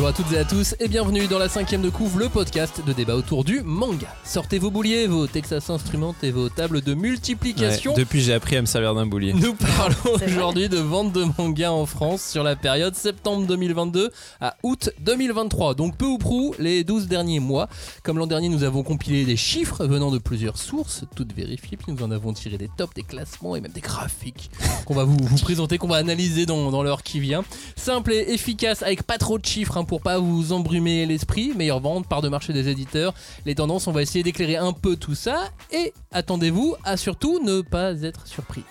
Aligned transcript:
Bonjour 0.00 0.14
à 0.14 0.24
toutes 0.24 0.32
et 0.32 0.38
à 0.38 0.46
tous 0.46 0.74
et 0.80 0.88
bienvenue 0.88 1.26
dans 1.26 1.38
la 1.38 1.50
cinquième 1.50 1.82
de 1.82 1.90
couvre, 1.90 2.18
le 2.18 2.30
podcast 2.30 2.82
de 2.86 2.94
débat 2.94 3.16
autour 3.16 3.44
du 3.44 3.60
manga. 3.62 4.08
Sortez 4.24 4.58
vos 4.58 4.70
bouliers, 4.70 5.06
vos 5.06 5.26
Texas 5.26 5.68
Instruments 5.68 6.14
et 6.22 6.30
vos 6.30 6.48
tables 6.48 6.80
de 6.80 6.94
multiplication. 6.94 7.92
Ouais, 7.92 7.98
depuis, 7.98 8.22
j'ai 8.22 8.32
appris 8.32 8.56
à 8.56 8.62
me 8.62 8.66
servir 8.66 8.94
d'un 8.94 9.04
boulier. 9.04 9.34
Nous 9.34 9.52
parlons 9.52 10.14
aujourd'hui 10.26 10.70
de 10.70 10.78
vente 10.78 11.12
de 11.12 11.26
manga 11.36 11.70
en 11.70 11.84
France 11.84 12.22
sur 12.22 12.42
la 12.42 12.56
période 12.56 12.94
septembre 12.94 13.46
2022 13.46 14.10
à 14.40 14.56
août 14.62 14.88
2023. 15.00 15.74
Donc 15.74 15.98
peu 15.98 16.06
ou 16.06 16.16
prou 16.16 16.54
les 16.58 16.82
12 16.82 17.06
derniers 17.06 17.40
mois. 17.40 17.68
Comme 18.02 18.16
l'an 18.16 18.26
dernier, 18.26 18.48
nous 18.48 18.64
avons 18.64 18.82
compilé 18.82 19.26
des 19.26 19.36
chiffres 19.36 19.84
venant 19.84 20.10
de 20.10 20.16
plusieurs 20.16 20.56
sources, 20.56 21.04
toutes 21.14 21.34
vérifiées, 21.34 21.76
puis 21.76 21.92
nous 21.92 22.02
en 22.02 22.10
avons 22.10 22.32
tiré 22.32 22.56
des 22.56 22.70
tops, 22.74 22.94
des 22.94 23.02
classements 23.02 23.54
et 23.54 23.60
même 23.60 23.72
des 23.72 23.82
graphiques 23.82 24.50
qu'on 24.86 24.94
va 24.94 25.04
vous, 25.04 25.18
vous 25.20 25.38
présenter, 25.38 25.76
qu'on 25.76 25.88
va 25.88 25.96
analyser 25.96 26.46
dans, 26.46 26.70
dans 26.70 26.82
l'heure 26.82 27.02
qui 27.02 27.20
vient. 27.20 27.44
Simple 27.76 28.12
et 28.14 28.32
efficace 28.32 28.82
avec 28.82 29.02
pas 29.02 29.18
trop 29.18 29.38
de 29.38 29.44
chiffres 29.44 29.76
hein, 29.76 29.84
pour 29.90 30.00
pas 30.00 30.20
vous 30.20 30.52
embrumer 30.52 31.04
l'esprit. 31.04 31.52
Meilleure 31.56 31.80
vente, 31.80 32.06
part 32.06 32.22
de 32.22 32.28
marché 32.28 32.52
des 32.52 32.68
éditeurs, 32.68 33.12
les 33.44 33.56
tendances, 33.56 33.88
on 33.88 33.92
va 33.92 34.02
essayer 34.02 34.22
d'éclairer 34.22 34.54
un 34.54 34.72
peu 34.72 34.94
tout 34.94 35.16
ça. 35.16 35.50
Et 35.72 35.92
attendez-vous 36.12 36.76
à 36.84 36.96
surtout 36.96 37.40
ne 37.44 37.60
pas 37.60 38.00
être 38.00 38.24
surpris. 38.28 38.62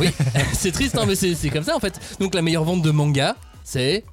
Oui, 0.00 0.08
c'est 0.54 0.72
triste, 0.72 0.96
hein, 0.96 1.04
mais 1.06 1.16
c'est 1.16 1.34
c'est 1.34 1.50
comme 1.50 1.64
ça 1.64 1.76
en 1.76 1.80
fait. 1.80 2.00
Donc 2.18 2.34
la 2.34 2.40
meilleure 2.40 2.64
vente 2.64 2.80
de 2.80 2.90
manga, 2.90 3.36
c'est 3.62 4.06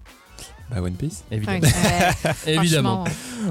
Bah, 0.69 0.81
One 0.81 0.93
Piece 0.93 1.23
évidemment. 1.31 1.59
Ouais, 1.61 2.33
évidemment. 2.47 3.03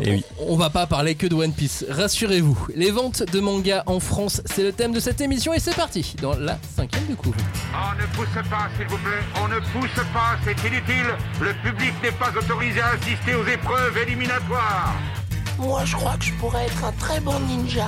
Et 0.02 0.10
oui. 0.12 0.24
On 0.38 0.56
va 0.56 0.70
pas 0.70 0.86
parler 0.86 1.14
que 1.14 1.26
de 1.26 1.34
One 1.34 1.52
Piece, 1.52 1.84
rassurez-vous. 1.88 2.68
Les 2.74 2.90
ventes 2.90 3.22
de 3.32 3.40
manga 3.40 3.82
en 3.86 4.00
France, 4.00 4.40
c'est 4.44 4.62
le 4.62 4.72
thème 4.72 4.92
de 4.92 5.00
cette 5.00 5.20
émission 5.20 5.52
et 5.52 5.58
c'est 5.58 5.74
parti 5.74 6.14
dans 6.22 6.34
la 6.36 6.58
cinquième 6.76 7.06
de 7.06 7.14
couvre. 7.14 7.36
On 7.74 8.00
ne 8.00 8.06
pousse 8.14 8.48
pas, 8.48 8.68
s'il 8.76 8.86
vous 8.86 8.98
plaît. 8.98 9.24
On 9.42 9.48
ne 9.48 9.58
pousse 9.58 10.04
pas, 10.12 10.36
c'est 10.44 10.68
inutile. 10.68 11.06
Le 11.40 11.52
public 11.68 11.92
n'est 12.02 12.12
pas 12.12 12.30
autorisé 12.36 12.80
à 12.80 12.90
assister 12.90 13.34
aux 13.34 13.46
épreuves 13.46 13.96
éliminatoires. 13.98 14.94
Moi, 15.58 15.84
je 15.84 15.96
crois 15.96 16.16
que 16.16 16.24
je 16.24 16.32
pourrais 16.34 16.66
être 16.66 16.84
un 16.84 16.92
très 16.92 17.20
bon 17.20 17.38
ninja. 17.40 17.86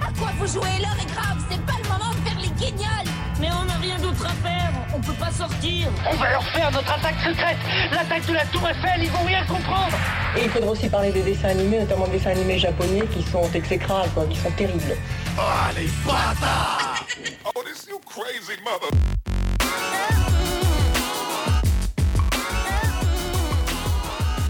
À 0.00 0.12
quoi 0.18 0.30
vous 0.38 0.46
jouez 0.46 0.78
L'heure 0.80 0.96
est 1.00 1.12
grave, 1.12 1.38
c'est 1.50 1.60
pas 1.66 1.74
le 1.82 1.88
moment 1.88 2.10
de 2.10 2.28
faire 2.28 2.38
les 2.40 2.50
guignols 2.50 3.10
Mais 3.40 3.48
on 3.58 3.64
n'a 3.64 3.78
rien 3.78 3.98
d'autre 3.98 4.26
à 4.26 4.34
faire, 4.46 4.70
on 4.94 5.00
peut 5.00 5.14
pas 5.14 5.30
sortir. 5.30 5.88
On 6.10 6.14
va 6.16 6.30
leur 6.30 6.44
faire 6.44 6.70
notre 6.70 6.92
attaque 6.92 7.16
secrète 7.24 7.56
L'attaque 7.90 8.26
de 8.26 8.34
la 8.34 8.44
Tour 8.46 8.68
Eiffel, 8.68 9.02
ils 9.02 9.10
vont 9.10 9.24
rien 9.24 9.44
comprendre 9.46 9.96
Et 10.36 10.44
il 10.44 10.50
faudra 10.50 10.70
aussi 10.72 10.88
parler 10.88 11.10
des 11.10 11.22
dessins 11.22 11.48
animés, 11.48 11.80
notamment 11.80 12.06
des 12.06 12.18
dessins 12.18 12.30
animés 12.30 12.58
japonais 12.58 13.02
qui 13.12 13.22
sont 13.22 13.48
exécrables, 13.54 14.10
quoi, 14.10 14.26
qui 14.26 14.36
sont 14.36 14.50
terribles. 14.50 14.94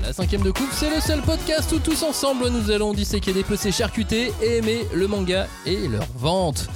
La 0.04 0.12
cinquième 0.12 0.42
de 0.42 0.50
coupe, 0.50 0.72
c'est 0.72 0.90
le 0.90 1.00
seul 1.00 1.22
podcast 1.22 1.70
où 1.70 1.78
tous 1.78 2.02
ensemble 2.02 2.48
nous 2.48 2.72
allons 2.72 2.92
disséquer 2.92 3.32
des 3.32 3.44
PC 3.44 3.70
charcutés 3.70 4.32
et 4.42 4.56
aimer 4.56 4.84
le 4.92 5.06
manga 5.06 5.46
et 5.64 5.86
leur 5.86 6.06
vente. 6.16 6.68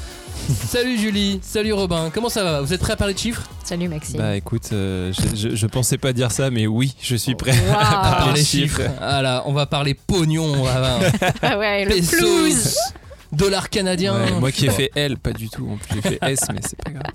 salut 0.69 0.98
Julie, 0.98 1.41
salut 1.42 1.73
Robin, 1.73 2.11
comment 2.12 2.28
ça 2.28 2.45
va? 2.45 2.61
Vous 2.61 2.73
êtes 2.73 2.81
prêts 2.81 2.92
à 2.92 2.97
parler 2.97 3.14
de 3.14 3.19
chiffres? 3.19 3.42
Salut 3.64 3.89
Maxime. 3.89 4.19
Bah, 4.19 4.37
écoute, 4.37 4.69
euh, 4.73 5.12
je, 5.12 5.36
je, 5.51 5.56
je 5.56 5.67
pensais 5.67 5.97
pas 5.98 6.12
dire 6.12 6.31
ça, 6.31 6.51
mais 6.51 6.67
oui, 6.67 6.95
je 7.01 7.17
suis 7.17 7.34
prêt 7.34 7.53
Wow. 7.53 7.75
à 7.78 8.17
parler 8.19 8.41
de 8.41 8.47
chiffres. 8.47 8.83
Ah 9.01 9.23
là, 9.23 9.42
on 9.47 9.53
va 9.53 9.67
parler 9.67 9.95
pognon, 9.95 10.45
on 10.45 10.62
va 10.64 10.98
ah 11.42 11.59
ouais, 11.59 11.84
le 11.84 11.95
pesos, 11.95 12.17
flouze. 12.19 12.77
dollars 13.33 13.70
canadiens. 13.70 14.14
Ouais, 14.14 14.33
moi 14.33 14.53
qui 14.53 14.67
ai 14.67 14.70
fait 14.70 14.91
L, 14.95 15.17
pas 15.17 15.33
du 15.33 15.48
tout. 15.48 15.67
En 15.70 15.77
plus, 15.77 16.01
j'ai 16.03 16.11
fait 16.11 16.19
S, 16.23 16.41
mais 16.53 16.61
c'est 16.62 16.77
pas 16.83 16.91
grave. 16.91 17.12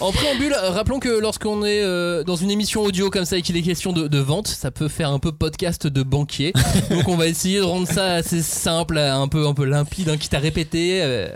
En 0.00 0.10
préambule, 0.12 0.54
rappelons 0.54 1.00
que 1.00 1.08
lorsqu'on 1.20 1.64
est 1.64 1.82
euh, 1.82 2.24
dans 2.24 2.36
une 2.36 2.50
émission 2.50 2.82
audio 2.82 3.10
comme 3.10 3.26
ça 3.26 3.36
et 3.36 3.42
qu'il 3.42 3.56
est 3.58 3.62
question 3.62 3.92
de, 3.92 4.08
de 4.08 4.18
vente, 4.18 4.48
ça 4.48 4.70
peut 4.70 4.88
faire 4.88 5.10
un 5.10 5.18
peu 5.18 5.32
podcast 5.32 5.86
de 5.86 6.02
banquier. 6.02 6.52
Donc 6.90 7.08
on 7.08 7.16
va 7.16 7.26
essayer 7.26 7.58
de 7.58 7.64
rendre 7.64 7.86
ça 7.86 8.14
assez 8.14 8.40
simple, 8.42 8.96
un 8.96 9.28
peu 9.28 9.46
un 9.46 9.54
peu 9.54 9.64
limpide, 9.64 10.08
hein, 10.08 10.16
quitte 10.16 10.34
à 10.34 10.38
répéter 10.38 11.00
euh, 11.02 11.28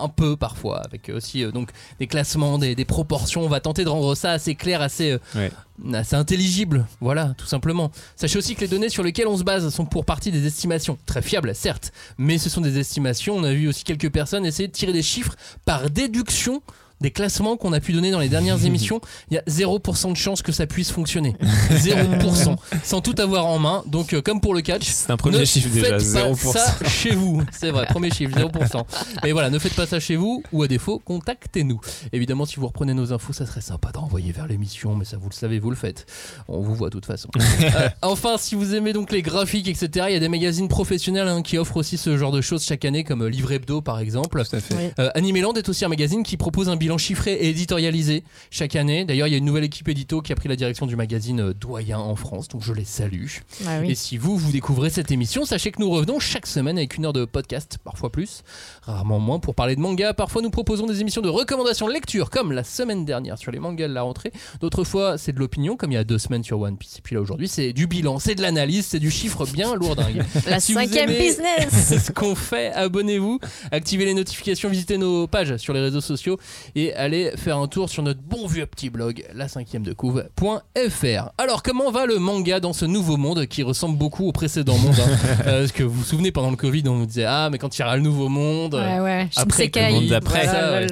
un 0.00 0.08
peu 0.08 0.36
parfois, 0.36 0.80
avec 0.80 1.10
aussi 1.14 1.44
euh, 1.44 1.50
donc 1.50 1.70
des 1.98 2.06
classements, 2.06 2.58
des, 2.58 2.74
des 2.74 2.84
proportions. 2.84 3.42
On 3.42 3.48
va 3.48 3.60
tenter 3.60 3.84
de 3.84 3.88
rendre 3.88 4.14
ça 4.14 4.32
assez 4.32 4.54
clair, 4.54 4.80
assez 4.82 5.12
euh, 5.12 5.18
Ouais. 5.34 5.50
assez 5.94 6.16
intelligible, 6.16 6.86
voilà, 7.00 7.34
tout 7.38 7.46
simplement. 7.46 7.90
Sachez 8.16 8.38
aussi 8.38 8.54
que 8.54 8.60
les 8.60 8.68
données 8.68 8.88
sur 8.88 9.02
lesquelles 9.02 9.28
on 9.28 9.36
se 9.38 9.44
base 9.44 9.68
sont 9.68 9.84
pour 9.86 10.04
partie 10.04 10.30
des 10.30 10.46
estimations, 10.46 10.98
très 11.06 11.22
fiables 11.22 11.54
certes, 11.54 11.92
mais 12.18 12.38
ce 12.38 12.50
sont 12.50 12.60
des 12.60 12.78
estimations. 12.78 13.36
On 13.36 13.44
a 13.44 13.52
vu 13.52 13.68
aussi 13.68 13.84
quelques 13.84 14.10
personnes 14.10 14.44
essayer 14.44 14.68
de 14.68 14.72
tirer 14.72 14.92
des 14.92 15.02
chiffres 15.02 15.34
par 15.64 15.88
déduction 15.90 16.62
des 17.00 17.10
classements 17.10 17.56
qu'on 17.56 17.72
a 17.72 17.80
pu 17.80 17.92
donner 17.92 18.10
dans 18.10 18.18
les 18.20 18.28
dernières 18.28 18.64
émissions. 18.64 19.00
Il 19.30 19.34
y 19.34 19.38
a 19.38 19.42
0% 19.42 20.12
de 20.12 20.16
chance 20.16 20.42
que 20.42 20.52
ça 20.52 20.66
puisse 20.66 20.90
fonctionner. 20.90 21.36
0%. 21.72 22.56
sans 22.84 23.00
tout 23.00 23.14
avoir 23.18 23.46
en 23.46 23.58
main. 23.58 23.82
Donc, 23.86 24.12
euh, 24.12 24.22
comme 24.22 24.40
pour 24.40 24.54
le 24.54 24.60
catch, 24.60 24.86
C'est 24.88 25.10
un 25.10 25.16
premier 25.16 25.38
ne 25.38 25.44
chiffre 25.44 25.68
déjà, 25.70 25.98
faites 25.98 26.12
pas 26.12 26.30
0%. 26.30 26.52
ça 26.52 26.76
chez 26.88 27.14
vous. 27.14 27.42
C'est 27.52 27.70
vrai, 27.70 27.86
premier 27.86 28.10
chiffre, 28.10 28.36
0%. 28.36 28.84
Mais 29.22 29.32
voilà, 29.32 29.50
ne 29.50 29.58
faites 29.58 29.74
pas 29.74 29.86
ça 29.86 30.00
chez 30.00 30.16
vous 30.16 30.42
ou 30.52 30.62
à 30.62 30.68
défaut, 30.68 31.00
contactez-nous. 31.04 31.80
Évidemment, 32.12 32.46
si 32.46 32.56
vous 32.56 32.66
reprenez 32.66 32.94
nos 32.94 33.12
infos, 33.12 33.32
ça 33.32 33.46
serait 33.46 33.60
sympa 33.60 33.90
de 33.92 33.98
renvoyer 33.98 34.32
vers 34.32 34.46
l'émission, 34.46 34.94
mais 34.94 35.04
ça 35.04 35.16
vous 35.16 35.28
le 35.28 35.34
savez, 35.34 35.58
vous 35.58 35.70
le 35.70 35.76
faites. 35.76 36.06
On 36.48 36.60
vous 36.60 36.74
voit 36.74 36.88
de 36.88 36.92
toute 36.94 37.06
façon. 37.06 37.28
Euh, 37.76 37.88
enfin, 38.02 38.36
si 38.36 38.54
vous 38.54 38.74
aimez 38.74 38.92
donc 38.92 39.12
les 39.12 39.22
graphiques, 39.22 39.68
etc., 39.68 40.06
il 40.08 40.12
y 40.14 40.16
a 40.16 40.18
des 40.20 40.28
magazines 40.28 40.66
professionnels 40.66 41.28
hein, 41.28 41.42
qui 41.42 41.56
offrent 41.58 41.76
aussi 41.76 41.98
ce 41.98 42.16
genre 42.16 42.32
de 42.32 42.40
choses 42.40 42.64
chaque 42.64 42.84
année, 42.84 43.04
comme 43.04 43.22
euh, 43.22 43.28
Livre 43.30 43.52
Hebdo 43.52 43.80
par 43.80 44.00
exemple. 44.00 44.42
Tout 44.44 44.56
à 44.56 44.60
fait. 44.60 44.92
Euh, 44.98 45.10
Animeland 45.14 45.52
est 45.54 45.68
aussi 45.68 45.84
un 45.84 45.88
magazine 45.88 46.22
qui 46.22 46.36
propose 46.36 46.68
un 46.68 46.76
bilan 46.76 46.89
chiffré 46.98 47.32
et 47.32 47.48
éditorialisé 47.50 48.24
chaque 48.50 48.76
année. 48.76 49.04
D'ailleurs, 49.04 49.26
il 49.26 49.32
y 49.32 49.34
a 49.34 49.38
une 49.38 49.44
nouvelle 49.44 49.64
équipe 49.64 49.88
édito 49.88 50.20
qui 50.22 50.32
a 50.32 50.36
pris 50.36 50.48
la 50.48 50.56
direction 50.56 50.86
du 50.86 50.96
magazine 50.96 51.40
euh, 51.40 51.54
Doyen 51.54 51.98
en 51.98 52.16
France, 52.16 52.48
donc 52.48 52.62
je 52.62 52.72
les 52.72 52.84
salue. 52.84 53.26
Ah 53.66 53.84
Et 53.84 53.94
si 53.94 54.16
vous, 54.16 54.36
vous 54.36 54.52
découvrez 54.52 54.90
cette 54.90 55.10
émission, 55.10 55.44
sachez 55.44 55.70
que 55.70 55.80
nous 55.80 55.90
revenons 55.90 56.18
chaque 56.18 56.46
semaine 56.46 56.78
avec 56.78 56.96
une 56.96 57.06
heure 57.06 57.12
de 57.12 57.24
podcast, 57.24 57.78
parfois 57.82 58.10
plus, 58.10 58.42
rarement 58.82 59.18
moins, 59.18 59.38
pour 59.38 59.54
parler 59.54 59.76
de 59.76 59.80
manga. 59.80 60.14
Parfois, 60.14 60.42
nous 60.42 60.50
proposons 60.50 60.86
des 60.86 61.00
émissions 61.00 61.22
de 61.22 61.28
recommandations 61.28 61.86
de 61.86 61.92
lecture, 61.92 62.30
comme 62.30 62.52
la 62.52 62.64
semaine 62.64 63.04
dernière 63.04 63.38
sur 63.38 63.52
les 63.52 63.58
mangas 63.58 63.88
de 63.88 63.94
la 63.94 64.02
rentrée. 64.02 64.32
D'autres 64.60 64.84
fois, 64.84 65.18
c'est 65.18 65.32
de 65.32 65.38
l'opinion, 65.38 65.76
comme 65.76 65.92
il 65.92 65.94
y 65.94 65.98
a 65.98 66.04
deux 66.04 66.18
semaines 66.18 66.44
sur 66.44 66.60
One 66.60 66.76
Piece. 66.76 66.98
Et 66.98 67.02
puis 67.02 67.14
là, 67.14 67.20
aujourd'hui, 67.20 67.48
c'est 67.48 67.72
du 67.72 67.86
bilan, 67.86 68.18
c'est 68.18 68.34
de 68.34 68.42
l'analyse, 68.42 68.86
c'est 68.86 68.98
du 68.98 69.10
chiffre 69.10 69.46
bien 69.46 69.74
lourdingue. 69.74 70.24
La 70.46 70.60
Si 70.60 70.72
cinquième 70.72 71.10
business. 71.10 71.70
ce 72.06 72.12
qu'on 72.12 72.34
fait, 72.34 72.72
abonnez-vous, 72.72 73.38
activez 73.70 74.04
les 74.04 74.14
notifications, 74.14 74.68
visitez 74.68 74.98
nos 74.98 75.26
pages 75.26 75.56
sur 75.58 75.72
les 75.72 75.80
réseaux 75.80 76.00
sociaux 76.00 76.38
et 76.74 76.79
allez 76.96 77.32
faire 77.36 77.58
un 77.58 77.68
tour 77.68 77.88
sur 77.88 78.02
notre 78.02 78.20
bon 78.20 78.46
vieux 78.46 78.66
petit 78.66 78.90
blog, 78.90 79.24
la 79.34 79.48
cinquième 79.48 79.82
de 79.82 79.92
couve.fr. 79.92 81.30
Alors, 81.38 81.62
comment 81.62 81.90
va 81.90 82.06
le 82.06 82.18
manga 82.18 82.60
dans 82.60 82.72
ce 82.72 82.84
nouveau 82.84 83.16
monde 83.16 83.46
qui 83.46 83.62
ressemble 83.62 83.96
beaucoup 83.98 84.26
au 84.26 84.32
précédent 84.32 84.76
monde 84.78 84.94
hein 84.98 85.08
Euh, 85.46 85.60
Parce 85.60 85.72
que 85.72 85.82
vous 85.82 85.94
vous 85.98 86.04
souvenez, 86.04 86.32
pendant 86.32 86.50
le 86.50 86.56
Covid, 86.56 86.82
on 86.88 86.96
nous 86.96 87.06
disait 87.06 87.24
Ah, 87.24 87.48
mais 87.50 87.58
quand 87.58 87.76
il 87.76 87.80
y 87.80 87.84
aura 87.84 87.96
le 87.96 88.02
nouveau 88.02 88.28
monde, 88.28 88.74
Ouais, 88.74 89.00
ouais. 89.00 89.28
Après, 89.36 89.64
Shinsekai, 89.64 89.86
le 89.88 89.92
monde 89.94 90.06
d'après. 90.06 90.44
voilà, 90.44 90.60
Ça, 90.60 90.72
ouais. 90.80 90.86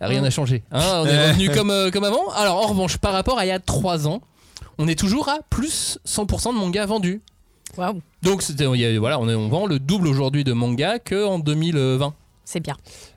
rien 0.00 0.20
n'a 0.22 0.30
changé. 0.30 0.62
Hein, 0.72 1.02
on 1.02 1.06
est 1.06 1.28
revenu 1.30 1.50
comme, 1.50 1.70
euh, 1.70 1.90
comme 1.90 2.04
avant. 2.04 2.28
Alors, 2.36 2.56
en 2.64 2.66
revanche, 2.68 2.96
par 2.98 3.12
rapport 3.12 3.38
à 3.38 3.44
il 3.44 3.48
y 3.48 3.52
a 3.52 3.58
3 3.60 4.06
ans, 4.08 4.20
on 4.78 4.88
est 4.88 4.98
toujours 4.98 5.28
à 5.28 5.38
plus 5.50 5.98
100% 6.06 6.52
de 6.54 6.58
mangas 6.58 6.86
vendus. 6.86 7.20
Waouh, 7.76 8.00
Donc, 8.22 8.42
c'était, 8.42 8.64
il 8.64 8.80
y 8.80 8.84
a- 8.84 8.98
voilà, 8.98 9.18
on, 9.18 9.28
est- 9.28 9.34
on 9.34 9.48
vend 9.48 9.66
le 9.66 9.78
double 9.78 10.06
aujourd'hui 10.08 10.44
de 10.44 10.52
manga 10.52 10.98
qu'en 10.98 11.38
2020. 11.38 12.12
c'est 12.44 12.60
bien. 12.60 12.76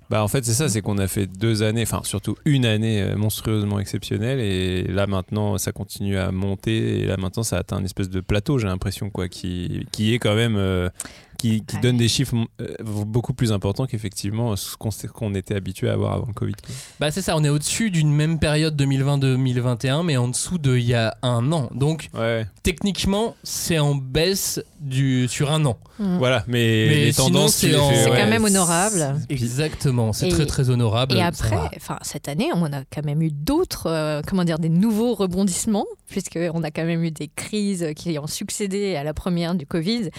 Bah, 0.09 0.23
en 0.23 0.27
fait, 0.27 0.45
c'est 0.45 0.53
ça, 0.53 0.69
c'est 0.69 0.81
qu'on 0.81 0.99
a 0.99 1.07
fait 1.07 1.25
deux 1.25 1.63
années, 1.63 1.81
enfin, 1.81 2.01
surtout 2.03 2.35
une 2.45 2.65
année 2.65 3.01
euh, 3.01 3.15
monstrueusement 3.15 3.79
exceptionnelle. 3.79 4.39
Et 4.39 4.83
là, 4.83 5.07
maintenant, 5.07 5.57
ça 5.57 5.71
continue 5.71 6.17
à 6.17 6.31
monter. 6.31 6.99
Et 7.01 7.05
là, 7.05 7.17
maintenant, 7.17 7.43
ça 7.43 7.57
atteint 7.57 7.79
une 7.79 7.85
espèce 7.85 8.09
de 8.09 8.19
plateau, 8.21 8.59
j'ai 8.59 8.67
l'impression, 8.67 9.09
quoi, 9.09 9.27
qui, 9.27 9.87
qui 9.91 10.13
est 10.13 10.19
quand 10.19 10.35
même. 10.35 10.57
euh, 10.57 10.89
qui, 11.37 11.63
qui 11.65 11.75
Ouais. 11.75 11.81
donne 11.81 11.97
des 11.97 12.07
chiffres 12.07 12.35
euh, 12.61 12.75
beaucoup 12.83 13.33
plus 13.33 13.51
importants 13.51 13.85
qu'effectivement 13.85 14.55
ce 14.55 14.75
qu'on 15.07 15.33
était 15.35 15.55
habitué 15.55 15.89
à 15.89 15.93
avoir 15.93 16.13
avant 16.13 16.27
le 16.27 16.33
Covid. 16.33 16.53
Bah 16.99 17.11
c'est 17.11 17.21
ça, 17.21 17.35
on 17.37 17.43
est 17.43 17.49
au-dessus 17.49 17.91
d'une 17.91 18.11
même 18.11 18.39
période 18.39 18.79
2020-2021, 18.81 20.03
mais 20.03 20.17
en 20.17 20.27
dessous 20.27 20.57
de 20.57 20.75
il 20.77 20.85
y 20.85 20.93
a 20.93 21.15
un 21.21 21.51
an. 21.51 21.69
Donc 21.73 22.09
Ouais, 22.13 22.45
techniquement, 22.63 23.35
c'est 23.43 23.79
en 23.79 23.95
baisse 23.95 24.61
du, 24.79 25.27
sur 25.27 25.51
un 25.51 25.65
an. 25.65 25.77
voilà, 25.97 26.43
mais, 26.47 26.87
Mais 26.89 26.95
les 27.05 27.11
sinon, 27.13 27.27
tendances, 27.27 27.55
c'est 27.55 27.73
ouais. 27.75 28.05
quand 28.07 28.27
même 28.27 28.43
honorable. 28.43 29.15
Exactement, 29.29 30.13
c'est 30.13 30.29
très 30.29 30.45
très 30.45 30.69
honorable. 30.69 31.15
Et 31.15 31.21
après, 31.21 31.57
enfin 31.77 31.97
cette 32.01 32.27
année, 32.27 32.49
on 32.53 32.65
a 32.73 32.83
quand 32.93 33.03
même 33.05 33.21
eu 33.21 33.31
d'autres, 33.31 33.87
euh, 33.87 34.21
comment 34.27 34.43
dire, 34.43 34.59
des 34.59 34.69
nouveaux 34.69 35.15
rebondissements, 35.15 35.85
puisqu'on 36.09 36.63
a 36.63 36.71
quand 36.71 36.85
même 36.85 37.03
eu 37.03 37.11
des 37.11 37.29
crises 37.35 37.87
qui 37.95 38.17
ont 38.19 38.27
succédé 38.27 38.95
à 38.95 39.03
la 39.03 39.13
première 39.13 39.55
du 39.55 39.65
Covid, 39.65 40.09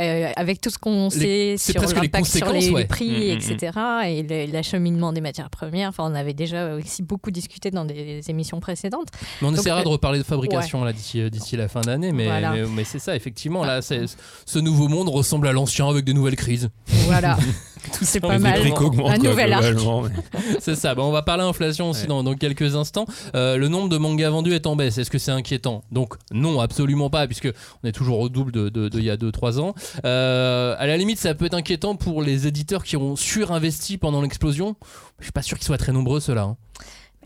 euh, 0.00 0.30
avec 0.36 0.57
tout 0.60 0.70
ce 0.70 0.78
qu'on 0.78 1.10
sait 1.10 1.56
sur 1.58 1.80
l'impact 1.80 2.26
sur 2.26 2.52
les, 2.52 2.70
ouais. 2.70 2.80
les 2.82 2.86
prix, 2.86 3.08
Mm, 3.08 3.34
mm, 3.34 3.52
etc., 3.52 3.78
et 4.06 4.22
le- 4.22 4.52
l'acheminement 4.52 5.12
des 5.12 5.20
matières 5.20 5.50
premières. 5.50 5.88
Enfin, 5.90 6.04
on 6.10 6.14
avait 6.14 6.34
déjà 6.34 6.74
aussi 6.74 7.02
beaucoup 7.02 7.30
discuté 7.30 7.70
dans 7.70 7.84
des 7.84 8.20
émissions 8.28 8.60
précédentes. 8.60 9.08
Mais 9.40 9.48
on 9.48 9.50
Donc, 9.52 9.60
essaiera 9.60 9.80
euh, 9.80 9.84
de 9.84 9.88
reparler 9.88 10.18
de 10.18 10.24
fabrication 10.24 10.84
là 10.84 10.92
d'ici 10.92 11.20
euh, 11.20 11.30
d'ici 11.30 11.56
la 11.56 11.68
fin 11.68 11.80
d'année, 11.80 12.12
mais, 12.12 12.24
Voilà. 12.26 12.52
mais, 12.52 12.62
mais 12.66 12.84
c'est 12.84 12.98
ça, 12.98 13.14
effectivement. 13.16 13.64
Là, 13.64 13.82
c'est- 13.82 14.06
ce 14.46 14.58
nouveau 14.58 14.88
monde 14.88 15.08
ressemble 15.08 15.48
à 15.48 15.52
l'ancien 15.52 15.88
avec 15.88 16.04
des 16.04 16.14
nouvelles 16.14 16.36
crises. 16.36 16.70
Voilà, 17.06 17.36
c'est 18.02 18.20
pas 18.20 18.38
mal. 18.38 18.60
Un 18.66 18.70
quoi, 18.70 19.18
nouvel 19.18 19.52
arc. 19.52 19.64
C'est 20.60 20.74
ça. 20.74 20.94
Bon, 20.94 21.04
on 21.04 21.12
va 21.12 21.22
parler 21.22 21.42
inflation 21.44 21.90
aussi 21.90 22.02
Ouais. 22.02 22.06
dans, 22.08 22.22
dans 22.22 22.34
quelques 22.34 22.74
instants. 22.76 23.06
Euh, 23.34 23.56
le 23.56 23.68
nombre 23.68 23.88
de 23.88 23.98
mangas 23.98 24.30
vendus 24.30 24.52
est 24.54 24.66
en 24.66 24.76
baisse. 24.76 24.98
Est-ce 24.98 25.10
que 25.10 25.18
c'est 25.18 25.30
inquiétant? 25.30 25.82
Donc 25.92 26.14
non, 26.32 26.60
absolument 26.60 27.10
pas, 27.10 27.26
puisque 27.26 27.48
on 27.82 27.88
est 27.88 27.92
toujours 27.92 28.18
au 28.20 28.28
double 28.28 28.52
de, 28.52 28.68
de- 28.68 28.88
de 28.88 28.98
il 28.98 29.04
y 29.04 29.10
a 29.10 29.16
2-3 29.16 29.60
ans. 29.60 29.74
Euh, 30.04 30.74
à 30.78 30.86
la 30.86 30.96
limite, 30.96 31.18
ça 31.18 31.34
peut 31.34 31.46
être 31.46 31.54
inquiétant 31.54 31.94
pour 31.96 32.22
les 32.22 32.46
éditeurs 32.46 32.84
qui 32.84 32.96
ont 32.96 33.16
surinvesti 33.16 33.98
pendant 33.98 34.22
l'explosion. 34.22 34.76
Je 35.18 35.24
suis 35.24 35.32
pas 35.32 35.42
sûr 35.42 35.56
qu'ils 35.58 35.66
soient 35.66 35.78
très 35.78 35.92
nombreux 35.92 36.20
ceux-là. 36.20 36.42
Hein. 36.42 36.56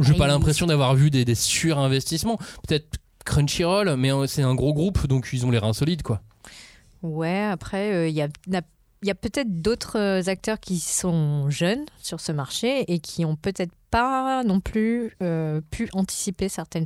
J'ai 0.00 0.14
pas 0.14 0.26
l'impression 0.26 0.66
d'avoir 0.66 0.94
vu 0.94 1.10
des, 1.10 1.24
des 1.24 1.34
surinvestissements. 1.34 2.38
Peut-être 2.66 2.86
Crunchyroll, 3.24 3.94
mais 3.96 4.12
euh, 4.12 4.26
c'est 4.26 4.42
un 4.42 4.54
gros 4.54 4.72
groupe, 4.74 5.06
donc 5.06 5.28
ils 5.32 5.46
ont 5.46 5.50
les 5.50 5.58
reins 5.58 5.72
solides, 5.72 6.02
quoi. 6.02 6.20
Ouais, 7.02 7.42
après, 7.44 7.92
euh, 7.92 8.08
il 8.08 8.14
y 8.14 8.22
a, 8.22 8.28
y 9.08 9.10
a 9.10 9.14
peut-être 9.14 9.60
d'autres 9.60 9.98
euh, 9.98 10.30
acteurs 10.30 10.60
qui 10.60 10.78
sont 10.78 11.50
jeunes 11.50 11.84
sur 11.98 12.20
ce 12.20 12.32
marché 12.32 12.84
et 12.92 13.00
qui 13.00 13.24
ont 13.24 13.36
peut-être 13.36 13.72
pas 13.92 14.42
non 14.42 14.58
plus 14.60 15.12
euh, 15.22 15.60
pu 15.70 15.88
anticiper 15.92 16.48
certaines 16.48 16.84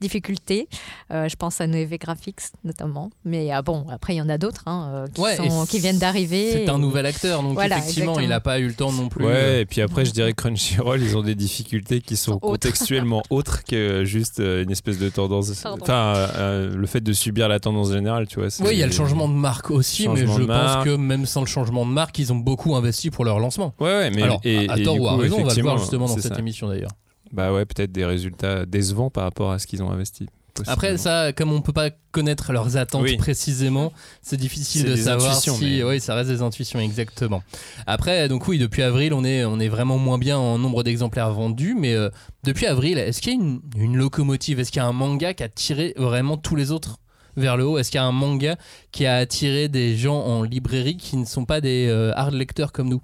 difficultés. 0.00 0.68
Euh, 1.12 1.28
je 1.28 1.36
pense 1.36 1.60
à 1.60 1.66
Neve 1.66 1.96
Graphics 1.98 2.40
notamment. 2.64 3.10
Mais 3.24 3.50
ah 3.50 3.62
bon, 3.62 3.86
après, 3.90 4.14
il 4.14 4.18
y 4.18 4.20
en 4.20 4.28
a 4.28 4.36
d'autres 4.36 4.64
hein, 4.66 4.90
euh, 4.92 5.06
qui, 5.08 5.20
Ouais, 5.20 5.36
sont- 5.36 5.66
qui 5.66 5.78
viennent 5.78 5.98
d'arriver. 5.98 6.50
C'est 6.52 6.68
un 6.68 6.76
et- 6.76 6.80
nouvel 6.80 7.06
acteur, 7.06 7.42
donc 7.42 7.54
Voilà, 7.54 7.78
effectivement, 7.78 8.14
il 8.18 8.24
exactement. 8.24 8.36
a 8.36 8.40
pas 8.40 8.58
eu 8.58 8.66
le 8.66 8.74
temps 8.74 8.92
non 8.92 9.08
plus. 9.08 9.24
euh, 9.24 9.28
Ouais, 9.28 9.60
et 9.62 9.66
puis 9.66 9.80
après, 9.80 10.04
je 10.04 10.10
dirais 10.12 10.32
que 10.32 10.42
Crunchyroll, 10.42 11.00
ils 11.00 11.16
ont 11.16 11.22
des 11.22 11.34
difficultés 11.34 12.00
qui 12.00 12.16
sont 12.16 12.32
Autres. 12.32 12.40
contextuellement 12.40 13.22
autres 13.30 13.62
que 13.64 14.04
juste 14.04 14.40
euh, 14.40 14.62
une 14.64 14.70
espèce 14.72 14.98
de 14.98 15.08
tendance. 15.08 15.50
Pardon. 15.62 15.78
Enfin, 15.82 16.14
euh, 16.16 16.26
euh, 16.36 16.76
le 16.76 16.86
fait 16.86 17.00
de 17.00 17.12
subir 17.12 17.48
la 17.48 17.60
tendance 17.60 17.92
générale, 17.92 18.26
tu 18.26 18.40
vois. 18.40 18.50
c'est- 18.50 18.62
Oui, 18.64 18.70
il 18.72 18.78
y 18.78 18.82
a 18.82 18.86
le 18.86 18.92
changement 18.92 19.28
de 19.28 19.34
marque 19.34 19.70
aussi, 19.70 20.08
mais 20.08 20.26
je 20.26 20.42
pense 20.42 20.84
que 20.84 20.96
même 20.96 21.24
sans 21.26 21.40
le 21.40 21.46
changement 21.46 21.86
de 21.86 21.90
marque, 21.92 22.18
ils 22.18 22.32
ont 22.32 22.36
beaucoup 22.36 22.74
investi 22.74 23.10
pour 23.10 23.24
leur 23.24 23.38
lancement. 23.38 23.74
Ouais, 23.78 23.86
ouais, 23.86 24.10
mais 24.10 24.22
Alors, 24.22 24.40
et, 24.44 24.68
à 24.68 24.76
et 24.76 24.82
tort 24.82 24.98
ou 25.00 25.06
à 25.06 25.16
raison, 25.16 25.36
on 25.40 25.44
va 25.44 25.54
le 25.54 25.62
voir 25.62 25.76
effectivement, 25.76 25.99
justement 26.06 26.16
dans 26.16 26.22
cette 26.22 26.34
ça. 26.34 26.38
émission 26.40 26.68
d'ailleurs. 26.68 26.92
Bah 27.32 27.52
ouais, 27.52 27.64
peut-être 27.64 27.92
des 27.92 28.04
résultats 28.04 28.66
décevants 28.66 29.10
par 29.10 29.24
rapport 29.24 29.52
à 29.52 29.58
ce 29.58 29.66
qu'ils 29.66 29.82
ont 29.82 29.90
investi. 29.90 30.26
Après, 30.66 30.98
ça, 30.98 31.32
comme 31.32 31.52
on 31.52 31.62
peut 31.62 31.72
pas 31.72 31.90
connaître 32.10 32.52
leurs 32.52 32.76
attentes 32.76 33.04
Oui. 33.04 33.16
précisément, 33.16 33.92
c'est 34.20 34.36
difficile 34.36 34.84
de 34.84 34.96
savoir 34.96 35.40
si. 35.40 35.48
mais- 35.60 35.84
Oui, 35.84 36.00
ça 36.00 36.14
reste 36.16 36.28
des 36.28 36.42
intuitions, 36.42 36.80
exactement. 36.80 37.42
Après, 37.86 38.28
donc 38.28 38.46
oui, 38.48 38.58
depuis 38.58 38.82
avril, 38.82 39.14
on 39.14 39.24
est, 39.24 39.44
on 39.44 39.60
est 39.60 39.68
vraiment 39.68 39.96
moins 39.96 40.18
bien 40.18 40.36
en 40.38 40.58
nombre 40.58 40.82
d'exemplaires 40.82 41.30
vendus, 41.32 41.76
mais 41.78 41.94
euh, 41.94 42.10
depuis 42.42 42.66
avril, 42.66 42.98
est-ce 42.98 43.22
qu'il 43.22 43.32
y 43.32 43.36
a 43.36 43.40
une, 43.40 43.60
une 43.76 43.96
locomotive? 43.96 44.58
Est-ce 44.58 44.72
qu'il 44.72 44.82
y 44.82 44.84
a 44.84 44.88
un 44.88 44.92
manga 44.92 45.32
qui 45.34 45.44
a 45.44 45.48
tiré 45.48 45.94
vraiment 45.96 46.36
tous 46.36 46.56
les 46.56 46.72
autres 46.72 46.98
vers 47.36 47.56
le 47.56 47.64
haut? 47.64 47.78
Est-ce 47.78 47.90
qu'il 47.92 47.98
y 47.98 48.02
a 48.02 48.06
un 48.06 48.12
manga 48.12 48.56
qui 48.90 49.06
a 49.06 49.16
attiré 49.16 49.68
des 49.68 49.96
gens 49.96 50.18
en 50.20 50.42
librairie 50.42 50.96
qui 50.96 51.16
ne 51.16 51.24
sont 51.24 51.44
pas 51.44 51.60
des 51.60 51.86
euh, 51.88 52.12
hard 52.16 52.34
lecteurs 52.34 52.72
comme 52.72 52.88
nous? 52.88 53.00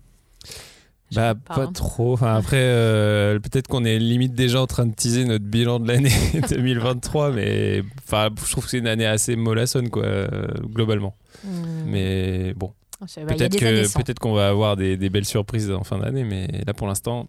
Bah, 1.14 1.34
pas, 1.34 1.54
pas 1.54 1.62
hein. 1.62 1.72
trop. 1.72 2.14
Enfin, 2.14 2.34
après, 2.34 2.56
euh, 2.60 3.38
peut-être 3.38 3.68
qu'on 3.68 3.84
est 3.84 3.98
limite 3.98 4.34
déjà 4.34 4.60
en 4.60 4.66
train 4.66 4.86
de 4.86 4.94
teaser 4.94 5.24
notre 5.24 5.44
bilan 5.44 5.78
de 5.78 5.88
l'année 5.88 6.10
2023, 6.50 7.30
mais 7.32 7.82
enfin, 8.04 8.28
je 8.44 8.50
trouve 8.50 8.64
que 8.64 8.70
c'est 8.70 8.78
une 8.78 8.88
année 8.88 9.06
assez 9.06 9.36
mollassonne, 9.36 9.88
quoi, 9.88 10.04
euh, 10.04 10.26
globalement. 10.64 11.14
Hmm. 11.44 11.84
Mais 11.86 12.54
bon, 12.54 12.72
C'est- 13.06 13.24
bah, 13.24 13.34
il 13.36 13.40
y 13.40 13.44
a 13.44 13.48
peut-être 13.48 13.60
des 13.60 13.66
années 13.66 13.82
que 13.82 13.88
sans. 13.88 14.00
peut-être 14.00 14.18
qu'on 14.18 14.32
va 14.34 14.48
avoir 14.48 14.76
des, 14.76 14.96
des 14.96 15.10
belles 15.10 15.24
surprises 15.24 15.70
en 15.70 15.84
fin 15.84 15.98
d'année, 15.98 16.24
mais 16.24 16.48
là 16.66 16.74
pour 16.74 16.86
l'instant, 16.88 17.28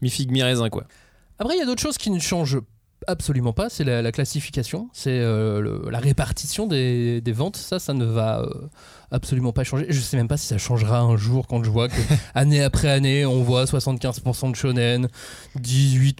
mi 0.00 0.10
figue 0.10 0.30
mi 0.30 0.42
raisin, 0.42 0.68
quoi. 0.70 0.84
Après, 1.38 1.56
il 1.56 1.58
y 1.58 1.62
a 1.62 1.66
d'autres 1.66 1.82
choses 1.82 1.98
qui 1.98 2.10
ne 2.10 2.20
changent 2.20 2.60
absolument 3.06 3.52
pas, 3.52 3.68
c'est 3.68 3.84
la, 3.84 4.02
la 4.02 4.12
classification, 4.12 4.88
c'est 4.92 5.10
euh, 5.10 5.90
la 5.90 5.98
répartition 5.98 6.66
des, 6.66 7.20
des 7.20 7.32
ventes. 7.32 7.56
Ça, 7.56 7.78
ça 7.78 7.94
ne 7.94 8.04
va 8.04 8.40
euh, 8.40 8.48
absolument 9.10 9.52
pas 9.52 9.64
changer. 9.64 9.86
Je 9.88 10.00
sais 10.00 10.16
même 10.16 10.28
pas 10.28 10.36
si 10.36 10.46
ça 10.46 10.58
changera 10.58 11.00
un 11.00 11.16
jour 11.16 11.46
quand 11.46 11.62
je 11.64 11.70
vois 11.70 11.88
que 11.88 11.94
année 12.34 12.62
après 12.62 12.88
année, 12.90 13.24
on 13.26 13.42
voit 13.42 13.64
75% 13.64 14.50
de 14.50 14.56
shonen, 14.56 15.08
18%, 15.60 16.14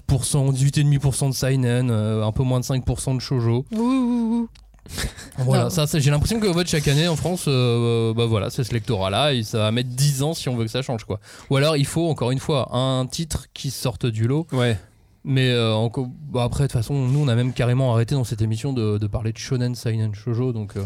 18,5% 0.53 1.29
de 1.31 1.35
seinen, 1.35 1.91
euh, 1.91 2.25
un 2.25 2.33
peu 2.33 2.43
moins 2.43 2.61
de 2.61 2.65
5% 2.65 3.15
de 3.17 3.21
shoujo. 3.21 3.65
Ouh, 3.73 3.79
ouh, 3.79 4.35
ouh. 4.35 4.49
Voilà, 5.39 5.65
Non. 5.65 5.71
ça, 5.71 5.87
ça, 5.87 5.99
j'ai 5.99 6.11
l'impression 6.11 6.39
que 6.39 6.47
en 6.47 6.53
fait, 6.55 6.69
chaque 6.69 6.87
année 6.89 7.09
en 7.09 7.17
France, 7.17 7.47
euh, 7.49 8.13
bah 8.15 8.27
voilà, 8.27 8.51
c'est 8.51 8.65
ce 8.65 8.73
lectorat-là, 8.75 9.33
et 9.33 9.43
ça 9.43 9.59
va 9.59 9.71
mettre 9.73 9.89
10 9.89 10.23
ans 10.23 10.35
si 10.35 10.49
on 10.51 10.57
veut 10.57 10.65
que 10.65 10.71
ça 10.71 10.83
change 10.83 11.05
quoi. 11.05 11.21
Ou 11.51 11.57
alors 11.57 11.77
il 11.79 11.87
faut 11.87 12.07
encore 12.09 12.31
une 12.31 12.39
fois 12.39 12.69
un 12.77 13.07
titre 13.07 13.47
qui 13.55 13.71
sorte 13.71 14.05
du 14.07 14.27
lot. 14.29 14.47
Ouais. 14.53 14.79
Mais 15.27 15.51
euh, 15.51 15.89
bah, 16.31 16.43
après, 16.45 16.65
de 16.65 16.69
toute 16.69 16.73
façon, 16.73 16.95
nous, 16.95 17.19
on 17.19 17.29
a 17.29 17.35
même 17.35 17.55
carrément 17.55 17.93
arrêté 17.95 18.15
dans 18.15 18.25
cette 18.25 18.43
émission 18.43 18.75
de, 18.75 18.99
de 18.99 19.07
parler 19.07 19.33
de 19.33 19.39
shonen, 19.39 19.75
seinen, 19.75 20.15
shoujo. 20.15 20.53
Donc, 20.53 20.77
euh, 20.77 20.83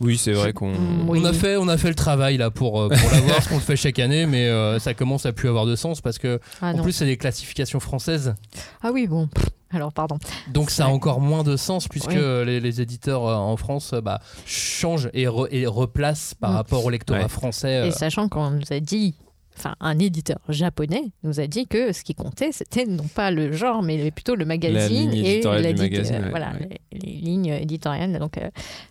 Oui, 0.00 0.16
c'est 0.16 0.32
vrai 0.32 0.54
qu'on. 0.54 0.72
Mm, 0.72 1.08
oui. 1.10 1.20
on 1.22 1.24
a 1.26 1.32
fait, 1.34 1.56
on 1.58 1.68
a 1.68 1.76
fait 1.76 1.88
le 1.90 1.94
travail 1.94 2.38
là 2.38 2.50
pour 2.50 2.80
euh, 2.80 2.88
pour 2.88 3.10
l'avoir, 3.10 3.42
ce 3.42 3.48
qu'on 3.50 3.56
le 3.56 3.60
fait 3.60 3.76
chaque 3.76 3.98
année, 3.98 4.24
mais 4.24 4.46
euh, 4.48 4.78
ça 4.78 4.94
commence 4.94 5.26
à 5.26 5.32
plus 5.34 5.48
avoir 5.50 5.66
de 5.66 5.76
sens 5.76 6.00
parce 6.00 6.18
que 6.18 6.40
Ah, 6.62 6.70
en 6.72 6.76
non. 6.78 6.82
plus, 6.82 6.92
c'est 6.92 7.04
des 7.04 7.18
classifications 7.18 7.80
françaises, 7.80 8.34
ah 8.82 8.90
oui, 8.92 9.06
bon. 9.06 9.28
Alors, 9.74 9.90
pardon. 9.92 10.18
donc 10.52 10.70
ça 10.70 10.84
a 10.84 10.88
encore 10.88 11.20
moins 11.20 11.42
de 11.44 11.56
sens 11.56 11.88
puisque 11.88 12.08
Oui. 12.10 12.44
les, 12.46 12.60
les 12.60 12.80
éditeurs 12.82 13.26
euh, 13.26 13.34
en 13.34 13.56
France 13.56 13.92
euh, 13.94 14.00
bah, 14.02 14.20
changent 14.46 15.08
et, 15.14 15.24
re- 15.24 15.48
et 15.50 15.66
replacent 15.66 16.34
par 16.34 16.50
Mm. 16.52 16.56
rapport 16.56 16.84
au 16.84 16.90
lectorat 16.90 17.20
Ouais. 17.22 17.28
français. 17.28 17.76
euh, 17.78 17.86
Et 17.86 17.90
sachant 17.90 18.28
qu'on 18.28 18.50
nous 18.50 18.62
a 18.70 18.80
dit, 18.80 19.14
enfin 19.58 19.74
un 19.80 19.98
éditeur 19.98 20.38
japonais 20.48 21.04
nous 21.22 21.40
a 21.40 21.46
dit 21.46 21.66
que 21.66 21.92
ce 21.92 22.02
qui 22.04 22.14
comptait, 22.14 22.50
c'était 22.52 22.86
non 22.86 23.06
pas 23.14 23.30
le 23.30 23.52
genre, 23.52 23.82
mais 23.82 24.10
plutôt 24.10 24.34
le 24.34 24.44
magazine 24.44 25.10
ligne 25.10 25.24
et 25.24 25.32
éditoriale 25.34 25.62
la 25.62 25.68
du 25.72 25.74
dit- 25.74 25.82
magazine, 25.82 26.14
euh, 26.16 26.22
ouais, 26.24 26.30
voilà, 26.30 26.52
ouais. 26.60 26.80
Les, 26.92 26.98
les 27.00 27.12
lignes 27.12 27.46
éditoriales. 27.60 28.18
Donc 28.18 28.38
euh, 28.38 28.48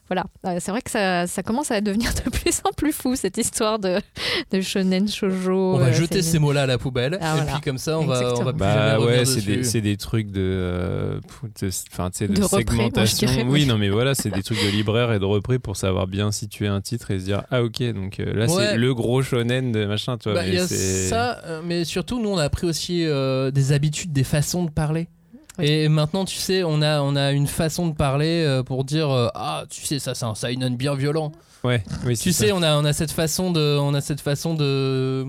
voilà, 0.07 0.25
Euh, 0.45 0.57
c'est 0.59 0.71
vrai 0.71 0.81
que 0.81 0.91
ça, 0.91 1.25
ça 1.27 1.41
commence 1.43 1.71
à 1.71 1.81
devenir 1.81 2.11
de 2.25 2.29
plus 2.29 2.61
en 2.65 2.71
plus 2.71 2.91
fou 2.93 3.15
cette 3.15 3.37
histoire 3.37 3.79
de, 3.79 3.97
de 4.51 4.61
shonen 4.61 5.07
shoujo. 5.07 5.75
on 5.75 5.77
va 5.77 5.87
euh, 5.87 5.93
jeter 5.93 6.21
ces 6.21 6.39
mots-là 6.39 6.63
à 6.63 6.65
la 6.65 6.77
poubelle 6.77 7.17
Ah, 7.21 7.33
et 7.33 7.35
voilà. 7.37 7.51
puis 7.53 7.61
comme 7.61 7.77
ça, 7.77 7.97
on 7.99 8.05
va, 8.05 8.33
on 8.37 8.43
va 8.43 8.53
plus 8.53 8.59
jamais 8.63 8.75
Bah 8.75 8.97
revenir 8.97 9.19
ouais, 9.19 9.25
c'est 9.25 9.35
dessus. 9.37 9.55
des, 9.57 9.63
c'est 9.63 9.81
des 9.81 9.97
trucs 9.97 10.31
de, 10.31 10.41
euh, 10.41 11.19
de, 11.61 11.69
enfin, 11.91 12.09
de, 12.19 12.27
De 12.27 12.43
repris, 12.43 12.75
moi, 12.75 13.05
je 13.05 13.05
segmentation. 13.05 13.27
oui, 13.43 13.43
oui. 13.49 13.65
non, 13.65 13.77
mais 13.77 13.89
voilà, 13.89 14.15
c'est 14.15 14.29
des 14.31 14.43
trucs 14.43 14.63
de 14.63 14.69
libraire 14.71 15.11
et 15.13 15.19
de 15.19 15.25
repris 15.25 15.59
pour 15.59 15.77
savoir 15.77 16.07
bien 16.07 16.31
situer 16.31 16.67
un 16.67 16.81
titre 16.81 17.11
et 17.11 17.19
se 17.19 17.25
dire 17.25 17.43
ah 17.51 17.63
ok, 17.63 17.81
donc 17.93 18.19
euh, 18.19 18.33
là 18.33 18.45
Ouais. 18.51 18.65
c'est 18.71 18.77
le 18.77 18.93
gros 18.93 19.21
shonen 19.21 19.71
de 19.71 19.85
machin, 19.85 20.17
tu 20.17 20.29
vois. 20.29 20.39
Bah, 20.41 20.45
mais 20.45 20.50
il 20.51 20.57
y 20.59 20.59
a 20.59 20.67
ça, 21.09 21.39
euh, 21.45 21.61
mais 21.65 21.83
surtout, 21.85 22.21
nous, 22.21 22.29
on 22.29 22.37
a 22.37 22.43
appris 22.43 22.67
aussi 22.67 23.05
euh, 23.05 23.51
des 23.51 23.71
habitudes, 23.71 24.11
des 24.13 24.23
façons 24.23 24.63
de 24.65 24.71
parler. 24.71 25.07
Oui. 25.59 25.65
Et 25.65 25.89
maintenant, 25.89 26.23
tu 26.25 26.37
sais, 26.37 26.63
on 26.63 26.81
a, 26.81 27.01
on 27.01 27.15
a 27.15 27.31
une 27.33 27.47
façon 27.47 27.87
de 27.87 27.93
parler 27.93 28.43
euh, 28.45 28.63
pour 28.63 28.85
dire 28.85 29.09
euh, 29.09 29.27
Ah, 29.35 29.65
tu 29.69 29.81
sais, 29.85 29.99
ça, 29.99 30.15
c'est 30.15 30.25
un 30.25 30.33
seinen 30.35 30.75
bien 30.77 30.95
violent. 30.95 31.31
Ouais, 31.63 31.83
oui, 32.07 32.17
Tu 32.17 32.31
sais, 32.31 32.47
ça. 32.47 32.55
on 32.55 32.63
a, 32.63 32.75
on 32.77 32.85
a 32.85 32.93
cette 32.93 33.11
façon 33.11 33.51
de, 33.51 33.77
on 33.79 33.93
a 33.93 34.01
cette 34.01 34.21
façon 34.21 34.55
de, 34.55 35.25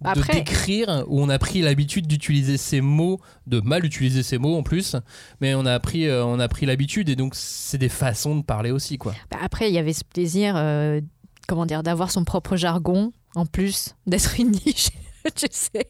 Bah, 0.00 0.14
de 0.14 0.20
après- 0.20 0.38
décrire 0.38 1.04
où 1.06 1.22
on 1.22 1.28
a 1.28 1.38
pris 1.38 1.60
l'habitude 1.62 2.08
d'utiliser 2.08 2.56
ces 2.56 2.80
mots, 2.80 3.20
de 3.46 3.60
mal 3.60 3.84
utiliser 3.84 4.24
ces 4.24 4.36
mots 4.38 4.56
en 4.56 4.64
plus, 4.64 4.96
mais 5.40 5.54
on 5.54 5.66
a 5.66 5.72
appris, 5.74 6.08
euh, 6.08 6.24
on 6.24 6.40
a 6.40 6.48
pris 6.48 6.66
l'habitude 6.66 7.08
et 7.08 7.14
donc 7.14 7.34
c'est 7.36 7.78
des 7.78 7.88
façons 7.88 8.34
de 8.34 8.42
parler 8.42 8.72
aussi, 8.72 8.98
quoi. 8.98 9.14
Bah, 9.30 9.38
après, 9.44 9.68
il 9.70 9.74
y 9.74 9.78
avait 9.78 9.92
ce 9.92 10.02
plaisir, 10.02 10.54
euh, 10.56 11.00
comment 11.46 11.66
dire, 11.66 11.84
d'avoir 11.84 12.10
son 12.10 12.24
propre 12.24 12.56
jargon, 12.56 13.12
en 13.34 13.46
plus 13.46 13.94
d'être 14.06 14.38
une 14.38 14.50
niche. 14.50 14.90
tu 15.34 15.46
sais, 15.50 15.86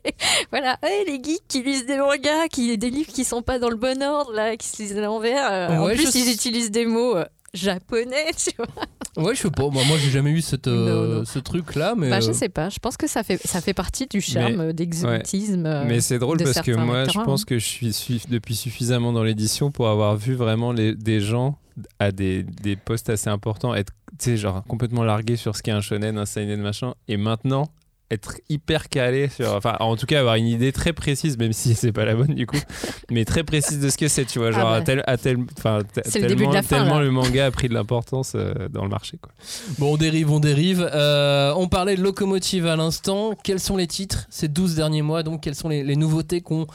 voilà, 0.51 0.77
Hey, 0.83 1.05
les 1.07 1.23
geeks 1.23 1.47
qui 1.47 1.63
lisent 1.63 1.87
des 1.87 1.97
mangas, 1.97 2.49
qui 2.49 2.77
des 2.77 2.91
livres 2.91 3.13
qui 3.13 3.25
sont 3.25 3.43
pas 3.43 3.59
dans 3.59 3.69
le 3.69 3.77
bon 3.77 4.03
ordre, 4.03 4.33
là, 4.33 4.57
qui 4.57 4.67
se 4.67 4.83
lisent 4.83 4.97
à 4.99 5.03
l'envers. 5.03 5.51
euh, 5.51 5.77
en 5.77 5.87
plus, 5.87 6.13
je 6.13 6.19
ils 6.19 6.33
utilisent 6.33 6.71
des 6.71 6.87
mots 6.87 7.17
euh, 7.17 7.25
japonais, 7.55 8.33
tu 8.37 8.51
vois. 8.57 9.25
Ouais, 9.25 9.35
je 9.35 9.43
sais 9.43 9.51
pas, 9.51 9.69
moi, 9.69 9.83
moi 9.85 9.99
j'ai 9.99 10.11
jamais 10.11 10.31
eu 10.31 10.41
cette, 10.41 10.69
euh, 10.69 11.13
Non, 11.13 11.19
non. 11.19 11.25
ce 11.25 11.39
truc-là, 11.39 11.95
mais. 11.97 12.11
Bah, 12.11 12.21
je 12.21 12.33
sais 12.33 12.49
pas. 12.49 12.71
Je 12.71 12.79
pense 12.79 12.97
que 12.97 13.07
ça 13.07 13.23
fait 13.23 13.41
ça 13.45 13.61
fait 13.61 13.75
partie 13.75 14.07
du 14.07 14.21
charme 14.21 14.73
d'exotisme. 14.73 15.85
Mais 15.87 16.01
c'est 16.01 16.19
drôle 16.19 16.39
parce 16.39 16.61
que 16.63 16.73
moi, 16.73 17.05
je 17.05 17.19
pense 17.21 17.43
hein. 17.43 17.45
que 17.47 17.59
je 17.59 17.67
suis, 17.67 17.93
suis 17.93 18.23
depuis 18.29 18.57
suffisamment 18.57 19.13
dans 19.13 19.23
l'édition 19.23 19.71
pour 19.71 19.89
avoir 19.89 20.17
vu 20.17 20.35
vraiment 20.35 20.73
les, 20.73 20.95
des 20.95 21.21
gens 21.21 21.57
à 21.99 22.13
des, 22.13 22.43
des 22.43 22.77
postes 22.77 23.11
assez 23.11 23.31
importants 23.31 23.75
être, 23.75 23.93
tu 24.21 24.31
sais, 24.31 24.37
genre 24.37 24.63
complètement 24.69 25.03
largués 25.05 25.37
sur 25.37 25.57
ce 25.57 25.63
qu'est 25.63 25.71
un 25.73 25.81
shonen, 25.81 26.19
un 26.19 26.27
seinen, 26.27 26.61
machin, 26.61 26.95
et 27.09 27.17
maintenant 27.17 27.67
être 28.13 28.41
hyper 28.49 28.89
calé 28.89 29.29
sur, 29.29 29.55
enfin, 29.55 29.77
en 29.79 29.95
tout 29.95 30.05
cas 30.05 30.19
avoir 30.19 30.35
une 30.35 30.49
idée 30.49 30.73
très 30.73 30.93
précise, 30.93 31.39
même 31.39 31.53
si 31.53 31.77
c'est 31.77 31.93
pas 31.93 32.05
la 32.05 32.17
bonne 32.17 32.35
du 32.35 32.45
coup, 32.45 32.59
mais 33.13 33.25
très 33.25 33.45
précise 33.45 33.79
de 33.79 33.89
ce 33.89 33.97
que 33.97 34.09
c'est, 34.09 34.25
tu 34.25 34.41
vois, 34.41 34.51
genre 34.51 34.67
Ah 34.67 34.75
à 34.75 34.79
ouais. 34.79 34.85
tel, 34.85 35.05
à 35.07 35.17
tel, 35.17 35.39
enfin, 35.57 35.79
t- 35.85 36.01
C'est 36.05 36.19
le 36.19 36.27
début 36.27 36.47
de 36.47 36.51
tellement, 36.51 36.63
fin, 36.67 36.79
tellement 36.79 36.99
le 36.99 37.13
manga 37.13 37.47
a 37.47 37.51
pris 37.53 37.69
de 37.69 37.75
l'importance 37.75 38.33
euh, 38.35 38.53
dans 38.69 38.83
le 38.83 38.89
marché, 38.89 39.17
quoi. 39.23 39.31
Bon, 39.79 39.93
on 39.95 39.97
dérive, 39.97 40.29
on 40.33 40.41
dérive. 40.41 40.91
Euh, 40.93 41.53
on 41.57 41.69
parlait 41.69 41.95
de 41.95 42.03
locomotive 42.03 42.67
à 42.67 42.75
l'instant. 42.75 43.37
Quels 43.45 43.61
sont 43.61 43.77
les 43.77 43.87
titres 43.87 44.27
ces 44.29 44.49
12 44.49 44.75
derniers 44.75 45.03
mois 45.03 45.23
Donc, 45.23 45.43
quelles 45.43 45.55
sont 45.55 45.69
les, 45.69 45.85
les 45.85 45.95
nouveautés 45.95 46.41
qu'ont 46.41 46.67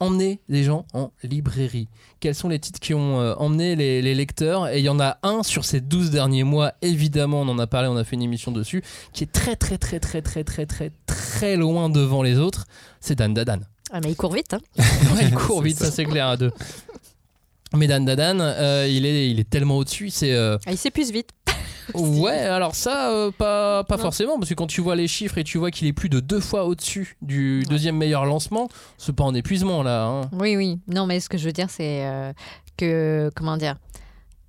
emmené 0.00 0.40
les 0.48 0.62
gens 0.62 0.84
en 0.92 1.10
librairie 1.22 1.88
Quels 2.20 2.34
sont 2.34 2.48
les 2.48 2.58
titres 2.58 2.80
qui 2.80 2.92
ont 2.94 3.20
euh, 3.20 3.34
emmené 3.36 3.76
les, 3.76 4.02
les 4.02 4.14
lecteurs? 4.14 4.68
Et 4.68 4.78
il 4.80 4.84
y 4.84 4.88
en 4.88 5.00
a 5.00 5.18
un 5.22 5.42
sur 5.42 5.64
ces 5.64 5.80
12 5.80 6.10
derniers 6.10 6.44
mois, 6.44 6.72
évidemment, 6.82 7.40
on 7.42 7.48
en 7.48 7.58
a 7.58 7.66
parlé, 7.66 7.88
on 7.88 7.96
a 7.96 8.04
fait 8.04 8.16
une 8.16 8.22
émission 8.22 8.52
dessus, 8.52 8.82
qui 9.12 9.24
est 9.24 9.32
très, 9.32 9.56
très, 9.56 9.78
très, 9.78 9.98
très, 10.00 10.22
très, 10.22 10.44
très, 10.44 10.66
très, 10.66 10.92
très 11.06 11.56
loin 11.56 11.88
devant 11.88 12.22
les 12.22 12.38
autres. 12.38 12.66
C'est 13.00 13.14
Dan 13.16 13.32
Dadan. 13.34 13.60
Ah, 13.90 14.00
mais 14.02 14.10
il 14.10 14.16
court 14.16 14.32
vite. 14.34 14.52
Hein. 14.54 14.60
Ouais, 15.14 15.24
il 15.28 15.34
court 15.34 15.62
vite, 15.62 15.78
ça 15.78 15.90
c'est 15.90 16.04
clair 16.04 16.26
à 16.26 16.36
deux. 16.36 16.50
Mais 17.74 17.86
Dan 17.86 18.04
Dadan, 18.04 18.38
euh, 18.40 18.86
il, 18.88 19.04
est, 19.06 19.30
il 19.30 19.40
est 19.40 19.48
tellement 19.48 19.76
au-dessus, 19.78 20.10
c'est. 20.10 20.32
euh, 20.32 20.56
Ah, 20.66 20.72
il 20.72 20.78
s'épuise 20.78 21.10
vite. 21.12 21.30
Ouais, 21.94 22.38
alors 22.38 22.74
ça, 22.74 23.10
euh, 23.10 23.30
pas, 23.30 23.84
pas 23.84 23.98
forcément, 23.98 24.38
parce 24.38 24.48
que 24.48 24.54
quand 24.54 24.66
tu 24.66 24.80
vois 24.80 24.96
les 24.96 25.08
chiffres 25.08 25.38
et 25.38 25.44
tu 25.44 25.58
vois 25.58 25.70
qu'il 25.70 25.86
est 25.86 25.92
plus 25.92 26.08
de 26.08 26.20
deux 26.20 26.40
fois 26.40 26.64
au-dessus 26.64 27.16
du 27.22 27.62
deuxième 27.68 27.96
meilleur 27.96 28.24
lancement, 28.26 28.68
c'est 28.98 29.14
pas 29.14 29.24
en 29.24 29.34
épuisement 29.34 29.82
là. 29.82 30.04
hein. 30.06 30.20
Oui, 30.32 30.56
oui. 30.56 30.78
Non, 30.88 31.06
mais 31.06 31.20
ce 31.20 31.28
que 31.28 31.38
je 31.38 31.44
veux 31.46 31.52
dire, 31.52 31.70
c'est 31.70 32.04
euh, 32.06 32.32
que, 32.76 33.30
comment 33.36 33.56
dire, 33.56 33.76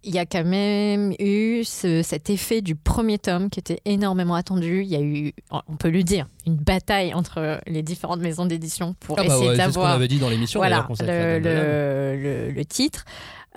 il 0.03 0.13
y 0.13 0.20
a 0.20 0.25
quand 0.25 0.46
même 0.46 1.13
eu 1.20 1.63
ce- 1.65 2.01
cet 2.01 2.29
effet 2.29 2.62
du 2.62 2.75
premier 2.75 3.17
tome 3.17 3.50
qui 3.50 3.60
était 3.60 3.82
énormément 3.84 4.36
attendu. 4.36 4.82
Il 4.84 4.88
y 4.88 4.96
a 4.96 5.01
eu, 5.01 5.34
on 5.51 5.75
peut 5.75 5.89
le 5.89 6.03
dire, 6.03 6.27
une 6.46 6.56
bataille 6.56 7.13
entre 7.13 7.60
les 7.67 7.82
différentes 7.84 8.22
maisons 8.22 8.46
d'édition 8.46 8.96
pour 9.01 9.20
Ah 9.20 9.24
bah 9.24 9.36
essayer 9.36 9.50
ouais, 9.50 9.56
c'est 9.56 9.62
ce 9.63 9.67
qu'on 9.67 9.72
d'avoir 9.82 9.91
avait 9.96 10.08
dit 10.08 10.20
dans 10.20 10.29
l'émission 10.29 10.60
voilà, 10.62 10.88
le, 11.01 11.39
le- 11.39 12.51
le 12.51 12.65
titre. 12.65 13.03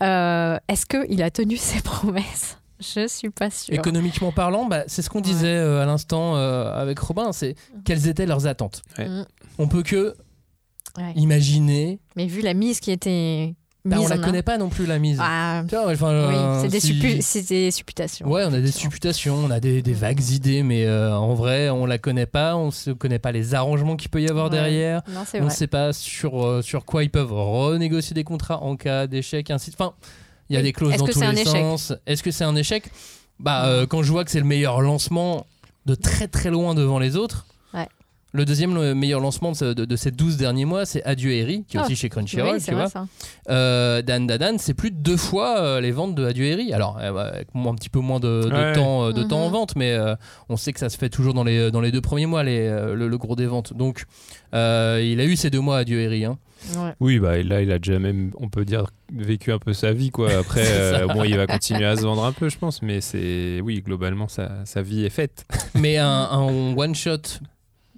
Euh, 0.02 0.56
Est-ce 0.66 0.86
qu'il 0.86 1.22
a 1.22 1.30
tenu 1.30 1.56
ses 1.56 1.80
promesses? 1.82 2.56
Je 2.80 3.06
suis 3.08 3.30
pas 3.30 3.50
sûre. 3.50 3.74
Économiquement 3.74 4.32
parlant, 4.32 4.66
bah, 4.66 4.84
c'est 4.86 5.02
ce 5.02 5.10
qu'on 5.10 5.20
disait 5.20 5.46
euh, 5.56 5.82
à 5.82 5.86
l'instant 5.86 6.36
euh, 6.36 6.72
avec 6.74 6.98
Robin, 6.98 7.32
c'est 7.32 7.54
quelles 7.84 8.08
étaient 8.08 8.26
leurs 8.26 8.46
attentes. 8.46 8.82
Ouais. 8.98 9.08
Mm. 9.08 9.26
On 9.58 9.68
peut 9.68 9.82
que 9.82 10.14
Ouais. 10.98 11.12
imaginer. 11.14 12.00
Mais 12.16 12.26
vu 12.26 12.40
la 12.40 12.52
mise 12.52 12.80
qui 12.80 12.90
était 12.90 13.54
Bah, 13.84 13.96
mise 13.98 14.06
on 14.06 14.08
la 14.08 14.16
en 14.16 14.20
connaît 14.24 14.42
pas 14.42 14.58
non 14.58 14.68
plus 14.68 14.86
la 14.86 14.98
mise. 14.98 15.18
Ah, 15.20 15.62
oui, 15.70 15.72
euh, 16.02 16.60
c'est 16.62 16.68
des, 16.68 16.80
suppu- 16.80 17.48
des 17.48 17.70
supputations. 17.70 18.26
Ouais, 18.28 18.42
on 18.44 18.52
a 18.52 18.60
des 18.60 18.72
supputations, 18.72 19.36
on 19.36 19.50
a 19.50 19.60
des, 19.60 19.82
des 19.82 19.92
vagues 19.92 20.20
idées, 20.30 20.62
mais 20.64 20.86
euh, 20.86 21.14
en 21.16 21.34
vrai, 21.34 21.70
on 21.70 21.86
la 21.86 21.98
connaît 21.98 22.26
pas, 22.26 22.56
on 22.56 22.70
ne 22.86 22.92
connaît 22.94 23.20
pas 23.20 23.30
les 23.30 23.54
arrangements 23.54 23.94
qu'il 23.96 24.10
peut 24.10 24.20
y 24.20 24.28
avoir 24.28 24.46
Ouais. 24.46 24.50
derrière. 24.50 25.02
Non, 25.08 25.20
on 25.34 25.44
ne 25.44 25.50
sait 25.50 25.68
pas 25.68 25.92
sur, 25.92 26.44
euh, 26.44 26.60
sur 26.60 26.84
quoi 26.84 27.04
ils 27.04 27.10
peuvent 27.10 27.32
renégocier 27.32 28.14
des 28.14 28.24
contrats 28.24 28.60
en 28.62 28.74
cas 28.76 29.06
d'échec, 29.06 29.48
ainsi 29.50 29.70
de 29.70 29.76
Enfin, 29.76 29.94
il 30.50 30.56
y 30.56 30.58
a 30.58 30.62
des 30.62 30.72
clauses 30.72 30.96
dans 30.96 31.06
tous 31.06 31.20
les 31.20 31.44
sens. 31.44 31.92
Est-ce 32.06 32.22
que 32.22 32.30
c'est 32.30 32.44
un 32.44 32.56
échec? 32.56 32.84
Bah, 33.38 33.66
euh, 33.66 33.86
quand 33.86 34.02
je 34.02 34.10
vois 34.10 34.24
que 34.24 34.30
c'est 34.30 34.40
le 34.40 34.46
meilleur 34.46 34.80
lancement 34.82 35.46
de 35.86 35.94
très 35.94 36.28
très 36.28 36.50
loin 36.50 36.74
devant 36.74 36.98
les 36.98 37.16
autres. 37.16 37.46
Le 38.32 38.44
deuxième 38.44 38.74
le 38.74 38.94
meilleur 38.94 39.18
lancement 39.20 39.50
de, 39.52 39.56
ce- 39.56 39.72
de- 39.74 39.84
de 39.84 39.96
ces 39.96 40.12
12 40.12 40.36
derniers 40.36 40.64
mois, 40.64 40.86
c'est 40.86 41.02
Adieu 41.04 41.32
Eri, 41.32 41.64
qui 41.66 41.76
est 41.76 41.80
Ah, 41.80 41.84
aussi 41.84 41.96
chez 41.96 42.08
Crunchyroll, 42.08 42.52
oui, 42.52 42.58
tu 42.58 42.64
c'est 42.66 42.72
vrai 42.72 42.82
vois. 42.82 42.90
ça. 42.90 43.06
Euh, 43.48 44.02
Dan 44.02 44.26
Dadan, 44.28 44.56
c'est 44.58 44.74
plus 44.74 44.92
de 44.92 44.96
deux 44.96 45.16
fois 45.16 45.58
euh, 45.58 45.80
les 45.80 45.90
ventes 45.90 46.14
de 46.14 46.24
Adieu 46.24 46.44
Eri. 46.44 46.72
Alors, 46.72 46.96
euh, 47.00 47.32
avec 47.32 47.52
mo- 47.54 47.70
un 47.70 47.74
petit 47.74 47.88
peu 47.88 47.98
moins 47.98 48.20
de, 48.20 48.44
de 48.48 48.52
Ouais. 48.54 48.72
temps, 48.72 49.06
euh, 49.06 49.12
de 49.12 49.22
Mhm. 49.22 49.28
temps 49.28 49.44
en 49.44 49.50
vente, 49.50 49.74
mais 49.74 49.92
euh, 49.94 50.14
on 50.48 50.56
sait 50.56 50.72
que 50.72 50.78
ça 50.78 50.88
se 50.90 50.96
fait 50.96 51.08
toujours 51.08 51.34
dans 51.34 51.42
les, 51.44 51.72
dans 51.72 51.80
les 51.80 51.90
deux 51.90 52.00
premiers 52.00 52.26
mois, 52.26 52.44
les, 52.44 52.60
euh, 52.68 52.94
le, 52.94 53.08
le 53.08 53.18
gros 53.18 53.34
des 53.34 53.46
ventes. 53.46 53.74
Donc, 53.76 54.04
euh, 54.54 55.02
il 55.04 55.20
a 55.20 55.24
eu 55.24 55.34
ces 55.34 55.50
deux 55.50 55.60
mois 55.60 55.78
Adieu 55.78 56.00
Eri. 56.00 56.24
Hein. 56.24 56.38
Ouais. 56.76 56.92
Oui, 57.00 57.18
bah 57.18 57.42
là, 57.42 57.62
il 57.62 57.72
a 57.72 57.78
déjà 57.78 57.98
même, 57.98 58.30
on 58.38 58.48
peut 58.48 58.64
dire, 58.64 58.84
vécu 59.12 59.50
un 59.50 59.58
peu 59.58 59.72
sa 59.72 59.92
vie, 59.92 60.10
quoi. 60.10 60.30
Après, 60.38 60.62
euh, 60.68 61.06
bon, 61.08 61.24
il 61.24 61.36
va 61.36 61.46
continuer 61.46 61.86
à 61.86 61.96
se 61.96 62.02
vendre 62.02 62.24
un 62.24 62.32
peu, 62.32 62.48
je 62.48 62.58
pense, 62.58 62.80
mais 62.82 63.00
c'est, 63.00 63.60
oui, 63.64 63.80
globalement, 63.84 64.28
sa, 64.28 64.50
sa 64.66 64.82
vie 64.82 65.04
est 65.04 65.10
faite. 65.10 65.46
Mais 65.74 65.96
un, 65.96 66.06
un 66.30 66.76
one-shot 66.76 67.40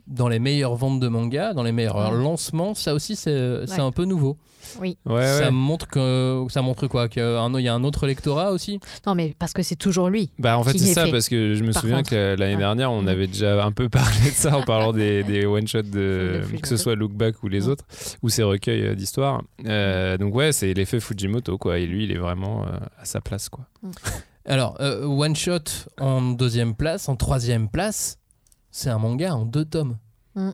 dans 0.06 0.28
les 0.28 0.38
meilleures 0.38 0.74
ventes 0.76 1.00
de 1.00 1.08
manga, 1.08 1.52
dans 1.54 1.62
les 1.62 1.72
meilleurs 1.72 1.96
Ouais. 2.12 2.16
lancements, 2.22 2.74
ça 2.74 2.94
aussi, 2.94 3.16
c'est 3.16 3.66
c'est 3.66 3.74
Ouais. 3.76 3.80
un 3.80 3.92
peu 3.92 4.04
nouveau. 4.04 4.36
Oui. 4.80 4.96
Ouais, 5.06 5.26
ça 5.26 5.44
ouais. 5.46 5.50
montre 5.50 5.88
que 5.88 6.46
ça 6.48 6.62
montre 6.62 6.86
quoi? 6.86 7.08
Qu'il 7.08 7.20
y 7.22 7.68
a 7.68 7.74
un 7.74 7.84
autre 7.84 8.06
lectorat 8.06 8.52
aussi? 8.52 8.78
Non, 9.06 9.16
mais 9.16 9.34
parce 9.36 9.52
que 9.52 9.62
c'est 9.62 9.74
toujours 9.76 10.08
lui. 10.08 10.30
Bah 10.38 10.56
en 10.56 10.62
fait 10.62 10.78
c'est 10.78 10.94
ça 10.94 11.06
fait. 11.06 11.10
parce 11.10 11.28
que 11.28 11.54
je 11.54 11.64
me 11.64 11.72
Par 11.72 11.82
souviens 11.82 11.96
contre. 11.98 12.10
que 12.10 12.36
l'année 12.38 12.56
dernière 12.56 12.92
on 12.92 13.02
Mm. 13.02 13.08
avait 13.08 13.26
déjà 13.26 13.64
un 13.64 13.72
peu 13.72 13.88
parlé 13.88 14.30
de 14.30 14.34
ça 14.34 14.56
en 14.56 14.62
parlant 14.62 14.92
des, 14.92 15.24
des 15.24 15.46
one 15.46 15.66
shots 15.66 15.82
de 15.82 16.42
que 16.62 16.68
ce 16.68 16.76
soit 16.76 16.94
Look 16.94 17.12
Back 17.12 17.42
ou 17.42 17.48
les 17.48 17.62
Mm. 17.62 17.68
autres 17.70 17.84
ou 18.22 18.28
ces 18.28 18.44
recueils 18.44 18.82
euh, 18.86 18.94
d'histoires. 18.94 19.42
Euh, 19.66 20.16
donc 20.16 20.32
ouais 20.34 20.52
c'est 20.52 20.72
l'effet 20.74 21.00
Fujimoto 21.00 21.58
quoi 21.58 21.78
et 21.78 21.86
lui 21.86 22.04
il 22.04 22.12
est 22.12 22.18
vraiment 22.18 22.62
euh, 22.62 22.66
à 23.00 23.04
sa 23.04 23.20
place 23.20 23.48
quoi. 23.48 23.66
Alors, 24.44 24.76
euh, 24.80 25.04
One 25.06 25.36
Shot 25.36 25.88
en 26.00 26.20
deuxième 26.32 26.74
place, 26.74 27.08
en 27.08 27.14
troisième 27.16 27.68
place, 27.68 28.18
c'est 28.72 28.90
un 28.90 28.98
manga 28.98 29.34
en 29.34 29.44
deux 29.44 29.64
tomes. 29.64 29.96
Mm. 30.34 30.50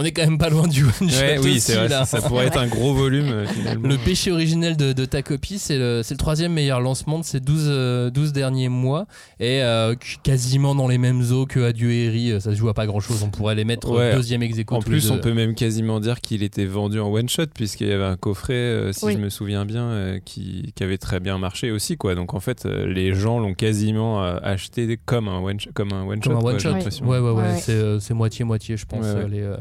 On 0.00 0.04
est 0.04 0.12
quand 0.12 0.22
même 0.22 0.38
pas 0.38 0.48
loin 0.48 0.68
du 0.68 0.84
One 0.84 0.92
Shot. 1.10 1.18
Ouais, 1.20 1.38
oui 1.42 1.50
aussi, 1.50 1.60
c'est 1.60 1.74
vrai 1.74 1.88
là. 1.88 2.04
ça 2.04 2.20
pourrait 2.22 2.46
être 2.46 2.56
un 2.58 2.68
gros 2.68 2.94
volume 2.94 3.26
euh, 3.30 3.46
finalement. 3.46 3.88
Le 3.88 3.96
péché 3.96 4.30
originel 4.30 4.76
de, 4.76 4.92
de 4.92 5.04
ta 5.04 5.22
copie, 5.22 5.58
c'est 5.58 5.76
le, 5.76 6.02
c'est 6.04 6.14
le 6.14 6.18
troisième 6.18 6.52
meilleur 6.52 6.80
lancement 6.80 7.18
de 7.18 7.24
ces 7.24 7.40
12, 7.40 7.64
euh, 7.66 8.08
12 8.10 8.32
derniers 8.32 8.68
mois. 8.68 9.06
Et 9.40 9.60
euh, 9.62 9.96
quasiment 10.22 10.76
dans 10.76 10.86
les 10.86 10.98
mêmes 10.98 11.20
eaux 11.32 11.46
que 11.46 11.58
Adieu 11.60 11.90
et 11.90 12.04
Eri, 12.06 12.40
ça 12.40 12.52
se 12.52 12.56
joue 12.56 12.68
à 12.68 12.74
pas 12.74 12.86
grand 12.86 13.00
chose. 13.00 13.24
On 13.24 13.30
pourrait 13.30 13.56
les 13.56 13.64
mettre 13.64 13.90
Ouais. 13.90 14.14
deuxième 14.14 14.42
ex 14.44 14.56
En 14.68 14.78
tous 14.78 14.84
les 14.88 14.96
plus, 14.98 15.08
deux. 15.08 15.14
on 15.14 15.18
peut 15.18 15.34
même 15.34 15.54
quasiment 15.56 15.98
dire 15.98 16.20
qu'il 16.20 16.44
était 16.44 16.64
vendu 16.66 17.00
en 17.00 17.08
one 17.12 17.28
shot 17.28 17.46
puisqu'il 17.52 17.88
y 17.88 17.92
avait 17.92 18.04
un 18.04 18.16
coffret, 18.16 18.52
euh, 18.54 18.92
si 18.92 19.04
Oui. 19.04 19.14
je 19.14 19.18
me 19.18 19.30
souviens 19.30 19.64
bien, 19.64 19.82
euh, 19.84 20.18
qui, 20.24 20.72
qui 20.76 20.84
avait 20.84 20.98
très 20.98 21.18
bien 21.18 21.38
marché 21.38 21.72
aussi 21.72 21.96
quoi. 21.96 22.14
Donc 22.14 22.34
en 22.34 22.40
fait, 22.40 22.66
les 22.66 23.14
gens 23.14 23.40
l'ont 23.40 23.54
quasiment 23.54 24.22
acheté 24.22 24.96
comme 25.06 25.26
un 25.26 25.40
one 25.40 25.58
shot, 25.58 25.70
comme 25.74 25.92
un 25.92 26.04
one 26.04 26.20
Comme 26.20 26.34
shot. 26.40 26.46
un 26.46 26.52
one 26.52 26.60
shot. 26.60 27.04
Ouais, 27.04 27.18
ouais, 27.18 27.30
ouais. 27.32 27.56
C'est, 27.60 27.72
euh, 27.72 27.98
c'est 27.98 28.14
moitié-moitié, 28.14 28.76
je 28.76 28.86
pense, 28.86 29.04
Ouais, 29.04 29.12
ouais. 29.14 29.20
euh, 29.24 29.28
Les, 29.28 29.40
euh, 29.40 29.56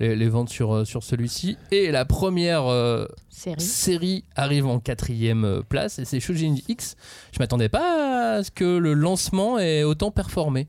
les, 0.00 0.28
ventes 0.28 0.48
sur, 0.48 0.74
euh, 0.74 0.84
sur 0.84 1.02
celui-ci. 1.02 1.56
Et 1.70 1.90
la 1.90 2.04
première 2.04 2.66
euh, 2.66 3.06
Série. 3.30 3.60
série 3.60 4.24
arrive 4.36 4.66
en 4.66 4.80
quatrième 4.80 5.44
euh, 5.44 5.62
place 5.66 5.98
et 5.98 6.04
c'est 6.04 6.20
Shujin 6.20 6.56
X. 6.68 6.96
Je 7.32 7.38
m'attendais 7.38 7.68
pas 7.68 8.36
à 8.38 8.42
ce 8.44 8.50
que 8.50 8.76
le 8.76 8.92
lancement 8.92 9.58
ait 9.58 9.82
autant 9.84 10.10
performé. 10.10 10.66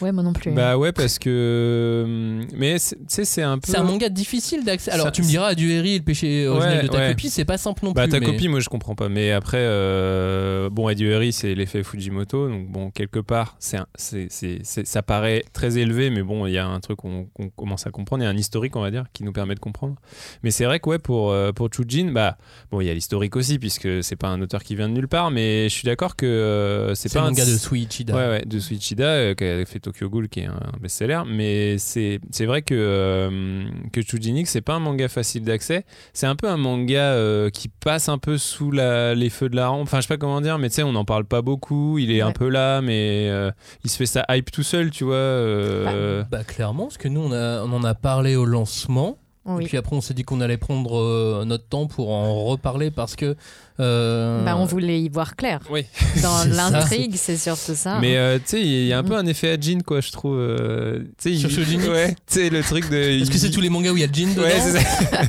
Ouais, 0.00 0.12
moi 0.12 0.22
non 0.22 0.32
plus. 0.32 0.50
Bah 0.52 0.78
ouais 0.78 0.92
parce 0.92 1.18
que 1.18 2.02
hum, 2.04 2.46
mais 2.56 2.78
c'est- 2.78 2.96
tu 2.96 3.02
sais 3.08 3.24
c'est 3.24 3.42
un 3.42 3.58
peu. 3.58 3.70
C'est 3.70 3.76
un 3.78 3.82
manga 3.84 4.08
difficile 4.08 4.64
d'accès. 4.64 4.90
Alors 4.90 5.06
Ça- 5.06 5.12
tu 5.12 5.22
me 5.22 5.26
diras, 5.26 5.48
Adieu 5.48 5.70
Eri, 5.70 5.98
le 5.98 6.04
péché 6.04 6.46
originel 6.48 6.78
Ouais, 6.78 6.82
de 6.84 6.88
ta 6.88 6.98
ouais. 6.98 7.08
copie, 7.10 7.30
c'est 7.30 7.44
pas 7.44 7.58
simple 7.58 7.84
non 7.84 7.92
Bah 7.92 8.04
plus. 8.04 8.10
ta 8.12 8.20
mais- 8.20 8.26
copie 8.26 8.48
moi 8.48 8.60
je 8.60 8.68
comprends 8.68 8.94
pas 8.94 9.08
mais 9.08 9.30
après 9.32 9.58
euh, 9.60 10.70
bon 10.70 10.86
Adieu 10.86 11.10
Eri 11.10 11.32
c'est 11.32 11.54
l'effet 11.54 11.82
Fujimoto 11.82 12.48
donc 12.48 12.68
bon 12.68 12.90
quelque 12.90 13.18
part 13.20 13.56
c'est 13.58 13.76
un- 13.76 13.86
c'est 13.94 14.26
c'est- 14.30 14.60
c'est- 14.62 14.86
ça 14.86 15.02
paraît 15.02 15.44
très 15.52 15.78
élevé 15.78 16.10
mais 16.10 16.22
bon 16.22 16.46
il 16.46 16.52
y 16.52 16.58
a 16.58 16.66
un 16.66 16.80
truc 16.80 16.98
qu'on 16.98 17.26
qu'on 17.34 17.48
commence 17.50 17.86
à 17.86 17.90
comprendre 17.90 18.22
il 18.22 18.26
y 18.26 18.28
a 18.28 18.30
un 18.30 18.36
historique 18.36 18.76
on 18.76 18.80
va 18.82 18.90
dire 18.90 19.04
qui 19.12 19.22
nous 19.24 19.32
permet 19.32 19.54
de 19.54 19.60
comprendre 19.60 19.96
mais 20.42 20.50
c'est 20.50 20.64
vrai 20.64 20.80
que 20.80 20.88
ouais 20.88 20.98
pour 20.98 21.30
euh, 21.30 21.52
pour 21.52 21.68
Chujin 21.72 22.03
bah 22.12 22.36
bon 22.70 22.80
il 22.80 22.86
y 22.86 22.90
a 22.90 22.94
l'historique 22.94 23.36
aussi 23.36 23.58
puisque 23.58 24.02
c'est 24.02 24.16
pas 24.16 24.28
un 24.28 24.40
auteur 24.40 24.62
qui 24.62 24.74
vient 24.76 24.88
de 24.88 24.94
nulle 24.94 25.08
part 25.08 25.30
mais 25.30 25.68
je 25.68 25.74
suis 25.74 25.84
d'accord 25.86 26.16
que 26.16 26.26
euh, 26.26 26.94
c'est 26.94 27.12
pas 27.12 27.20
un 27.20 27.30
manga 27.30 27.44
de 27.44 27.56
Suichida. 27.56 28.14
Ouais, 28.14 28.28
ouais, 28.28 28.44
de 28.44 28.58
Suichida, 28.58 29.04
euh, 29.06 29.34
qui 29.34 29.44
a 29.44 29.64
fait 29.66 29.80
Tokyo 29.80 30.08
Ghoul, 30.08 30.28
qui 30.28 30.40
est 30.40 30.46
un 30.46 30.60
best-seller. 30.80 31.22
Mais 31.26 31.78
c'est 31.78 32.20
c'est 32.30 32.46
vrai 32.46 32.62
que, 32.62 32.74
euh, 32.76 33.64
que 33.92 34.02
Chujinix, 34.02 34.50
c'est 34.50 34.60
pas 34.60 34.74
un 34.74 34.80
manga 34.80 35.08
facile 35.08 35.42
d'accès. 35.44 35.84
C'est 36.12 36.26
un 36.26 36.36
peu 36.36 36.48
un 36.48 36.56
manga 36.56 36.98
euh, 37.12 37.50
qui 37.50 37.68
passe 37.68 38.08
un 38.08 38.18
peu 38.18 38.38
sous 38.38 38.70
la, 38.70 39.14
les 39.14 39.30
feux 39.30 39.48
de 39.48 39.56
la 39.56 39.68
rampe. 39.68 39.82
Enfin, 39.82 39.98
je 39.98 40.02
sais 40.02 40.08
pas 40.08 40.16
comment 40.18 40.40
dire, 40.40 40.58
mais 40.58 40.68
tu 40.68 40.76
sais, 40.76 40.82
on 40.82 40.92
n'en 40.92 41.04
parle 41.04 41.24
pas 41.24 41.42
beaucoup. 41.42 41.98
Il 41.98 42.10
est 42.10 42.20
un 42.20 42.32
peu 42.32 42.48
là, 42.48 42.80
mais 42.82 43.28
euh, 43.30 43.50
il 43.84 43.90
se 43.90 43.96
fait 43.96 44.06
sa 44.06 44.24
hype 44.30 44.50
tout 44.50 44.62
seul, 44.62 44.90
tu 44.90 45.04
vois. 45.04 45.14
euh, 45.14 46.22
Bah 46.30 46.44
clairement, 46.44 46.84
parce 46.84 46.98
que 46.98 47.08
nous 47.08 47.20
on, 47.20 47.32
a- 47.32 47.62
on 47.64 47.72
en 47.72 47.84
a 47.84 47.94
parlé 47.94 48.36
au 48.36 48.44
lancement. 48.44 49.18
Et 49.60 49.64
puis 49.64 49.76
après 49.76 49.94
on 49.94 50.00
s'est 50.00 50.14
dit 50.14 50.22
qu'on 50.22 50.40
allait 50.40 50.56
prendre 50.56 50.98
euh, 50.98 51.44
notre 51.44 51.66
temps 51.66 51.86
pour 51.86 52.10
en 52.10 52.44
reparler 52.46 52.90
parce 52.90 53.14
que... 53.14 53.36
euh, 53.78 54.42
Bah, 54.44 54.56
on 54.56 54.64
voulait 54.64 55.02
y 55.02 55.08
voir 55.10 55.36
clair. 55.36 55.60
Oui. 55.70 55.84
Dans 56.22 56.44
l'intrigue, 56.50 57.14
c'est 57.16 57.36
surtout 57.36 57.74
ça. 57.74 57.98
Mais 58.00 58.16
hein. 58.16 58.20
euh, 58.20 58.38
tu 58.38 58.44
sais, 58.46 58.60
il 58.62 58.86
y 58.86 58.92
a 58.94 58.98
un 58.98 59.02
peu 59.02 59.12
Mm. 59.14 59.18
un 59.18 59.26
effet 59.26 59.50
à 59.50 59.60
Jin, 59.60 59.80
quoi, 59.84 60.00
je 60.00 60.10
trouve. 60.12 60.38
euh, 60.38 61.00
tu 61.00 61.06
sais, 61.18 61.32
il- 61.32 61.50
Shujinix 61.50 61.86
Ouais, 61.88 62.12
tu 62.14 62.16
sais, 62.26 62.48
le 62.50 62.62
truc 62.62 62.88
de. 62.88 62.96
Est-ce 62.96 63.30
que 63.30 63.36
c'est 63.36 63.50
tous 63.50 63.60
les 63.60 63.68
mangas 63.68 63.90
où 63.92 63.96
il 63.98 64.00
y 64.00 64.04
a 64.04 64.10
Jin 64.10 64.28
dedans 64.30 64.42
Ouais, 64.42 64.58
c'est 64.60 64.78
ça. 64.80 65.20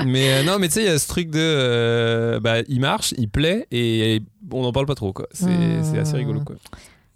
mais 0.04 0.32
euh, 0.32 0.42
non, 0.42 0.58
mais 0.58 0.66
tu 0.68 0.74
sais, 0.74 0.80
il 0.82 0.86
y 0.86 0.90
a 0.90 0.98
ce 0.98 1.06
truc 1.06 1.30
de. 1.30 1.38
euh, 1.40 2.40
bah, 2.40 2.56
il 2.68 2.80
marche, 2.80 3.14
il 3.16 3.28
plaît, 3.28 3.66
et 3.70 4.22
on 4.50 4.62
n'en 4.62 4.72
parle 4.72 4.86
pas 4.86 4.94
trop, 4.96 5.12
quoi. 5.12 5.28
C'est 5.32 5.46
Hmm. 5.46 5.84
c'est 5.84 5.98
assez 6.00 6.16
rigolo, 6.16 6.40
quoi. 6.40 6.56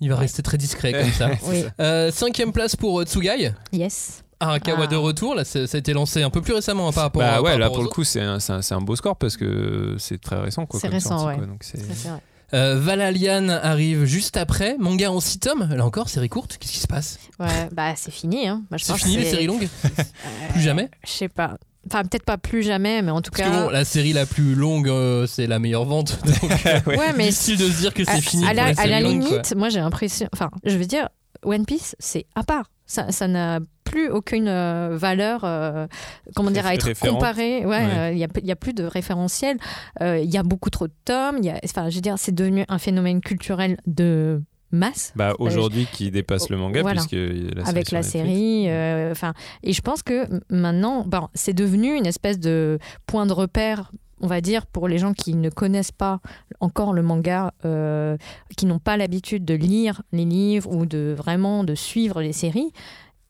Il 0.01 0.09
va 0.09 0.17
rester 0.17 0.43
très 0.43 0.57
discret 0.59 0.93
comme 0.93 1.11
ça. 1.13 1.31
Oui. 1.49 1.65
Euh, 1.81 2.11
cinquième 2.13 2.53
place 2.53 2.77
pour 2.77 3.01
euh, 3.01 3.05
Tsugai. 3.05 3.53
Yes. 3.73 4.23
Arakawa 4.41 4.85
Ah. 4.85 4.87
de 4.87 4.97
retour, 4.97 5.35
là 5.35 5.45
ça 5.45 5.61
a 5.61 5.77
été 5.77 5.93
lancé 5.93 6.23
un 6.23 6.31
peu 6.31 6.41
plus 6.41 6.55
récemment 6.55 6.89
hein, 6.89 6.93
par 6.93 7.05
rapport 7.05 7.21
Bah 7.23 7.37
à 7.37 7.43
ouais, 7.43 7.51
par 7.51 7.59
là 7.59 7.69
pour 7.71 7.83
le 7.83 7.89
coup, 7.89 8.05
c'est 8.05 8.21
un, 8.21 8.41
c'est 8.41 8.53
un- 8.55 8.63
c'est 8.63 8.75
un 8.75 8.81
beau 8.81 8.97
score 8.97 9.17
parce 9.17 9.37
que 9.37 9.97
c'est 9.99 10.21
très 10.21 10.41
récent, 10.41 10.67
quoi. 10.67 10.81
C'est 10.81 10.89
récent, 10.89 11.11
sortie, 11.11 11.27
ouais. 11.27 11.37
quoi, 11.37 11.47
donc 11.47 11.63
c'est- 11.63 11.79
vrai. 11.83 12.21
Euh, 12.53 12.81
Valalian 12.81 13.49
arrive 13.49 14.07
juste 14.07 14.37
après. 14.37 14.75
Manga 14.81 15.13
en 15.13 15.21
6 15.21 15.39
tomes. 15.39 15.69
Là 15.73 15.85
encore, 15.87 16.09
série 16.09 16.29
courte. 16.29 16.57
Qu'est-ce 16.59 16.73
qui 16.73 16.79
se 16.81 16.89
passe? 16.89 17.21
Ouais, 17.39 17.69
bah 17.71 17.93
c'est 17.95 18.11
fini. 18.11 18.49
Hein. 18.49 18.63
Je 18.73 18.83
C'est 18.85 18.97
fini 18.97 19.19
les 19.19 19.25
séries 19.25 19.47
longues? 19.47 19.69
Euh, 19.85 20.03
Plus 20.51 20.61
jamais? 20.61 20.91
Je 21.07 21.13
sais 21.13 21.29
pas. 21.29 21.59
Enfin, 21.87 22.03
peut-être 22.03 22.25
pas 22.25 22.39
plus 22.39 22.65
jamais, 22.65 23.03
mais 23.03 23.13
en 23.13 23.23
tout 23.23 23.31
Parce 23.31 23.49
cas. 23.49 23.57
que 23.57 23.65
bon, 23.67 23.71
la 23.71 23.85
série 23.85 24.13
la 24.13 24.27
plus 24.27 24.57
longue, 24.57 24.89
euh, 24.89 25.29
c'est 25.29 25.47
la 25.47 25.61
meilleure 25.61 25.85
vente. 25.85 26.19
Donc, 26.27 26.51
Ouais. 26.89 27.13
Mais 27.17 27.29
difficile 27.29 27.57
de 27.57 27.71
se 27.71 27.79
dire 27.83 27.95
que 27.95 28.05
c'est 28.05 28.21
fini 28.21 28.43
à 28.45 28.49
pour 28.49 28.57
la, 28.57 28.65
à 28.65 28.87
la 28.87 29.01
quoi. 29.01 29.09
limite, 29.11 29.55
moi 29.57 29.69
j'ai 29.69 29.79
l'impression. 29.79 30.29
Enfin, 30.33 30.51
je 30.65 30.77
veux 30.77 30.87
dire, 30.87 31.09
One 31.45 31.65
Piece, 31.65 31.95
c'est 32.01 32.27
à 32.35 32.43
part. 32.43 32.65
Ça 32.91 33.13
ça 33.13 33.29
n'a 33.29 33.61
plus 33.85 34.09
aucune 34.11 34.49
euh, 34.49 34.97
valeur, 34.97 35.43
euh, 35.45 35.87
comment 36.35 36.51
dire, 36.51 36.67
à 36.67 36.75
être 36.75 36.87
Référente. 36.87 37.19
comparé. 37.19 37.61
Ouais, 37.65 37.67
Ouais. 37.67 37.99
euh, 37.99 38.13
il 38.13 38.19
y 38.19 38.25
a, 38.25 38.29
il 38.41 38.47
y 38.47 38.53
a 38.53 38.57
plus 38.57 38.73
de 38.75 38.83
référentiel. 38.85 39.57
Il 40.01 40.25
y 40.31 40.37
a 40.39 40.43
beaucoup 40.43 40.71
trop 40.71 40.87
de 40.89 40.93
tomes. 41.05 41.39
y 41.43 41.51
a- 41.51 41.61
Enfin, 41.65 41.89
je 41.89 41.95
veux 41.97 42.01
dire, 42.01 42.17
c'est 42.19 42.35
devenu 42.35 42.65
un 42.69 42.79
phénomène 42.79 43.21
culturel 43.21 43.77
de 43.87 44.43
masse. 44.73 45.13
Bah 45.17 45.35
aujourd'hui, 45.41 45.87
qui 45.93 46.11
dépasse 46.11 46.49
le 46.51 46.57
manga, 46.57 46.83
Voilà. 46.83 47.01
puisque 47.01 47.17
la 47.57 47.65
avec 47.67 47.91
la 47.91 48.03
série. 48.03 48.67
euh, 48.69 49.11
Enfin, 49.13 49.35
et 49.63 49.73
je 49.73 49.81
pense 49.83 50.03
que 50.03 50.27
maintenant, 50.49 51.05
bon, 51.07 51.29
c'est 51.35 51.55
devenu 51.55 51.97
une 51.97 52.07
espèce 52.07 52.39
de 52.39 52.79
point 53.07 53.27
de 53.27 53.33
repère 53.33 53.91
on 54.21 54.27
va 54.27 54.41
dire, 54.41 54.67
pour 54.67 54.89
les 54.89 54.99
gens 54.99 55.13
qui 55.13 55.35
ne 55.35 55.51
connaissent 55.51 55.93
pas 55.93 56.21
encore 56.61 56.93
le 56.93 57.03
manga, 57.03 57.53
euh, 57.65 58.17
qui 58.57 58.67
n'ont 58.67 58.79
pas 58.79 58.97
l'habitude 58.97 59.45
de 59.45 59.55
lire 59.55 60.03
les 60.13 60.25
livres 60.25 60.71
ou 60.71 60.87
de 60.87 61.15
vraiment 61.17 61.65
de 61.65 61.75
suivre 61.75 62.21
les 62.21 62.33
séries, 62.33 62.73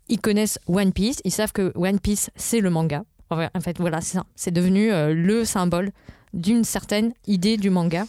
ils 0.09 0.20
connaissent 0.20 0.59
One 0.66 0.92
Piece, 0.92 1.20
ils 1.25 1.30
savent 1.30 1.52
que 1.52 1.73
One 1.76 2.00
Piece, 2.00 2.30
c'est 2.35 2.61
le 2.61 2.70
manga. 2.70 3.04
En 3.30 3.61
fait, 3.61 3.78
voilà, 3.78 4.00
c'est 4.00 4.16
ça. 4.18 4.25
C'est 4.35 4.50
devenu 4.50 4.90
euh, 4.92 5.14
le 5.14 5.44
symbole 5.44 5.92
d'une 6.35 6.64
certaine 6.64 7.12
idée 7.28 7.56
du 7.56 7.70
manga. 7.70 8.04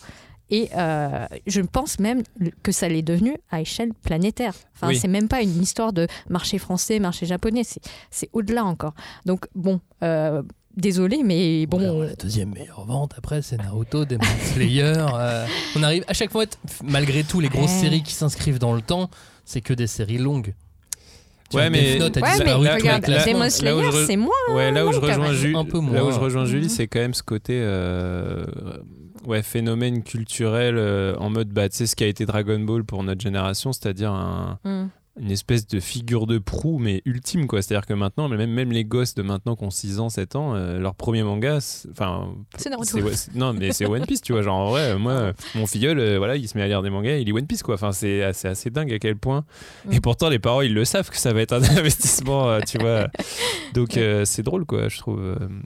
Et 0.50 0.70
euh, 0.76 1.28
je 1.48 1.62
pense 1.62 2.00
même 2.00 2.24
que 2.64 2.72
ça 2.72 2.90
l'est 2.90 3.04
devenu 3.04 3.38
à 3.52 3.62
échelle 3.62 3.94
planétaire. 3.94 4.54
Enfin, 4.76 4.88
Oui. 4.88 4.98
c'est 4.98 5.08
même 5.08 5.28
pas 5.30 5.42
une 5.42 5.62
histoire 5.62 5.94
de 5.94 6.08
marché 6.30 6.58
français, 6.58 7.00
marché 7.00 7.26
japonais. 7.26 7.62
C'est, 8.10 8.30
au-delà 8.34 8.66
encore. 8.66 8.94
Donc, 9.26 9.46
bon, 9.56 9.80
euh, 10.04 10.42
désolé, 10.78 11.22
mais 11.24 11.66
bon. 11.66 12.02
La 12.02 12.16
deuxième 12.16 12.54
meilleure 12.54 12.86
vente 12.86 13.14
après, 13.18 13.42
c'est 13.42 13.58
Naruto, 13.58 14.06
Demon 14.06 14.24
Slayer. 14.54 14.94
euh, 14.98 15.46
on 15.76 15.84
arrive 15.84 16.04
à 16.08 16.14
chaque 16.14 16.32
fois, 16.32 16.46
malgré 16.84 17.24
tout, 17.24 17.40
les 17.40 17.50
grosses 17.50 17.72
Ouais. 17.72 17.80
séries 17.82 18.04
qui 18.04 18.14
s'inscrivent 18.14 18.60
dans 18.60 18.74
le 18.74 18.82
temps, 18.82 19.10
c'est 19.46 19.62
que 19.62 19.74
des 19.74 19.88
séries 19.88 20.18
longues. 20.18 20.54
Tu 21.50 21.58
Ouais, 21.58 21.64
vois, 21.64 21.70
mais- 21.70 21.98
a 22.00 22.06
Ouais, 22.06 22.46
mais 22.46 22.54
regarde. 22.54 23.06
Demon 23.34 23.50
Slayer, 23.50 23.82
re- 23.90 24.06
c'est 24.08 24.16
moins. 24.16 24.32
Ouais, 24.54 24.72
là 24.72 24.86
où 24.86 24.92
je 24.94 25.00
long, 25.00 25.02
rejoins 25.08 25.34
Un 25.56 25.66
peu 25.66 25.80
là 25.94 26.06
où 26.06 26.12
je 26.12 26.20
rejoins 26.20 26.46
Julie, 26.46 26.64
Mhm. 26.64 26.70
c'est 26.70 26.88
quand 26.88 27.00
même 27.00 27.14
ce 27.14 27.24
côté 27.24 27.60
euh, 27.62 28.46
ouais, 29.28 29.42
phénomène 29.44 30.02
culturel 30.04 30.76
euh, 30.78 31.14
en 31.18 31.30
mode 31.30 31.50
bah, 31.50 31.68
tu 31.68 31.76
sais 31.76 31.88
ce 31.88 31.96
qu'a 31.98 32.06
été 32.08 32.26
Dragon 32.26 32.60
Ball 32.60 32.84
pour 32.86 33.04
notre 33.04 33.20
génération, 33.22 33.74
c'est-à-dire 33.74 34.12
un- 34.12 34.60
Mm. 34.64 34.88
Une 35.22 35.32
espèce 35.32 35.68
de 35.68 35.80
figure 35.80 36.26
de 36.28 36.40
proue 36.40 36.80
mais 36.80 37.02
ultime 37.06 37.46
quoi. 37.48 37.62
C'est-à-dire 37.62 37.86
que 37.86 37.94
maintenant 37.94 38.28
même 38.28 38.50
même 38.52 38.72
les 38.72 38.84
gosses 38.84 39.14
de 39.16 39.22
maintenant 39.22 39.56
qui 39.56 39.64
ont 39.64 39.70
6 39.70 40.00
ans, 40.00 40.10
7 40.10 40.36
ans, 40.36 40.56
euh, 40.56 40.80
leur 40.80 40.96
premier 40.96 41.24
manga 41.24 41.62
c'est- 41.62 41.90
enfin 41.92 42.30
C'est 42.58 42.70
Naruto. 42.70 42.98
non 43.36 43.54
mais 43.54 43.72
c'est 43.72 43.86
One 43.86 44.06
Piece, 44.06 44.22
tu 44.22 44.34
vois, 44.34 44.42
genre 44.42 44.58
en 44.58 44.70
vrai 44.72 44.92
euh, 44.92 44.98
moi 44.98 45.12
euh, 45.14 45.34
mon 45.56 45.68
filleul 45.68 46.00
euh, 46.00 46.18
voilà, 46.18 46.36
il 46.36 46.48
se 46.48 46.58
met 46.58 46.64
à 46.64 46.68
lire 46.68 46.82
des 46.82 46.90
mangas, 46.90 47.18
il 47.18 47.26
lit 47.26 47.34
One 47.34 47.46
Piece 47.48 47.64
quoi. 47.64 47.76
Enfin 47.76 47.92
c'est 47.92 48.24
assez, 48.24 48.48
assez 48.48 48.70
dingue 48.70 48.92
à 48.94 49.00
quel 49.00 49.16
point 49.16 49.46
Mm. 49.86 49.94
et 49.94 50.00
pourtant 50.02 50.30
les 50.30 50.40
parents 50.40 50.62
ils 50.62 50.74
le 50.74 50.86
savent 50.86 51.10
que 51.10 51.18
ça 51.18 51.34
va 51.34 51.42
être 51.42 51.54
un 51.54 51.62
investissement, 51.78 52.50
euh, 52.50 52.60
tu 52.68 52.78
vois. 52.80 53.08
Donc 53.74 53.98
euh, 53.98 54.26
c'est 54.26 54.44
drôle 54.44 54.66
quoi, 54.66 54.90
je 54.90 54.98
trouve. 54.98 55.22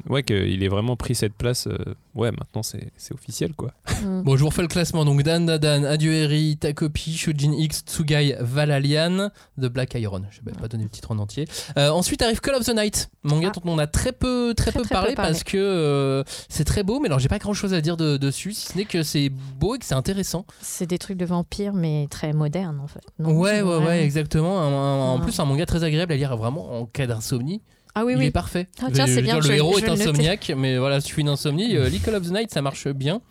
ouais 0.10 0.24
qu'il 0.24 0.62
ait 0.64 0.68
vraiment 0.68 0.96
pris 0.96 1.16
cette 1.16 1.34
place. 1.34 1.68
euh, 1.68 1.78
ouais 2.14 2.32
maintenant 2.32 2.64
c'est 2.64 2.92
c'est 2.98 3.14
officiel 3.14 3.54
quoi. 3.54 3.72
Mm. 4.04 4.22
Bon, 4.24 4.36
je 4.36 4.42
vous 4.42 4.50
refais 4.50 4.62
le 4.62 4.68
classement. 4.68 5.06
Donc, 5.06 5.24
Dan 5.24 5.46
Dadan, 5.46 5.84
Adueri, 5.84 6.58
Takopi, 6.58 7.16
Shujin 7.18 7.54
X, 7.54 7.84
Tsugai, 7.86 8.36
Valalian, 8.40 9.30
The 9.60 9.66
Black 9.68 9.94
Iron. 9.96 10.24
Je 10.32 10.42
vais 10.44 10.52
pas 10.58 10.68
donner 10.68 10.84
le 10.84 10.90
titre 10.90 11.12
en 11.12 11.20
entier. 11.20 11.48
Euh, 11.78 11.90
ensuite 11.90 12.22
arrive 12.22 12.42
Call 12.42 12.56
of 12.56 12.66
the 12.66 12.76
Night, 12.76 13.10
manga 13.24 13.50
Ah. 13.52 13.60
dont 13.60 13.72
on 13.72 13.78
a 13.80 13.88
très 13.88 14.12
peu, 14.12 14.54
très, 14.56 14.72
Très, 14.72 14.80
peu 14.80 14.86
très 14.86 14.94
parlé 14.96 15.10
peu 15.12 15.16
parlé. 15.16 15.32
parce 15.32 15.44
que 15.44 15.58
euh, 15.58 16.24
c'est 16.50 16.66
très 16.66 16.84
beau, 16.84 17.00
mais 17.00 17.08
alors 17.08 17.20
j'ai 17.20 17.28
pas 17.30 17.40
grand 17.40 17.54
chose 17.54 17.74
à 17.74 17.82
dire 17.82 17.98
de- 17.98 18.18
dessus, 18.18 18.54
si 18.54 18.68
ce 18.68 18.78
n'est 18.78 18.86
que 18.86 19.04
c'est 19.04 19.30
beau 19.30 19.76
et 19.76 19.80
que 19.80 19.86
c'est 19.86 19.94
intéressant. 19.96 20.46
C'est 20.62 20.88
des 20.88 20.98
trucs 20.98 21.18
de 21.18 21.26
vampires, 21.26 21.74
mais 21.74 22.08
très 22.10 22.34
modernes 22.34 22.80
en 22.80 22.88
fait. 22.88 23.02
Non, 23.20 23.38
ouais, 23.38 23.62
ouais, 23.62 23.78
ouais, 23.78 24.04
exactement. 24.04 24.60
Un- 24.60 24.68
un- 24.72 25.14
en 25.14 25.16
Ouais. 25.18 25.24
plus, 25.24 25.40
un 25.40 25.46
manga 25.46 25.66
très 25.66 25.84
agréable 25.84 26.12
à 26.14 26.16
lire 26.18 26.36
vraiment 26.38 26.80
en 26.80 26.86
cas 26.86 27.08
d'insomnie. 27.08 27.62
Ah 27.98 28.04
oui, 28.04 28.12
il 28.14 28.18
oui. 28.20 28.26
est 28.26 28.32
parfait. 28.32 28.68
Ah, 28.82 28.88
tiens, 28.94 29.08
c'est 29.08 29.22
bien, 29.22 29.40
je 29.40 29.48
le 29.48 29.56
héros 29.56 29.80
je 29.80 29.86
est 29.86 29.90
insomniaque, 29.90 30.52
mais 30.58 30.78
voilà, 30.78 31.00
si 31.00 31.08
je 31.08 31.14
suis 31.14 31.22
une 31.22 31.30
insomnie, 31.30 31.78
euh, 31.78 31.90
Call 32.04 32.16
of 32.16 32.24
the 32.28 32.32
Night, 32.32 32.52
ça 32.54 32.62
marche 32.62 32.90
bien. 32.90 33.22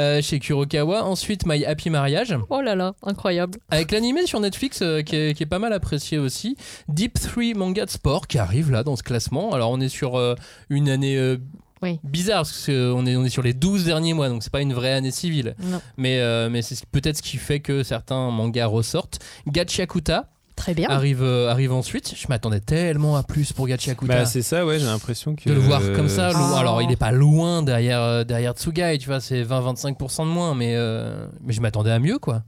Euh, 0.00 0.20
chez 0.20 0.40
Kurokawa. 0.40 1.04
Ensuite, 1.04 1.46
My 1.46 1.64
Happy 1.64 1.90
Marriage. 1.90 2.36
Oh 2.48 2.60
là 2.60 2.74
là, 2.74 2.94
incroyable. 3.04 3.58
Avec 3.70 3.92
l'animé 3.92 4.26
sur 4.26 4.40
Netflix 4.40 4.80
euh, 4.82 5.02
qui, 5.02 5.14
est, 5.14 5.34
qui 5.36 5.44
est 5.44 5.46
pas 5.46 5.60
mal 5.60 5.72
apprécié 5.72 6.18
aussi. 6.18 6.56
Deep 6.88 7.20
3 7.20 7.54
manga 7.54 7.84
de 7.86 7.90
sport 7.90 8.26
qui 8.26 8.38
arrive 8.38 8.72
là 8.72 8.82
dans 8.82 8.96
ce 8.96 9.04
classement. 9.04 9.52
Alors 9.52 9.70
on 9.70 9.80
est 9.80 9.88
sur 9.88 10.18
euh, 10.18 10.34
une 10.70 10.88
année 10.88 11.36
Oui. 11.80 12.00
bizarre 12.02 12.42
parce 12.42 12.66
qu'on 12.66 13.06
est, 13.06 13.14
on 13.14 13.24
est 13.24 13.28
sur 13.30 13.42
les 13.42 13.54
12 13.54 13.84
derniers 13.84 14.12
mois 14.12 14.28
donc 14.28 14.42
c'est 14.42 14.52
pas 14.52 14.60
une 14.60 14.72
vraie 14.74 14.92
année 14.92 15.12
civile. 15.12 15.54
Non. 15.62 15.80
Mais, 15.96 16.20
mais 16.50 16.62
c'est 16.62 16.84
peut-être 16.86 17.18
ce 17.18 17.22
qui 17.22 17.36
fait 17.36 17.60
que 17.60 17.84
certains 17.84 18.30
mangas 18.30 18.66
ressortent. 18.66 19.20
Gachiakuta 19.46 20.28
Très 20.60 20.74
bien. 20.74 20.88
arrive, 20.90 21.22
euh, 21.22 21.48
arrive 21.50 21.72
ensuite. 21.72 22.14
Je 22.16 22.26
m'attendais 22.28 22.60
tellement 22.60 23.16
à 23.16 23.22
plus 23.22 23.52
pour 23.52 23.66
Gachiakuta. 23.66 24.12
Bah 24.14 24.24
c'est 24.26 24.42
ça 24.42 24.64
ouais, 24.66 24.78
j'ai 24.78 24.86
l'impression 24.86 25.34
que 25.34 25.48
de 25.48 25.54
le 25.54 25.60
voir 25.60 25.80
comme 25.96 26.08
ça, 26.08 26.30
Oh. 26.34 26.54
alors 26.56 26.82
il 26.82 26.90
est 26.92 26.96
pas 26.96 27.12
loin 27.12 27.62
derrière, 27.62 28.00
euh, 28.00 28.24
derrière 28.24 28.52
Tsugai, 28.52 28.98
tu 28.98 29.06
vois, 29.06 29.20
c'est 29.20 29.42
20-25% 29.42 30.24
de 30.26 30.30
moins, 30.30 30.54
mais, 30.54 30.74
euh, 30.76 31.26
mais 31.42 31.52
je 31.52 31.60
m'attendais 31.60 31.90
à 31.90 31.98
mieux 31.98 32.18
quoi. 32.18 32.42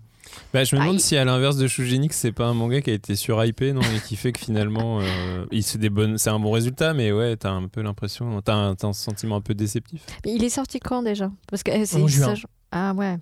Bah, 0.54 0.64
je 0.64 0.74
me 0.76 0.80
demande 0.80 0.98
si 0.98 1.14
à 1.18 1.24
l'inverse 1.26 1.56
de 1.56 1.66
Shujinix, 1.66 2.16
c'est 2.16 2.32
pas 2.32 2.46
un 2.46 2.54
manga 2.54 2.80
qui 2.80 2.88
a 2.88 2.94
été 2.94 3.16
surhypé, 3.16 3.74
non, 3.74 3.82
et 3.82 4.00
qui 4.06 4.16
fait 4.16 4.32
que 4.32 4.40
finalement, 4.40 5.00
euh, 5.00 5.44
il 5.50 5.62
c'est 5.62 5.76
des 5.78 5.90
bonnes, 5.90 6.16
c'est 6.16 6.30
un 6.30 6.38
bon 6.38 6.50
résultat, 6.52 6.94
mais 6.94 7.12
ouais, 7.12 7.36
t'as 7.36 7.50
un 7.50 7.68
peu 7.68 7.82
l'impression, 7.82 8.40
t'as 8.40 8.54
un, 8.54 8.74
t'as 8.74 8.88
un 8.88 8.92
sentiment 8.94 9.36
un 9.36 9.40
peu 9.42 9.52
déceptif. 9.54 10.00
Mais 10.24 10.32
il 10.34 10.42
est 10.42 10.48
sorti 10.48 10.80
quand 10.80 11.02
déjà? 11.02 11.30
Parce 11.50 11.62
que 11.62 11.70
euh, 11.70 11.82
c'est 11.84 12.00
En 12.02 12.06
juin. 12.08 12.26
ça, 12.28 12.34
je- 12.34 12.46
Ah 12.70 12.94
ouais. 12.94 13.18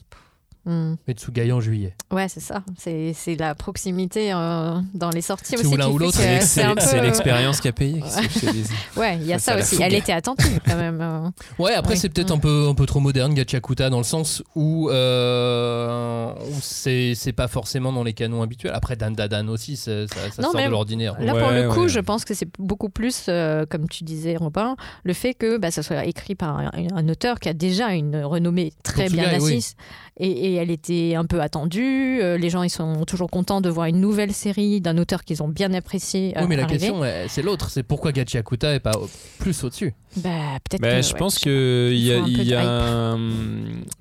Mais 0.67 1.15
Tsugai 1.15 1.51
en 1.53 1.61
juillet. 1.61 1.95
Ouais, 2.13 2.29
c'est 2.29 2.41
ça. 2.41 2.63
C'est 2.79 3.13
c'est 3.15 3.35
la 3.37 3.55
proximité 3.55 4.33
euh, 4.33 4.79
dans 4.95 5.11
les 5.11 5.23
sorties 5.23 5.53
C'est 5.57 5.59
aussi. 5.59 5.67
ou 5.67 5.77
l'un 5.77 5.89
ou 5.89 5.99
l'autre, 5.99 6.19
c'est- 6.19 6.41
C'est 6.43 6.65
peu. 6.65 6.81
c'est 6.81 7.01
l'expérience 7.01 7.61
qui 7.61 7.69
a 7.69 7.73
payé. 7.73 8.01
que 8.01 8.07
Ouais, 9.01 9.17
il 9.17 9.27
y 9.27 9.33
a 9.33 9.39
Ça, 9.39 9.59
aussi. 9.59 9.81
Elle 9.83 9.95
était 9.95 10.13
attentive 10.13 10.61
quand 10.67 10.77
même. 10.77 11.01
euh. 11.01 11.29
Ouais, 11.59 11.75
après 11.75 11.95
Oui. 11.95 11.99
c'est 11.99 12.09
peut-être 12.09 12.31
Mm. 12.31 12.37
un 12.37 12.39
peu 12.39 12.67
un 12.69 12.75
peu 12.75 12.87
trop 12.87 13.01
moderne 13.01 13.35
Gachiakuta 13.35 13.91
dans 13.91 13.99
le 13.99 14.05
sens 14.05 14.43
où, 14.55 14.91
euh, 14.91 16.33
où 16.35 16.55
c'est 16.61 17.15
c'est 17.15 17.33
pas 17.33 17.49
forcément 17.49 17.93
dans 17.93 18.05
les 18.05 18.13
canons 18.13 18.43
habituels. 18.43 18.73
Après 18.75 18.97
Dan 18.97 19.15
Dadan 19.15 19.49
aussi, 19.49 19.77
c'est- 19.77 20.07
ça, 20.09 20.31
ça 20.31 20.43
Non, 20.43 20.51
sort 20.53 20.57
mais 20.61 20.67
de 20.67 20.71
l'ordinaire. 20.71 21.17
Là, 21.21 21.33
pour 21.35 21.51
le 21.51 21.69
coup, 21.69 21.83
ouais. 21.83 21.89
je 21.89 22.01
pense 22.01 22.25
que 22.25 22.35
c'est 22.35 22.49
beaucoup 22.59 22.89
plus, 22.91 23.27
euh, 23.29 23.67
comme 23.67 23.89
tu 23.89 24.05
disais, 24.05 24.37
Robin, 24.37 24.77
le 25.05 25.13
fait 25.15 25.35
que 25.35 25.57
bah, 25.59 25.71
ça 25.71 25.83
soit 25.83 26.05
écrit 26.05 26.35
par 26.35 26.59
un, 26.59 26.71
un 26.95 27.09
auteur 27.09 27.41
qui 27.41 27.49
a 27.49 27.55
déjà 27.55 27.93
une 27.95 28.23
renommée 28.25 28.73
très 28.83 29.09
bien 29.09 29.39
oui. 29.41 29.65
Et, 30.23 30.29
et 30.31 30.55
elle 30.57 30.71
était 30.71 31.15
un 31.15 31.25
peu 31.25 31.41
attendue. 31.41 32.21
Euh, 32.23 32.37
les 32.37 32.51
gens, 32.51 32.63
ils 32.63 32.69
sont 32.71 33.05
toujours 33.07 33.31
contents 33.31 33.61
de 33.63 33.71
voir 33.71 33.87
une 33.87 34.01
nouvelle 34.01 34.33
série 34.35 34.81
d'un 34.83 34.99
auteur 34.99 35.25
qu'ils 35.25 35.43
ont 35.43 35.49
bien 35.49 35.73
apprécié. 35.73 36.37
euh, 36.37 36.43
Oui, 36.43 36.47
mais 36.51 36.57
la 36.57 36.65
arriver. 36.65 36.79
question 36.79 37.03
euh, 37.03 37.25
c'est 37.29 37.41
l'autre, 37.43 37.71
c'est 37.71 37.83
pourquoi 37.83 38.13
Gachiakuta 38.13 38.75
est 38.75 38.81
pas 38.81 38.93
au- 38.99 39.09
plus 39.39 39.65
au-dessus. 39.65 39.95
Bah, 40.17 40.31
peut-être 40.69 40.83
Bah, 40.83 40.97
que, 40.97 41.03
je 41.03 41.13
ouais, 41.13 41.19
pense 41.19 41.35
sais 41.37 41.41
que 41.47 41.91
il 41.93 42.01
y 42.01 42.13
a, 42.13 42.19
y 42.27 42.53
a 42.55 42.63
un- 43.15 43.17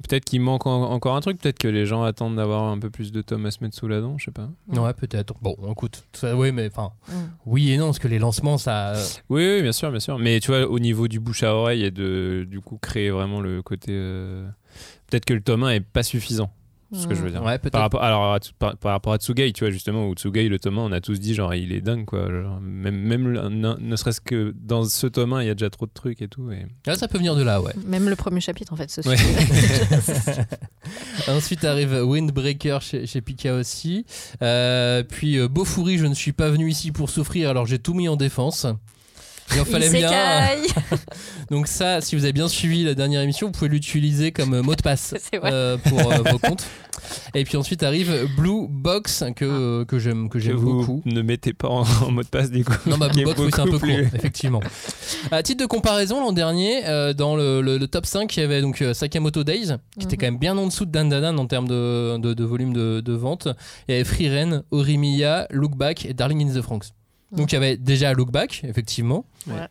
peut-être 0.08 0.26
qu'il 0.26 0.42
manque 0.42 0.66
en- 0.66 0.92
encore 0.92 1.16
un 1.16 1.22
truc, 1.22 1.40
peut-être 1.40 1.60
que 1.60 1.68
les 1.68 1.86
gens 1.86 2.04
attendent 2.04 2.36
d'avoir 2.36 2.64
un 2.64 2.80
peu 2.80 2.90
plus 2.90 3.12
de 3.12 3.22
tomes 3.22 3.46
à 3.46 3.52
se 3.52 3.60
mettre 3.64 3.76
sous 3.78 3.88
la 3.88 4.02
dent, 4.02 4.18
je 4.18 4.26
sais 4.26 4.32
pas. 4.32 4.50
Ouais. 4.74 4.80
Ouais, 4.80 4.94
peut-être. 4.94 5.34
Bon, 5.42 5.56
écoute, 5.72 6.04
ça, 6.14 6.36
oui, 6.36 6.52
mais 6.52 6.68
enfin, 6.68 6.92
Mm. 7.08 7.14
oui 7.46 7.72
et 7.72 7.78
non, 7.78 7.86
parce 7.86 8.00
que 8.00 8.08
les 8.08 8.20
lancements, 8.20 8.58
ça. 8.58 8.94
Oui, 9.30 9.46
oui, 9.46 9.62
bien 9.62 9.72
sûr, 9.72 9.92
bien 9.92 10.00
sûr. 10.00 10.18
Mais 10.20 10.40
tu 10.40 10.48
vois, 10.52 10.68
au 10.68 10.80
niveau 10.80 11.08
du 11.08 11.20
bouche 11.20 11.44
à 11.44 11.54
oreille 11.56 11.84
et 11.86 11.92
de 11.92 12.46
du 12.50 12.60
coup 12.60 12.78
créer 12.82 13.10
vraiment 13.12 13.40
le 13.40 13.62
côté, 13.62 13.92
euh, 13.92 14.48
peut-être 15.10 15.26
que 15.26 15.34
le 15.34 15.42
tome 15.42 15.64
1 15.64 15.70
est 15.72 15.80
pas 15.80 16.04
suffisant. 16.04 16.52
C'est 16.92 17.02
ce 17.02 17.08
que 17.08 17.14
je 17.14 17.22
veux 17.22 17.30
dire. 17.30 17.44
Ouais. 17.44 17.60
Par 17.60 17.82
rapport, 17.82 18.02
alors, 18.02 18.34
à- 18.34 18.40
par, 18.58 18.76
par 18.76 18.94
rapport 18.94 19.14
à 19.14 19.18
Tsugai, 19.18 19.54
tu 19.54 19.64
vois, 19.64 19.70
justement, 19.70 20.08
où 20.08 20.16
Tsugai, 20.16 20.50
le 20.50 20.58
tome 20.58 20.80
1, 20.80 20.82
on 20.82 20.92
a 20.92 21.00
tous 21.00 21.20
dit, 21.20 21.36
genre, 21.36 21.54
il 21.54 21.72
est 21.72 21.82
dingue, 21.82 22.04
quoi. 22.06 22.28
Genre, 22.32 22.60
même 22.62 23.32
ne, 23.32 23.76
ne 23.80 23.96
serait-ce 23.96 24.20
que 24.22 24.56
dans 24.60 24.84
ce 24.86 25.06
tome 25.06 25.34
1, 25.34 25.44
il 25.44 25.48
y 25.48 25.50
a 25.52 25.54
déjà 25.54 25.70
trop 25.70 25.86
de 25.86 25.92
trucs 25.94 26.20
et 26.24 26.28
tout. 26.28 26.52
Et... 26.52 26.66
Ah, 26.88 26.96
ça 26.96 27.08
peut 27.08 27.20
venir 27.20 27.36
de 27.36 27.44
là, 27.44 27.62
ouais. 27.62 27.74
Même 27.86 28.10
le 28.10 28.16
premier 28.16 28.42
chapitre, 28.42 28.74
en 28.74 28.76
fait, 28.76 28.90
ce 28.90 29.08
Ouais. 29.08 29.18
Ensuite 31.28 31.64
arrive 31.64 31.94
Windbreaker 32.04 32.82
chez, 32.82 33.06
chez 33.06 33.22
Pika 33.22 33.54
aussi. 33.54 34.06
Euh, 34.42 35.04
puis 35.04 35.38
euh, 35.38 35.48
Bofuri, 35.48 36.00
je 36.00 36.08
ne 36.08 36.16
suis 36.16 36.34
pas 36.34 36.50
venu 36.50 36.70
ici 36.72 36.92
pour 36.92 37.12
souffrir, 37.12 37.52
alors 37.52 37.68
j'ai 37.68 37.78
tout 37.80 37.94
mis 37.94 38.10
en 38.10 38.16
défense. 38.16 38.66
Il 39.56 39.62
en 39.62 39.66
fallait 39.66 39.90
bien. 39.90 40.12
Donc 41.52 41.68
ça, 41.68 42.02
si 42.02 42.16
vous 42.16 42.24
avez 42.24 42.34
bien 42.34 42.48
suivi 42.48 42.84
la 42.84 42.94
dernière 42.94 43.22
émission, 43.22 43.48
vous 43.48 43.54
pouvez 43.54 43.70
l'utiliser 43.70 44.32
comme 44.32 44.54
euh, 44.54 44.62
mot 44.62 44.76
de 44.76 44.82
passe 44.82 45.16
euh, 45.44 45.78
pour 45.78 46.00
euh, 46.12 46.18
vos 46.32 46.38
comptes. 46.38 46.66
Et 47.34 47.44
puis 47.44 47.58
ensuite 47.58 47.82
arrive 47.82 48.28
Blue 48.38 48.68
Box 48.70 49.24
que, 49.36 49.84
que 49.86 49.98
j'aime 49.98 50.30
que 50.30 50.38
j'aime 50.38 50.58
beaucoup. 50.58 51.02
ne 51.06 51.22
mettez 51.22 51.54
pas 51.54 51.70
en, 51.70 51.82
en 52.06 52.12
mot 52.12 52.22
de 52.22 52.28
passe, 52.28 52.52
du 52.52 52.64
coup. 52.64 52.74
Non, 52.86 52.98
bah, 52.98 53.08
Blue 53.14 53.24
Box, 53.24 53.40
oui, 53.40 53.50
c'est 53.54 53.62
un 53.62 53.66
peu 53.66 53.72
court, 53.72 53.80
plus- 53.80 54.10
effectivement. 54.14 54.60
À 55.32 55.42
titre 55.42 55.62
de 55.64 55.68
comparaison, 55.68 56.20
l'an 56.22 56.34
dernier, 56.34 56.86
euh, 56.86 57.14
dans 57.14 57.36
le, 57.36 57.62
le- 57.62 57.78
le 57.78 57.88
top 57.88 58.06
5, 58.06 58.36
il 58.38 58.40
y 58.42 58.44
avait 58.44 58.62
donc 58.62 58.84
Sakamoto 58.94 59.44
Days, 59.44 59.72
qui 59.98 60.06
était 60.06 60.16
Mhm. 60.16 60.20
quand 60.20 60.28
même 60.28 60.38
bien 60.40 60.58
en 60.58 60.68
dessous 60.68 60.86
de 60.86 60.92
Dan 60.92 61.10
Dan 61.10 61.40
en 61.40 61.48
termes 61.48 61.68
de, 61.68 62.18
de, 62.18 62.34
de 62.34 62.44
volume 62.44 62.74
de, 62.74 63.00
de 63.02 63.14
vente. 63.14 63.48
Il 63.88 63.94
y 63.94 63.96
avait 63.96 64.04
Free 64.04 64.30
Ren, 64.30 64.62
Orimiya, 64.72 65.48
Look 65.52 65.76
Back 65.76 66.06
et 66.06 66.14
Darling 66.14 66.48
in 66.48 66.54
the 66.54 66.62
Franxx. 66.62 66.92
Donc 67.32 67.52
il 67.52 67.56
y 67.56 67.58
avait 67.58 67.78
déjà 67.78 68.14
Look 68.14 68.32
Back, 68.32 68.64
effectivement. 68.64 69.26
Ouais. 69.48 69.68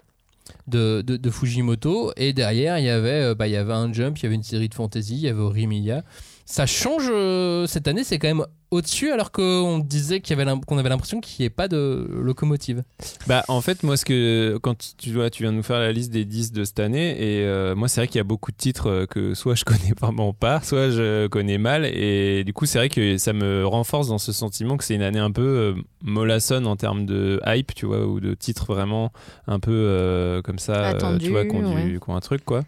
De, 0.67 1.03
de, 1.07 1.17
de 1.19 1.31
Fujimoto 1.31 2.13
et 2.17 2.33
derrière 2.33 2.79
il 2.79 2.85
y 2.85 2.89
avait 2.89 3.11
euh, 3.23 3.35
bah, 3.35 3.49
il 3.49 3.53
y 3.53 3.57
avait 3.57 3.75
un 3.75 3.93
jump 3.93 4.19
il 4.19 4.23
y 4.23 4.27
avait 4.27 4.35
une 4.35 4.43
série 4.43 4.71
de 4.71 4.75
fantasy 4.75 5.15
il 5.15 5.21
y 5.21 5.29
avait 5.29 5.41
Orimiya 5.41 6.05
Ça 6.47 6.65
change 6.65 7.05
euh, 7.11 7.67
cette 7.67 7.87
année, 7.87 8.03
c'est 8.03 8.19
quand 8.19 8.29
même 8.29 8.47
au-dessus 8.71 9.11
alors 9.11 9.33
qu'on 9.33 9.79
disait 9.79 10.21
qu'il 10.21 10.37
y 10.37 10.41
avait 10.41 10.45
l'im- 10.51 10.61
qu'on 10.61 10.77
avait 10.79 10.89
l'impression 10.91 11.21
qu'il 11.21 11.43
n'y 11.43 11.47
ait 11.47 11.51
pas 11.51 11.69
de 11.69 12.07
locomotive. 12.11 12.83
Bah 13.27 13.45
en 13.49 13.61
fait 13.61 13.83
moi 13.83 13.97
ce 13.97 14.05
que 14.05 14.59
quand 14.63 14.95
tu 14.99 15.13
vois 15.13 15.31
tu 15.31 15.43
viens 15.43 15.53
de 15.53 15.57
nous 15.57 15.63
faire 15.63 15.79
la 15.79 15.91
liste 15.93 16.11
des 16.13 16.25
10 16.25 16.53
de 16.53 16.65
cette 16.65 16.81
année 16.81 17.11
et 17.13 17.45
euh, 17.45 17.75
moi 17.75 17.89
c'est 17.89 18.01
vrai 18.03 18.09
qu'il 18.09 18.17
y 18.19 18.21
a 18.21 18.25
beaucoup 18.25 18.51
de 18.53 18.57
titres 18.57 18.89
euh, 18.91 19.07
que 19.07 19.33
soit 19.35 19.55
je 19.55 19.65
connais 19.65 19.93
vraiment 20.01 20.33
pas 20.33 20.61
soit 20.63 20.91
je 20.91 21.27
connais 21.29 21.57
mal 21.59 21.87
et 21.87 22.45
du 22.45 22.53
coup 22.53 22.67
c'est 22.67 22.79
vrai 22.79 22.89
que 22.91 23.17
ça 23.19 23.33
me 23.33 23.67
renforce 23.67 24.09
dans 24.09 24.19
ce 24.19 24.33
sentiment 24.33 24.77
que 24.77 24.85
c'est 24.85 24.95
une 24.95 25.03
année 25.03 25.19
un 25.19 25.31
peu 25.33 25.43
euh, 25.43 25.75
mollassonne 26.03 26.67
en 26.67 26.77
termes 26.77 27.07
de 27.07 27.41
hype 27.47 27.75
tu 27.75 27.87
vois 27.87 28.07
ou 28.07 28.21
de 28.21 28.35
titres 28.35 28.67
vraiment 28.75 29.13
un 29.47 29.61
peu 29.61 29.73
euh, 29.73 30.43
comme 30.43 30.59
ça 30.59 30.89
Attendu, 30.89 31.25
tu 31.27 31.31
vois 31.31 31.45
qui 31.47 31.57
ont, 31.57 31.61
du- 31.75 31.97
ouais. 31.99 32.15
un 32.15 32.21
truc 32.21 32.45
quoi 32.45 32.63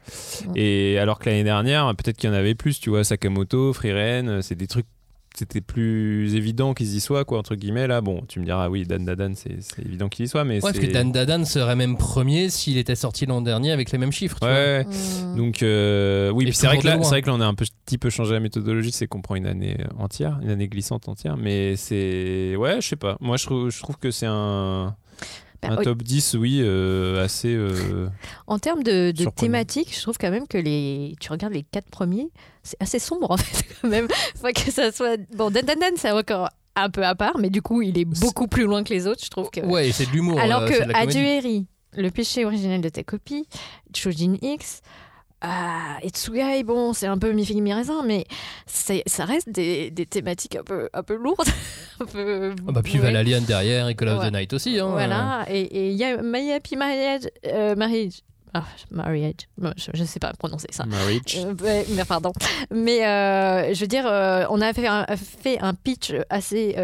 et 0.57 0.99
alors 0.99 1.19
que 1.19 1.29
l'année 1.29 1.45
dernière 1.45 1.95
peut-être 1.97 2.17
qu'il 2.17 2.31
y 2.31 2.33
en 2.33 2.37
avait 2.37 2.55
plus 2.55 2.81
tu 2.81 2.91
vois 2.91 3.05
Sakamoto 3.05 3.73
Freeren 3.73 4.29
euh, 4.29 4.43
c'est 4.43 4.55
des 4.55 4.67
trucs 4.67 4.87
c'était 5.41 5.63
plus 5.63 6.35
évident 6.35 6.75
qu'ils 6.75 6.95
y 6.95 7.01
soient 7.01 7.25
quoi 7.25 7.39
entre 7.39 7.55
guillemets 7.55 7.87
là 7.87 8.03
bon 8.03 8.23
tu 8.29 8.41
me 8.41 8.45
diras 8.45 8.69
oui 8.69 8.85
Dan 8.85 9.05
Dadan 9.05 9.33
c'est 9.35 9.59
évident 9.85 10.09
qu'il 10.09 10.27
y 10.27 10.29
soit 10.29 10.45
mais 10.45 10.57
Ouais, 10.57 10.73
parce 10.73 10.79
que 10.79 10.93
Dan 10.93 11.13
Dadan 11.13 11.45
serait 11.45 11.77
même 11.77 11.97
premier 11.97 12.51
s'il 12.51 12.77
était 12.77 12.95
sorti 12.95 13.25
l'an 13.25 13.41
dernier 13.41 13.73
avec 13.73 13.91
les 13.91 13.99
mêmes 13.99 14.13
chiffres. 14.13 14.39
tu. 14.39 14.47
Ouais, 14.47 14.53
ouais. 14.53 14.85
Mm. 14.85 15.37
donc 15.37 15.63
euh, 15.63 16.31
oui, 16.31 16.53
c'est 16.53 16.67
vrai 16.67 16.79
que 16.79 16.87
là, 16.87 16.97
vrai 16.97 17.23
que 17.23 17.29
là 17.29 17.35
on 17.35 17.41
a 17.41 17.47
un 17.47 17.55
petit 17.55 17.99
peu 17.99 18.11
changé 18.11 18.35
la 18.35 18.41
méthodologie, 18.41 18.93
c'est 18.93 19.07
qu'on 19.07 19.23
prend 19.23 19.35
une 19.35 19.47
année 19.47 19.79
entière, 19.99 20.39
une 20.43 20.51
année 20.51 20.69
glissante 20.69 21.09
entière, 21.09 21.37
mais 21.37 21.77
c'est 21.77 22.55
ouais, 22.57 22.81
je 22.81 22.89
sais 22.89 22.97
pas. 22.97 23.17
Moi, 23.21 23.37
je 23.37 23.81
trouve 23.81 23.97
que 23.97 24.11
c'est 24.11 24.27
un, 24.29 24.95
Bah, 25.63 25.69
un 25.73 25.77
oui. 25.79 25.85
top 25.85 26.03
10, 26.03 26.35
oui, 26.35 26.61
euh, 26.63 27.23
assez. 27.25 27.55
euh, 27.55 28.09
En 28.47 28.59
termes 28.59 28.83
de, 28.83 29.11
de 29.11 29.23
Surprenant. 29.23 29.31
thématique, 29.35 29.95
je 29.95 30.01
trouve 30.01 30.17
quand 30.19 30.31
même 30.31 30.47
que 30.49 30.57
les. 30.59 31.15
Tu 31.21 31.31
regardes 31.31 31.53
les 31.53 31.63
quatre 31.65 31.91
premiers, 31.91 32.31
c'est 32.63 32.81
assez 32.81 32.99
sombre 32.99 33.31
en 33.31 33.37
fait, 33.39 33.65
quand 33.83 33.89
même. 33.89 34.09
Faut 34.41 34.49
que 34.55 34.71
ça 34.73 34.91
soit. 34.93 35.19
Bon, 35.37 35.51
Dan 35.51 35.65
Dan 35.67 35.79
Dan, 35.79 35.93
c'est 35.97 36.11
encore 36.13 36.49
un 36.77 36.89
peu 36.89 37.05
à 37.05 37.15
part, 37.15 37.37
mais 37.39 37.51
du 37.51 37.61
coup, 37.63 37.83
il 37.83 37.99
est 37.99 38.05
beaucoup 38.07 38.47
plus 38.47 38.65
loin 38.65 38.83
que 38.85 38.93
les 38.95 39.07
autres, 39.07 39.23
je 39.25 39.29
trouve 39.31 39.51
que. 39.51 39.61
Ouais, 39.61 39.91
c'est 39.93 40.07
de 40.07 40.13
l'humour. 40.13 40.39
Alors 40.41 40.63
euh, 40.63 40.69
que. 40.69 40.97
Adueri, 40.97 41.67
le 41.97 42.11
péché 42.11 42.45
originel 42.47 42.81
de 42.81 42.89
ta 42.89 43.03
copie, 43.03 43.47
Chojin 43.95 44.37
X, 44.41 44.81
ah, 45.43 45.99
Etsugai, 46.03 46.63
bon, 46.65 46.93
c'est 46.93 47.07
un 47.07 47.17
peu 47.19 47.33
mi 47.33 47.45
figue 47.47 47.63
mi 47.63 47.73
raisin, 47.73 48.03
mais 48.05 48.25
ça 48.67 49.25
reste 49.25 49.49
des, 49.51 49.91
des 49.91 50.07
thématiques 50.07 50.57
un 50.57 50.63
peu, 50.65 50.89
un 50.93 51.03
peu 51.03 51.15
lourdes. 51.15 51.49
un 52.01 52.05
peu, 52.07 52.55
Ah 52.69 52.73
bah, 52.73 52.83
puis 52.83 52.95
ouais. 52.95 53.01
Valalian 53.01 53.41
derrière 53.43 53.89
et 53.89 53.95
Call 53.95 54.09
of 54.09 54.21
Ouais. 54.21 54.29
the 54.31 54.33
Night 54.35 54.53
aussi. 54.53 54.79
Hein, 54.79 54.89
Voilà, 54.91 55.45
et 55.49 55.61
et 55.63 55.91
il 55.91 55.97
y 55.97 56.05
a 56.05 56.17
My 56.23 56.53
Happy 56.53 56.77
Marriage. 56.77 57.23
euh, 57.47 57.75
marriage. 57.75 58.21
Ah, 58.53 58.65
marriage. 58.91 59.49
Je, 59.77 59.91
je 59.95 60.05
sais 60.05 60.19
pas 60.19 60.33
prononcer 60.39 60.67
ça. 60.71 60.85
Marriage. 60.87 61.39
Euh, 61.45 61.85
mais 61.91 62.05
pardon. 62.05 62.33
Mais 62.73 63.07
euh, 63.07 63.73
je 63.75 63.81
veux 63.81 63.87
dire, 63.87 64.07
euh, 64.07 64.45
on 64.51 64.61
a 64.61 64.73
fait 64.73 64.87
un, 64.87 65.07
fait 65.17 65.59
un 65.61 65.75
pitch 65.75 66.13
assez, 66.31 66.75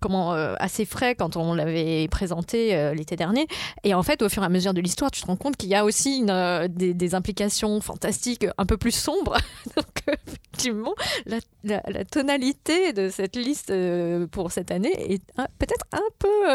comment, 0.00 0.32
assez 0.32 0.84
frais 0.84 1.14
quand 1.14 1.36
on 1.36 1.54
l'avait 1.54 2.06
présenté 2.08 2.92
l'été 2.94 3.16
dernier. 3.16 3.46
Et 3.84 3.94
en 3.94 4.02
fait, 4.02 4.22
au 4.22 4.28
fur 4.28 4.42
et 4.42 4.46
à 4.46 4.48
mesure 4.48 4.74
de 4.74 4.80
l'histoire, 4.80 5.10
tu 5.10 5.20
te 5.20 5.26
rends 5.26 5.36
compte 5.36 5.56
qu'il 5.56 5.68
y 5.70 5.74
a 5.74 5.84
aussi 5.84 6.18
une, 6.18 6.68
des, 6.68 6.94
des 6.94 7.14
implications 7.14 7.80
fantastiques 7.80 8.46
un 8.58 8.66
peu 8.66 8.76
plus 8.76 8.92
sombres. 8.94 9.36
Donc, 9.76 10.16
effectivement, 10.26 10.94
la, 11.26 11.38
la- 11.64 11.82
la 11.88 12.04
tonalité 12.04 12.92
de 12.92 13.08
cette 13.08 13.36
liste 13.36 13.72
pour 14.30 14.52
cette 14.52 14.70
année 14.70 15.12
est 15.12 15.22
peut-être 15.58 15.84
un 15.92 16.00
peu, 16.18 16.48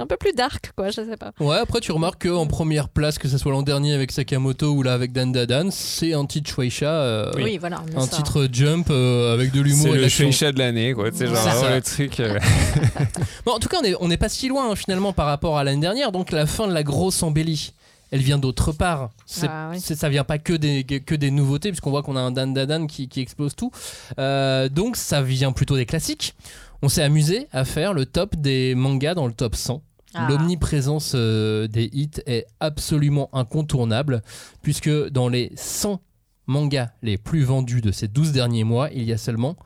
un 0.00 0.06
peu 0.06 0.16
plus 0.16 0.32
dark, 0.32 0.72
quoi. 0.76 0.90
Je 0.90 1.02
sais 1.04 1.16
pas. 1.16 1.32
Ouais, 1.40 1.56
après 1.56 1.80
tu 1.80 1.92
remarques 1.92 2.26
qu'en 2.26 2.46
première 2.46 2.88
place, 2.88 3.18
que 3.18 3.28
ce 3.28 3.38
soit 3.38 3.52
l'an 3.52 3.62
dernier 3.62 3.75
avec 3.84 4.12
Sakamoto 4.12 4.72
ou 4.72 4.82
là 4.82 4.94
avec 4.94 5.12
Dan 5.12 5.32
Dadan, 5.32 5.68
c'est 5.70 6.12
un 6.14 6.24
titre 6.26 6.50
Shueisha, 6.54 6.86
euh, 6.90 7.32
Oui, 7.36 7.58
voilà. 7.58 7.82
mais 7.88 7.96
un 7.96 8.06
ça- 8.06 8.16
titre 8.16 8.48
jump 8.52 8.88
euh, 8.90 9.34
avec 9.34 9.52
de 9.52 9.60
l'humour 9.60 9.88
C'est 9.92 9.98
le. 9.98 10.08
Shueisha 10.08 10.52
de 10.52 10.58
l'année, 10.58 10.92
quoi. 10.94 11.06
Genre 11.06 11.14
C'est 11.14 11.26
ça. 11.34 11.74
le 11.74 11.82
truc. 11.82 12.20
euh, 12.20 12.38
Bon, 13.44 13.52
en 13.52 13.58
tout 13.58 13.68
cas, 13.68 13.78
on 13.80 13.84
est- 13.84 13.94
on 14.00 14.08
n'est 14.08 14.16
pas 14.16 14.28
si 14.28 14.48
loin 14.48 14.70
hein, 14.70 14.76
finalement 14.76 15.12
par 15.12 15.26
rapport 15.26 15.58
à 15.58 15.64
l'année 15.64 15.80
dernière, 15.80 16.12
donc 16.12 16.32
la 16.32 16.46
fin 16.46 16.66
de 16.66 16.72
la 16.72 16.82
grosse 16.82 17.22
embellie. 17.22 17.72
Elle 18.12 18.20
vient 18.20 18.38
d'autre 18.38 18.70
part. 18.70 19.10
C'est, 19.26 19.48
Ah 19.50 19.70
oui. 19.72 19.80
ça 19.80 20.08
vient 20.08 20.22
pas 20.22 20.38
que 20.38 20.52
des, 20.52 20.84
que 20.84 21.14
des 21.16 21.32
nouveautés, 21.32 21.70
puisqu'on 21.70 21.90
voit 21.90 22.02
qu'on 22.04 22.14
a 22.16 22.20
un 22.20 22.30
Dan 22.30 22.54
Dadan 22.54 22.86
qui, 22.86 23.08
qui 23.08 23.20
explose 23.20 23.56
tout. 23.56 23.72
Euh, 24.20 24.68
donc 24.68 24.96
ça 24.96 25.22
vient 25.22 25.50
plutôt 25.52 25.76
des 25.76 25.86
classiques. 25.86 26.34
On 26.82 26.88
s'est 26.88 27.02
amusé 27.02 27.48
à 27.52 27.64
faire 27.64 27.94
le 27.94 28.06
top 28.06 28.36
des 28.36 28.74
mangas 28.76 29.14
dans 29.14 29.26
le 29.26 29.32
top 29.32 29.56
100. 29.56 29.82
Ah. 30.16 30.26
L'omniprésence 30.28 31.12
euh, 31.14 31.66
des 31.68 31.88
hits 31.92 32.10
est 32.26 32.46
absolument 32.60 33.28
incontournable, 33.32 34.22
puisque 34.62 34.90
dans 35.10 35.28
les 35.28 35.52
100 35.56 36.00
mangas 36.46 36.88
les 37.02 37.18
plus 37.18 37.42
vendus 37.44 37.80
de 37.80 37.92
ces 37.92 38.08
12 38.08 38.32
derniers 38.32 38.64
mois, 38.64 38.88
il 38.92 39.02
y 39.04 39.12
a 39.12 39.18
seulement 39.18 39.56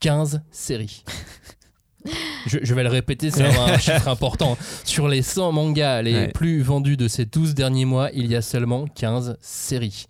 15 0.00 0.42
séries. 0.50 1.04
Je, 2.46 2.56
je 2.62 2.74
vais 2.74 2.82
le 2.82 2.88
répéter, 2.88 3.30
c'est 3.30 3.44
un 3.44 3.76
chiffre 3.78 4.08
important. 4.08 4.56
Sur 4.84 5.06
les 5.08 5.20
100 5.20 5.52
mangas 5.52 6.00
les 6.00 6.14
Ouais. 6.14 6.28
plus 6.28 6.62
vendus 6.62 6.96
de 6.96 7.06
ces 7.08 7.26
12 7.26 7.54
derniers 7.54 7.84
mois, 7.84 8.08
il 8.14 8.26
y 8.26 8.34
a 8.36 8.40
seulement 8.40 8.86
15 8.86 9.36
séries. 9.42 10.06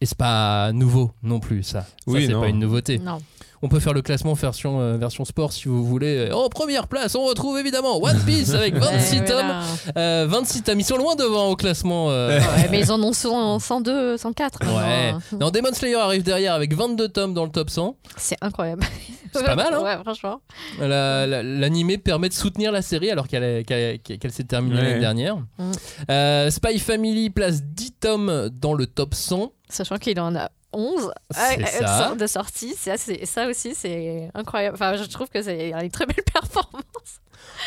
Et 0.00 0.06
c'est 0.06 0.18
pas 0.18 0.72
nouveau 0.72 1.12
non 1.22 1.38
plus, 1.38 1.62
ça. 1.62 1.82
Ça, 1.82 1.88
Oui, 2.08 2.26
c'est 2.26 2.32
non. 2.32 2.40
pas 2.40 2.48
une 2.48 2.58
nouveauté. 2.58 2.98
Non. 2.98 3.18
On 3.62 3.68
peut 3.68 3.80
faire 3.80 3.92
le 3.92 4.02
classement 4.02 4.34
version, 4.34 4.80
euh, 4.80 4.96
version 4.96 5.24
sport 5.24 5.52
si 5.52 5.68
vous 5.68 5.84
voulez. 5.84 6.30
En 6.32 6.48
première 6.48 6.86
place, 6.86 7.14
on 7.14 7.24
retrouve 7.24 7.58
évidemment 7.58 7.96
One 8.02 8.18
Piece 8.24 8.54
avec 8.54 8.74
26 8.74 9.14
Ouais, 9.20 9.24
tomes. 9.24 9.34
voilà. 9.36 9.62
Euh, 9.96 10.26
26 10.28 10.62
tomes, 10.62 10.80
ils 10.80 10.84
sont 10.84 10.96
loin 10.96 11.14
devant 11.16 11.48
au 11.48 11.56
classement. 11.56 12.10
euh, 12.10 12.38
Ouais, 12.38 12.68
mais 12.70 12.80
ils 12.80 12.92
en 12.92 13.02
ont 13.02 13.12
100, 13.12 13.58
102, 13.58 14.16
104. 14.16 14.60
Ouais. 14.64 15.12
Non, 15.40 15.50
Demon 15.50 15.72
Slayer 15.72 15.96
arrive 15.96 16.22
derrière 16.22 16.54
avec 16.54 16.72
22 16.74 17.08
tomes 17.08 17.34
dans 17.34 17.44
le 17.44 17.50
top 17.50 17.70
100. 17.70 17.96
C'est 18.16 18.36
incroyable. 18.40 18.82
C'est 19.34 19.44
pas 19.44 19.56
mal, 19.56 19.74
hein 19.74 19.82
Ouais, 19.82 19.96
franchement. 20.02 20.40
La- 20.80 21.26
la- 21.26 21.42
L'animé 21.42 21.98
permet 21.98 22.28
de 22.30 22.34
soutenir 22.34 22.72
la 22.72 22.80
série 22.80 23.10
alors 23.10 23.28
qu'elle 23.28 23.42
est- 23.44 23.64
qu'elle 23.64 23.98
qu'elle 24.18 24.32
s'est 24.32 24.44
terminée 24.44 24.76
Ouais. 24.76 24.82
l'année 24.82 25.00
dernière. 25.00 25.36
Mm. 25.36 25.72
Euh, 26.10 26.50
Spy 26.50 26.78
Family 26.78 27.28
place 27.28 27.62
10 27.62 27.92
tomes 28.00 28.48
dans 28.52 28.72
le 28.72 28.86
top 28.86 29.12
100. 29.14 29.52
Sachant 29.68 29.98
qu'il 29.98 30.18
en 30.18 30.34
a 30.34 30.48
11 30.72 31.10
C'est 31.30 31.62
euh, 31.62 31.86
ça. 31.86 32.14
de 32.18 32.26
sortie. 32.26 32.74
C'est 32.78 32.90
assez- 32.90 33.24
Ça 33.26 33.46
aussi, 33.46 33.74
c'est 33.74 34.30
incroyable. 34.34 34.74
Enfin, 34.74 34.96
je 34.96 35.04
trouve 35.04 35.28
que 35.28 35.42
c'est 35.42 35.70
une 35.70 35.90
très 35.90 36.06
belle 36.06 36.24
performance. 36.32 36.82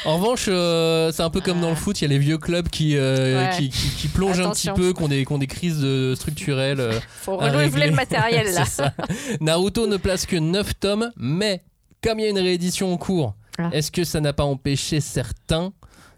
En 0.06 0.18
revanche, 0.18 0.46
euh, 0.48 1.12
c'est 1.12 1.24
un 1.24 1.30
peu 1.30 1.42
comme 1.42 1.60
dans 1.62 1.70
le 1.70 1.76
foot, 1.76 2.00
il 2.02 2.04
y 2.04 2.06
a 2.06 2.10
les 2.10 2.18
vieux 2.20 2.38
clubs 2.38 2.70
qui, 2.70 2.96
euh, 2.98 3.50
Ouais. 3.50 3.56
qui, 3.58 3.70
qui- 3.70 3.90
qui 3.90 4.08
plongent 4.08 4.40
Attention. 4.40 4.72
un 4.72 4.76
petit 4.76 4.82
peu, 4.82 4.94
qui 4.94 5.04
ont 5.04 5.08
des, 5.08 5.26
qui 5.26 5.32
ont 5.34 5.38
des 5.38 5.48
crises 5.48 5.86
structurelles. 6.16 6.80
euh, 6.80 7.00
Faut 7.22 7.38
renouveler 7.38 7.88
le 7.88 7.96
matériel 7.96 8.48
là. 8.54 8.66
Ça. 8.66 8.94
Naruto 9.40 9.88
ne 9.88 9.98
place 9.98 10.26
que 10.26 10.36
9 10.38 10.80
tomes, 10.80 11.12
mais 11.18 11.64
comme 12.04 12.20
il 12.20 12.24
y 12.24 12.26
a 12.28 12.30
une 12.30 12.40
réédition 12.40 12.94
en 12.94 12.98
cours, 12.98 13.36
Ah. 13.58 13.70
est-ce 13.74 13.92
que 13.92 14.04
ça 14.04 14.20
n'a 14.22 14.34
pas 14.34 14.44
empêché 14.46 15.02
certains 15.02 15.74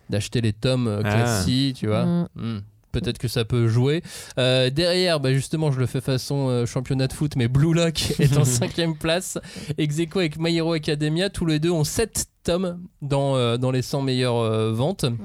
d'acheter 0.10 0.42
les 0.42 0.54
tomes 0.54 0.88
euh, 0.88 1.02
Ah. 1.04 1.10
classiques, 1.14 1.78
tu 1.78 1.88
vois? 1.88 2.06
Mm. 2.06 2.28
Hmm. 2.36 2.60
Peut-être 2.94 3.18
que 3.18 3.28
ça 3.28 3.44
peut 3.44 3.68
jouer. 3.68 4.02
Euh, 4.38 4.70
derrière, 4.70 5.20
bah 5.20 5.34
justement, 5.34 5.72
je 5.72 5.80
le 5.80 5.86
fais 5.88 6.00
façon 6.00 6.48
euh, 6.48 6.66
championnat 6.66 7.08
de 7.08 7.14
foot, 7.14 7.34
mais 7.36 7.48
Blue 7.50 7.74
Lock 7.74 8.14
est 8.20 8.38
en 8.38 8.46
cinquième 8.46 8.96
place. 8.96 9.38
Ex 9.78 10.00
aequo 10.00 10.20
avec 10.20 10.40
My 10.40 10.56
Hero 10.56 10.74
Academia, 10.74 11.30
tous 11.30 11.46
les 11.46 11.60
deux 11.60 11.72
ont 11.72 11.84
7 11.84 12.28
tomes 12.44 12.80
dans, 13.02 13.36
euh, 13.36 13.58
dans 13.58 13.72
les 13.72 13.82
100 13.82 14.02
meilleures 14.04 14.38
euh, 14.38 14.72
ventes. 14.72 15.04
Mhm. 15.06 15.18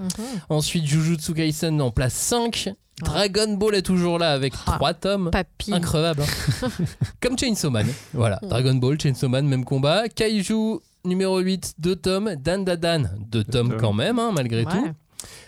Ensuite, 0.48 0.87
Jujutsu 0.87 1.35
Kaisen 1.35 1.81
en 1.81 1.90
place 1.90 2.14
5. 2.14 2.70
Dragon 3.02 3.54
Ball 3.54 3.76
est 3.76 3.83
toujours 3.83 4.18
là 4.18 4.33
avec 4.33 4.54
Ah. 4.66 4.72
3 4.76 4.94
tomes. 4.94 5.31
Papy. 5.31 5.72
Increvable. 5.72 6.22
hein. 6.22 6.68
Comme 7.20 7.38
Chainsaw 7.38 7.70
Man. 7.70 7.87
Voilà. 8.12 8.40
Mm. 8.42 8.48
Dragon 8.48 8.74
Ball, 8.74 9.00
Chainsaw 9.00 9.28
Man, 9.28 9.46
même 9.46 9.64
combat. 9.64 10.09
Kaiju 10.09 10.81
numéro 11.04 11.38
8, 11.38 11.74
2 11.78 11.94
tomes. 11.96 12.35
Dan 12.42 12.64
Dan, 12.64 13.11
2 13.31 13.44
tomes 13.44 13.68
tomes. 13.68 13.81
quand 13.81 13.92
même, 13.92 14.18
hein, 14.18 14.33
malgré 14.35 14.64
Ouais. 14.64 14.72
tout. 14.72 14.88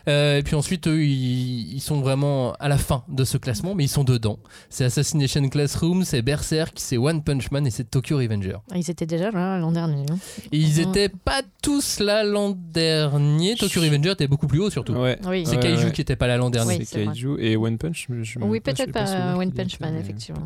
Euh, 0.09 0.39
et 0.39 0.43
puis 0.43 0.55
ensuite, 0.57 0.87
eux, 0.89 1.05
ils, 1.05 1.75
ils 1.75 1.81
sont 1.81 2.01
vraiment 2.01 2.53
à 2.55 2.69
la 2.69 2.79
fin 2.79 3.05
de 3.09 3.23
ce 3.25 3.37
classement, 3.39 3.75
mais 3.75 3.85
ils 3.85 3.89
sont 3.89 4.05
dedans. 4.05 4.39
C'est 4.69 4.85
Assassination 4.85 5.49
Classroom, 5.49 6.05
c'est 6.05 6.23
Berserk, 6.23 6.75
c'est 6.77 6.97
One 6.97 7.23
Punch 7.23 7.51
Man 7.51 7.67
et 7.67 7.71
c'est 7.71 7.85
Tokyo 7.91 8.19
Revenger. 8.19 8.57
Ils 8.75 8.91
étaient 8.91 9.07
déjà 9.07 9.31
là 9.31 9.59
l'an 9.59 9.73
dernier. 9.73 10.05
hein. 10.11 10.19
Et 10.53 10.59
ils 10.59 10.81
Mhm. 10.83 10.89
étaient 10.91 11.09
pas 11.09 11.43
tous 11.63 12.01
là 12.01 12.25
l'an 12.25 12.51
dernier. 12.57 13.55
Tokyo 13.57 13.81
Revenger 13.81 14.13
était 14.13 14.27
beaucoup 14.27 14.47
plus 14.47 14.59
haut 14.61 14.71
surtout. 14.71 14.95
Ouais. 14.95 15.19
Oui. 15.27 15.45
C'est 15.47 15.57
Ouais, 15.57 15.63
Kaiju 15.63 15.85
ouais. 15.87 15.93
qui 15.93 16.01
était 16.01 16.17
pas 16.17 16.27
là 16.27 16.37
l'an 16.37 16.51
dernier. 16.51 16.79
Oui, 16.79 16.85
c'est. 16.87 17.05
Kaiju 17.05 17.37
et 17.39 17.57
One 17.57 17.79
Punch. 17.79 18.09
je- 18.23 18.39
Oui, 18.41 18.61
peut-être 18.61 18.93
pas 18.93 19.07
sûr 19.07 19.19
One 19.39 19.53
Punch 19.53 19.79
Man, 19.81 19.97
effectivement. 19.97 20.43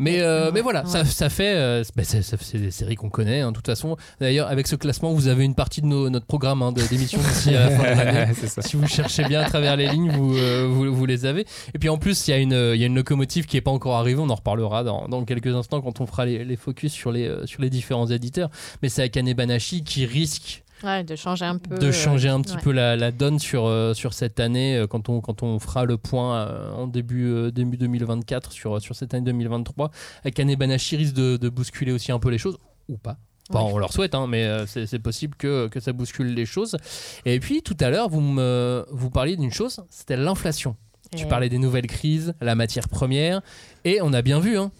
Mais, 0.00 0.20
euh, 0.20 0.50
mais 0.52 0.62
voilà, 0.62 0.82
ouais. 0.82 0.88
ça, 0.90 1.04
ça 1.04 1.28
fait. 1.28 1.54
euh, 1.54 1.84
bah, 1.94 2.02
c'est 2.04 2.22
ça- 2.22 2.36
c'est 2.40 2.58
des 2.58 2.70
séries 2.70 2.96
qu'on 2.96 3.10
connaît, 3.10 3.40
hein, 3.42 3.50
de 3.50 3.56
toute 3.56 3.66
façon. 3.66 3.96
D'ailleurs, 4.20 4.48
avec 4.48 4.66
ce 4.66 4.74
classement, 4.74 5.12
vous 5.12 5.28
avez 5.28 5.44
une 5.44 5.54
partie 5.54 5.82
de 5.82 5.86
nos- 5.86 6.08
notre 6.10 6.26
programme 6.26 6.62
hein, 6.62 6.72
d'émission 6.72 7.18
d'ici 7.20 7.54
à 7.54 7.68
la 7.68 7.70
fin 7.70 7.82
de 7.82 7.98
l'année. 7.98 8.32
Si 8.62 8.76
vous 8.76 8.86
cherchez 8.88 9.24
bien 9.24 9.42
à 9.42 9.44
travers 9.44 9.76
les 9.76 9.88
lignes, 9.88 10.10
vous, 10.10 10.36
euh, 10.36 10.66
vous, 10.68 10.92
vous 10.92 11.06
les 11.06 11.26
avez. 11.26 11.44
Et 11.74 11.78
puis 11.78 11.88
en 11.90 11.98
plus, 11.98 12.26
il 12.26 12.30
y, 12.30 12.34
a 12.34 12.38
une, 12.38 12.52
il 12.74 12.80
y 12.80 12.82
a 12.82 12.86
une 12.86 12.94
locomotive 12.94 13.46
qui 13.46 13.56
n'est 13.56 13.60
pas 13.60 13.70
encore 13.70 13.96
arrivée. 13.96 14.20
On 14.20 14.30
en 14.30 14.34
reparlera 14.34 14.82
dans, 14.84 15.06
dans 15.08 15.24
quelques 15.24 15.54
instants 15.54 15.80
quand 15.82 16.00
on 16.00 16.06
fera 16.06 16.24
les, 16.24 16.44
les 16.44 16.56
focus 16.56 16.92
sur 16.92 17.12
les, 17.12 17.28
euh, 17.28 17.46
sur 17.46 17.60
les 17.62 17.68
différents 17.70 18.06
éditeurs. 18.06 18.50
Mais 18.82 18.88
c'est 18.88 19.02
Akane 19.02 19.32
Banashi 19.34 19.84
qui 19.84 20.06
risque 20.06 20.64
Ouais, 20.82 21.04
de 21.04 21.14
changer 21.16 21.44
un 21.44 21.58
peu. 21.58 21.76
de 21.78 21.90
changer 21.92 22.28
un 22.28 22.38
euh, 22.38 22.42
petit 22.42 22.54
ouais. 22.54 22.62
peu 22.62 22.72
la, 22.72 22.96
la 22.96 23.12
donne 23.12 23.38
sur, 23.38 23.66
euh, 23.66 23.92
sur 23.94 24.14
cette 24.14 24.40
année 24.40 24.76
euh, 24.76 24.86
quand 24.86 25.08
on, 25.08 25.20
quand 25.20 25.42
on 25.42 25.58
fera 25.58 25.84
le 25.84 25.98
point 25.98 26.36
euh, 26.38 26.72
en 26.72 26.86
début, 26.86 27.26
euh, 27.26 27.50
début 27.50 27.76
2024 27.76 28.50
sur, 28.52 28.80
sur 28.80 28.94
cette 28.96 29.12
année 29.14 29.24
2023. 29.26 29.90
Akane 30.24 30.54
Banashi 30.54 30.96
risque 30.96 31.14
de, 31.14 31.36
de 31.36 31.48
bousculer 31.48 31.92
aussi 31.92 32.12
un 32.12 32.18
peu 32.18 32.30
les 32.30 32.38
choses, 32.38 32.56
ou 32.88 32.96
pas. 32.96 33.18
Ouais. 33.50 33.58
on 33.60 33.78
leur 33.78 33.92
souhaite, 33.92 34.14
hein, 34.14 34.26
mais 34.28 34.44
euh, 34.44 34.64
c'est 34.66 35.00
possible 35.00 35.34
que, 35.36 35.66
que 35.68 35.80
ça 35.80 35.92
bouscule 35.92 36.32
les 36.34 36.46
choses. 36.46 36.76
Et 37.24 37.40
puis 37.40 37.62
tout 37.62 37.76
à 37.80 37.90
l'heure, 37.90 38.08
vous, 38.08 38.20
me, 38.20 38.86
vous 38.90 39.10
parliez 39.10 39.36
d'une 39.36 39.52
chose, 39.52 39.82
c'était 39.90 40.16
l'inflation. 40.16 40.76
Tu 41.16 41.26
parlais 41.26 41.48
des 41.48 41.58
nouvelles 41.58 41.88
crises, 41.88 42.34
la 42.40 42.54
matière 42.54 42.88
première, 42.88 43.40
et 43.84 43.98
on 44.00 44.12
a 44.12 44.22
bien 44.22 44.38
vu, 44.38 44.56
hein, 44.56 44.70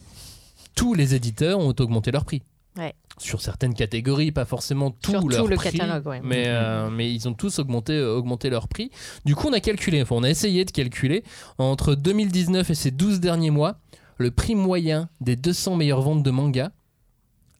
tous 0.77 0.95
les 0.95 1.17
éditeurs 1.17 1.59
ont 1.59 1.75
augmenté 1.81 2.13
leur 2.13 2.25
prix. 2.25 2.43
Ouais. 2.77 2.95
Sur 3.21 3.43
certaines 3.43 3.75
catégories, 3.75 4.33
pas 4.33 4.47
forcément 4.47 4.91
tout 4.91 5.11
Sur 5.11 5.21
tout 5.21 5.29
leur 5.29 5.47
le 5.47 5.57
prix, 5.57 5.73
catalogue, 5.73 6.07
ouais. 6.07 6.21
mais, 6.25 6.45
euh, 6.47 6.89
mais 6.89 7.13
ils 7.13 7.29
ont 7.29 7.35
tous 7.35 7.59
augmenté, 7.59 7.93
euh, 7.93 8.15
augmenté 8.17 8.49
leur 8.49 8.67
prix. 8.67 8.91
Du 9.27 9.35
coup, 9.35 9.49
on 9.49 9.53
a 9.53 9.61
calculé, 9.61 10.01
enfin, 10.01 10.17
on 10.17 10.23
a 10.23 10.31
essayé 10.31 10.65
de 10.65 10.71
calculer, 10.71 11.23
entre 11.59 11.95
2019 11.95 12.71
et 12.71 12.75
ces 12.75 12.91
12 12.91 13.21
derniers 13.21 13.51
mois, 13.51 13.77
le 14.17 14.31
prix 14.31 14.55
moyen 14.55 15.09
des 15.21 15.37
200 15.37 15.77
meilleures 15.77 16.01
ventes 16.01 16.23
de 16.23 16.31
manga 16.31 16.71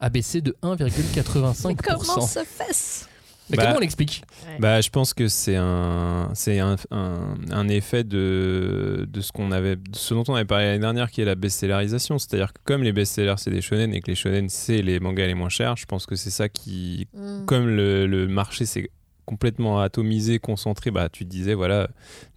a 0.01 0.09
baissé 0.09 0.41
de 0.41 0.57
1,85%. 0.63 1.77
Comment 1.77 2.27
se 2.27 2.41
fait 2.45 3.09
Mais 3.51 3.57
Bah, 3.57 3.65
comment 3.65 3.77
on 3.77 3.81
l'explique 3.81 4.23
Bah, 4.59 4.81
je 4.81 4.91
pense 4.91 5.13
que 5.15 5.29
c'est 5.29 5.57
un, 5.57 6.31
c'est 6.35 6.59
un, 6.61 6.77
un, 6.91 7.35
un 7.51 7.69
effet 7.69 8.05
de, 8.05 9.07
de 9.11 9.21
ce 9.21 9.33
qu'on 9.33 9.51
avait, 9.53 9.77
de 9.77 9.83
ce 9.95 10.15
dont 10.15 10.25
on 10.29 10.35
avait 10.35 10.45
parlé 10.45 10.67
l'année 10.67 10.79
dernière, 10.81 11.11
qui 11.11 11.21
est 11.21 11.25
la 11.25 11.35
best-sellerisation. 11.35 12.19
C'est-à-dire 12.19 12.53
que 12.53 12.61
comme 12.65 12.83
les 12.83 12.93
best-sellers 12.93 13.35
c'est 13.39 13.51
des 13.51 13.61
shonen 13.63 13.93
et 13.95 14.01
que 14.01 14.09
les 14.11 14.15
shonen 14.15 14.49
c'est 14.49 14.83
les 14.83 15.01
mangas 15.01 15.27
les 15.27 15.35
moins 15.35 15.49
chers, 15.49 15.77
je 15.77 15.87
pense 15.87 16.07
que 16.07 16.17
c'est 16.17 16.31
ça 16.31 16.49
qui, 16.49 17.09
Mm. 17.15 17.45
comme 17.47 17.67
le, 17.69 18.07
le 18.07 18.29
marché 18.29 18.67
s'est 18.67 18.91
complètement 19.27 19.81
atomisé, 19.81 20.39
concentré, 20.39 20.91
bah 20.91 21.09
tu 21.09 21.25
disais 21.25 21.55
voilà 21.55 21.89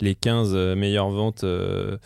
les 0.02 0.14
15 0.16 0.52
euh, 0.54 0.76
meilleures 0.76 1.10
ventes. 1.10 1.44
euh, 1.44 1.98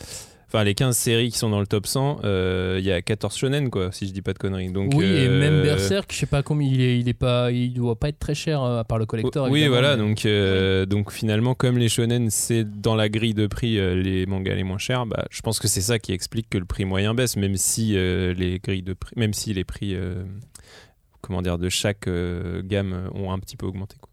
Enfin, 0.49 0.63
les 0.63 0.75
15 0.75 0.95
séries 0.95 1.29
qui 1.29 1.37
sont 1.37 1.49
dans 1.49 1.59
le 1.59 1.67
top 1.67 1.85
100, 1.87 2.21
euh, 2.23 2.77
il 2.79 2.85
y 2.85 2.91
a 2.93 3.01
14 3.01 3.35
shonen, 3.35 3.69
quoi, 3.69 3.91
si 3.91 4.07
je 4.07 4.13
dis 4.13 4.21
pas 4.21 4.31
de 4.31 4.37
conneries. 4.39 4.71
Donc, 4.71 4.93
Oui, 4.95 5.03
et 5.03 5.27
euh, 5.27 5.39
même 5.41 5.61
Berserk, 5.61 6.09
je 6.13 6.19
sais 6.19 6.25
pas 6.25 6.41
combien, 6.41 6.69
il 6.69 6.79
est, 6.79 6.99
il 6.99 7.09
est 7.09 7.13
pas, 7.13 7.51
il 7.51 7.73
doit 7.73 7.99
pas 7.99 8.07
être 8.07 8.19
très 8.19 8.33
cher 8.33 8.63
euh, 8.63 8.79
à 8.79 8.85
part 8.85 8.97
le 8.97 9.05
collector. 9.05 9.49
Oui, 9.49 9.67
voilà. 9.67 9.97
mais- 9.97 10.03
Donc, 10.03 10.25
euh, 10.25 10.85
donc 10.85 11.11
finalement, 11.11 11.53
comme 11.53 11.77
les 11.77 11.89
shonen, 11.89 12.29
c'est 12.29 12.63
dans 12.63 12.95
la 12.95 13.09
grille 13.09 13.33
de 13.33 13.45
prix 13.47 13.77
euh, 13.77 13.93
les 14.01 14.25
mangas 14.25 14.55
les 14.55 14.63
moins 14.63 14.77
chers, 14.77 15.05
bah, 15.05 15.25
je 15.31 15.41
pense 15.41 15.59
que 15.59 15.67
c'est 15.67 15.81
ça 15.81 15.99
qui 15.99 16.13
explique 16.13 16.49
que 16.49 16.57
le 16.57 16.65
prix 16.65 16.85
moyen 16.85 17.13
baisse, 17.13 17.35
même 17.35 17.57
si 17.57 17.97
euh, 17.97 18.33
les 18.33 18.59
grilles 18.59 18.83
de 18.83 18.93
prix, 18.93 19.13
même 19.17 19.33
si 19.33 19.53
les 19.53 19.65
prix, 19.65 19.95
euh, 19.95 20.23
comment 21.19 21.41
dire, 21.41 21.57
de 21.57 21.67
chaque 21.67 22.07
euh, 22.07 22.61
gamme 22.63 23.09
ont 23.13 23.33
un 23.33 23.39
petit 23.39 23.57
peu 23.57 23.65
augmenté. 23.65 23.97
Quoi. 23.99 24.06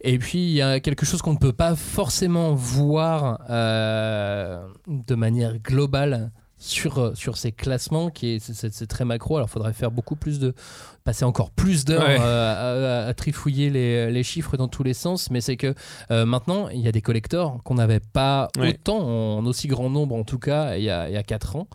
Et 0.00 0.18
puis 0.18 0.38
il 0.38 0.52
y 0.52 0.62
a 0.62 0.80
quelque 0.80 1.06
chose 1.06 1.22
qu'on 1.22 1.34
ne 1.34 1.38
peut 1.38 1.52
pas 1.52 1.74
forcément 1.76 2.54
voir 2.54 3.40
euh, 3.50 4.66
de 4.86 5.14
manière 5.14 5.58
globale 5.58 6.32
sur, 6.62 7.16
sur 7.16 7.36
ces 7.36 7.52
classements, 7.52 8.10
qui 8.10 8.34
est, 8.34 8.38
c'est- 8.38 8.86
très 8.86 9.04
macro. 9.04 9.36
Alors 9.36 9.48
il 9.48 9.52
faudrait 9.52 9.72
faire 9.72 9.90
beaucoup 9.90 10.16
plus 10.16 10.38
de. 10.38 10.54
passer 11.04 11.24
encore 11.24 11.50
plus 11.50 11.84
d'heures 11.84 12.04
Ouais. 12.06 12.16
euh, 12.20 13.02
à, 13.02 13.06
à- 13.06 13.08
à 13.08 13.14
trifouiller 13.14 13.70
les, 13.70 14.12
les 14.12 14.22
chiffres 14.22 14.56
dans 14.56 14.68
tous 14.68 14.84
les 14.84 14.94
sens. 14.94 15.30
Mais 15.32 15.40
c'est 15.40 15.56
que 15.56 15.74
euh, 16.12 16.24
maintenant, 16.24 16.68
il 16.68 16.80
y 16.80 16.86
a 16.86 16.92
des 16.92 17.02
collectors 17.02 17.60
qu'on 17.64 17.74
n'avait 17.74 17.98
pas 17.98 18.48
Ouais. 18.56 18.68
autant, 18.70 18.98
en 19.00 19.44
aussi 19.46 19.66
grand 19.66 19.90
nombre 19.90 20.14
en 20.14 20.22
tout 20.22 20.38
cas, 20.38 20.76
il 20.76 20.84
y 20.84 20.90
a, 20.90 21.08
il 21.08 21.14
y 21.14 21.16
a 21.16 21.24
4 21.24 21.56
ans. 21.56 21.66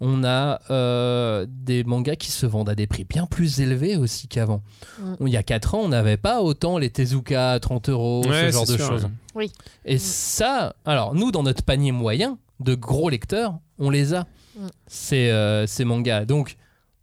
On 0.00 0.24
a 0.24 0.60
euh, 0.70 1.46
des 1.48 1.84
mangas 1.84 2.16
qui 2.16 2.32
se 2.32 2.44
vendent 2.44 2.68
à 2.70 2.74
des 2.74 2.88
prix 2.88 3.04
bien 3.04 3.26
plus 3.26 3.60
élevés 3.60 3.96
aussi 3.96 4.26
qu'avant. 4.26 4.62
Mm. 4.98 5.14
Il 5.28 5.32
y 5.32 5.36
a 5.36 5.44
4 5.44 5.76
ans, 5.76 5.80
on 5.84 5.88
n'avait 5.88 6.16
pas 6.16 6.42
autant 6.42 6.76
les 6.78 6.90
Tezuka 6.90 7.52
à 7.52 7.60
30 7.60 7.88
euros, 7.88 8.24
Ouais, 8.26 8.46
ce 8.50 8.52
genre 8.52 8.66
de 8.66 8.76
choses. 8.76 9.08
Oui. 9.36 9.52
Et 9.84 9.98
ça, 9.98 10.74
alors 10.84 11.14
nous, 11.14 11.30
dans 11.30 11.44
notre 11.44 11.62
panier 11.62 11.92
moyen 11.92 12.36
de 12.62 12.74
gros 12.74 13.10
lecteurs, 13.10 13.58
on 13.78 13.90
les 13.90 14.14
a, 14.14 14.26
Mm. 14.54 14.66
ces, 14.86 15.30
euh, 15.30 15.66
ces 15.66 15.84
mangas. 15.84 16.26
Donc, 16.26 16.56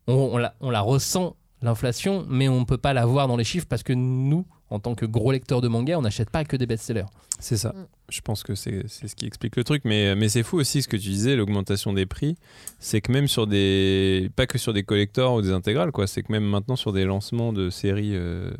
on, 0.08 0.13
on 0.34 0.38
la, 0.38 0.54
on 0.62 0.69
la 0.69 0.82
ressent, 0.82 1.36
l'inflation, 1.63 2.26
mais 2.30 2.48
on 2.48 2.60
ne 2.60 2.65
peut 2.65 2.78
pas 2.78 2.93
la 2.93 3.06
voir 3.08 3.28
dans 3.28 3.38
les 3.38 3.43
chiffres 3.43 3.65
parce 3.67 3.82
que 3.82 3.91
nous, 3.93 4.45
en 4.69 4.80
tant 4.80 4.93
que 4.93 5.06
gros 5.08 5.32
lecteurs 5.32 5.60
de 5.62 5.67
mangas, 5.67 5.98
on 5.98 6.04
n'achète 6.04 6.30
pas 6.30 6.43
que 6.45 6.56
des 6.56 6.67
best-sellers. 6.67 7.06
C'est 7.39 7.58
ça. 7.58 7.69
Mm. 7.69 7.88
Je 8.12 8.22
pense 8.22 8.43
que 8.43 8.54
c'est 8.56 8.84
c'est 8.88 9.08
ce 9.08 9.15
qui 9.15 9.26
explique 9.26 9.56
le 9.56 9.63
truc. 9.63 9.82
Mais, 9.86 10.15
mais 10.15 10.30
c'est 10.30 10.43
fou 10.43 10.58
aussi 10.58 10.82
ce 10.84 10.88
que 10.88 10.95
tu 10.98 11.10
disais, 11.10 11.36
l'augmentation 11.36 11.91
des 11.93 12.06
prix. 12.06 12.38
C'est 12.80 13.02
que 13.02 13.12
même 13.12 13.28
sur 13.28 13.48
des. 13.48 14.30
Pas 14.36 14.45
que 14.45 14.58
sur 14.60 14.74
des 14.74 14.84
collectors 14.84 15.34
ou 15.36 15.41
des 15.41 15.52
intégrales, 15.52 15.91
quoi. 15.91 16.06
C'est 16.06 16.22
que 16.24 16.32
même 16.32 16.43
maintenant 16.45 16.76
sur 16.76 16.93
des 16.93 17.04
lancements 17.06 17.52
de 17.54 17.69
séries. 17.72 18.12
euh, 18.15 18.52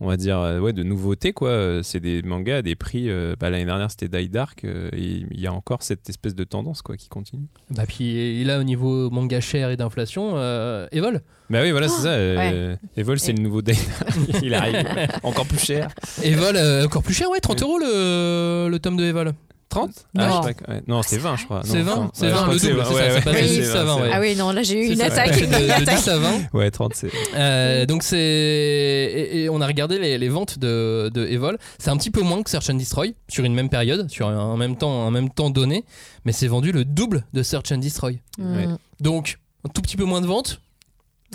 on 0.00 0.06
va 0.06 0.16
dire 0.16 0.38
euh, 0.38 0.60
ouais 0.60 0.72
de 0.72 0.82
nouveautés 0.82 1.32
quoi 1.32 1.48
Euh, 1.50 1.82
c'est 1.82 2.00
des 2.00 2.22
mangas 2.22 2.58
à 2.58 2.62
des 2.62 2.74
prix 2.76 3.10
euh, 3.10 3.34
bah, 3.38 3.50
l'année 3.50 3.64
dernière 3.64 3.90
c'était 3.90 4.08
Die 4.08 4.28
Dark 4.28 4.64
euh, 4.64 4.88
et 4.92 5.24
il 5.30 5.40
y 5.40 5.46
a 5.46 5.52
encore 5.52 5.82
cette 5.82 6.08
espèce 6.08 6.34
de 6.34 6.44
tendance 6.44 6.82
quoi 6.82 6.96
qui 6.96 7.08
continue 7.08 7.46
Bah, 7.70 7.84
puis 7.86 8.16
et 8.16 8.44
là, 8.44 8.60
au 8.60 8.62
niveau 8.64 9.10
manga 9.10 9.40
cher 9.40 9.70
et 9.70 9.76
d'inflation, 9.76 10.32
euh, 10.36 10.86
Evol. 10.92 11.20
bah 11.50 11.60
oui 11.62 11.70
voilà 11.72 11.88
c'est 11.88 12.02
ça 12.02 12.10
ouais. 12.10 12.50
euh, 12.52 12.76
Evol 12.96 13.18
c'est 13.18 13.32
Et- 13.32 13.36
le 13.36 13.42
nouveau 13.42 13.60
Die 13.62 13.72
Dark 13.72 14.16
il 14.42 14.54
arrive 14.54 14.86
encore 15.22 15.46
plus 15.46 15.58
cher 15.64 15.88
Evol, 16.22 16.56
euh, 16.56 16.84
encore 16.84 17.02
plus 17.02 17.14
cher, 17.14 17.28
ouais, 17.30 17.40
30 17.40 17.62
euros 17.62 17.78
le, 17.78 18.68
le 18.70 18.78
tome 18.78 18.96
de 18.96 19.04
Evol. 19.04 19.32
30 19.68 19.90
Non. 20.14 20.24
ah, 20.24 20.40
ouais. 20.46 20.82
non 20.86 21.02
c'est 21.02 21.18
20 21.18 21.36
je 21.36 21.44
crois 21.44 21.60
C'est 21.64 21.82
Non, 21.82 21.84
20, 21.84 21.92
enfin, 21.92 22.10
c'est 22.14 22.24
ouais, 22.26 22.30
je 22.30 22.34
20, 22.34 22.42
crois 22.42 22.54
le 22.54 22.60
double, 22.60 22.74
20, 22.78 22.84
c'est 22.84 22.90
ça, 22.94 22.94
ouais, 22.94 23.10
c'est 23.14 23.24
pas 23.24 23.30
ouais, 23.32 23.42
des 23.42 23.48
c'est 23.48 23.54
10, 23.54 23.60
20, 23.66 23.72
ça 23.72 23.84
va, 23.84 23.94
c'est 23.94 24.00
ouais. 24.02 24.10
Ah 24.12 24.20
oui, 24.20 24.36
non, 24.36 24.50
là 24.52 24.62
j'ai 24.62 24.80
eu 24.82 24.92
une 24.92 24.96
ça, 24.98 25.04
attaque. 25.06 25.38
de, 25.38 25.44
Une 25.44 25.50
de 25.50 25.56
10 25.58 25.70
attaque. 25.70 26.08
à 26.08 26.18
20. 26.18 26.30
ouais 26.54 26.70
30 26.70 26.94
c'est 26.94 27.10
Euh, 27.34 27.86
donc 27.86 28.02
c'est 28.02 28.18
et, 28.18 29.42
et 29.44 29.48
on 29.50 29.60
a 29.60 29.66
regardé 29.66 29.98
les, 29.98 30.16
les 30.18 30.28
ventes 30.28 30.58
de, 30.58 31.10
de 31.12 31.26
Evol. 31.26 31.58
C'est 31.78 31.90
un 31.90 31.96
petit 31.96 32.10
peu 32.10 32.22
moins 32.22 32.42
que 32.42 32.50
Search 32.50 32.70
and 32.70 32.74
Destroy 32.74 33.14
sur 33.28 33.44
une 33.44 33.54
même 33.54 33.68
période, 33.68 34.08
sur 34.10 34.28
un 34.28 34.56
même 34.56 34.76
temps, 34.76 35.06
un 35.06 35.10
même 35.10 35.30
temps 35.30 35.50
donné, 35.50 35.84
mais 36.24 36.32
c'est 36.32 36.46
vendu 36.48 36.72
le 36.72 36.84
double 36.84 37.24
de 37.34 37.42
Search 37.42 37.70
and 37.72 37.78
Destroy. 37.78 38.20
Mm. 38.38 38.76
Donc 39.00 39.38
un 39.66 39.68
tout 39.68 39.82
petit 39.82 39.96
peu 39.96 40.04
moins 40.04 40.20
de 40.20 40.26
ventes, 40.26 40.60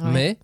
Ouais. 0.02 0.10
mais 0.12 0.38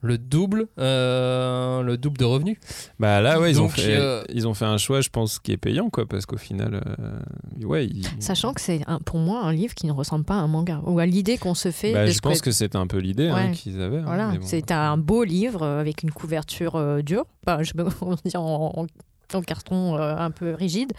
le 0.00 0.16
double, 0.18 0.68
euh, 0.78 1.82
le 1.82 1.96
double 1.96 2.18
de 2.18 2.24
revenus. 2.24 2.56
Bah 3.00 3.20
là, 3.20 3.40
ouais, 3.40 3.50
ils, 3.50 3.60
ont 3.60 3.68
fait, 3.68 3.96
euh, 3.96 4.22
ils 4.32 4.46
ont 4.46 4.54
fait 4.54 4.64
un 4.64 4.78
choix, 4.78 5.00
je 5.00 5.08
pense, 5.08 5.38
qui 5.38 5.52
est 5.52 5.56
payant, 5.56 5.90
quoi, 5.90 6.06
parce 6.06 6.26
qu'au 6.26 6.36
final, 6.36 6.80
euh, 7.00 7.66
ouais, 7.66 7.86
ils- 7.86 8.06
Sachant 8.20 8.52
que 8.52 8.60
c'est 8.60 8.80
un- 8.86 8.98
pour 9.00 9.18
moi 9.18 9.42
un 9.42 9.52
livre 9.52 9.74
qui 9.74 9.86
ne 9.86 9.92
ressemble 9.92 10.24
pas 10.24 10.34
à 10.34 10.38
un 10.38 10.48
manga 10.48 10.80
ou 10.86 10.98
à 10.98 11.06
l'idée 11.06 11.36
qu'on 11.38 11.54
se 11.54 11.70
fait 11.70 11.92
bah, 11.92 12.06
de 12.06 12.10
je 12.10 12.18
pense 12.20 12.40
que 12.40 12.50
c'était 12.52 12.76
un 12.78 12.86
peu 12.86 12.98
l'idée 12.98 13.28
hein, 13.28 13.50
qu'ils 13.52 13.80
avaient. 13.80 13.98
hein, 13.98 14.04
Voilà, 14.06 14.28
bon. 14.30 14.38
c'est 14.42 14.70
un 14.70 14.96
beau 14.96 15.24
livre 15.24 15.64
avec 15.64 16.02
une 16.02 16.10
couverture 16.12 16.76
euh, 16.76 17.02
dure, 17.02 17.24
bah, 17.44 17.62
je 17.62 17.72
dire 18.24 18.40
en, 18.42 18.72
en- 18.76 18.86
en 19.36 19.42
carton 19.42 19.96
euh, 19.98 20.16
un 20.16 20.30
peu 20.30 20.54
rigide 20.54 20.92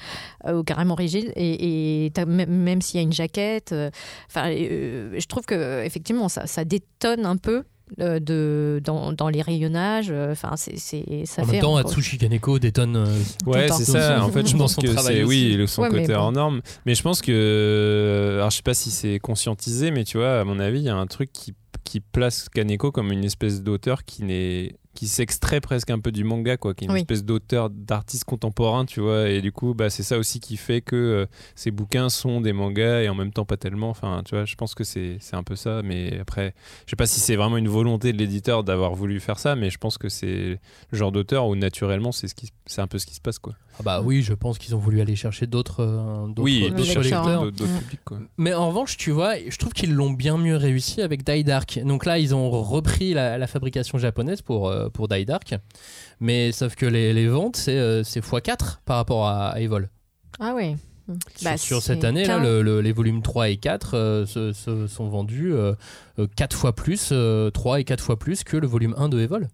euh, 0.46 0.60
ou 0.60 0.64
carrément 0.64 0.94
rigide 0.94 1.32
et, 1.36 2.06
et 2.06 2.12
même, 2.28 2.50
même 2.52 2.80
s'il 2.82 2.98
y 2.98 3.00
a 3.00 3.04
une 3.04 3.12
jaquette, 3.14 3.72
euh, 3.72 3.90
enfin, 4.28 4.52
euh, 4.52 5.16
je 5.18 5.26
trouve 5.26 5.46
que 5.46 5.84
effectivement 5.84 6.30
ça, 6.30 6.46
ça 6.46 6.64
détonne 6.64 7.26
un 7.26 7.38
peu. 7.38 7.64
Euh, 8.00 8.20
de, 8.20 8.82
dans, 8.84 9.12
dans 9.14 9.30
les 9.30 9.42
rayonnages, 9.42 10.10
euh, 10.12 10.32
enfin 10.32 10.54
c'est 10.56 10.78
c'est 10.78 11.26
ça 11.26 11.42
en 11.42 11.46
fait 11.46 11.54
même 11.54 11.62
temps, 11.62 11.76
Atsushi 11.78 12.18
Kaneko 12.18 12.60
détonne. 12.60 12.96
euh, 12.96 13.06
Ouais, 13.46 13.68
c'est 13.70 13.86
ça. 13.86 14.24
En 14.24 14.30
fait, 14.30 14.48
je 14.48 14.56
pense 14.56 14.76
que 14.76 14.96
c'est 14.96 15.24
oui, 15.24 15.56
le- 15.56 15.68
son 15.68 15.82
Ouais, 15.84 15.90
côté 15.90 16.08
bon. 16.08 16.16
hors 16.16 16.32
norme. 16.32 16.62
Mais 16.86 16.94
je 16.96 17.02
pense 17.02 17.22
que, 17.22 18.36
alors 18.38 18.50
je 18.52 18.58
sais 18.58 18.64
pas 18.64 18.74
si 18.74 18.92
c'est 18.92 19.20
conscientisé, 19.20 19.92
mais 19.92 20.04
tu 20.04 20.18
vois, 20.18 20.40
à 20.40 20.44
mon 20.44 20.60
avis, 20.60 20.80
il 20.80 20.86
y 20.86 20.90
a 20.90 20.96
un 20.96 21.08
truc 21.08 21.32
qui 21.34 21.54
qui 21.86 22.02
place 22.02 22.50
Kaneko 22.50 22.92
comme 22.92 23.12
une 23.12 23.24
espèce 23.26 23.64
d'auteur 23.64 24.04
qui 24.06 24.24
n'est 24.24 24.76
qui 24.96 25.08
s'extrait 25.08 25.62
presque 25.62 25.92
un 25.92 26.00
peu 26.00 26.12
du 26.12 26.24
manga 26.24 26.58
quoi 26.58 26.74
qui 26.74 26.84
est 26.84 26.88
une 26.88 26.94
Oui. 26.94 27.00
espèce 27.02 27.24
d'auteur 27.24 27.70
d'artiste 27.70 28.24
contemporain 28.24 28.86
tu 28.86 29.00
vois 29.02 29.30
et 29.30 29.42
du 29.42 29.52
coup 29.52 29.74
bah 29.74 29.90
c'est 29.90 30.04
ça 30.04 30.18
aussi 30.18 30.40
qui 30.40 30.58
fait 30.58 30.82
que 30.82 30.96
euh, 30.96 31.26
ces 31.56 31.70
bouquins 31.72 32.10
sont 32.10 32.42
des 32.42 32.54
mangas 32.54 33.02
et 33.04 33.10
en 33.10 33.16
même 33.16 33.32
temps 33.32 33.46
pas 33.46 33.56
tellement 33.56 33.90
enfin 33.92 34.24
tu 34.26 34.36
vois 34.36 34.46
je 34.46 34.56
pense 34.56 34.74
que 34.74 34.84
c'est 34.84 35.18
c'est 35.20 35.36
un 35.36 35.44
peu 35.44 35.56
ça 35.56 35.82
mais 35.84 36.20
après 36.20 36.54
je 36.86 36.90
sais 36.92 36.96
pas 36.96 37.06
si 37.06 37.20
c'est 37.20 37.36
vraiment 37.36 37.58
une 37.58 37.70
volonté 37.70 38.12
de 38.14 38.18
l'éditeur 38.18 38.64
d'avoir 38.64 38.96
voulu 38.96 39.20
faire 39.20 39.38
ça 39.40 39.56
mais 39.56 39.70
je 39.70 39.78
pense 39.78 39.98
que 40.00 40.10
c'est 40.10 40.60
le 40.92 40.98
genre 40.98 41.12
d'auteur 41.12 41.48
où 41.48 41.56
naturellement 41.56 42.12
c'est 42.12 42.28
ce 42.28 42.34
qui 42.36 42.50
c'est 42.66 42.82
un 42.82 42.88
peu 42.88 42.98
ce 42.98 43.06
qui 43.06 43.14
se 43.16 43.22
passe 43.22 43.40
quoi 43.40 43.54
Ah 43.80 43.84
bah 43.84 44.02
oui, 44.04 44.22
je 44.22 44.34
pense 44.34 44.58
qu'ils 44.58 44.76
ont 44.76 44.80
voulu 44.80 45.02
aller 45.02 45.16
chercher 45.16 45.48
d'autres 45.48 45.82
euh, 45.82 46.28
oui 46.38 46.70
lecteurs. 46.76 47.44
publics 47.80 48.00
quoi 48.06 48.20
Mais 48.38 48.54
en 48.54 48.68
revanche, 48.68 48.98
tu 48.98 49.10
vois, 49.12 49.34
je 49.48 49.58
trouve 49.58 49.74
qu'ils 49.74 49.94
l'ont 49.94 50.12
bien 50.12 50.38
mieux 50.38 50.56
réussi 50.56 51.02
avec 51.02 51.24
Die 51.24 51.44
Dark. 51.44 51.80
Donc 51.84 52.06
là, 52.06 52.20
ils 52.20 52.36
ont 52.36 52.50
repris 52.62 53.14
la, 53.14 53.38
la 53.40 53.48
fabrication 53.48 53.98
japonaise 53.98 54.42
pour, 54.44 54.68
euh, 54.70 54.79
pour 54.88 55.10
Die 55.10 55.26
Dark. 55.26 55.56
Mais 56.22 56.52
sauf 56.54 56.76
que 56.76 56.86
les, 56.86 57.12
les 57.14 57.28
ventes, 57.28 57.58
c'est 57.58 57.78
euh, 57.78 58.04
c'est 58.04 58.24
x4 58.24 58.78
par 58.86 58.96
rapport 58.98 59.28
à, 59.28 59.50
à 59.50 59.60
Evol. 59.60 59.90
Ah 60.40 60.54
oui. 60.56 60.76
Sur, 61.36 61.44
Bah, 61.44 61.58
sur 61.58 61.82
cette 61.82 62.04
année, 62.04 62.24
là, 62.26 62.38
le- 62.38 62.62
le- 62.62 62.82
les 62.82 62.92
volumes 62.92 63.24
3 63.24 63.50
et 63.50 63.58
4 63.58 63.96
euh, 63.98 64.26
se, 64.28 64.54
se 64.54 64.86
sont 64.86 65.10
vendus 65.10 65.54
4 66.36 66.56
fois 66.56 66.76
plus, 66.76 67.12
3 67.54 67.80
et 67.80 67.84
4 67.84 68.04
fois 68.04 68.20
plus 68.20 68.44
que 68.44 68.56
le 68.58 68.68
volume 68.68 68.94
1 68.98 69.10
de 69.10 69.20
Evol. 69.20 69.48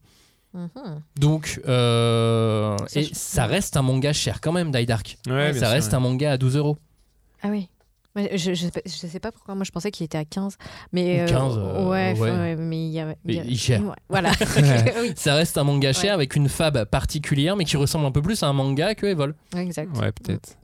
Mhm. 0.54 0.70
Donc, 1.18 1.62
euh, 1.68 2.78
Ça, 2.88 3.00
et 3.00 3.04
je- 3.04 3.10
ça 3.14 3.46
reste 3.46 3.78
un 3.78 3.82
manga 3.84 4.12
cher 4.14 4.42
quand 4.42 4.52
même, 4.52 4.72
Die 4.72 4.86
Dark. 4.86 5.18
Ouais, 5.28 5.54
ça 5.54 5.60
sûr, 5.60 5.68
reste 5.70 5.90
ouais. 5.92 5.96
un 5.96 6.00
manga 6.02 6.32
à 6.34 6.38
12 6.38 6.58
euros. 6.58 6.78
Ah 7.42 7.48
oui. 7.50 7.70
Ouais, 8.16 8.30
Je, 8.38 8.54
je, 8.54 8.66
sais 8.66 8.72
pas- 8.72 8.82
je 8.86 8.92
sais 8.92 9.20
pas 9.20 9.32
pourquoi 9.32 9.56
moi 9.56 9.64
je 9.66 9.72
pensais 9.72 9.92
qu'il 9.92 10.06
était 10.06 10.18
à 10.18 10.26
15. 10.26 10.58
Mais, 10.94 11.24
Ou 11.24 11.28
15, 11.28 11.58
euh, 11.58 11.90
ouais, 11.90 12.18
ouais. 12.18 12.32
ouais, 12.32 12.56
mais 12.56 12.78
il 12.88 12.92
y 12.92 13.00
a, 13.00 13.14
il 13.26 13.36
y 13.36 13.40
a- 13.40 13.44
Il- 13.44 13.58
cher. 13.58 13.82
Voilà. 14.10 14.32
oui, 15.02 15.12
Ça 15.16 15.36
reste 15.36 15.58
un 15.58 15.64
manga 15.66 15.92
cher 15.94 16.04
Ouais. 16.04 16.10
avec 16.12 16.36
une 16.36 16.48
fab 16.50 16.86
particulière, 16.86 17.56
mais 17.56 17.66
qui 17.66 17.76
ressemble 17.78 18.06
un 18.06 18.12
peu 18.12 18.22
plus 18.22 18.42
à 18.44 18.48
un 18.48 18.54
manga 18.54 18.96
que 18.96 19.06
Evol. 19.06 19.36
exact. 19.58 19.96
Ouais, 19.98 20.12
peut-être. 20.12 20.56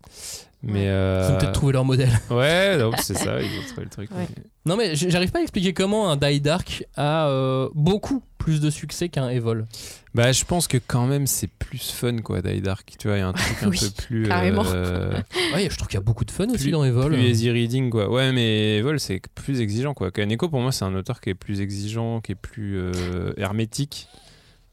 Mais. 0.63 0.83
Ils 0.83 0.87
euh, 0.89 1.29
ont 1.33 1.37
peut-être 1.39 1.53
trouvé 1.53 1.73
leur 1.73 1.85
modèle. 1.85 2.11
Ouais, 2.29 2.77
non, 2.77 2.91
c'est 3.01 3.17
ça, 3.17 3.41
ils 3.41 3.45
ont 3.59 3.63
trouvé 3.67 3.83
le 3.83 3.89
truc. 3.89 4.11
Ouais. 4.11 4.27
mais- 4.37 4.43
Non, 4.65 4.75
mais 4.77 4.95
j'arrive 4.95 5.31
pas 5.31 5.39
à 5.39 5.41
expliquer 5.41 5.73
comment 5.73 6.11
un 6.11 6.17
Die 6.17 6.39
Dark 6.41 6.85
a 6.95 7.27
euh, 7.29 7.69
beaucoup 7.73 8.21
plus 8.37 8.59
de 8.61 8.69
succès 8.69 9.09
qu'un 9.09 9.29
Evol. 9.29 9.65
Bah, 10.15 10.31
je 10.31 10.43
pense 10.45 10.67
que 10.67 10.77
quand 10.77 11.05
même, 11.07 11.25
c'est 11.27 11.47
plus 11.47 11.91
fun, 11.91 12.17
quoi, 12.19 12.41
Die 12.41 12.61
Dark. 12.61 12.93
Tu 12.99 13.07
vois, 13.07 13.17
il 13.17 13.21
y 13.21 13.23
a 13.23 13.27
un 13.27 13.33
truc 13.33 13.57
un 13.63 13.69
peu 13.69 13.89
plus. 14.05 14.27
carrément. 14.27 14.63
euh, 14.67 15.13
Ouais, 15.55 15.67
je 15.69 15.75
trouve 15.77 15.87
qu'il 15.87 15.97
y 15.97 16.01
a 16.01 16.03
beaucoup 16.03 16.25
de 16.25 16.31
fun 16.31 16.47
aussi 16.49 16.69
dans 16.71 16.83
Evol. 16.83 17.11
plus 17.13 17.21
easy 17.23 17.49
reading, 17.51 17.89
quoi. 17.89 18.09
Ouais, 18.11 18.31
mais 18.31 18.77
Evol, 18.77 18.99
c'est 18.99 19.21
plus 19.33 19.61
exigeant, 19.61 19.93
quoi. 19.93 20.11
Kaneko, 20.11 20.49
pour 20.49 20.59
moi, 20.59 20.71
c'est 20.71 20.85
un 20.85 20.93
auteur 20.95 21.21
qui 21.21 21.29
est 21.31 21.35
plus 21.35 21.61
exigeant, 21.61 22.19
qui 22.21 22.33
est 22.33 22.35
plus 22.35 22.77
euh, 22.77 23.33
hermétique. 23.37 24.07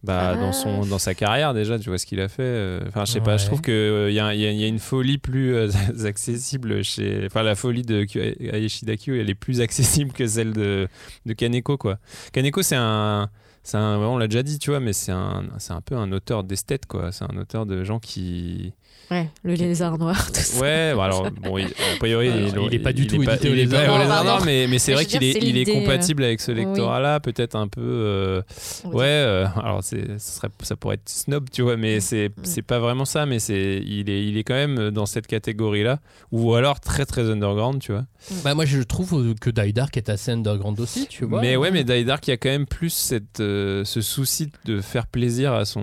Bah, 0.05 0.31
Ah. 0.33 0.37
dans, 0.37 0.53
son, 0.53 0.87
dans 0.87 0.99
sa 1.01 1.15
carrière 1.15 1.55
déjà, 1.55 1.77
tu 1.79 1.89
vois 1.89 1.99
ce 1.99 2.07
qu'il 2.07 2.21
a 2.21 2.29
fait. 2.29 2.43
euh, 2.45 2.81
Enfin, 2.87 3.05
je 3.05 3.13
sais 3.13 3.21
pas, 3.21 3.37
je 3.37 3.47
trouve 3.47 3.61
qu'il 3.63 3.73
y, 4.13 4.21
a, 4.21 4.33
y 4.35 4.47
a- 4.47 4.53
y 4.53 4.65
a 4.65 4.67
une 4.69 4.79
folie 4.79 5.19
plus 5.19 5.55
euh, 5.55 5.69
accessible 6.07 6.85
chez. 6.85 7.25
Enfin, 7.27 7.43
la 7.43 7.57
folie 7.57 7.83
de 7.83 8.07
Ayashida 8.53 8.97
Kyo, 8.97 9.15
elle 9.15 9.29
est 9.29 9.35
plus 9.35 9.61
accessible 9.61 10.13
que 10.13 10.27
celle 10.27 10.53
de, 10.53 10.87
de 11.27 11.33
Kaneko, 11.33 11.77
quoi. 11.77 11.99
Kaneko, 12.33 12.63
c'est 12.63 12.77
un. 12.77 13.29
Un, 13.75 13.97
on 13.99 14.17
l'a 14.17 14.29
déjà 14.29 14.43
dit, 14.43 14.59
tu 14.59 14.71
vois, 14.71 14.81
mais 14.81 14.95
c'est 14.95 15.13
un, 15.13 15.45
c'est 15.59 15.75
un 15.75 15.83
peu 15.83 15.95
un 15.95 16.11
auteur 16.13 16.43
d'esthète, 16.43 16.87
quoi. 16.87 17.13
C'est 17.13 17.25
un 17.31 17.37
auteur 17.37 17.67
de 17.67 17.85
gens 17.85 17.99
qui, 17.99 18.73
Ouais, 19.11 19.29
le 19.43 19.55
lézard 19.55 19.97
noir, 19.99 20.27
tout 20.33 20.41
ça. 20.41 20.61
Ouais, 20.61 20.93
bon, 20.95 21.01
alors, 21.01 21.31
bon, 21.31 21.57
il, 21.57 21.65
a 21.67 21.97
priori, 21.99 22.29
Alors, 22.29 22.67
il 22.71 22.75
est 22.75 22.79
pas 22.79 22.93
du 22.93 23.07
tout 23.07 23.23
pas- 23.25 23.35
édité 23.37 23.49
au 23.49 23.53
pas 23.53 23.57
lézard 23.57 23.87
noir. 23.87 23.99
lézard 24.01 24.25
noir, 24.25 24.25
Pardon. 24.37 24.45
mais, 24.45 24.67
mais 24.69 24.79
c'est 24.79 24.91
Mais 24.93 24.97
vrai 24.97 25.05
qu'il 25.07 25.25
est, 25.25 25.33
il 25.43 25.55
l'idée, 25.55 25.73
compatible 25.73 26.25
avec 26.25 26.41
ce 26.43 26.53
oui. 26.53 26.59
lectorat-là, 26.59 27.19
peut-être 27.21 27.55
un 27.57 27.69
peu. 27.69 27.81
euh, 27.81 28.43
ouais, 28.85 29.05
euh, 29.07 29.47
alors 29.63 29.83
serait, 29.83 30.05
ça 30.19 30.77
pourrait 30.77 30.97
être 30.97 31.09
snob, 31.09 31.49
tu 31.51 31.63
vois, 31.63 31.77
mais 31.79 32.01
c'est, 32.01 32.31
c'est 32.43 32.61
pas 32.63 32.79
vraiment 32.81 33.07
ça, 33.07 33.25
mais 33.25 33.39
c'est, 33.39 33.83
il 33.87 34.11
est, 34.11 34.27
il 34.27 34.37
est 34.37 34.45
quand 34.45 34.55
même 34.55 34.91
dans 34.91 35.07
cette 35.07 35.27
catégorie-là, 35.27 36.01
ou 36.31 36.55
alors 36.55 36.79
très 36.81 37.07
très 37.07 37.31
underground, 37.31 37.81
tu 37.81 37.93
vois. 37.93 38.05
Bah, 38.45 38.55
moi, 38.55 38.67
je 38.67 38.83
trouve 38.83 39.35
que 39.41 39.49
Die 39.49 39.73
Dark 39.73 39.97
est 39.97 40.11
assez 40.11 40.33
underground 40.33 40.79
aussi, 40.81 41.07
tu 41.07 41.25
vois. 41.25 41.41
mais 41.41 41.57
ouais, 41.57 41.71
mais 41.71 41.83
Die 41.85 42.05
Dark, 42.05 42.27
il 42.27 42.31
y 42.31 42.35
a 42.35 42.37
quand 42.37 42.51
même 42.51 42.67
plus 42.67 42.91
cette, 42.91 43.41
euh, 43.41 43.85
ce 43.85 44.03
souci 44.03 44.51
de 44.67 44.83
faire 44.83 45.07
plaisir 45.07 45.55
à 45.55 45.65
son 45.65 45.83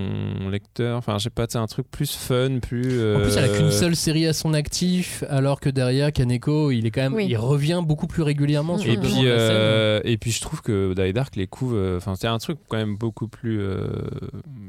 lecteur. 0.52 0.98
Enfin, 0.98 1.18
je 1.18 1.24
sais 1.24 1.30
pas, 1.32 1.48
c'est 1.50 1.58
un 1.58 1.66
truc 1.66 1.90
plus 1.90 2.12
fun, 2.16 2.60
plus. 2.62 3.00
En 3.16 3.22
plus, 3.22 3.36
elle 3.38 3.46
a 3.46 3.48
euh, 3.48 3.58
qu'une 3.58 3.72
seule 3.72 3.96
série 3.96 4.26
à 4.28 4.34
son 4.34 4.54
actif, 4.54 5.24
alors 5.30 5.60
que 5.60 5.70
derrière 5.70 6.12
Kaneko, 6.12 6.72
il 6.72 6.86
est 6.86 6.92
quand 6.92 7.02
même, 7.02 7.14
Oui. 7.14 7.28
il 7.30 7.38
revient 7.38 7.82
beaucoup 7.86 8.08
plus 8.08 8.24
régulièrement 8.24 8.78
sur 8.78 8.92
Et 8.92 8.98
puis, 8.98 9.08
de 9.22 9.28
la 9.28 9.38
scène. 9.40 9.56
euh, 9.56 10.02
et 10.04 10.18
puis 10.18 10.32
je 10.32 10.42
trouve 10.42 10.62
que 10.62 10.94
Die 10.94 11.14
Dark 11.14 11.36
les 11.36 11.48
couve, 11.48 11.76
euh, 11.76 11.98
enfin 11.98 12.16
c'est 12.16 12.28
un 12.28 12.38
truc 12.38 12.58
quand 12.68 12.78
même 12.78 12.96
beaucoup 12.98 13.28
plus, 13.28 13.60
euh, 13.60 13.88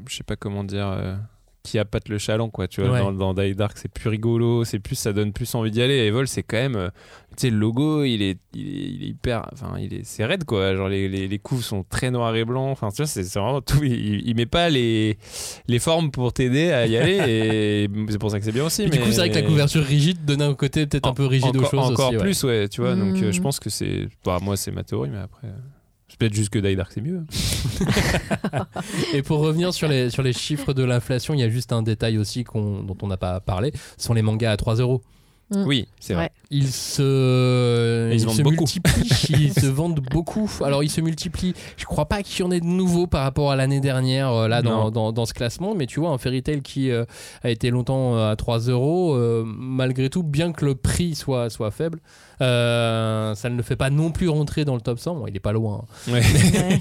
je 0.07 0.15
sais 0.15 0.23
pas 0.23 0.35
comment 0.35 0.63
dire, 0.63 0.87
euh, 0.87 1.15
qui 1.67 1.77
appâte 1.79 2.07
le 2.09 2.17
chaland 2.17 2.49
quoi. 2.49 2.67
Tu 2.67 2.81
vois, 2.81 2.91
Ouais. 2.91 2.99
dans, 2.99 3.11
dans 3.11 3.33
Die 3.33 3.53
Dark 3.55 3.77
c'est 3.77 3.91
plus 3.91 4.09
rigolo, 4.09 4.63
c'est 4.63 4.79
plus, 4.79 4.95
ça 4.95 5.11
donne 5.13 5.33
plus 5.33 5.53
envie 5.55 5.71
d'y 5.71 5.81
aller. 5.81 5.95
Et 5.95 6.07
Evol 6.07 6.27
c'est 6.27 6.43
quand 6.43 6.57
même, 6.57 6.75
euh, 6.75 6.89
tu 7.35 7.41
sais 7.41 7.49
le 7.49 7.57
logo 7.57 8.03
il 8.03 8.21
est, 8.21 8.37
il 8.53 8.67
est, 8.67 8.71
il 8.95 9.03
est 9.03 9.07
hyper, 9.07 9.47
enfin 9.53 9.75
il 9.79 9.93
est, 9.93 10.01
c'est 10.05 10.25
raide 10.25 10.45
quoi. 10.45 10.75
Genre 10.75 10.87
les, 10.89 11.09
les, 11.09 11.27
les 11.27 11.39
couves 11.39 11.63
sont 11.63 11.83
très 11.89 12.09
noirs 12.11 12.35
et 12.35 12.45
blancs. 12.45 12.69
Enfin 12.71 12.89
tu 12.89 12.97
vois 12.97 13.05
c'est 13.05 13.21
vraiment 13.37 13.61
tout. 13.61 13.83
Il, 13.83 14.27
il 14.27 14.35
met 14.35 14.45
pas 14.45 14.69
les, 14.69 15.17
les 15.67 15.79
formes 15.79 16.09
pour 16.11 16.31
t'aider 16.33 16.71
à 16.71 16.87
y 16.87 16.95
aller 16.97 17.17
et 17.27 17.89
c'est 18.09 18.17
pour 18.19 18.31
ça 18.31 18.39
que 18.39 18.45
c'est 18.45 18.51
bien 18.51 18.65
aussi. 18.65 18.83
Et 18.83 18.89
du 18.89 18.97
mais- 18.97 19.03
coup, 19.05 19.11
c'est 19.11 19.17
vrai 19.17 19.29
que 19.29 19.35
la 19.35 19.41
couverture 19.41 19.83
rigide 19.83 20.23
donne 20.25 20.41
un 20.41 20.53
côté 20.53 20.85
peut-être 20.87 21.07
un 21.07 21.13
peu 21.13 21.25
rigide 21.25 21.55
aux 21.55 21.59
encore, 21.59 21.71
choses 21.71 21.91
encore 21.91 22.09
aussi. 22.09 22.17
plus 22.17 22.43
ouais 22.45 22.67
tu 22.69 22.81
vois 22.81 22.95
donc 22.95 23.15
euh, 23.21 23.31
je 23.31 23.39
Mm. 23.39 23.43
pense 23.43 23.59
que 23.59 23.69
c'est 23.69 24.07
bah, 24.25 24.39
moi 24.41 24.55
c'est 24.57 24.71
ma 24.71 24.83
théorie 24.83 25.09
mais 25.11 25.17
après 25.19 25.47
euh, 25.47 25.51
peut-être 26.17 26.33
juste 26.33 26.49
que 26.49 26.59
Die 26.59 26.75
Dark 26.75 26.91
c'est 26.93 27.01
mieux 27.01 27.23
Et 29.13 29.21
pour 29.21 29.39
revenir 29.39 29.73
sur 29.73 29.87
les, 29.87 30.09
sur 30.09 30.23
les 30.23 30.33
chiffres 30.33 30.73
de 30.73 30.83
l'inflation, 30.83 31.33
il 31.33 31.39
y 31.39 31.43
a 31.43 31.49
juste 31.49 31.71
un 31.71 31.81
détail 31.81 32.17
aussi 32.17 32.43
dont 32.53 32.97
on 33.01 33.07
n'a 33.07 33.17
pas 33.17 33.39
parlé, 33.39 33.71
ce 33.97 34.05
sont 34.05 34.13
les 34.13 34.21
mangas 34.21 34.51
à 34.51 34.57
3 34.57 34.75
euros. 34.75 35.01
Mm. 35.49 35.63
oui 35.65 35.87
c'est 35.99 36.13
vrai 36.13 36.23
Ouais. 36.25 36.31
Ils 36.49 36.67
se, 36.71 38.09
ils 38.13 38.19
se 38.21 38.25
vendent 38.25 38.41
beaucoup. 38.41 38.55
multiplient, 38.63 39.27
ils 39.29 39.53
se 39.53 39.65
vendent 39.65 39.99
beaucoup. 40.11 40.49
Alors 40.63 40.81
ils 40.81 40.89
se 40.89 41.01
multiplient. 41.01 41.53
Je 41.75 41.83
crois 41.83 42.05
pas 42.05 42.23
qu'il 42.23 42.39
y 42.45 42.47
en 42.47 42.51
ait 42.51 42.61
de 42.61 42.65
nouveau 42.65 43.05
par 43.05 43.23
rapport 43.23 43.51
à 43.51 43.57
l'année 43.57 43.81
dernière 43.81 44.31
euh, 44.31 44.47
là 44.47 44.61
dans, 44.61 44.89
dans, 44.89 45.11
dans 45.11 45.25
ce 45.25 45.33
classement, 45.33 45.75
mais 45.75 45.87
tu 45.87 45.99
vois 45.99 46.09
un 46.11 46.17
Fairy 46.17 46.41
Tail 46.43 46.61
qui 46.61 46.89
euh, 46.89 47.03
a 47.43 47.49
été 47.49 47.69
longtemps 47.69 48.15
euh, 48.15 48.31
à 48.31 48.35
3 48.37 48.59
euros, 48.69 49.17
malgré 49.45 50.09
tout, 50.09 50.23
bien 50.23 50.53
que 50.53 50.63
le 50.65 50.75
prix 50.75 51.15
soit 51.15 51.49
soit 51.49 51.71
faible, 51.71 51.99
euh, 52.41 53.35
ça 53.35 53.49
ne 53.49 53.57
le 53.57 53.63
fait 53.63 53.75
pas 53.75 53.89
non 53.89 54.11
plus 54.11 54.29
rentrer 54.29 54.63
dans 54.63 54.75
le 54.75 54.81
top 54.81 54.99
100. 54.99 55.15
Bon, 55.15 55.27
il 55.27 55.35
est 55.35 55.41
pas 55.41 55.51
loin. 55.51 55.83
hein. 56.07 56.11
Ouais. 56.13 56.21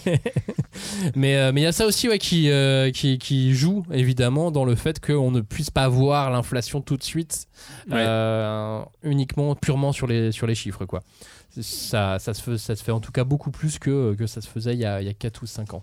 Ouais. 0.06 0.20
Mais 1.16 1.36
euh, 1.36 1.52
mais 1.54 1.62
il 1.62 1.64
y 1.64 1.66
a 1.66 1.72
ça 1.72 1.86
aussi 1.86 2.06
ouais, 2.08 2.18
qui, 2.18 2.50
euh, 2.50 2.90
qui, 2.90 3.18
qui 3.18 3.54
joue 3.54 3.82
évidemment 3.92 4.50
dans 4.50 4.64
le 4.66 4.74
fait 4.74 5.04
qu'on 5.04 5.30
ne 5.30 5.40
puisse 5.40 5.70
pas 5.70 5.88
voir 5.88 6.30
l'inflation 6.30 6.80
tout 6.82 6.96
de 6.98 7.02
suite 7.02 7.46
Ouais. 7.90 7.96
Euh, 8.56 8.84
uniquement 9.02 9.54
purement 9.54 9.92
sur 9.92 10.06
les, 10.06 10.32
sur 10.32 10.46
les 10.46 10.54
chiffres 10.54 10.84
quoi. 10.84 11.02
Ça, 11.60 12.18
ça, 12.18 12.34
se 12.34 12.42
fait, 12.42 12.58
ça 12.58 12.76
se 12.76 12.82
fait 12.82 12.92
en 12.92 13.00
tout 13.00 13.12
cas 13.12 13.24
beaucoup 13.24 13.50
plus 13.50 13.78
que, 13.78 14.14
que 14.14 14.26
ça 14.26 14.40
se 14.40 14.48
faisait 14.48 14.74
il 14.74 14.80
y, 14.80 14.84
a, 14.84 15.00
il 15.00 15.06
y 15.06 15.10
a 15.10 15.14
4 15.14 15.42
ou 15.42 15.46
5 15.46 15.74
ans. 15.74 15.82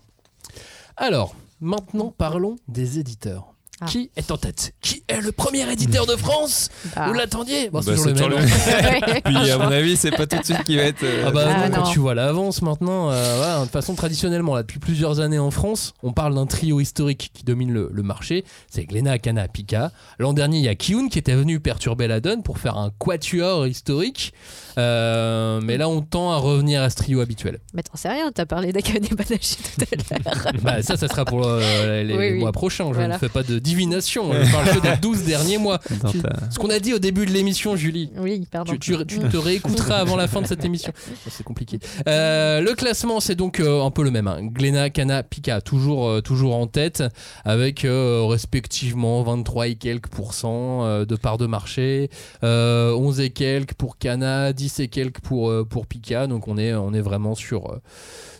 Alors, 0.96 1.34
maintenant 1.60 2.14
parlons 2.16 2.56
des 2.68 2.98
éditeurs. 2.98 3.53
Ah. 3.80 3.86
Qui 3.86 4.08
est 4.16 4.30
en 4.30 4.36
tête? 4.36 4.72
Qui 4.80 5.02
est 5.08 5.20
le 5.20 5.32
premier 5.32 5.68
éditeur 5.70 6.06
de 6.06 6.14
France? 6.14 6.70
Bah, 6.94 7.06
Vous 7.08 7.12
l'attendiez? 7.12 7.70
Bon, 7.70 7.80
Bah, 7.80 7.92
C'est 7.96 8.12
toujours 8.14 8.28
le 8.28 8.38
c'est 8.38 8.82
même. 8.82 9.00
toujours 9.00 9.14
hein. 9.16 9.20
puis 9.24 9.50
à 9.50 9.58
mon 9.58 9.64
avis 9.72 9.96
c'est 9.96 10.12
pas 10.12 10.26
tout 10.28 10.38
de 10.38 10.44
suite 10.44 10.62
qui 10.62 10.76
va 10.76 10.82
être 10.84 11.02
euh, 11.02 11.24
Ah 11.26 11.30
bah 11.32 11.44
Ah 11.48 11.68
non, 11.68 11.76
quand 11.76 11.90
tu 11.90 11.98
vois 11.98 12.14
l'avance 12.14 12.62
maintenant, 12.62 13.10
euh, 13.10 13.34
voilà, 13.36 13.58
de 13.58 13.62
toute 13.64 13.72
façon 13.72 13.94
traditionnellement, 13.96 14.54
là, 14.54 14.62
depuis 14.62 14.78
plusieurs 14.78 15.18
années 15.18 15.40
en 15.40 15.50
France, 15.50 15.92
on 16.04 16.12
parle 16.12 16.34
d'un 16.36 16.46
trio 16.46 16.78
historique 16.78 17.30
qui 17.34 17.42
domine 17.42 17.72
le, 17.72 17.90
le 17.92 18.02
marché, 18.04 18.44
c'est 18.70 18.84
Glénat, 18.84 19.18
Cana, 19.18 19.48
Pika. 19.48 19.90
L'an 20.20 20.32
dernier, 20.34 20.58
il 20.58 20.64
y 20.64 20.68
a 20.68 20.76
Kiyun 20.76 21.08
qui 21.08 21.18
était 21.18 21.34
venu 21.34 21.58
perturber 21.58 22.06
la 22.06 22.20
donne 22.20 22.42
pour 22.44 22.58
faire 22.58 22.78
un 22.78 22.90
quatuor 22.98 23.66
historique, 23.66 24.32
Euh, 24.78 25.60
mais 25.62 25.76
là 25.76 25.88
on 25.88 26.00
tend 26.00 26.32
à 26.32 26.36
revenir 26.36 26.82
à 26.82 26.90
ce 26.90 26.96
trio 26.96 27.20
habituel. 27.20 27.60
Mais 27.74 27.82
t'en 27.82 27.96
sais 27.96 28.08
rien, 28.08 28.30
t'as 28.32 28.46
parlé 28.46 28.72
d'Akane 28.72 29.02
Banashi 29.16 29.56
tout 29.56 29.84
à 29.84 30.30
l'heure. 30.30 30.52
Bah, 30.62 30.82
ça, 30.82 30.96
ça 30.96 31.08
sera 31.08 31.24
pour 31.24 31.46
euh, 31.46 32.02
les, 32.02 32.14
Oui, 32.16 32.22
les 32.28 32.32
oui. 32.34 32.38
mois 32.40 32.52
prochains, 32.52 32.88
je 32.88 32.94
Voilà. 32.94 33.14
ne 33.14 33.18
fais 33.18 33.28
pas 33.28 33.42
de 33.42 33.58
divination, 33.58 34.32
je 34.32 34.50
parle 34.52 34.68
que 34.70 34.80
des 34.80 34.96
12 35.00 35.24
derniers 35.24 35.58
mois. 35.58 35.78
Tu- 36.10 36.20
Ce 36.50 36.58
qu'on 36.58 36.70
a 36.70 36.78
dit 36.78 36.92
au 36.94 36.98
début 36.98 37.26
de 37.26 37.32
l'émission, 37.32 37.76
Julie. 37.76 38.10
Oui, 38.16 38.46
pardon. 38.50 38.72
Tu, 38.72 38.78
tu- 38.78 39.04
tu 39.06 39.18
te 39.18 39.36
réécouteras 39.36 39.96
avant 39.96 40.16
la 40.16 40.28
fin 40.28 40.40
de 40.42 40.46
cette 40.46 40.64
émission. 40.64 40.92
C'est 41.28 41.44
compliqué. 41.44 41.78
Euh, 42.08 42.60
le 42.60 42.74
classement, 42.74 43.20
c'est 43.20 43.34
donc 43.34 43.60
euh, 43.60 43.82
un 43.82 43.90
peu 43.90 44.02
le 44.04 44.10
même. 44.10 44.28
Hein. 44.28 44.38
Glénat, 44.42 44.90
Cana, 44.90 45.22
Pika, 45.22 45.60
toujours, 45.60 46.08
euh, 46.08 46.20
toujours 46.20 46.56
en 46.56 46.66
tête, 46.66 47.02
avec 47.44 47.84
euh, 47.84 48.24
respectivement 48.26 49.22
23 49.22 49.68
et 49.68 49.74
quelques 49.76 50.08
pourcents 50.08 50.84
euh, 50.84 51.04
de 51.04 51.16
part 51.16 51.38
de 51.38 51.46
marché, 51.46 52.10
euh, 52.42 52.92
11 52.94 53.20
et 53.20 53.30
quelques 53.30 53.74
pour 53.74 53.98
Cana, 53.98 54.52
10 54.52 54.63
et 54.78 54.88
quelques 54.88 55.20
pour, 55.20 55.50
euh, 55.50 55.64
pour 55.64 55.86
Pika. 55.86 56.26
Donc 56.26 56.48
on 56.48 56.58
est, 56.58 56.74
on 56.74 56.92
est 56.92 57.00
vraiment 57.00 57.34
sur, 57.34 57.70
euh, 57.70 57.82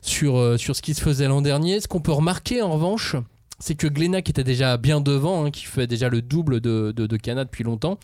sur, 0.03 0.37
euh, 0.39 0.57
sur 0.57 0.77
ce 0.77 0.83
qui 0.83 0.95
se 0.95 1.01
faisait 1.01 1.29
l'an 1.29 1.43
dernier. 1.43 1.81
Ce 1.81 1.89
qu'on 1.89 2.01
peut 2.01 2.13
remarquer 2.13 2.63
en 2.63 2.73
revanche, 2.73 3.17
c'est 3.59 3.75
que 3.75 3.87
Glénat, 3.87 4.23
qui 4.23 4.31
était 4.31 4.45
déjà 4.45 4.77
bien 4.77 5.01
devant, 5.01 5.45
hein, 5.45 5.51
qui 5.51 5.65
fait 5.65 5.87
déjà 5.87 6.09
le 6.09 6.23
double 6.23 6.61
de, 6.61 6.93
de, 6.95 7.07
depuis 7.07 7.65
longtemps, 7.65 7.99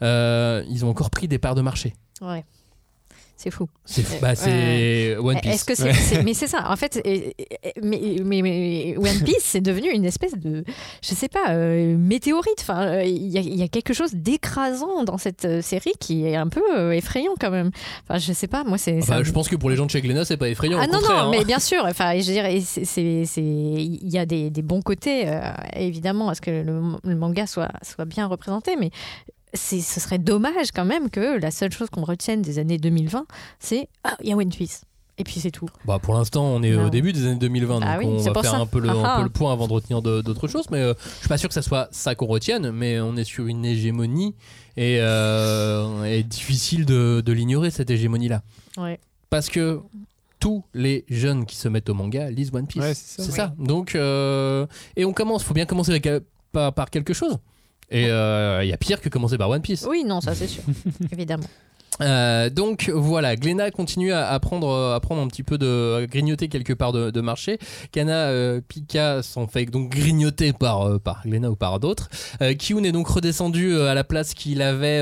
ils 0.00 0.84
ont 0.84 0.88
encore 0.88 1.10
pris 1.10 1.28
des 1.28 1.38
parts 1.38 1.54
de 1.54 1.62
marché. 1.62 1.94
C'est 3.38 3.50
fou. 3.50 3.68
C'est 3.84 4.00
Euh, 4.14 4.18
bah, 4.22 4.34
c'est 4.34 5.16
One 5.18 5.38
Piece. 5.40 5.54
Est-ce 5.54 5.64
que 5.66 5.74
c'est, 5.74 6.22
mais 6.22 6.32
c'est 6.32 6.46
ça 6.46 6.70
en 6.70 6.76
fait 6.76 7.00
mais, 7.82 8.16
mais, 8.24 8.40
mais 8.42 8.94
One 8.96 9.22
Piece 9.24 9.42
c'est 9.42 9.60
devenu 9.60 9.90
une 9.90 10.04
espèce 10.06 10.32
de 10.36 10.64
je 11.02 11.14
sais 11.14 11.28
pas 11.28 11.50
euh, 11.50 11.96
météorite 11.98 12.56
enfin 12.60 12.86
euh, 12.86 13.02
il 13.04 13.26
y, 13.28 13.36
a- 13.36 13.42
il 13.42 13.54
y 13.54 13.62
a 13.62 13.68
quelque 13.68 13.92
chose 13.92 14.14
d'écrasant 14.14 15.04
dans 15.04 15.18
cette 15.18 15.44
euh, 15.44 15.60
série 15.60 15.92
qui 16.00 16.26
est 16.26 16.34
un 16.36 16.48
peu 16.48 16.94
effrayant 16.94 17.34
quand 17.38 17.50
même 17.50 17.70
enfin 18.08 18.18
je 18.18 18.32
sais 18.32 18.46
pas 18.48 18.64
moi 18.64 18.78
c'est 18.78 18.98
Enfin, 19.02 19.18
ça- 19.18 19.22
je 19.22 19.32
pense 19.32 19.48
que 19.48 19.56
pour 19.56 19.68
les 19.68 19.76
gens 19.76 19.84
de 19.86 19.90
chez 19.90 20.00
Glénat, 20.00 20.24
c'est 20.24 20.36
pas 20.38 20.48
effrayant. 20.48 20.78
ah 20.80 20.86
non 20.86 21.00
non 21.02 21.10
hein. 21.10 21.28
mais 21.30 21.44
bien 21.44 21.58
sûr 21.58 21.84
enfin 21.84 22.14
je 22.18 22.22
dirais 22.22 22.60
c'est 22.64 22.84
c'est- 22.86 23.24
c'est- 23.26 23.42
il 23.42 24.08
y 24.10 24.18
a 24.18 24.24
des, 24.24 24.48
des 24.48 24.62
bons 24.62 24.80
côtés 24.82 25.24
euh, 25.28 25.40
évidemment 25.76 26.30
à 26.30 26.34
ce 26.34 26.40
que 26.40 26.50
le, 26.50 26.80
le 27.04 27.14
manga 27.16 27.46
soit 27.46 27.68
soit 27.82 28.06
bien 28.06 28.26
représenté 28.26 28.76
mais 28.80 28.90
ce 29.56 29.80
serait 30.00 30.18
dommage 30.18 30.70
quand 30.74 30.84
même 30.84 31.10
que 31.10 31.38
la 31.40 31.50
seule 31.50 31.72
chose 31.72 31.88
qu'on 31.90 32.04
retienne 32.04 32.42
des 32.42 32.58
années 32.58 32.78
2020 32.78 33.26
c'est 33.58 33.88
ah 34.04 34.16
il 34.22 34.28
y 34.30 34.32
a 34.32 34.36
One 34.36 34.48
Piece 34.50 34.82
et 35.18 35.24
puis 35.24 35.40
c'est 35.40 35.50
tout 35.50 35.66
Bah, 35.86 35.98
pour 35.98 36.12
l'instant, 36.12 36.44
on 36.44 36.62
est 36.62 36.72
Non. 36.72 36.86
au 36.86 36.90
début 36.90 37.10
des 37.14 37.24
années 37.24 37.36
2020, 37.38 37.80
Ah 37.82 37.94
donc 37.94 38.00
oui, 38.00 38.06
on 38.06 38.18
c'est 38.22 38.30
va 38.30 38.42
faire 38.42 38.54
un 38.54 38.66
peu, 38.66 38.80
le, 38.80 38.90
un 38.90 39.02
Ah 39.02 39.14
ah. 39.14 39.16
peu 39.18 39.22
le 39.24 39.30
point 39.30 39.50
avant 39.50 39.66
de 39.66 39.72
retenir 39.72 40.02
de- 40.02 40.20
d'autres 40.20 40.46
choses. 40.46 40.66
Mais 40.70 40.80
euh, 40.82 40.92
je 41.14 41.18
suis 41.20 41.28
pas 41.28 41.38
sûr 41.38 41.48
que 41.48 41.54
ça 41.54 41.62
soit 41.62 41.88
ça 41.90 42.14
qu'on 42.14 42.26
retienne, 42.26 42.70
mais 42.70 43.00
on 43.00 43.16
est 43.16 43.24
sur 43.24 43.46
une 43.46 43.64
hégémonie 43.64 44.34
et, 44.76 44.98
euh, 45.00 46.04
et 46.04 46.22
difficile 46.22 46.84
de, 46.84 47.22
de 47.24 47.32
l'ignorer 47.32 47.70
cette 47.70 47.88
hégémonie-là. 47.88 48.42
ouais 48.76 49.00
Parce 49.30 49.48
que 49.48 49.80
tous 50.38 50.62
les 50.74 51.06
jeunes 51.08 51.46
qui 51.46 51.56
se 51.56 51.68
mettent 51.68 51.88
au 51.88 51.94
manga 51.94 52.30
lisent 52.30 52.50
One 52.54 52.66
Piece. 52.66 52.82
Ouais, 52.82 52.92
c'est 52.92 53.22
ça. 53.22 53.24
C'est 53.24 53.32
ça. 53.36 53.54
Donc, 53.58 53.94
euh, 53.94 54.66
et 54.96 55.06
on 55.06 55.14
commence. 55.14 55.42
Faut 55.44 55.54
bien 55.54 55.64
commencer 55.64 55.92
avec, 55.92 56.06
euh, 56.08 56.20
par, 56.52 56.74
par 56.74 56.90
quelque 56.90 57.14
chose. 57.14 57.38
Et 57.90 58.10
euh, 58.10 58.64
il 58.64 58.68
y 58.68 58.72
a 58.72 58.76
pire 58.76 59.00
que 59.00 59.08
commencer 59.08 59.38
par 59.38 59.48
One 59.48 59.62
Piece. 59.62 59.86
Oui, 59.88 60.04
non, 60.04 60.20
ça 60.20 60.34
c'est 60.34 60.48
sûr, 60.48 60.62
évidemment. 61.12 61.46
Euh, 62.02 62.50
donc 62.50 62.90
voilà, 62.92 63.36
Glenna 63.36 63.70
continue 63.70 64.12
à, 64.12 64.28
à 64.28 64.38
prendre, 64.38 64.92
à 64.92 65.00
prendre 65.00 65.22
un 65.22 65.28
petit 65.28 65.42
peu 65.42 65.56
de 65.56 66.02
à 66.02 66.06
grignoter 66.06 66.48
quelque 66.48 66.72
part 66.72 66.92
de, 66.92 67.10
de 67.10 67.20
marché. 67.20 67.58
Kana 67.92 68.26
euh, 68.26 68.60
Pika 68.60 69.22
s'en 69.22 69.46
fait 69.46 69.64
donc 69.66 69.90
grignoter 69.90 70.52
par 70.52 71.00
par 71.00 71.22
Glenna 71.24 71.50
ou 71.50 71.56
par 71.56 71.80
d'autres. 71.80 72.10
Kyun 72.58 72.84
est 72.84 72.92
donc 72.92 73.06
redescendu 73.06 73.80
à 73.80 73.94
la 73.94 74.04
place 74.04 74.34
qu'il 74.34 74.60
avait 74.62 75.00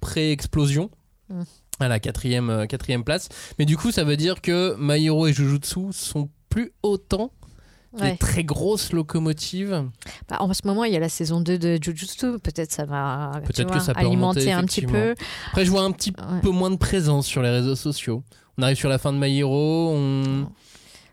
pré-explosion. 0.00 0.90
Mm. 1.28 1.42
À 1.80 1.86
la 1.86 2.00
quatrième, 2.00 2.66
quatrième 2.68 3.04
place. 3.04 3.28
Mais 3.60 3.64
du 3.64 3.76
coup, 3.76 3.92
ça 3.92 4.02
veut 4.02 4.16
dire 4.16 4.40
que 4.40 4.74
Maïro 4.74 5.28
et 5.28 5.32
Jujutsu 5.32 5.92
sont 5.92 6.28
plus 6.48 6.72
autant 6.82 7.30
Ouais. 7.94 8.12
des 8.12 8.16
très 8.18 8.44
grosses 8.44 8.92
locomotives. 8.92 9.84
Bah, 10.28 10.36
en 10.40 10.52
ce 10.52 10.60
moment, 10.66 10.84
il 10.84 10.92
y 10.92 10.96
a 10.96 11.00
la 11.00 11.08
saison 11.08 11.40
2 11.40 11.58
de 11.58 11.78
Jujutsu. 11.82 12.38
Peut-être 12.38 12.70
ça 12.70 12.84
va 12.84 13.40
que 13.46 13.80
ça 13.80 13.94
peut 13.94 14.00
alimenter 14.00 14.40
remonter, 14.40 14.52
un 14.52 14.64
petit 14.64 14.82
peu. 14.82 15.14
Après, 15.48 15.64
je 15.64 15.70
vois 15.70 15.82
un 15.82 15.90
petit 15.92 16.10
Ouais. 16.18 16.40
peu 16.42 16.50
moins 16.50 16.70
de 16.70 16.76
présence 16.76 17.26
sur 17.26 17.40
les 17.42 17.48
réseaux 17.50 17.76
sociaux. 17.76 18.22
On 18.58 18.62
arrive 18.62 18.76
sur 18.76 18.88
la 18.90 18.98
fin 18.98 19.12
de 19.12 19.18
My 19.18 19.38
Hero, 19.38 19.92
on... 19.94 20.48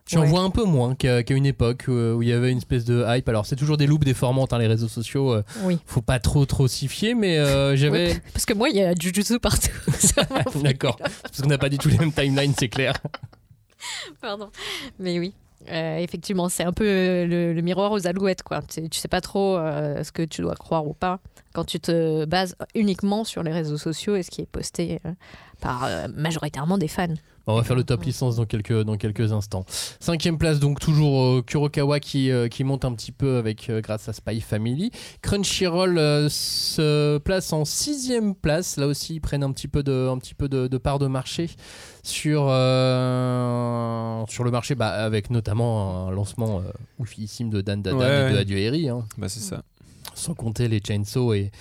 J'en 0.08 0.22
Ouais. 0.22 0.28
vois 0.28 0.42
un 0.42 0.52
peu 0.52 0.66
moins 0.66 0.94
qu'à 0.94 1.24
une 1.32 1.48
époque 1.48 1.86
où 1.88 2.22
il 2.22 2.28
y 2.28 2.32
avait 2.34 2.52
une 2.52 2.60
espèce 2.60 2.86
de 2.86 3.04
hype. 3.08 3.28
Alors 3.28 3.46
c'est 3.48 3.56
toujours 3.56 3.78
des 3.78 3.88
loops 3.88 4.06
déformantes, 4.06 4.54
hein, 4.54 4.60
les 4.60 4.68
réseaux 4.68 4.88
sociaux. 4.88 5.34
euh, 5.34 5.44
Oui. 5.64 5.80
faut 5.88 6.02
pas 6.04 6.20
trop 6.20 6.46
trop 6.46 6.68
s'y 6.68 6.88
fier, 6.88 7.16
mais 7.16 7.40
euh, 7.40 7.76
j'avais. 7.76 8.22
Parce 8.34 8.46
que 8.46 8.54
moi, 8.54 8.70
il 8.70 8.76
y 8.76 8.84
a 8.84 8.94
Jujutsu 8.94 9.40
partout. 9.40 9.70
D'accord. 10.64 10.98
Parce 10.98 11.42
qu'on 11.42 11.48
n'a 11.48 11.58
pas 11.58 11.70
du 11.70 11.78
tout 11.80 11.90
les 11.90 11.98
mêmes 11.98 12.12
timelines, 12.14 12.54
c'est 12.60 12.70
clair. 12.70 12.94
Pardon. 14.22 14.50
Mais 15.00 15.18
oui. 15.20 15.34
Euh, 15.70 15.98
effectivement, 15.98 16.50
c'est 16.50 16.64
un 16.64 16.72
peu 16.72 16.86
euh, 16.86 17.54
le, 17.54 17.62
miroir 17.62 17.92
aux 17.92 18.08
alouettes, 18.08 18.44
quoi. 18.44 18.62
Tu, 18.62 18.88
sais 18.92 19.08
pas 19.08 19.22
trop 19.22 19.58
euh, 19.58 20.04
ce 20.04 20.12
que 20.12 20.22
tu 20.22 20.42
dois 20.42 20.56
croire 20.56 20.88
ou 20.88 20.94
pas 20.94 21.20
quand 21.54 21.64
tu 21.64 21.80
te 21.80 22.26
bases 22.26 22.56
uniquement 22.76 23.24
sur 23.24 23.42
les 23.42 23.52
réseaux 23.52 23.78
sociaux 23.78 24.16
et 24.16 24.24
ce 24.24 24.32
qui 24.32 24.42
est 24.42 24.50
posté 24.52 25.00
par 25.66 25.84
euh, 25.86 26.08
majoritairement 26.16 26.78
des 26.78 26.88
fans. 26.88 27.08
On 27.48 27.56
va 27.56 27.64
faire 27.64 27.76
le 27.76 27.84
top 27.84 28.04
licence 28.04 28.38
dans 28.38 28.46
quelques, 28.46 28.82
dans 28.84 28.98
quelques 28.98 29.32
instants. 29.32 29.66
Cinquième 30.00 30.38
place, 30.40 30.60
donc 30.60 30.80
toujours 30.80 31.22
euh, 31.22 31.42
Kurokawa 31.44 32.00
qui, 32.00 32.32
euh, 32.32 32.48
qui 32.48 32.64
monte 32.64 32.86
un 32.86 32.94
petit 32.94 33.12
peu 33.12 33.38
avec 33.38 33.70
euh, 33.70 33.82
grâce 33.82 34.10
à 34.10 34.14
Spy 34.14 34.42
Family. 34.42 34.90
Crunchyroll 35.22 35.98
euh, 36.00 36.28
se 36.30 37.18
place 37.20 37.54
en 37.54 37.64
sixième 37.66 38.34
place. 38.34 38.78
Là 38.78 38.88
aussi, 38.88 39.16
ils 39.16 39.20
prennent 39.22 39.44
un 39.44 39.52
petit 39.52 39.68
peu 39.68 39.84
de, 39.84 40.08
un 40.12 40.18
petit 40.18 40.34
peu 40.34 40.50
de, 40.50 40.68
de 40.68 40.78
part 40.80 40.98
de 40.98 41.06
marché 41.08 41.50
sur, 42.04 42.48
euh, 42.50 44.24
sur 44.28 44.44
le 44.44 44.52
marché, 44.52 44.74
bah, 44.76 44.90
avec 44.90 45.30
notamment 45.30 46.08
un 46.08 46.12
lancement 46.12 46.60
euh, 46.60 46.72
oufissime 47.00 47.50
de 47.50 47.62
Dan 47.62 47.82
Ouais, 47.86 47.92
et 47.92 47.94
de 47.94 48.34
ouais. 48.34 48.40
Adieu 48.40 48.58
Eri. 48.58 48.90
hein. 48.90 49.06
Bah, 49.18 49.30
c'est 49.30 49.40
ça. 49.40 49.62
sans 50.16 50.34
compter 50.34 50.68
les 50.68 50.82
Chainsaw 50.86 51.34
et, 51.34 51.52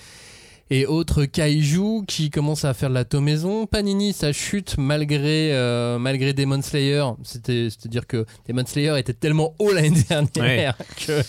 et 0.71 0.85
autres 0.85 1.25
kaiju 1.25 2.05
qui 2.07 2.29
commencent 2.29 2.65
à 2.65 2.73
faire 2.73 2.89
de 2.89 2.95
la 2.95 3.05
tomaison. 3.05 3.65
Panini, 3.67 4.13
ça 4.13 4.31
chute 4.33 4.75
malgré, 4.77 5.53
euh, 5.53 5.99
malgré 5.99 6.33
Demon 6.33 6.61
Slayer. 6.61 7.03
C'était- 7.23 7.67
C'est-à-dire 7.69 8.07
que 8.07 8.25
Demon 8.47 8.63
Slayer 8.65 8.97
était 8.97 9.13
tellement 9.13 9.53
haut 9.59 9.71
l'année 9.71 9.91
dernière 10.09 10.75
que 11.05 11.19
Ouais. 11.19 11.23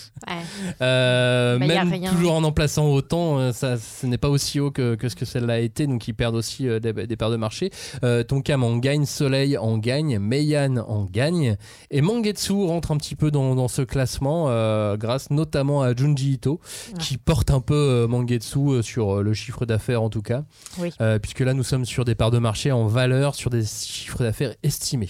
euh, 0.81 1.57
Bah, 1.59 1.65
même 1.67 2.01
toujours 2.09 2.33
en 2.33 2.43
en 2.43 2.51
plaçant 2.51 2.87
autant, 2.87 3.39
euh, 3.39 3.51
ça, 3.51 3.77
ce 3.77 4.05
n'est 4.07 4.17
pas 4.17 4.29
aussi 4.29 4.59
haut 4.59 4.71
que, 4.71 4.95
que 4.95 5.09
ce 5.09 5.15
que 5.15 5.25
celle-là 5.25 5.53
a 5.55 5.59
été, 5.59 5.85
donc 5.87 6.07
ils 6.07 6.13
perdent 6.13 6.35
aussi 6.35 6.67
euh, 6.67 6.79
des, 6.79 6.93
des 6.93 7.15
parts 7.15 7.29
de 7.31 7.35
marché. 7.35 7.71
Euh, 8.03 8.23
Tonkam 8.23 8.63
en 8.63 8.77
gagne, 8.77 9.05
Soleil 9.05 9.57
en 9.57 9.77
gagne, 9.77 10.17
Meian 10.19 10.77
en 10.87 11.05
gagne, 11.05 11.57
et 11.91 12.01
Mangetsu 12.01 12.53
rentre 12.53 12.91
un 12.91 12.97
petit 12.97 13.15
peu 13.15 13.31
dans, 13.31 13.53
dans 13.55 13.67
ce 13.67 13.81
classement 13.81 14.45
euh, 14.49 14.97
grâce 14.97 15.29
notamment 15.29 15.81
à 15.81 15.95
Junji 15.95 16.33
Ito, 16.33 16.59
Ouais. 16.93 16.93
qui 16.99 17.17
porte 17.17 17.51
un 17.51 17.59
peu 17.59 17.75
euh, 17.75 18.07
Mangetsu 18.07 18.59
euh, 18.69 18.81
sur 18.81 19.17
euh, 19.17 19.23
le 19.27 19.33
chiffre 19.33 19.65
d'affaires 19.65 20.01
en 20.01 20.09
tout 20.09 20.21
cas, 20.21 20.43
Oui. 20.79 20.91
Euh, 21.01 21.19
puisque 21.19 21.39
là 21.41 21.53
nous 21.53 21.63
sommes 21.63 21.85
sur 21.85 22.05
des 22.05 22.15
parts 22.15 22.31
de 22.31 22.39
marché 22.39 22.71
en 22.71 22.87
valeur, 22.87 23.35
sur 23.35 23.49
des 23.49 23.63
chiffres 23.65 24.23
d'affaires 24.23 24.53
estimés. 24.63 25.09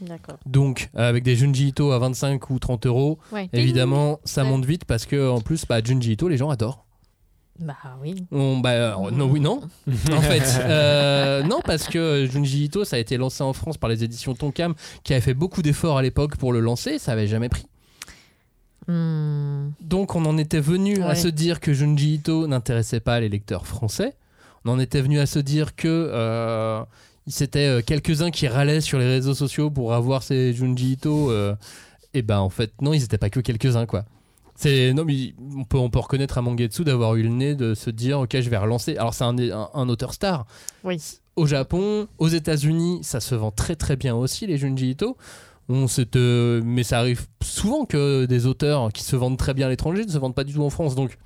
D'accord. 0.00 0.36
Donc, 0.46 0.90
euh, 0.96 1.08
avec 1.08 1.22
des 1.22 1.36
Junji 1.36 1.68
Ito 1.68 1.92
à 1.92 1.98
25 2.00 2.50
ou 2.50 2.58
30 2.58 2.86
euros, 2.86 3.18
Ouais. 3.30 3.48
évidemment, 3.52 4.18
ça 4.24 4.42
Ouais. 4.42 4.48
monte 4.50 4.64
vite 4.64 4.84
parce 4.84 5.06
que, 5.06 5.30
en 5.30 5.40
plus, 5.40 5.64
bah, 5.64 5.80
Junji 5.82 6.12
Ito, 6.12 6.26
les 6.28 6.36
gens 6.36 6.50
adorent. 6.50 6.84
Bah 7.60 7.76
oui. 8.02 8.16
On- 8.32 8.58
bah, 8.58 8.70
euh, 8.70 9.10
non, 9.12 9.26
oui, 9.30 9.38
non. 9.38 9.60
en 10.12 10.20
fait, 10.22 10.42
euh, 10.64 11.42
non, 11.44 11.60
parce 11.64 11.86
que 11.86 12.26
Junji 12.28 12.64
Ito, 12.64 12.84
ça 12.84 12.96
a 12.96 12.98
été 12.98 13.16
lancé 13.16 13.44
en 13.44 13.52
France 13.52 13.76
par 13.78 13.88
les 13.90 14.02
éditions 14.02 14.34
Tonkam, 14.34 14.74
qui 15.04 15.12
avaient 15.12 15.20
fait 15.20 15.34
beaucoup 15.34 15.62
d'efforts 15.62 15.98
à 15.98 16.02
l'époque 16.02 16.36
pour 16.36 16.52
le 16.52 16.58
lancer, 16.60 16.98
ça 16.98 17.12
avait 17.12 17.28
jamais 17.28 17.48
pris. 17.50 17.66
Hmm. 18.88 19.70
Donc, 19.80 20.14
on 20.16 20.24
en 20.24 20.36
était 20.38 20.60
venu 20.60 21.02
à 21.02 21.14
se 21.14 21.28
dire 21.28 21.60
que 21.60 21.72
Junji 21.72 22.14
Ito 22.14 22.46
n'intéressait 22.46 23.00
pas 23.00 23.20
les 23.20 23.28
lecteurs 23.28 23.66
français. 23.66 24.14
On 24.64 24.70
en 24.72 24.78
était 24.78 25.00
venu 25.02 25.18
à 25.20 25.26
se 25.26 25.38
dire 25.38 25.74
que 25.76 25.88
euh, 25.88 26.82
c'était 27.26 27.66
euh, 27.66 27.82
quelques-uns 27.84 28.30
qui 28.30 28.48
râlaient 28.48 28.80
sur 28.80 28.98
les 28.98 29.06
réseaux 29.06 29.34
sociaux 29.34 29.70
pour 29.70 29.92
avoir 29.94 30.22
ces 30.22 30.52
Junji 30.52 30.92
Ito. 30.92 31.30
euh, 31.30 31.54
et 32.14 32.22
ben, 32.22 32.38
en 32.38 32.50
fait, 32.50 32.72
non, 32.80 32.92
ils 32.92 33.02
étaient 33.04 33.18
pas 33.18 33.30
que 33.30 33.40
quelques-uns, 33.40 33.86
quoi. 33.86 34.04
C'est 34.54 34.92
non 34.92 35.04
mais 35.06 35.32
on 35.56 35.64
peut 35.64 35.78
on 35.78 35.88
peut 35.88 35.98
reconnaître 35.98 36.36
à 36.36 36.42
Mangetsu 36.42 36.84
d'avoir 36.84 37.16
eu 37.16 37.22
le 37.22 37.30
nez 37.30 37.54
de 37.54 37.72
se 37.74 37.88
dire 37.88 38.20
ok 38.20 38.38
je 38.38 38.50
vais 38.50 38.58
relancer 38.58 38.98
alors 38.98 39.14
c'est 39.14 39.24
un, 39.24 39.36
un, 39.38 39.70
un 39.72 39.88
auteur 39.88 40.12
star 40.12 40.46
Oui. 40.84 41.00
au 41.36 41.46
Japon 41.46 42.06
aux 42.18 42.28
États-Unis 42.28 43.00
ça 43.02 43.20
se 43.20 43.34
vend 43.34 43.50
très 43.50 43.76
très 43.76 43.96
bien 43.96 44.14
aussi 44.14 44.46
les 44.46 44.58
Junji 44.58 44.90
Ito 44.90 45.16
te- 46.10 46.60
mais 46.64 46.82
ça 46.82 46.98
arrive 46.98 47.26
souvent 47.42 47.84
que 47.84 48.24
des 48.26 48.46
auteurs 48.46 48.92
qui 48.92 49.02
se 49.04 49.16
vendent 49.16 49.36
très 49.38 49.54
bien 49.54 49.66
à 49.66 49.70
l'étranger 49.70 50.04
ne 50.04 50.10
se 50.10 50.18
vendent 50.18 50.34
pas 50.34 50.44
du 50.44 50.52
tout 50.54 50.62
en 50.62 50.70
France 50.70 50.94
donc 50.94 51.18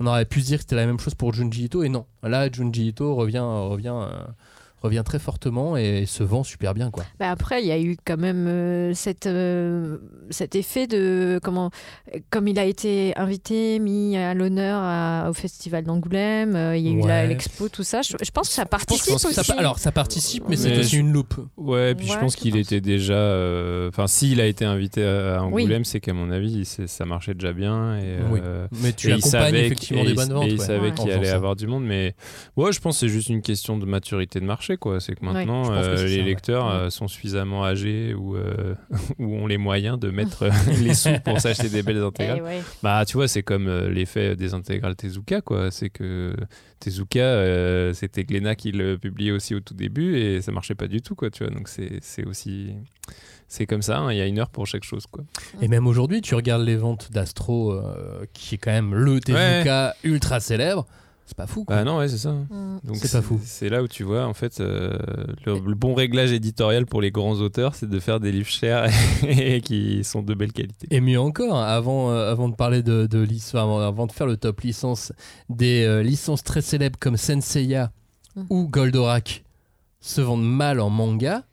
on 0.00 0.06
aurait 0.06 0.24
pu 0.24 0.40
se 0.40 0.46
dire 0.46 0.58
que 0.58 0.62
c'était 0.62 0.76
la 0.76 0.86
même 0.86 0.98
chose 0.98 1.14
pour 1.14 1.32
Junji 1.32 1.64
Ito 1.64 1.82
et 1.84 1.88
non. 1.88 2.06
Là 2.22 2.50
Junji 2.50 2.88
Ito 2.88 3.14
revient 3.14 3.38
revient 3.40 3.94
euh, 3.94 4.24
revient 4.82 5.02
très 5.04 5.18
fortement 5.18 5.76
et 5.76 6.04
se 6.06 6.22
vend 6.22 6.42
super 6.44 6.74
bien 6.74 6.90
quoi 6.90 7.04
Bah 7.18 7.30
après, 7.30 7.62
il 7.62 7.66
y 7.68 7.72
a 7.72 7.80
eu 7.80 7.96
quand 8.04 8.16
même 8.18 8.46
euh, 8.48 8.94
cette, 8.94 9.26
euh, 9.26 9.98
cet 10.30 10.54
effet 10.56 10.86
de 10.86 11.38
comment, 11.42 11.70
comme 12.30 12.48
il 12.48 12.58
a 12.58 12.64
été 12.64 13.16
invité, 13.16 13.78
mis 13.78 14.16
à 14.16 14.34
l'honneur 14.34 15.28
au 15.30 15.32
festival 15.32 15.84
d'Angoulême, 15.84 16.56
euh, 16.56 16.76
il 16.76 16.84
y 16.84 16.88
a 16.88 16.92
eu 16.92 17.00
Ouais. 17.02 17.08
la- 17.08 17.26
l'expo, 17.26 17.68
tout 17.68 17.82
ça. 17.84 18.02
Je, 18.02 18.16
je 18.22 18.30
pense 18.30 18.48
que 18.48 18.54
ça 18.54 18.66
participe 18.66 19.14
aussi. 19.14 19.52
alors 19.56 19.78
ça 19.78 19.92
participe 19.92 20.44
mais 20.48 20.56
c'est 20.56 20.70
Mais 20.70 20.78
aussi 20.80 20.96
je- 20.96 21.00
une 21.00 21.12
loupe 21.12 21.34
Ouais, 21.56 21.94
puis 21.94 22.06
je 22.06 22.18
pense 22.18 22.36
qu'il 22.36 22.56
était 22.56 22.80
déjà. 22.80 23.14
euh, 23.14 23.88
Enfin, 23.88 24.06
s'il 24.06 24.40
a 24.40 24.46
été 24.46 24.64
invité 24.64 25.04
à 25.04 25.42
Angoulême, 25.42 25.84
c'est 25.84 26.00
qu'à 26.00 26.12
mon 26.14 26.30
avis, 26.30 26.64
c'est- 26.64 26.86
ça 26.86 27.04
marchait 27.04 27.34
déjà 27.34 27.52
bien. 27.52 27.96
Et, 27.98 28.16
Oui. 28.30 28.40
euh, 28.42 28.66
mais 28.82 28.92
tu 28.92 29.08
et 29.08 29.10
il 29.10 29.14
accompagnes 29.14 29.30
savait 29.44 29.66
effectivement 29.66 30.02
et 30.02 30.06
des 30.06 30.14
bonnes 30.14 30.32
ventes 30.32 30.44
Et 30.44 30.52
il 30.52 30.58
ouais, 30.60 30.66
savait 30.66 30.88
Ouais. 30.90 30.92
qu'il 30.92 31.10
allait 31.10 31.26
ça. 31.26 31.34
avoir 31.36 31.56
du 31.56 31.66
monde, 31.66 31.84
mais 31.84 32.14
ouais, 32.56 32.72
je 32.72 32.80
pense 32.80 32.96
que 32.96 33.00
c'est 33.06 33.12
juste 33.12 33.28
une 33.28 33.42
question 33.42 33.76
de 33.78 33.84
maturité 33.86 34.40
de 34.40 34.44
marché, 34.44 34.71
quoi. 34.76 35.00
C'est 35.00 35.14
que 35.14 35.24
maintenant, 35.24 35.68
que 35.68 35.72
euh, 35.74 36.04
les 36.06 36.16
ça, 36.18 36.22
lecteurs 36.22 36.66
Ouais. 36.66 36.72
euh, 36.72 36.90
sont 36.90 37.08
suffisamment 37.08 37.64
âgés 37.64 38.14
ou, 38.14 38.36
euh, 38.36 38.74
ou 39.18 39.34
ont 39.36 39.46
les 39.46 39.58
moyens 39.58 39.98
de 39.98 40.10
mettre 40.10 40.48
les 40.80 40.94
sous 40.94 41.10
pour 41.24 41.40
s'acheter 41.40 41.68
des 41.68 41.82
belles 41.82 41.96
Eh 42.02 42.06
intégrales. 42.06 42.42
ouais. 42.42 42.62
Bah, 42.82 43.04
tu 43.06 43.16
vois, 43.16 43.28
c'est 43.28 43.42
comme 43.42 43.68
euh, 43.68 43.88
l'effet 43.90 44.36
des 44.36 44.54
intégrales 44.54 44.96
Tezuka, 44.96 45.40
quoi. 45.40 45.70
C'est 45.70 45.90
que 45.90 46.34
Tezuka, 46.80 47.20
euh, 47.20 47.92
c'était 47.92 48.24
Glénat 48.24 48.54
qui 48.54 48.72
le 48.72 48.98
publiait 48.98 49.30
aussi 49.32 49.54
au 49.54 49.60
tout 49.60 49.74
début 49.74 50.16
et 50.16 50.42
ça 50.42 50.52
marchait 50.52 50.74
pas 50.74 50.88
du 50.88 51.00
tout, 51.02 51.14
quoi, 51.14 51.30
tu 51.30 51.44
vois. 51.44 51.52
Donc, 51.52 51.68
c'est 51.68 51.98
c'est 52.00 52.24
aussi. 52.26 52.70
C'est 53.48 53.66
comme 53.66 53.82
ça, 53.82 53.98
hein, 53.98 54.10
il 54.12 54.16
y 54.16 54.20
a 54.22 54.26
une 54.26 54.38
heure 54.38 54.48
pour 54.48 54.66
chaque 54.66 54.82
chose, 54.84 55.06
quoi. 55.06 55.24
Et 55.60 55.68
même 55.68 55.86
aujourd'hui, 55.86 56.22
tu 56.22 56.34
regardes 56.34 56.62
les 56.64 56.76
ventes 56.76 57.12
d'Astro, 57.12 57.72
euh, 57.72 58.24
qui 58.32 58.54
est 58.54 58.58
quand 58.58 58.70
même 58.70 58.94
le 58.94 59.20
Tezuka 59.20 59.94
ultra 60.04 60.40
célèbre. 60.40 60.86
C'est 61.32 61.36
pas 61.38 61.46
fou. 61.46 61.64
Quoi. 61.64 61.76
Bah 61.76 61.84
non, 61.84 61.96
ouais, 61.96 62.08
c'est 62.08 62.18
ça. 62.18 62.32
Mm. 62.32 62.80
Donc 62.84 62.96
C'est 62.96 63.10
pas 63.10 63.22
fou. 63.22 63.40
C'est 63.42 63.70
là 63.70 63.82
où 63.82 63.88
tu 63.88 64.02
vois, 64.02 64.26
en 64.26 64.34
fait, 64.34 64.60
euh, 64.60 64.98
le, 65.46 65.54
le 65.54 65.74
bon 65.74 65.94
réglage 65.94 66.30
éditorial 66.30 66.84
pour 66.84 67.00
les 67.00 67.10
grands 67.10 67.36
auteurs, 67.36 67.74
c'est 67.74 67.88
de 67.88 67.98
faire 68.00 68.20
des 68.20 68.32
livres 68.32 68.50
chers 68.50 68.90
et 69.26 69.62
qui 69.62 70.04
sont 70.04 70.20
de 70.22 70.34
belle 70.34 70.52
qualité. 70.52 70.88
Et 70.90 71.00
mieux 71.00 71.18
encore, 71.18 71.56
avant, 71.58 72.10
euh, 72.10 72.30
avant 72.30 72.50
de 72.50 72.54
parler 72.54 72.82
de, 72.82 73.06
de 73.06 73.18
licence, 73.18 73.54
avant, 73.54 73.78
avant 73.80 74.06
de 74.06 74.12
faire 74.12 74.26
le 74.26 74.36
top 74.36 74.60
licence, 74.60 75.12
des 75.48 75.84
euh, 75.84 76.02
licences 76.02 76.42
très 76.42 76.60
célèbres 76.60 76.98
comme 77.00 77.16
Senseiya 77.16 77.90
Mm. 78.34 78.42
ou 78.50 78.68
Goldorak 78.68 79.44
se 80.00 80.20
vendent 80.20 80.44
mal 80.44 80.80
en 80.80 80.90
manga. 80.90 81.44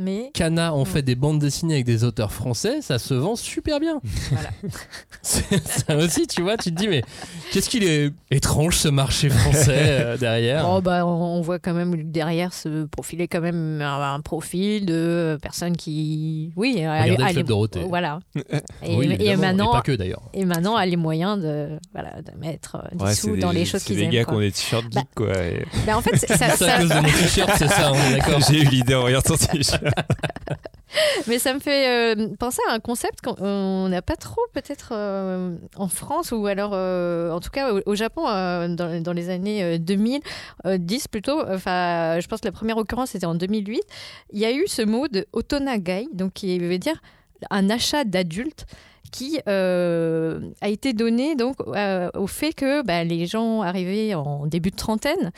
Mais 0.00 0.30
Kana 0.32 0.72
en 0.72 0.82
Mm. 0.82 0.86
fait 0.86 1.02
des 1.02 1.14
bandes 1.16 1.40
dessinées 1.40 1.74
avec 1.74 1.86
des 1.86 2.04
auteurs 2.04 2.32
français, 2.32 2.80
ça 2.82 2.98
se 3.00 3.14
vend 3.14 3.34
super 3.34 3.80
bien. 3.80 4.00
Voilà. 4.30 4.50
C'est- 5.22 5.66
ça 5.66 5.96
aussi, 5.96 6.26
tu 6.28 6.42
vois, 6.42 6.56
tu 6.56 6.70
te 6.72 6.76
dis, 6.78 6.86
mais 6.88 7.02
qu'est-ce 7.52 7.68
qu'il 7.68 7.82
est 7.84 8.12
étrange 8.30 8.76
ce 8.76 8.88
marché 8.88 9.28
français 9.28 9.76
euh, 9.76 10.16
derrière? 10.16 10.66
Oh, 10.70 10.80
bah, 10.80 11.04
on, 11.04 11.40
voit 11.40 11.58
quand 11.58 11.74
même 11.74 12.10
derrière 12.10 12.52
se 12.52 12.84
profiler 12.86 13.26
quand 13.28 13.40
même 13.40 13.80
un, 13.82 14.14
un 14.14 14.20
profil 14.20 14.86
de 14.86 15.36
personnes 15.42 15.76
qui, 15.76 16.52
oui, 16.56 16.74
Regardez 16.76 17.16
le 17.16 17.22
a 17.24 17.26
Club 17.30 17.36
les- 17.36 17.42
Dorothée. 17.42 17.84
Voilà. 17.88 18.20
Et, 18.84 18.94
Oui, 18.96 19.16
et 19.18 19.36
maintenant, 19.36 19.70
et 19.70 19.76
pas 19.76 19.82
que 19.82 19.92
d'ailleurs. 19.92 20.22
et 20.32 20.44
maintenant 20.44 20.76
a 20.76 20.86
les 20.86 20.96
moyens 20.96 21.40
de, 21.42 21.78
voilà, 21.92 22.22
de 22.22 22.38
mettre 22.40 22.76
euh, 22.76 22.96
des 22.96 23.04
Ouais, 23.04 23.14
sous 23.14 23.34
c'est 23.34 23.40
dans 23.40 23.52
des- 23.52 23.58
les 23.60 23.64
choses 23.64 23.80
C'est 23.80 23.86
qu'ils 23.88 23.96
des 23.96 24.02
aiment. 24.04 24.10
gars 24.12 24.24
quoi. 24.24 24.34
qui 24.34 24.38
ont 24.38 24.40
des 24.42 24.52
t-shirts 24.52 24.84
geeks, 24.84 24.94
Bah, 24.94 25.02
quoi. 25.16 25.42
et- 25.44 25.66
Bah, 25.86 25.96
en 25.98 26.02
fait, 26.02 26.16
c'est- 26.16 26.26
ça, 26.28 26.36
C'est 26.56 26.64
à 26.68 26.76
ça- 26.76 26.78
cause 26.78 26.88
de 26.90 26.94
mon 26.94 27.02
t-shirt, 27.02 27.50
c'est 27.58 27.68
ça, 27.68 27.92
on 27.92 27.94
est 28.12 28.16
d'accord. 28.18 28.40
J'ai 28.48 28.60
eu 28.62 28.64
l'idée 28.64 28.94
en 28.94 29.02
regardant 29.04 29.36
ton 29.36 29.46
t-shirt. 29.46 29.82
Mais 31.26 31.38
ça 31.38 31.52
me 31.54 31.60
fait 31.60 32.16
euh, 32.16 32.28
penser 32.38 32.60
à 32.68 32.72
un 32.72 32.80
concept 32.80 33.20
qu'on 33.20 33.88
n'a 33.88 34.02
pas 34.02 34.16
trop 34.16 34.40
peut-être 34.52 34.90
euh, 34.92 35.56
en 35.76 35.88
France 35.88 36.32
ou 36.32 36.46
alors 36.46 36.70
euh, 36.72 37.30
en 37.30 37.40
tout 37.40 37.50
cas 37.50 37.72
au, 37.72 37.94
Japon 37.94 38.22
dans, 38.22 39.12
les 39.12 39.30
années 39.30 39.62
euh, 39.62 39.78
2000, 39.78 40.20
euh, 40.66 40.78
10 40.78 41.08
plutôt. 41.08 41.40
Enfin, 41.46 42.18
je 42.20 42.26
pense 42.26 42.40
que 42.40 42.46
la 42.46 42.52
première 42.52 42.78
occurrence 42.78 43.10
c'était 43.10 43.26
en 43.26 43.34
2008. 43.34 43.82
Il 44.32 44.38
y 44.38 44.44
a 44.44 44.52
eu 44.52 44.64
ce 44.66 44.82
mot 44.82 45.08
de 45.08 45.26
otonagai, 45.32 46.08
donc 46.12 46.32
qui 46.34 46.58
veut 46.58 46.78
dire 46.78 47.00
un 47.50 47.70
achat 47.70 48.04
d'adulte 48.04 48.66
qui 49.10 49.40
a 49.46 50.68
été 50.68 50.92
donné 50.92 51.34
donc 51.34 51.56
au 51.66 52.26
fait 52.26 52.52
que 52.52 52.82
bah, 52.82 53.04
les 53.04 53.26
gens 53.26 53.62
arrivés 53.62 54.14
en 54.14 54.46
début 54.46 54.70
de 54.70 54.76
trentaine 54.76 55.32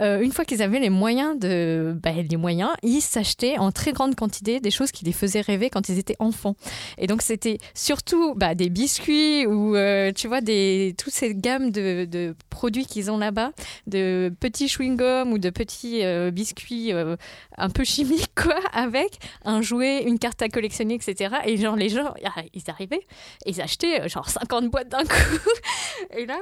euh, 0.00 0.20
une 0.20 0.32
fois 0.32 0.44
qu'ils 0.44 0.62
avaient 0.62 0.78
les 0.78 0.90
moyens 0.90 1.38
de 1.38 1.96
bah, 2.02 2.12
les 2.12 2.36
moyens, 2.36 2.70
ils 2.82 3.00
s'achetaient 3.00 3.58
en 3.58 3.72
très 3.72 3.92
grande 3.92 4.14
quantité 4.14 4.60
des 4.60 4.70
choses 4.70 4.90
qui 4.90 5.04
les 5.04 5.12
faisaient 5.12 5.40
rêver 5.40 5.70
quand 5.70 5.88
ils 5.88 5.98
étaient 5.98 6.16
enfants. 6.18 6.56
Et 6.98 7.06
donc 7.06 7.22
c'était 7.22 7.58
surtout 7.74 8.34
bah, 8.34 8.54
des 8.54 8.70
biscuits 8.70 9.46
ou 9.46 9.76
euh, 9.76 10.12
tu 10.12 10.28
vois 10.28 10.40
des 10.40 10.94
toutes 10.98 11.12
ces 11.12 11.34
gammes 11.34 11.70
de, 11.70 12.04
de 12.04 12.34
produits 12.48 12.86
qu'ils 12.86 13.10
ont 13.10 13.18
là-bas, 13.18 13.52
de 13.86 14.32
petits 14.40 14.66
chewing-gums 14.66 15.32
ou 15.32 15.38
de 15.38 15.50
petits 15.50 16.04
euh, 16.04 16.30
biscuits 16.30 16.92
euh, 16.92 17.16
un 17.56 17.70
peu 17.70 17.84
chimiques 17.84 18.32
quoi, 18.34 18.58
avec 18.72 19.18
un 19.44 19.62
jouet, 19.62 20.04
une 20.04 20.18
carte 20.18 20.42
à 20.42 20.48
collectionner, 20.48 20.94
etc. 20.94 21.36
Et 21.44 21.56
genre 21.56 21.76
les 21.76 21.88
gens, 21.88 22.14
ah, 22.24 22.42
ils 22.54 22.70
arrivaient, 22.70 23.06
ils 23.46 23.60
achetaient 23.60 24.08
genre 24.08 24.28
50 24.28 24.70
boîtes 24.70 24.88
d'un 24.88 25.04
coup. 25.04 25.50
Et 26.16 26.26
là, 26.26 26.38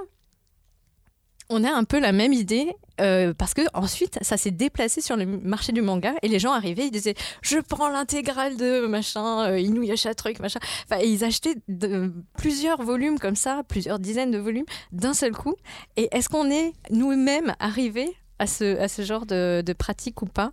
on 1.51 1.65
a 1.65 1.71
un 1.71 1.85
peu 1.85 1.99
la 1.99 2.13
même 2.13 2.33
idée 2.33 2.75
euh, 3.01 3.33
parce 3.33 3.55
que 3.55 3.63
ensuite 3.75 4.19
ça 4.23 4.37
s'est 4.37 4.51
déplacé 4.51 5.01
sur 5.01 5.17
le 5.17 5.25
marché 5.25 5.73
du 5.73 5.81
manga 5.83 6.13
et 6.23 6.29
les 6.29 6.39
gens 6.39 6.53
arrivaient 6.53 6.87
ils 6.87 6.91
disaient 6.91 7.15
je 7.43 7.59
prends 7.59 7.89
l'intégrale 7.89 8.57
de 8.57 8.87
machin 8.87 9.51
euh, 9.51 9.59
Inuyasha 9.61 10.15
truc 10.15 10.41
machin 10.41 10.61
enfin 10.85 11.01
ils 11.03 11.25
achetaient 11.25 11.57
de, 11.69 12.13
plusieurs 12.37 12.83
volumes 12.83 13.19
comme 13.19 13.37
ça 13.37 13.63
plusieurs 13.69 13.99
dizaines 13.99 14.31
de 14.31 14.39
volumes 14.39 14.67
d'un 14.93 15.15
seul 15.15 15.33
coup 15.33 15.55
et 15.97 16.09
est-ce 16.13 16.29
qu'on 16.29 16.51
est 16.51 16.73
nous-mêmes 16.91 17.55
arrivés 17.61 18.15
à 18.39 18.47
ce, 18.47 18.79
à 18.79 18.89
ce 18.89 19.03
genre 19.03 19.27
de, 19.27 19.63
de 19.65 19.73
pratique 19.73 20.23
ou 20.23 20.27
pas? 20.27 20.53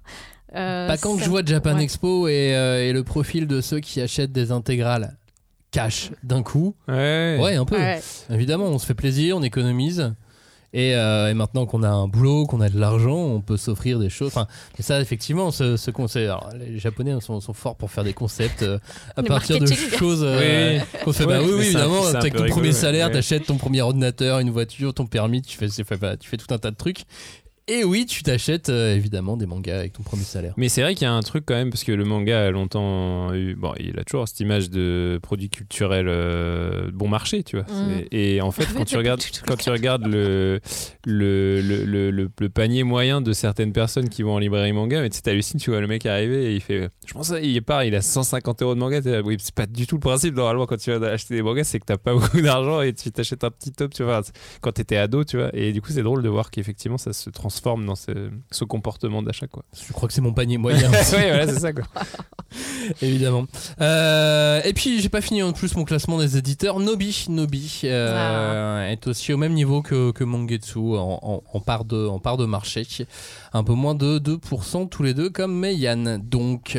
Euh, 0.55 0.87
Pas 0.87 0.97
quand 0.97 1.17
ça- 1.17 1.25
je 1.25 1.29
vois 1.29 1.43
Japan 1.45 1.75
ouais. 1.75 1.83
Expo 1.83 2.27
et, 2.27 2.55
euh, 2.55 2.83
et 2.83 2.93
le 2.93 3.03
profil 3.03 3.47
de 3.47 3.61
ceux 3.61 3.79
qui 3.79 4.01
achètent 4.01 4.31
des 4.31 4.51
intégrales 4.51 5.17
cash 5.71 6.11
d'un 6.23 6.41
coup. 6.41 6.75
Ouais. 6.87 7.37
Ouais, 7.41 7.55
un 7.55 7.65
peu. 7.65 7.77
Ouais. 7.77 8.01
Évidemment, 8.29 8.65
on 8.65 8.79
se 8.79 8.85
fait 8.85 8.93
plaisir, 8.93 9.35
on 9.37 9.43
économise. 9.43 10.13
Et, 10.77 10.93
euh, 10.93 11.29
et 11.31 11.33
maintenant 11.33 11.65
qu'on 11.65 11.83
a 11.83 11.89
un 11.89 12.05
boulot, 12.09 12.45
qu'on 12.47 12.59
a 12.59 12.67
de 12.67 12.77
l'argent, 12.77 13.15
on 13.15 13.39
peut 13.39 13.55
s'offrir 13.55 13.97
des 13.97 14.09
choses. 14.09 14.27
Enfin, 14.27 14.45
et 14.77 14.81
ça, 14.81 14.99
effectivement, 14.99 15.49
ce, 15.49 15.77
ce 15.77 15.89
concept. 15.89 16.25
alors, 16.25 16.49
les 16.59 16.79
Japonais 16.79 17.15
sont, 17.21 17.39
sont 17.39 17.53
forts 17.53 17.77
pour 17.77 17.89
faire 17.91 18.03
des 18.03 18.11
concepts 18.11 18.61
euh, 18.61 18.77
à 19.15 19.21
Le 19.21 19.27
partir 19.29 19.57
de 19.57 19.65
choses. 19.67 20.19
euh, 20.25 20.77
qu'on 21.05 21.13
fait, 21.13 21.25
bah 21.25 21.39
oui, 21.41 21.51
oui, 21.57 21.65
évidemment. 21.67 22.05
Avec 22.07 22.33
ton 22.33 22.39
rigolo, 22.43 22.49
premier 22.51 22.73
salaire, 22.73 23.07
Ouais. 23.07 23.13
t'achètes 23.13 23.45
ton 23.45 23.55
premier 23.55 23.81
ordinateur, 23.81 24.39
une 24.39 24.49
voiture, 24.49 24.93
ton 24.93 25.05
permis, 25.05 25.41
tu 25.41 25.57
fais, 25.57 25.69
tu 25.69 25.83
fais 25.85 26.37
tout 26.37 26.53
un 26.53 26.57
tas 26.57 26.71
de 26.71 26.75
trucs. 26.75 27.03
Et 27.67 27.83
oui, 27.83 28.05
tu 28.05 28.21
t'achètes 28.21 28.69
euh, 28.69 28.95
évidemment 28.95 29.37
des 29.37 29.47
mangas 29.47 29.79
avec 29.79 29.93
ton 29.93 30.03
premier 30.03 30.21
salaire. 30.23 30.53
Mais 30.55 30.69
c'est 30.69 30.83
vrai 30.83 30.93
qu'il 30.93 31.05
y 31.05 31.09
a 31.09 31.13
un 31.13 31.21
truc 31.23 31.45
quand 31.47 31.55
même, 31.55 31.71
parce 31.71 31.83
que 31.83 31.91
le 31.91 32.05
manga 32.05 32.45
a 32.45 32.51
longtemps 32.51 33.33
eu. 33.33 33.55
Bon, 33.55 33.73
il 33.79 33.97
a 33.99 34.03
toujours 34.03 34.27
cette 34.27 34.39
image 34.39 34.69
de 34.69 35.19
produit 35.23 35.49
culturel 35.49 36.05
euh, 36.07 36.91
bon 36.93 37.07
marché, 37.07 37.41
tu 37.41 37.57
vois. 37.57 37.65
Mm. 37.65 38.01
Et 38.11 38.39
en 38.41 38.51
fait, 38.51 38.67
quand 38.77 38.85
tu 38.85 38.97
regardes, 38.97 39.23
quand 39.47 39.57
tu 39.57 39.71
regardes 39.71 40.05
le, 40.05 40.59
le, 41.07 41.59
le, 41.59 41.85
le, 41.85 42.11
le- 42.11 42.29
le 42.39 42.49
panier 42.49 42.83
moyen 42.83 43.19
de 43.19 43.33
certaines 43.33 43.73
personnes 43.73 44.09
qui 44.09 44.21
vont 44.21 44.35
en 44.35 44.39
librairie 44.39 44.71
manga, 44.71 45.01
mais 45.01 45.09
tu 45.09 45.15
sais, 45.15 45.23
t'hallucines, 45.23 45.59
tu 45.59 45.71
vois 45.71 45.81
le 45.81 45.87
mec 45.87 46.05
arriver 46.05 46.51
et 46.51 46.55
il 46.55 46.61
fait. 46.61 46.89
Je 47.07 47.13
pense 47.13 47.33
il 47.41 47.61
part, 47.63 47.83
il 47.83 47.95
a 47.95 48.01
150 48.03 48.61
euros 48.61 48.75
de 48.75 48.79
manga. 48.79 48.99
Oui, 49.23 49.37
c'est 49.39 49.55
pas 49.55 49.65
du 49.65 49.87
tout 49.87 49.95
le 49.95 50.01
principe. 50.01 50.35
Normalement, 50.35 50.67
quand 50.67 50.77
tu 50.77 50.91
vas 50.91 51.07
acheter 51.07 51.33
des 51.33 51.41
mangas, 51.41 51.63
c'est 51.63 51.79
que 51.79 51.85
t'as 51.85 51.97
pas 51.97 52.13
beaucoup 52.13 52.41
d'argent 52.41 52.81
et 52.83 52.93
tu 52.93 53.11
t'achètes 53.11 53.43
un 53.43 53.49
petit 53.49 53.71
top, 53.71 53.91
tu 53.91 54.03
vois, 54.03 54.21
quand 54.61 54.71
t'étais 54.73 54.97
ado, 54.97 55.23
tu 55.23 55.37
vois. 55.37 55.49
Et 55.53 55.73
du 55.73 55.81
coup, 55.81 55.91
c'est 55.91 56.03
drôle 56.03 56.21
de 56.21 56.29
voir 56.29 56.51
qu'effectivement, 56.51 56.99
ça 56.99 57.11
se 57.11 57.31
transforme 57.31 57.54
dans 57.61 57.95
ce, 57.95 58.29
ce 58.51 58.63
comportement 58.63 59.21
d'achat, 59.21 59.47
quoi. 59.47 59.63
Je 59.73 59.91
crois 59.93 60.07
que 60.07 60.13
c'est 60.13 60.21
mon 60.21 60.33
panier 60.33 60.57
moyen. 60.57 60.89
ouais, 60.91 61.01
voilà, 61.11 61.47
c'est 61.47 61.59
ça, 61.59 61.73
quoi. 61.73 61.85
Évidemment. 63.01 63.45
Euh, 63.81 64.61
et 64.63 64.73
puis, 64.73 65.01
j'ai 65.01 65.09
pas 65.09 65.21
fini 65.21 65.43
en 65.43 65.51
plus 65.51 65.75
mon 65.75 65.83
classement 65.83 66.19
des 66.19 66.37
éditeurs. 66.37 66.79
Nobi, 66.79 67.25
Nobi 67.29 67.81
euh, 67.83 68.87
est 68.87 69.07
aussi 69.07 69.33
au 69.33 69.37
même 69.37 69.53
niveau 69.53 69.81
que, 69.81 70.11
que 70.11 70.23
Mangetsu 70.23 70.79
en, 70.79 71.19
en, 71.21 71.43
en 71.51 71.59
part 71.59 71.85
de, 71.85 72.07
en 72.07 72.19
part 72.19 72.37
de 72.37 72.45
marché. 72.45 72.85
Un 73.53 73.63
peu 73.63 73.73
moins 73.73 73.95
de 73.95 74.19
2% 74.19 74.89
tous 74.89 75.03
les 75.03 75.13
deux, 75.13 75.29
comme 75.29 75.57
Meian. 75.57 76.19
Donc, 76.19 76.77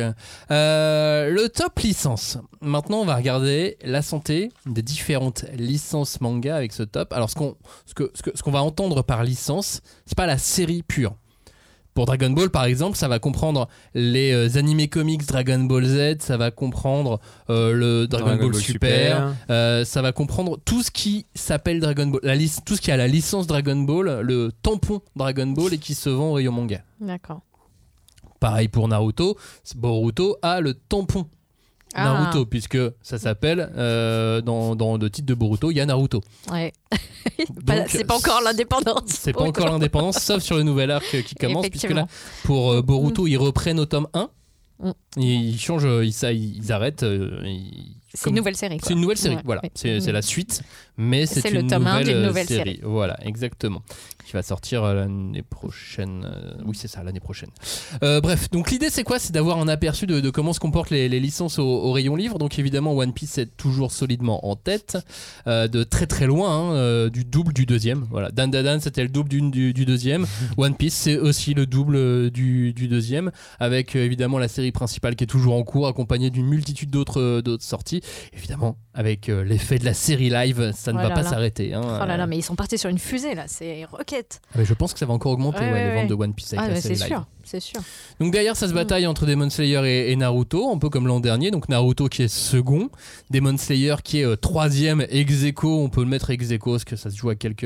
euh, 0.51 1.29
le 1.29 1.49
top 1.49 1.79
licence. 1.79 2.37
Maintenant, 2.61 2.97
on 3.01 3.05
va 3.05 3.15
regarder 3.15 3.77
la 3.83 4.01
santé 4.01 4.49
des 4.65 4.81
différentes 4.81 5.45
licences 5.57 6.21
manga 6.21 6.55
avec 6.55 6.73
ce 6.73 6.83
top. 6.83 7.13
Alors, 7.13 7.29
ce 7.29 7.35
qu'on 7.35 7.55
ce 7.85 7.93
que, 7.93 8.11
ce 8.13 8.21
que- 8.23 8.31
ce 8.35 8.41
qu'on 8.43 8.51
va 8.51 8.63
entendre 8.63 9.03
par 9.03 9.23
licence, 9.23 9.81
c'est 10.05 10.17
pas 10.17 10.25
la 10.27 10.37
série 10.37 10.83
pure. 10.83 11.15
Pour 11.93 12.05
Dragon 12.05 12.29
Ball, 12.29 12.51
par 12.51 12.65
exemple, 12.65 12.95
ça 12.95 13.07
va 13.07 13.17
comprendre 13.17 13.67
les 13.95 14.31
euh, 14.31 14.59
animés 14.59 14.87
comics 14.87 15.25
Dragon 15.25 15.57
Ball 15.61 15.83
Z, 15.83 16.17
ça 16.19 16.37
va 16.37 16.51
comprendre 16.51 17.19
euh, 17.49 17.73
le 17.73 18.07
Dragon, 18.07 18.27
Ball, 18.37 18.53
Super, 18.61 19.33
euh, 19.49 19.83
ça 19.83 20.03
va 20.03 20.11
comprendre 20.11 20.59
tout 20.63 20.83
ce 20.83 20.91
qui 20.91 21.25
s'appelle 21.33 21.79
Dragon 21.79 22.05
Ball, 22.05 22.19
la 22.21 22.35
lic- 22.35 22.63
tout 22.65 22.75
ce 22.75 22.81
qui 22.81 22.91
a 22.91 22.97
la 22.97 23.07
licence 23.07 23.47
Dragon 23.47 23.77
Ball, 23.77 24.19
le 24.21 24.51
tampon 24.61 25.01
Dragon 25.15 25.47
Ball 25.47 25.73
et 25.73 25.77
qui 25.79 25.95
se 25.95 26.09
vend 26.11 26.29
au 26.29 26.33
rayon 26.33 26.51
manga. 26.51 26.83
D'accord. 27.01 27.41
Pareil 28.39 28.67
pour 28.67 28.87
Naruto, 28.87 29.35
Boruto 29.75 30.37
a 30.43 30.61
le 30.61 30.75
tampon 30.75 31.25
Ah. 31.93 32.03
Naruto, 32.13 32.45
puisque 32.45 32.77
ça 33.01 33.17
s'appelle, 33.17 33.71
euh, 33.75 34.41
dans, 34.41 34.75
dans 34.75 34.97
le 34.97 35.09
titre 35.09 35.25
de 35.27 35.33
Boruto, 35.33 35.71
il 35.71 35.77
y 35.77 35.81
a 35.81 35.85
Naruto. 35.85 36.21
Ouais. 36.51 36.73
C'est 37.87 38.03
pas 38.05 38.15
encore 38.15 38.41
l'indépendance. 38.41 39.03
C'est 39.07 39.33
pas 39.33 39.43
encore 39.43 39.67
l'indépendance, 39.67 40.17
sauf 40.17 40.43
sur 40.43 40.57
le 40.57 40.63
nouvel 40.63 40.91
arc 40.91 41.23
qui 41.23 41.35
commence, 41.39 41.69
puisque 41.69 41.89
là, 41.89 42.05
pour 42.43 42.71
euh, 42.71 42.81
Boruto, 42.81 43.25
ils 43.27 43.37
reprennent 43.37 43.79
au 43.79 43.85
tome 43.85 44.07
1. 44.13 44.29
Mm. 44.79 44.91
Ils 45.17 45.59
changent, 45.59 45.87
ils, 46.05 46.13
ça, 46.13 46.31
ils 46.31 46.71
arrêtent. 46.71 47.01
euh, 47.03 47.41
C'est 48.13 48.29
une 48.29 48.35
nouvelle 48.35 48.55
série. 48.55 48.77
C'est 48.83 48.93
une 48.93 49.01
nouvelle 49.01 49.17
série, 49.17 49.35
Ouais, 49.37 49.41
voilà. 49.43 49.61
ouais. 49.63 49.71
C'est 49.73 49.99
c'est 50.01 50.11
la 50.11 50.21
suite, 50.21 50.61
mais 50.97 51.25
c'est 51.25 51.49
le 51.49 51.65
tome 51.65 51.83
nouvelle, 51.83 52.05
d'une 52.05 52.15
euh, 52.17 52.27
nouvelle 52.27 52.47
série. 52.47 52.75
série. 52.75 52.79
Voilà, 52.83 53.17
exactement. 53.25 53.81
Qui 54.27 54.33
va 54.33 54.41
sortir 54.41 54.83
euh, 54.83 54.93
l'année 54.93 55.41
prochaine. 55.41 56.25
euh, 56.25 56.61
oui, 56.65 56.75
c'est 56.75 56.89
ça, 56.89 57.01
l'année 57.01 57.21
prochaine. 57.21 57.47
Euh, 58.03 58.19
bref, 58.19 58.49
donc 58.51 58.71
l'idée 58.71 58.89
c'est 58.89 59.05
quoi? 59.05 59.19
C'est 59.19 59.31
d'avoir 59.31 59.57
un 59.57 59.69
aperçu 59.69 60.05
de, 60.05 60.19
de 60.19 60.29
comment 60.29 60.51
se 60.51 60.59
comportent 60.59 60.89
les, 60.89 61.07
les 61.07 61.21
licences 61.21 61.59
au, 61.59 61.63
au 61.65 61.93
rayon 61.93 62.17
livre. 62.17 62.37
Donc 62.37 62.59
évidemment, 62.59 62.91
One 62.93 63.13
Piece 63.13 63.37
est 63.37 63.55
toujours 63.55 63.93
solidement 63.93 64.45
en 64.49 64.57
tête, 64.57 64.97
euh, 65.47 65.69
de 65.69 65.83
très 65.85 66.07
très 66.07 66.25
loin, 66.27 66.73
hein, 66.73 67.07
du 67.07 67.23
double 67.23 67.53
du 67.53 67.65
deuxième. 67.65 68.05
Voilà, 68.11 68.29
Dan 68.31 68.51
Dan 68.51 68.65
Dan, 68.65 68.79
c'était 68.81 69.01
le 69.03 69.07
double 69.07 69.29
du, 69.29 69.49
du, 69.49 69.73
du 69.73 69.85
deuxième. 69.85 70.25
One 70.57 70.75
Piece, 70.75 70.95
c'est 70.95 71.17
aussi 71.17 71.53
le 71.53 71.65
double 71.65 72.29
du, 72.29 72.73
du 72.73 72.89
deuxième, 72.89 73.31
avec 73.61 73.95
évidemment 73.95 74.39
la 74.39 74.49
série 74.49 74.73
principale 74.73 75.15
qui 75.15 75.23
est 75.23 75.27
toujours 75.27 75.55
en 75.55 75.63
cours, 75.63 75.87
accompagnée 75.87 76.31
d'une 76.31 76.47
multitude 76.47 76.89
d'autres 76.89 77.39
d'autres 77.39 77.63
sorties. 77.63 78.01
Évidemment, 78.33 78.75
avec 78.93 79.27
l'effet 79.27 79.79
de 79.79 79.85
la 79.85 79.93
série 79.93 80.29
live, 80.29 80.73
ça 80.75 80.91
ne 80.91 80.97
Oh 80.97 81.01
va 81.03 81.07
là 81.07 81.15
pas 81.15 81.23
s'arrêter. 81.23 81.73
hein. 81.73 81.81
Oh 81.85 82.05
là 82.05 82.17
là, 82.17 82.27
mais 82.27 82.37
ils 82.37 82.43
sont 82.43 82.55
partis 82.55 82.77
sur 82.77 82.89
une 82.89 82.99
fusée 82.99 83.33
là, 83.35 83.45
c'est 83.47 83.85
Ah, 84.53 84.55
mais 84.57 84.65
je 84.65 84.73
pense 84.73 84.93
que 84.93 84.99
ça 84.99 85.05
va 85.05 85.13
encore 85.13 85.31
augmenter 85.33 85.59
Ouais, 85.59 85.65
ouais, 85.65 85.71
ouais, 85.73 85.89
les 85.89 85.95
ventes 86.01 86.09
de 86.09 86.13
One 86.13 86.33
Piece 86.33 86.53
avec 86.53 86.59
Ah, 86.63 86.67
la 86.69 86.73
mais 86.75 86.81
série 86.81 86.95
c'est 86.97 87.03
live. 87.05 87.13
sûr, 87.13 87.27
c'est 87.43 87.59
sûr. 87.59 87.79
Donc 88.19 88.31
derrière, 88.31 88.55
ça 88.55 88.67
se 88.67 88.73
bataille 88.73 89.05
entre 89.07 89.25
Demon 89.25 89.49
Slayer 89.49 89.81
et, 89.85 90.11
et 90.11 90.15
Naruto, 90.15 90.71
un 90.71 90.77
peu 90.77 90.89
comme 90.89 91.07
l'an 91.07 91.19
dernier. 91.19 91.51
Donc 91.51 91.69
Naruto 91.69 92.07
qui 92.07 92.23
est 92.23 92.27
second, 92.27 92.89
Demon 93.29 93.57
Slayer 93.57 93.95
qui 94.03 94.19
est 94.21 94.25
euh, 94.25 94.35
troisième, 94.35 95.05
ex 95.09 95.43
aequo, 95.43 95.81
on 95.83 95.89
peut 95.89 96.01
le 96.01 96.09
mettre 96.09 96.29
ex 96.29 96.51
aequo 96.51 96.71
parce 96.71 96.85
que 96.85 96.95
ça 96.95 97.09
se 97.09 97.17
joue 97.17 97.29
à 97.29 97.35
quelques, 97.35 97.65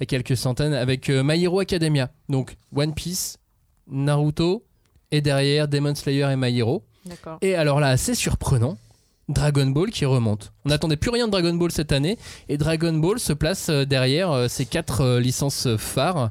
à 0.00 0.04
quelques 0.06 0.36
centaines, 0.36 0.74
avec 0.74 1.08
euh, 1.10 1.22
My 1.24 1.42
Hero 1.42 1.60
Academia. 1.60 2.10
Donc 2.28 2.56
One 2.74 2.94
Piece, 2.94 3.38
Naruto, 3.90 4.64
et 5.10 5.20
derrière 5.20 5.68
Demon 5.68 5.94
Slayer 5.94 6.28
et 6.32 6.36
My 6.36 6.56
Hero. 6.58 6.84
D'accord. 7.06 7.38
Et 7.40 7.54
alors 7.54 7.80
là, 7.80 7.88
assez 7.88 8.14
surprenant, 8.14 8.76
Dragon 9.28 9.66
Ball 9.66 9.90
qui 9.90 10.04
remonte. 10.04 10.52
On 10.64 10.70
n'attendait 10.70 10.96
plus 10.96 11.10
rien 11.10 11.26
de 11.26 11.32
Dragon 11.32 11.54
Ball 11.54 11.70
cette 11.70 11.92
année, 11.92 12.18
et 12.48 12.56
Dragon 12.58 12.94
Ball 12.94 13.18
se 13.18 13.32
place 13.32 13.68
euh, 13.68 13.84
derrière 13.84 14.30
euh, 14.32 14.48
ces 14.48 14.64
quatre 14.66 15.02
euh, 15.02 15.20
licences 15.20 15.68
phares 15.76 16.30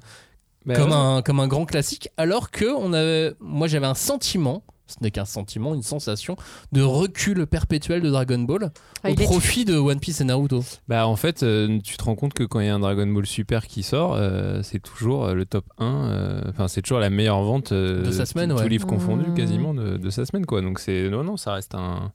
Bah 0.65 0.75
comme, 0.75 0.89
ouais. 0.89 0.95
un, 0.95 1.21
comme 1.21 1.39
un 1.39 1.47
grand 1.47 1.65
classique, 1.65 2.09
alors 2.17 2.49
que 2.51 2.65
on 2.75 2.93
avait, 2.93 3.33
moi 3.39 3.67
j'avais 3.67 3.85
un 3.85 3.93
sentiment, 3.93 4.63
ce 4.87 4.95
n'est 5.01 5.11
qu'un 5.11 5.25
sentiment, 5.25 5.75
une 5.75 5.83
sensation 5.83 6.37
de 6.71 6.81
recul 6.81 7.45
perpétuel 7.45 8.01
de 8.01 8.09
Dragon 8.09 8.39
Ball 8.39 8.71
Ah, 9.03 9.11
au 9.11 9.15
profit 9.15 9.65
de 9.65 9.75
One 9.75 9.99
Piece 9.99 10.21
et 10.21 10.23
Naruto. 10.23 10.63
Bah 10.87 11.05
en 11.07 11.17
fait, 11.17 11.43
euh, 11.43 11.77
tu 11.83 11.97
te 11.97 12.03
rends 12.05 12.15
compte 12.15 12.33
que 12.33 12.45
quand 12.45 12.61
il 12.61 12.67
y 12.67 12.69
a 12.69 12.75
un 12.75 12.79
Dragon 12.79 13.05
Ball 13.05 13.25
Super 13.25 13.67
qui 13.67 13.83
sort, 13.83 14.13
euh, 14.15 14.61
c'est 14.63 14.79
toujours 14.79 15.27
le 15.27 15.45
top 15.45 15.65
1, 15.77 15.85
euh, 15.85 16.41
enfin 16.49 16.67
c'est 16.69 16.81
toujours 16.81 16.99
la 16.99 17.09
meilleure 17.09 17.43
vente 17.43 17.73
euh, 17.73 18.01
De 18.03 18.11
sa 18.11 18.25
semaine, 18.25 18.49
tous 18.55 18.61
ouais. 18.61 18.69
livres 18.69 18.87
confondus 18.87 19.29
Mmh. 19.29 19.33
quasiment 19.35 19.73
de, 19.73 19.97
de 19.97 20.09
sa 20.09 20.25
semaine 20.25 20.45
quoi. 20.45 20.61
Donc 20.61 20.79
c'est 20.79 21.09
non 21.09 21.23
non, 21.23 21.35
ça 21.37 21.51
reste 21.53 21.75
un 21.75 22.13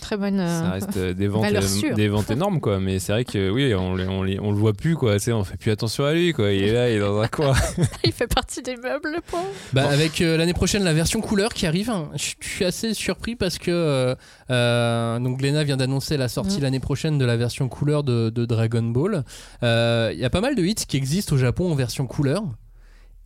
Très 0.00 0.16
bonne. 0.16 0.40
euh, 0.40 0.60
Ça 0.60 0.70
reste 0.70 0.96
euh, 0.96 1.14
des 1.14 1.28
ventes, 1.28 1.44
euh, 1.52 1.94
des 1.94 2.08
ventes 2.08 2.30
énormes, 2.30 2.60
quoi. 2.60 2.80
Mais 2.80 2.98
c'est 2.98 3.12
vrai 3.12 3.24
que 3.24 3.50
oui, 3.50 3.74
on, 3.74 3.92
on, 3.92 4.22
le 4.22 4.56
voit 4.56 4.72
plus, 4.72 4.96
quoi. 4.96 5.14
Tu 5.14 5.24
sais, 5.24 5.32
on 5.32 5.44
fait 5.44 5.56
plus 5.56 5.70
attention 5.70 6.04
à 6.04 6.12
lui, 6.12 6.32
quoi. 6.32 6.52
Il 6.52 6.62
est 6.64 6.72
là, 6.72 6.90
il 6.90 6.96
est 6.96 7.00
dans 7.00 7.20
un 7.20 7.28
coin. 7.28 7.54
Il 8.04 8.12
fait 8.12 8.26
partie 8.26 8.62
des 8.62 8.76
meubles, 8.76 9.10
le 9.14 9.20
pauvre. 9.20 9.46
Bah, 9.72 9.88
Avec 9.88 10.20
euh, 10.20 10.36
l'année 10.36 10.54
prochaine 10.54 10.82
la 10.84 10.92
version 10.94 11.20
couleur 11.20 11.52
qui 11.54 11.66
arrive, 11.66 11.90
hein, 11.90 12.10
je 12.16 12.34
suis 12.46 12.64
assez 12.64 12.94
surpris 12.94 13.36
parce 13.36 13.58
que 13.58 13.70
euh, 13.70 14.14
euh, 14.50 15.18
donc 15.18 15.38
Glenna 15.38 15.64
vient 15.64 15.76
d'annoncer 15.76 16.16
la 16.16 16.28
sortie 16.28 16.58
Mm. 16.58 16.62
l'année 16.62 16.80
prochaine 16.80 17.18
de 17.18 17.24
la 17.24 17.36
version 17.36 17.68
couleur 17.68 18.02
de, 18.02 18.30
de 18.30 18.44
Dragon 18.44 18.82
Ball. 18.82 19.24
Euh, 19.62 20.10
Il 20.12 20.18
y 20.20 20.24
a 20.24 20.30
pas 20.30 20.40
mal 20.40 20.54
de 20.54 20.62
hits 20.64 20.74
qui 20.74 20.96
existent 20.96 21.34
au 21.34 21.38
Japon 21.38 21.70
en 21.70 21.74
version 21.74 22.06
couleur. 22.06 22.42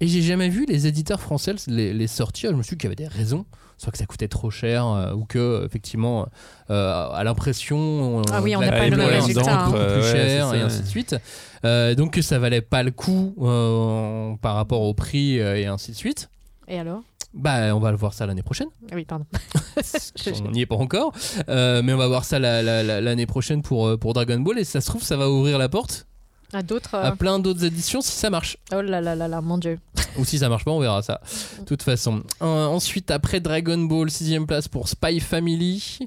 Et 0.00 0.08
j'ai 0.08 0.20
jamais 0.20 0.50
vu 0.50 0.66
les 0.68 0.86
éditeurs 0.86 1.20
français 1.22 1.54
les, 1.68 1.94
les 1.94 2.06
sortir. 2.06 2.50
Je 2.50 2.56
me 2.56 2.62
suis 2.62 2.76
dit 2.76 2.80
qu'il 2.80 2.84
y 2.84 2.92
avait 2.92 2.96
des 2.96 3.08
raisons. 3.08 3.46
Soit 3.78 3.92
que 3.92 3.98
ça 3.98 4.06
coûtait 4.06 4.28
trop 4.28 4.50
cher, 4.50 4.86
euh, 4.86 5.12
ou 5.12 5.24
que, 5.26 5.64
effectivement, 5.66 6.26
euh, 6.70 7.08
à 7.12 7.22
l'impression. 7.24 8.22
Ah 8.32 8.40
oui, 8.42 8.56
on 8.56 8.60
n'a 8.60 8.70
pas 8.72 8.88
le 8.88 8.96
même 8.96 9.06
résultat, 9.08 9.42
hein. 9.62 9.64
beaucoup 9.66 9.76
Euh, 9.78 9.94
plus 10.00 10.02
ouais, 10.06 10.12
cher, 10.26 10.54
et 10.54 10.60
ainsi 10.62 10.80
de 10.80 10.86
suite. 10.86 11.16
Euh, 11.64 11.94
donc 11.94 12.12
que 12.12 12.22
ça 12.22 12.38
valait 12.38 12.62
pas 12.62 12.82
le 12.82 12.90
coup 12.90 13.34
euh, 13.42 14.34
par 14.40 14.54
rapport 14.54 14.80
au 14.82 14.94
prix, 14.94 15.40
euh, 15.40 15.58
et 15.58 15.66
ainsi 15.66 15.90
de 15.90 15.96
suite. 15.96 16.30
Et 16.68 16.78
alors? 16.78 17.00
Bah, 17.34 17.74
on 17.76 17.80
va 17.80 17.90
le 17.90 17.98
voir 17.98 18.14
ça 18.14 18.24
l'année 18.24 18.42
prochaine. 18.42 18.68
Ah 18.90 18.94
oui, 18.94 19.04
pardon. 19.04 19.26
on 20.46 20.50
n'y 20.52 20.62
est 20.62 20.66
pas 20.66 20.76
encore, 20.76 21.12
Euh, 21.50 21.82
mais 21.84 21.92
on 21.92 21.98
va 21.98 22.06
voir 22.08 22.24
ça 22.24 22.38
la- 22.38 22.62
la- 22.62 22.82
la- 22.82 23.02
l'année 23.02 23.26
prochaine 23.26 23.60
pour, 23.60 23.98
pour 23.98 24.14
Dragon 24.14 24.40
Ball 24.40 24.58
et 24.58 24.64
ça 24.64 24.80
se 24.80 24.86
trouve 24.86 25.02
ça 25.02 25.18
va 25.18 25.28
ouvrir 25.28 25.58
la 25.58 25.68
porte 25.68 26.06
À 26.52 26.62
d'autres. 26.62 26.94
euh, 26.94 27.02
à 27.04 27.16
plein 27.16 27.38
d'autres 27.38 27.64
éditions 27.64 28.00
si 28.00 28.12
ça 28.12 28.30
marche. 28.30 28.56
Oh 28.72 28.80
là 28.80 29.00
là 29.00 29.14
là 29.14 29.28
là, 29.28 29.40
mon 29.40 29.58
dieu. 29.58 29.78
Ou 30.18 30.24
si 30.24 30.38
ça 30.38 30.48
marche 30.48 30.64
pas, 30.64 30.70
on 30.70 30.80
verra 30.80 31.02
ça. 31.02 31.20
De 31.58 31.64
toute 31.64 31.82
façon. 31.82 32.22
Euh, 32.42 32.66
ensuite, 32.66 33.10
après 33.10 33.40
Dragon 33.40 33.78
Ball, 33.78 34.10
sixième 34.10 34.46
place 34.46 34.68
pour 34.68 34.88
Spy 34.88 35.20
Family. 35.20 35.98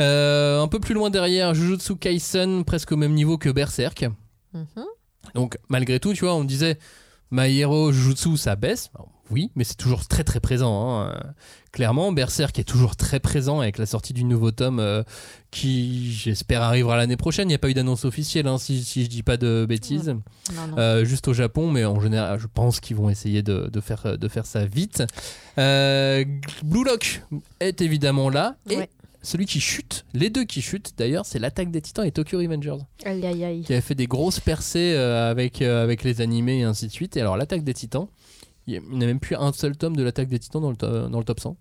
Euh, 0.00 0.60
un 0.60 0.68
peu 0.68 0.80
plus 0.80 0.94
loin 0.94 1.10
derrière, 1.10 1.54
Jujutsu 1.54 1.96
Kaisen, 1.96 2.64
presque 2.64 2.92
au 2.92 2.96
même 2.96 3.14
niveau 3.14 3.38
que 3.38 3.48
Berserk. 3.48 4.04
Mhm. 4.52 4.66
Donc 5.34 5.56
malgré 5.68 5.98
tout, 6.00 6.12
tu 6.12 6.24
vois, 6.24 6.34
on 6.34 6.44
disait 6.44 6.78
My 7.30 7.58
Hero 7.58 7.90
Jujutsu 7.92 8.36
ça 8.36 8.56
baisse. 8.56 8.90
Alors, 8.94 9.08
oui, 9.30 9.50
mais 9.56 9.64
c'est 9.64 9.76
toujours 9.76 10.06
très 10.06 10.22
très 10.24 10.40
présent. 10.40 10.90
hein. 11.00 11.10
Euh, 11.14 11.20
Clairement, 11.72 12.12
Berserk 12.12 12.56
est 12.60 12.64
toujours 12.64 12.94
très 12.94 13.18
présent 13.18 13.58
avec 13.58 13.78
la 13.78 13.86
sortie 13.86 14.12
du 14.12 14.22
nouveau 14.22 14.52
tome 14.52 14.78
euh, 14.78 15.02
qui, 15.50 16.12
j'espère, 16.12 16.62
arrivera 16.62 16.96
l'année 16.96 17.16
prochaine. 17.16 17.46
Il 17.48 17.48
n'y 17.48 17.54
a 17.56 17.58
pas 17.58 17.68
eu 17.68 17.74
d'annonce 17.74 18.04
officielle, 18.04 18.46
hein, 18.46 18.58
si, 18.58 18.84
si 18.84 19.02
je 19.02 19.08
dis 19.08 19.24
pas 19.24 19.36
de 19.36 19.66
bêtises. 19.68 20.08
Non, 20.54 20.66
non. 20.68 20.78
Euh, 20.78 21.04
juste 21.04 21.26
au 21.26 21.32
Japon, 21.34 21.70
mais 21.72 21.84
en 21.84 21.98
général, 22.00 22.38
je 22.38 22.46
pense 22.46 22.78
qu'ils 22.78 22.94
vont 22.96 23.10
essayer 23.10 23.42
de, 23.42 23.68
de 23.72 23.80
faire, 23.80 24.16
de 24.16 24.28
faire 24.28 24.46
ça 24.46 24.64
vite. 24.64 25.02
Euh, 25.58 26.24
Blue 26.62 26.84
Lock 26.84 27.22
est 27.60 27.80
évidemment 27.82 28.28
là. 28.30 28.56
Et 28.70 28.76
Ouais. 28.76 28.90
celui 29.22 29.46
qui 29.46 29.58
chute, 29.60 30.04
les 30.14 30.30
deux 30.30 30.44
qui 30.44 30.62
chutent 30.62 30.92
d'ailleurs, 30.96 31.26
c'est 31.26 31.38
l'attaque 31.38 31.70
des 31.70 31.80
titans 31.80 32.04
et 32.06 32.12
Tokyo 32.12 32.38
Revengers 32.38 32.76
Aïe 33.04 33.24
aïe 33.26 33.44
aïe. 33.44 33.62
qui 33.62 33.72
avait 33.72 33.80
fait 33.82 33.94
des 33.94 34.06
grosses 34.06 34.38
percées 34.40 34.92
euh, 34.94 35.30
avec, 35.30 35.62
euh, 35.62 35.82
avec 35.82 36.04
les 36.04 36.20
animés 36.20 36.60
et 36.60 36.64
ainsi 36.64 36.86
de 36.86 36.92
suite. 36.92 37.16
Et 37.16 37.20
alors, 37.20 37.36
l'attaque 37.36 37.64
des 37.64 37.74
titans, 37.74 38.06
il 38.66 38.80
n'y 38.80 39.04
a 39.04 39.06
même 39.06 39.20
plus 39.20 39.36
un 39.36 39.52
seul 39.52 39.76
tome 39.76 39.96
de 39.96 40.02
l'attaque 40.02 40.28
des 40.28 40.38
titans 40.38 40.60
dans 40.62 40.70
le, 40.70 40.76
to- 40.76 41.08
dans 41.08 41.18
le 41.18 41.24
top 41.24 41.40
100. 41.40 41.56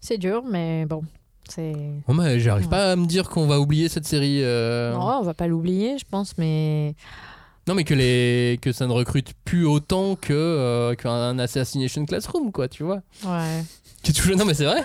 C'est 0.00 0.18
dur, 0.18 0.42
mais 0.50 0.86
bon. 0.86 1.02
C'est. 1.48 1.74
Oh, 2.08 2.14
mais 2.14 2.40
j'arrive 2.40 2.64
Ouais. 2.66 2.70
pas 2.70 2.92
à 2.92 2.96
me 2.96 3.06
dire 3.06 3.28
qu'on 3.28 3.46
va 3.46 3.60
oublier 3.60 3.88
cette 3.88 4.06
série. 4.06 4.42
euh, 4.42 4.92
Non, 4.94 5.18
on 5.20 5.22
va 5.22 5.34
pas 5.34 5.46
l'oublier, 5.46 5.98
je 5.98 6.04
pense, 6.10 6.36
mais. 6.38 6.94
Non, 7.66 7.74
mais 7.74 7.84
que, 7.84 7.94
les... 7.94 8.58
que 8.60 8.72
ça 8.72 8.86
ne 8.86 8.92
recrute 8.92 9.32
plus 9.46 9.66
autant 9.66 10.18
euh, 10.30 10.94
qu'un 10.94 11.38
Assassination 11.38 12.04
Classroom, 12.04 12.52
quoi, 12.52 12.68
tu 12.68 12.82
vois. 12.82 13.00
Ouais. 13.26 13.62
Qui 14.04 14.10
est 14.10 14.14
toujours... 14.14 14.36
Non, 14.36 14.44
mais 14.44 14.54
c'est 14.54 14.64
vrai. 14.66 14.84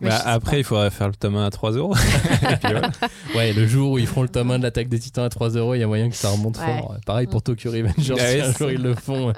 Mais 0.00 0.08
Bah, 0.10 0.22
après, 0.26 0.58
il 0.60 0.64
faudrait 0.64 0.90
faire 0.90 1.08
le 1.08 1.14
tome 1.14 1.36
1 1.36 1.46
à 1.46 1.50
3 1.50 1.72
euros. 1.72 1.94
Ouais, 3.34 3.52
le 3.52 3.66
jour 3.66 3.92
où 3.92 3.98
ils 3.98 4.06
feront 4.06 4.22
le 4.22 4.28
tome 4.28 4.50
1 4.50 4.58
de 4.58 4.62
l'attaque 4.64 4.88
des 4.88 4.98
titans 4.98 5.24
à 5.24 5.28
3 5.28 5.50
euros, 5.50 5.74
il 5.74 5.80
y 5.80 5.82
a 5.82 5.86
moyen 5.86 6.08
que 6.08 6.14
ça 6.16 6.28
remonte 6.30 6.56
Ouais. 6.58 6.78
fort. 6.78 6.96
Pareil 7.06 7.26
pour 7.26 7.42
Tokyo 7.42 7.70
Revengers, 7.70 8.14
Ah 8.18 8.26
si 8.30 8.40
un 8.40 8.52
jour 8.52 8.70
ils 8.70 8.82
le 8.82 8.94
font. 8.94 9.32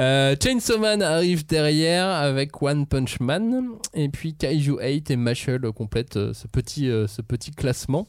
Euh, 0.00 0.34
Chainsaw 0.42 0.78
Man 0.78 1.02
arrive 1.02 1.46
derrière 1.46 2.06
avec 2.08 2.60
One 2.62 2.86
Punch 2.86 3.20
Man. 3.20 3.68
Et 3.94 4.08
puis 4.08 4.34
Kaiju 4.34 4.78
8 4.80 5.10
et 5.10 5.16
Mashal 5.16 5.60
complètent 5.72 6.16
euh, 6.16 6.32
ce 6.34 6.46
petit, 6.48 6.90
euh, 6.90 7.06
ce 7.06 7.22
petit 7.22 7.52
classement. 7.52 8.06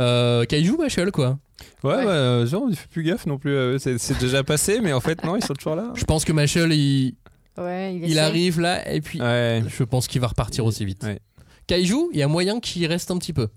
Euh, 0.00 0.44
Kaiju, 0.44 0.76
Mashal, 0.78 1.12
quoi. 1.12 1.38
Ouais, 1.84 1.94
Ouais. 1.96 2.04
bah, 2.04 2.46
genre, 2.46 2.62
on 2.68 2.72
fait 2.72 2.88
plus 2.90 3.02
gaffe 3.02 3.26
non 3.26 3.38
plus. 3.38 3.78
c'est 3.78 3.98
c'est 3.98 4.18
déjà 4.18 4.42
passé, 4.42 4.80
mais 4.82 4.92
en 4.92 5.00
fait, 5.00 5.22
non, 5.24 5.36
ils 5.36 5.44
sont 5.44 5.54
toujours 5.54 5.76
là. 5.76 5.90
Je 5.94 6.04
pense 6.04 6.24
que 6.24 6.32
Mashal, 6.32 6.72
il, 6.72 7.14
Ouais, 7.58 7.94
il, 7.94 8.18
arrive 8.18 8.60
là, 8.60 8.88
et 8.90 9.00
puis 9.00 9.20
Ouais. 9.20 9.62
je 9.66 9.82
pense 9.84 10.06
qu'il 10.06 10.20
va 10.20 10.28
repartir 10.28 10.64
aussi 10.64 10.84
vite. 10.84 11.02
Ouais. 11.02 11.18
Kaiju, 11.66 12.08
il 12.12 12.18
y 12.18 12.22
a 12.22 12.28
moyen 12.28 12.60
qu'il 12.60 12.86
reste 12.86 13.10
un 13.10 13.18
petit 13.18 13.32
peu. 13.32 13.48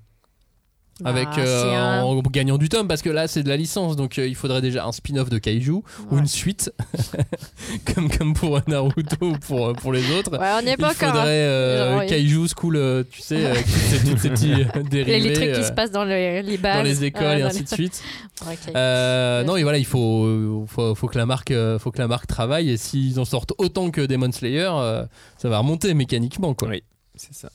Bah, 1.00 1.10
avec 1.10 1.30
euh, 1.40 1.74
un- 1.76 2.04
en 2.04 2.22
gagnant 2.22 2.60
du 2.60 2.70
tome 2.70 2.88
parce 2.88 3.02
que 3.02 3.10
là 3.10 3.28
c'est 3.28 3.42
de 3.42 3.50
la 3.50 3.58
licence 3.58 3.96
donc 3.96 4.20
euh, 4.20 4.28
il 4.28 4.36
faudrait 4.36 4.62
déjà 4.62 4.86
un 4.86 4.92
spin-off 4.92 5.30
de 5.30 5.40
Kaiju 5.40 5.72
ou 6.12 6.18
une 6.18 6.28
suite 6.28 6.72
comme, 7.96 8.08
comme 8.10 8.34
pour 8.36 8.60
Naruto 8.68 9.16
ou 9.22 9.32
pour, 9.40 9.70
euh, 9.70 9.74
pour 9.74 9.94
les 9.94 10.12
autres 10.12 10.38
Ouais, 10.38 10.50
on 10.60 10.62
n'y 10.62 10.68
est 10.70 10.74
il 10.74 10.78
pas 10.78 10.94
faudrait 10.94 11.08
encore. 11.10 11.22
hein. 11.22 11.26
euh, 11.28 11.92
Genre, 11.94 12.00
oui. 12.02 12.08
Kaiju 12.08 12.48
School 12.56 12.76
euh, 12.76 13.04
tu 13.10 13.22
sais 13.22 13.44
avec 13.48 13.66
tous 13.66 14.18
ces, 14.18 14.30
petits 14.30 14.54
euh, 14.54 14.66
Les, 14.76 14.84
dérivés 14.84 15.20
les 15.20 15.34
trucs 15.34 15.54
qui 15.54 15.60
euh, 15.62 15.64
se 15.68 15.72
passent 15.72 15.92
dans 15.92 16.04
les, 16.04 16.44
les 16.44 16.58
bases. 16.58 16.78
dans 16.78 16.84
les 16.84 17.04
écoles 17.04 17.40
et 17.40 17.42
ainsi 17.42 17.60
les- 17.60 17.64
de 17.64 17.70
suite. 17.70 18.04
Euh, 18.76 19.44
non 19.44 19.56
et 19.56 19.62
voilà 19.64 19.78
il 19.78 19.86
faut, 19.86 20.66
faut, 20.68 20.96
faut 20.96 21.08
que 21.08 21.18
la 21.18 21.28
marque 21.28 21.52
euh, 21.52 21.78
faut 21.78 21.92
que 21.92 22.00
la 22.00 22.08
marque 22.08 22.26
travaille 22.26 22.72
et 22.72 22.78
s'ils 22.78 23.20
en 23.20 23.26
sortent 23.26 23.54
autant 23.60 23.92
que 23.92 24.02
Demon 24.02 24.32
Slayer 24.32 24.70
euh, 24.74 25.06
ça 25.38 25.48
va 25.50 25.60
remonter 25.60 25.94
mécaniquement 25.94 26.54
quoi 26.56 26.70
Oui, 26.70 26.82
c'est 27.16 27.34
ça. 27.36 27.50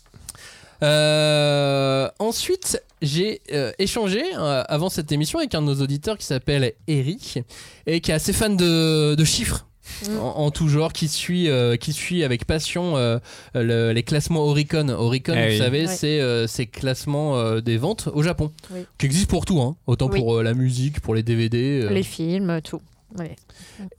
Euh, 0.82 2.08
ensuite, 2.18 2.82
j'ai 3.02 3.40
euh, 3.52 3.72
échangé 3.78 4.22
euh, 4.36 4.62
avant 4.68 4.88
cette 4.88 5.10
émission 5.12 5.38
avec 5.38 5.54
un 5.54 5.62
de 5.62 5.66
nos 5.66 5.80
auditeurs 5.82 6.18
qui 6.18 6.26
s'appelle 6.26 6.72
Eric 6.88 7.38
et 7.86 8.00
qui 8.00 8.10
est 8.10 8.14
assez 8.14 8.32
fan 8.32 8.56
de, 8.56 9.14
de 9.14 9.24
chiffres. 9.24 9.66
Mm. 10.10 10.18
En, 10.18 10.38
en 10.40 10.50
tout 10.50 10.68
genre, 10.68 10.92
qui 10.92 11.06
suit, 11.06 11.48
euh, 11.48 11.76
qui 11.76 11.92
suit 11.92 12.24
avec 12.24 12.44
passion 12.44 12.96
euh, 12.96 13.18
le- 13.54 13.92
les 13.92 14.02
classements 14.02 14.40
Oricon. 14.44 14.88
Oricon, 14.88 15.32
Ah 15.36 15.44
vous 15.46 15.52
oui. 15.52 15.58
savez, 15.58 15.86
Ouais. 15.86 15.86
c'est 15.86 16.20
euh, 16.20 16.46
ces 16.48 16.66
classements 16.66 17.36
euh, 17.38 17.60
des 17.60 17.76
ventes 17.76 18.08
au 18.12 18.22
Japon, 18.22 18.50
Oui. 18.74 18.80
qui 18.98 19.06
existent 19.06 19.30
pour 19.30 19.44
tout, 19.44 19.60
hein. 19.60 19.76
autant 19.86 20.08
Oui. 20.10 20.18
pour 20.18 20.38
euh, 20.38 20.42
la 20.42 20.54
musique, 20.54 20.98
pour 21.00 21.14
les 21.14 21.22
DVD. 21.22 21.82
euh. 21.84 21.90
Les 21.90 22.02
films, 22.02 22.60
tout. 22.64 22.80
Ouais. 23.18 23.36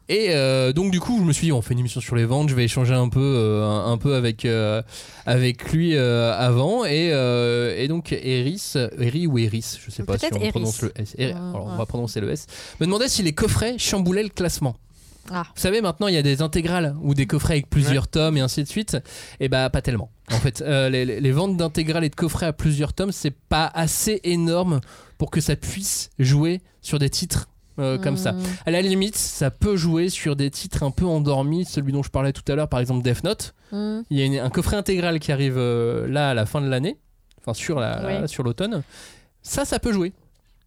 Et 0.09 0.27
euh, 0.31 0.73
donc 0.73 0.91
du 0.91 0.99
coup, 0.99 1.17
je 1.19 1.23
me 1.23 1.31
suis 1.33 1.47
dit, 1.47 1.51
on 1.51 1.61
fait 1.61 1.73
une 1.73 1.79
émission 1.79 2.01
sur 2.01 2.15
les 2.15 2.25
ventes, 2.25 2.49
je 2.49 2.55
vais 2.55 2.65
échanger 2.65 2.93
un 2.93 3.09
peu, 3.09 3.19
euh, 3.21 3.63
un, 3.65 3.91
un 3.93 3.97
peu 3.97 4.15
avec 4.15 4.43
euh, 4.45 4.81
avec 5.25 5.71
lui 5.71 5.95
euh, 5.95 6.33
avant. 6.37 6.83
Et, 6.85 7.11
euh, 7.13 7.75
et 7.77 7.87
donc 7.87 8.11
Eris, 8.11 8.73
Eri 8.99 9.25
ou 9.25 9.37
Eris, 9.37 9.79
je 9.83 9.89
sais 9.91 10.03
pas 10.03 10.17
si 10.17 10.25
on 10.33 10.37
Eris. 10.37 10.49
prononce 10.49 10.81
le 10.81 10.91
S. 10.95 11.15
Eri- 11.17 11.31
alors 11.31 11.67
on 11.67 11.77
va 11.77 11.85
prononcer 11.85 12.19
le 12.19 12.29
S. 12.31 12.47
Me 12.79 12.85
demandait 12.85 13.07
si 13.09 13.23
les 13.23 13.33
coffrets 13.33 13.77
chamboulaient 13.77 14.23
le 14.23 14.29
classement. 14.29 14.75
Ah. 15.31 15.43
Vous 15.55 15.61
savez, 15.61 15.81
maintenant 15.81 16.07
il 16.07 16.13
y 16.13 16.17
a 16.17 16.21
des 16.21 16.41
intégrales 16.41 16.95
ou 17.01 17.13
des 17.13 17.27
coffrets 17.27 17.53
avec 17.55 17.69
plusieurs 17.69 18.07
tomes 18.07 18.37
et 18.37 18.41
ainsi 18.41 18.61
de 18.63 18.67
suite. 18.67 18.97
Et 19.39 19.47
bah 19.49 19.69
pas 19.69 19.81
tellement. 19.81 20.09
En 20.31 20.37
fait, 20.37 20.61
euh, 20.61 20.89
les, 20.89 21.05
les- 21.05 21.21
les 21.21 21.31
ventes 21.31 21.55
d'intégrales 21.57 22.03
et 22.03 22.09
de 22.09 22.15
coffrets 22.15 22.45
à 22.45 22.53
plusieurs 22.53 22.93
tomes, 22.93 23.11
c'est 23.13 23.33
pas 23.49 23.71
assez 23.73 24.19
énorme 24.25 24.79
pour 25.17 25.31
que 25.31 25.39
ça 25.41 25.55
puisse 25.55 26.09
jouer 26.19 26.61
sur 26.81 26.99
des 26.99 27.09
titres 27.09 27.47
euh, 27.79 27.97
comme 27.97 28.17
ça. 28.17 28.31
Mm. 28.33 28.39
À 28.65 28.71
la 28.71 28.81
limite, 28.81 29.15
ça 29.15 29.51
peut 29.51 29.75
jouer 29.75 30.09
sur 30.09 30.35
des 30.35 30.49
titres 30.51 30.83
un 30.83 30.91
peu 30.91 31.05
endormis, 31.05 31.65
celui 31.65 31.91
dont 31.91 32.03
je 32.03 32.09
parlais 32.09 32.33
tout 32.33 32.43
à 32.51 32.55
l'heure, 32.55 32.67
par 32.69 32.79
exemple 32.79 33.03
Death 33.03 33.23
Note. 33.23 33.53
Mm. 33.71 33.99
Il 34.09 34.17
y 34.17 34.21
a 34.21 34.25
une- 34.25 34.39
un 34.39 34.49
coffret 34.49 34.77
intégral 34.77 35.19
qui 35.19 35.31
arrive 35.31 35.55
euh, 35.57 36.07
là 36.07 36.29
à 36.29 36.33
la 36.33 36.45
fin 36.45 36.61
de 36.61 36.67
l'année, 36.67 36.97
enfin 37.41 37.53
sur 37.53 37.79
la- 37.79 38.27
sur 38.27 38.43
l'automne. 38.43 38.83
Ça, 39.41 39.63
ça 39.65 39.79
peut 39.79 39.93
jouer. 39.93 40.13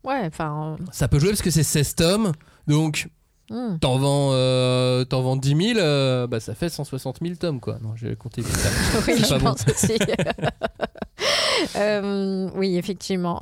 Ouais, 0.05 0.23
enfin. 0.27 0.77
Ça 0.93 1.09
peut 1.09 1.19
jouer 1.19 1.31
parce 1.31 1.43
que 1.43 1.51
c'est 1.51 1.63
16 1.63 1.95
tomes, 1.95 2.33
donc 2.67 3.09
euh, 3.51 3.73
mm. 3.75 3.79
t'en 3.81 3.99
vends, 3.99 4.31
euh, 4.33 5.05
t'en 5.05 5.21
vends 5.21 5.37
10 5.37 5.75
000, 5.75 5.79
euh, 5.79 6.27
bah, 6.27 6.41
ça 6.41 6.55
fait 6.55 6.69
160 6.71 7.19
000 7.21 7.35
tomes 7.35 7.61
quoi. 7.61 7.79
Non, 7.83 7.95
j'ai 7.97 8.17
compté 8.17 8.41
vite. 8.43 8.57
Oui, 9.07 9.15
je 9.19 9.29
pas 9.29 9.39
bon. 9.39 9.45
pense 9.51 9.65
aussi. 9.69 9.99
Euh, 11.77 12.49
oui, 12.55 12.79
effectivement. 12.79 13.39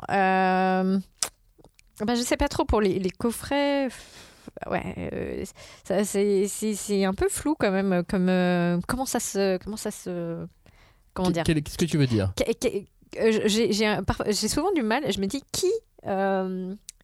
Euh, 2.01 2.05
bah, 2.05 2.15
je 2.15 2.23
sais 2.23 2.37
pas 2.37 2.49
trop 2.49 2.65
pour 2.65 2.81
les, 2.81 2.99
les 2.99 3.11
coffrets. 3.11 3.89
Ouais, 4.71 4.95
euh, 5.13 5.45
ça, 5.85 6.05
c'est, 6.05 6.47
c'est, 6.49 6.75
c'est 6.75 7.05
un 7.05 7.15
peu 7.15 7.29
flou 7.29 7.55
quand 7.59 7.71
même. 7.71 8.03
Comme, 8.09 8.29
euh, 8.29 8.79
comment 8.87 9.07
ça 9.07 9.21
se. 9.21 9.59
Comment 9.59 9.77
ça 9.77 9.91
se. 9.91 10.47
Comment 11.15 11.31
dire 11.31 11.45
Qu'est-ce 11.45 11.79
que 11.79 11.85
tu 11.85 11.99
veux 11.99 12.07
dire? 12.07 12.33
Euh, 13.21 13.41
j'ai 13.47 14.49
souvent 14.49 14.73
du 14.73 14.83
mal. 14.83 15.11
Je 15.13 15.21
me 15.21 15.27
dis 15.27 15.43
qui. 15.53 15.71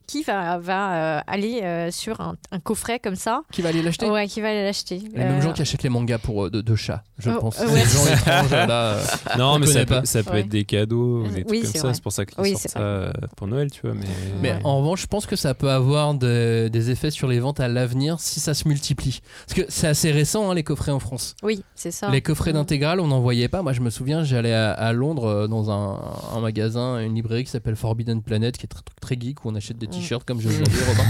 Qui 0.07 0.23
va, 0.23 0.59
va 0.59 0.95
euh, 1.19 1.21
aller 1.27 1.61
euh, 1.63 1.91
sur 1.91 2.21
un, 2.21 2.37
un 2.53 2.59
coffret 2.61 2.99
comme 2.99 3.17
ça 3.17 3.43
Qui 3.53 3.63
va 3.63 3.71
aller 3.71 3.83
l'acheter 3.83 4.09
Ouais, 4.11 4.27
qui 4.27 4.41
va 4.41 4.49
aller 4.51 4.63
l'acheter. 4.63 4.99
Les 4.99 5.19
mêmes 5.25 5.39
Euh, 5.39 5.41
gens 5.41 5.53
qui 5.53 5.63
achètent 5.63 5.83
les 5.83 5.89
mangas 5.89 6.19
pour 6.19 6.47
euh, 6.47 6.51
de, 6.51 6.61
de 6.61 6.75
chats, 6.77 7.03
je 7.19 7.31
Oh, 7.31 7.41
pense. 7.41 7.61
Les 7.61 7.67
gens 7.85 8.07
étranges 8.13 8.51
là. 8.51 8.81
euh, 8.95 9.05
Non, 9.39 9.53
on 9.55 9.59
mais 9.59 9.67
ça 9.67 9.81
peut, 9.81 9.87
pas. 9.87 10.05
ça 10.05 10.23
peut 10.23 10.31
Ouais. 10.33 10.41
être 10.41 10.49
des 10.49 10.65
cadeaux 10.65 11.21
ou 11.21 11.29
des 11.29 11.29
Euh, 11.29 11.33
trucs 11.45 11.51
oui, 11.51 11.63
comme 11.63 11.71
c'est 11.73 11.79
ça. 11.79 11.95
C'est 11.95 12.03
pour 12.03 12.13
ça 12.13 12.25
qu'ils 12.27 12.41
Oui, 12.41 12.51
sortent 12.51 12.63
c'est 12.63 12.69
ça 12.71 13.13
pour 13.37 13.47
Noël, 13.47 13.71
tu 13.71 13.81
vois. 13.83 13.95
Mais, 13.95 14.07
Mais 14.43 14.53
Ouais. 14.53 14.59
en 14.65 14.79
revanche, 14.79 15.03
je 15.03 15.07
pense 15.07 15.27
que 15.27 15.37
ça 15.37 15.55
peut 15.55 15.71
avoir 15.71 16.15
de- 16.15 16.69
des 16.73 16.91
effets 16.91 17.11
sur 17.11 17.29
les 17.29 17.41
ventes 17.41 17.61
à 17.61 17.69
l'avenir 17.69 18.21
si 18.21 18.41
ça 18.41 18.55
se 18.55 18.69
multiplie. 18.69 19.21
Parce 19.47 19.61
que 19.61 19.67
c'est 19.71 19.87
assez 19.87 20.11
récent, 20.13 20.51
hein, 20.51 20.55
les 20.55 20.63
coffrets 20.65 20.93
en 20.93 20.99
France. 21.01 21.35
Oui, 21.43 21.63
c'est 21.75 21.91
ça. 21.91 22.11
Les 22.11 22.21
coffrets 22.21 22.53
d'intégrale, 22.53 23.01
on 23.01 23.07
n'en 23.09 23.21
voyait 23.21 23.49
pas. 23.49 23.63
Moi, 23.63 23.73
je 23.73 23.81
me 23.81 23.91
souviens, 23.91 24.23
j'allais 24.25 24.53
à, 24.55 24.73
à 24.73 24.93
Londres 24.93 25.47
dans 25.49 25.71
un, 25.71 26.01
un 26.37 26.41
magasin, 26.41 26.99
une 27.01 27.15
librairie 27.15 27.45
qui 27.45 27.51
s'appelle 27.51 27.77
Forbidden 27.77 28.23
Planet, 28.23 28.57
qui 28.57 28.65
est 28.65 28.69
très, 28.69 28.83
très 29.01 29.19
geek, 29.21 29.45
où 29.45 29.49
on 29.51 29.55
achète 29.55 29.79
des. 29.79 29.87
T-shirts, 30.01 30.25
comme 30.25 30.41
je 30.41 30.49
l'ai 30.49 30.63
dit, 30.63 30.77
Robin. 30.87 31.05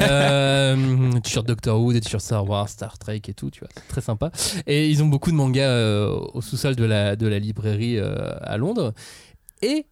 Euh, 0.00 1.12
t-shirts 1.20 1.46
Doctor 1.46 1.80
Who, 1.80 1.92
des 1.92 2.00
t-shirts 2.00 2.24
Star 2.24 2.48
Wars, 2.48 2.68
Star 2.68 2.98
Trek 2.98 3.20
et 3.28 3.34
tout, 3.34 3.50
tu 3.50 3.60
vois. 3.60 3.68
C'est 3.74 3.88
très 3.88 4.00
sympa. 4.00 4.30
Et 4.66 4.88
ils 4.88 5.02
ont 5.02 5.06
beaucoup 5.06 5.30
de 5.30 5.36
mangas 5.36 5.68
euh, 5.68 6.18
au 6.34 6.40
sous-sol 6.40 6.76
de 6.76 6.84
la, 6.84 7.16
de 7.16 7.26
la 7.26 7.38
librairie 7.38 7.98
euh, 7.98 8.30
à 8.40 8.56
Londres. 8.56 8.92
Et 9.62 9.86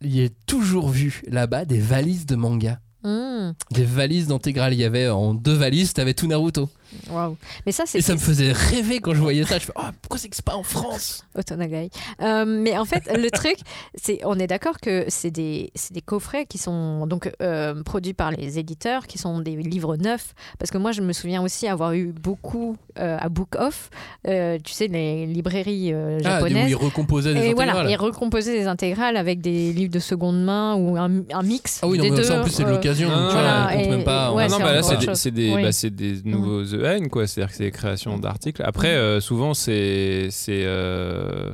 il 0.00 0.16
y 0.16 0.24
a 0.24 0.28
toujours 0.46 0.88
vu 0.88 1.22
là-bas 1.28 1.64
des 1.64 1.80
valises 1.80 2.26
de 2.26 2.36
mangas. 2.36 2.78
Mm. 3.04 3.52
Des 3.72 3.84
valises 3.84 4.28
d'intégrale. 4.28 4.72
Il 4.74 4.80
y 4.80 4.84
avait 4.84 5.08
en 5.08 5.34
deux 5.34 5.54
valises, 5.54 5.92
t'avais 5.92 6.14
tout 6.14 6.26
Naruto. 6.26 6.68
Waouh. 7.10 7.36
Mais 7.66 7.72
ça, 7.72 7.84
c'est 7.86 7.98
Et 7.98 8.02
ça 8.02 8.14
me 8.14 8.18
faisait 8.18 8.52
rêver 8.52 9.00
quand 9.00 9.14
je 9.14 9.20
voyais 9.20 9.44
ça. 9.44 9.58
Je 9.58 9.64
fais, 9.66 9.72
oh, 9.76 9.82
pourquoi 10.02 10.18
c'est 10.18 10.28
que 10.28 10.36
c'est 10.36 10.44
pas 10.44 10.56
en 10.56 10.62
France? 10.62 11.24
Otonagai. 11.36 11.90
Euh, 12.20 12.44
mais 12.46 12.76
en 12.78 12.84
fait, 12.84 13.08
le 13.16 13.30
truc, 13.30 13.56
c'est, 13.94 14.20
on 14.24 14.38
est 14.38 14.46
d'accord 14.46 14.78
que 14.80 15.04
c'est 15.08 15.30
des, 15.30 15.70
c'est 15.74 15.92
des 15.94 16.00
coffrets 16.02 16.46
qui 16.46 16.58
sont 16.58 17.06
donc 17.06 17.30
euh, 17.42 17.82
produits 17.82 18.14
par 18.14 18.30
les 18.30 18.58
éditeurs, 18.58 19.06
qui 19.06 19.18
sont 19.18 19.40
des 19.40 19.56
livres 19.56 19.96
neufs. 19.96 20.34
Parce 20.58 20.70
que 20.70 20.78
moi, 20.78 20.92
je 20.92 21.00
me 21.00 21.12
souviens 21.12 21.42
aussi 21.42 21.66
avoir 21.68 21.92
eu 21.92 22.12
beaucoup 22.12 22.76
euh, 22.98 23.16
à 23.20 23.28
Book 23.28 23.54
Off, 23.58 23.90
euh, 24.28 24.58
tu 24.62 24.72
sais, 24.72 24.88
les 24.88 25.26
librairies 25.26 25.92
euh, 25.92 26.18
Ah, 26.24 26.38
où 26.40 26.44
japonaises. 26.44 26.70
ils 26.70 26.74
recomposaient 26.76 27.32
des 27.34 27.40
et 27.40 27.42
intégrales. 27.52 27.70
voilà, 27.72 27.90
et 27.90 27.96
recomposer 27.96 28.52
des 28.58 28.66
intégrales 28.66 29.16
avec 29.16 29.40
des 29.40 29.72
livres 29.72 29.92
de 29.92 29.98
seconde 29.98 30.42
main 30.44 30.74
ou 30.76 30.96
un, 30.96 31.10
un 31.32 31.42
mix. 31.42 31.80
Ah 31.82 31.88
oui, 31.88 31.98
non, 31.98 32.04
des 32.04 32.10
mais 32.10 32.16
deux, 32.16 32.22
ça 32.24 32.40
en 32.40 32.42
plus 32.42 32.50
c'est 32.52 32.64
de 32.64 32.70
l'occasion. 32.70 33.08
non, 33.08 33.14
tu 33.14 33.20
non, 33.20 33.30
vois, 33.30 33.32
voilà, 33.42 33.68
on 33.72 33.76
compte 33.76 33.86
et- 33.86 33.88
même 33.90 34.04
pas. 34.04 34.32
ouais, 34.32 34.44
Ah 34.44 34.48
non, 34.48 34.56
c'est 34.58 34.62
bah 34.62 34.72
là, 34.74 34.82
c'est 34.82 34.96
des, 34.98 35.14
c'est 35.14 35.30
des, 35.30 35.54
Oui. 35.54 35.62
bah, 35.62 35.72
quoi. 37.10 37.26
C'est-à-dire 37.26 37.50
que 37.50 37.56
c'est 37.56 37.64
des 37.64 37.70
créations 37.70 38.18
d'articles. 38.18 38.62
Après, 38.64 38.94
euh, 38.94 39.20
souvent, 39.20 39.54
c'est. 39.54 40.28
c'est 40.30 40.62
euh, 40.64 41.52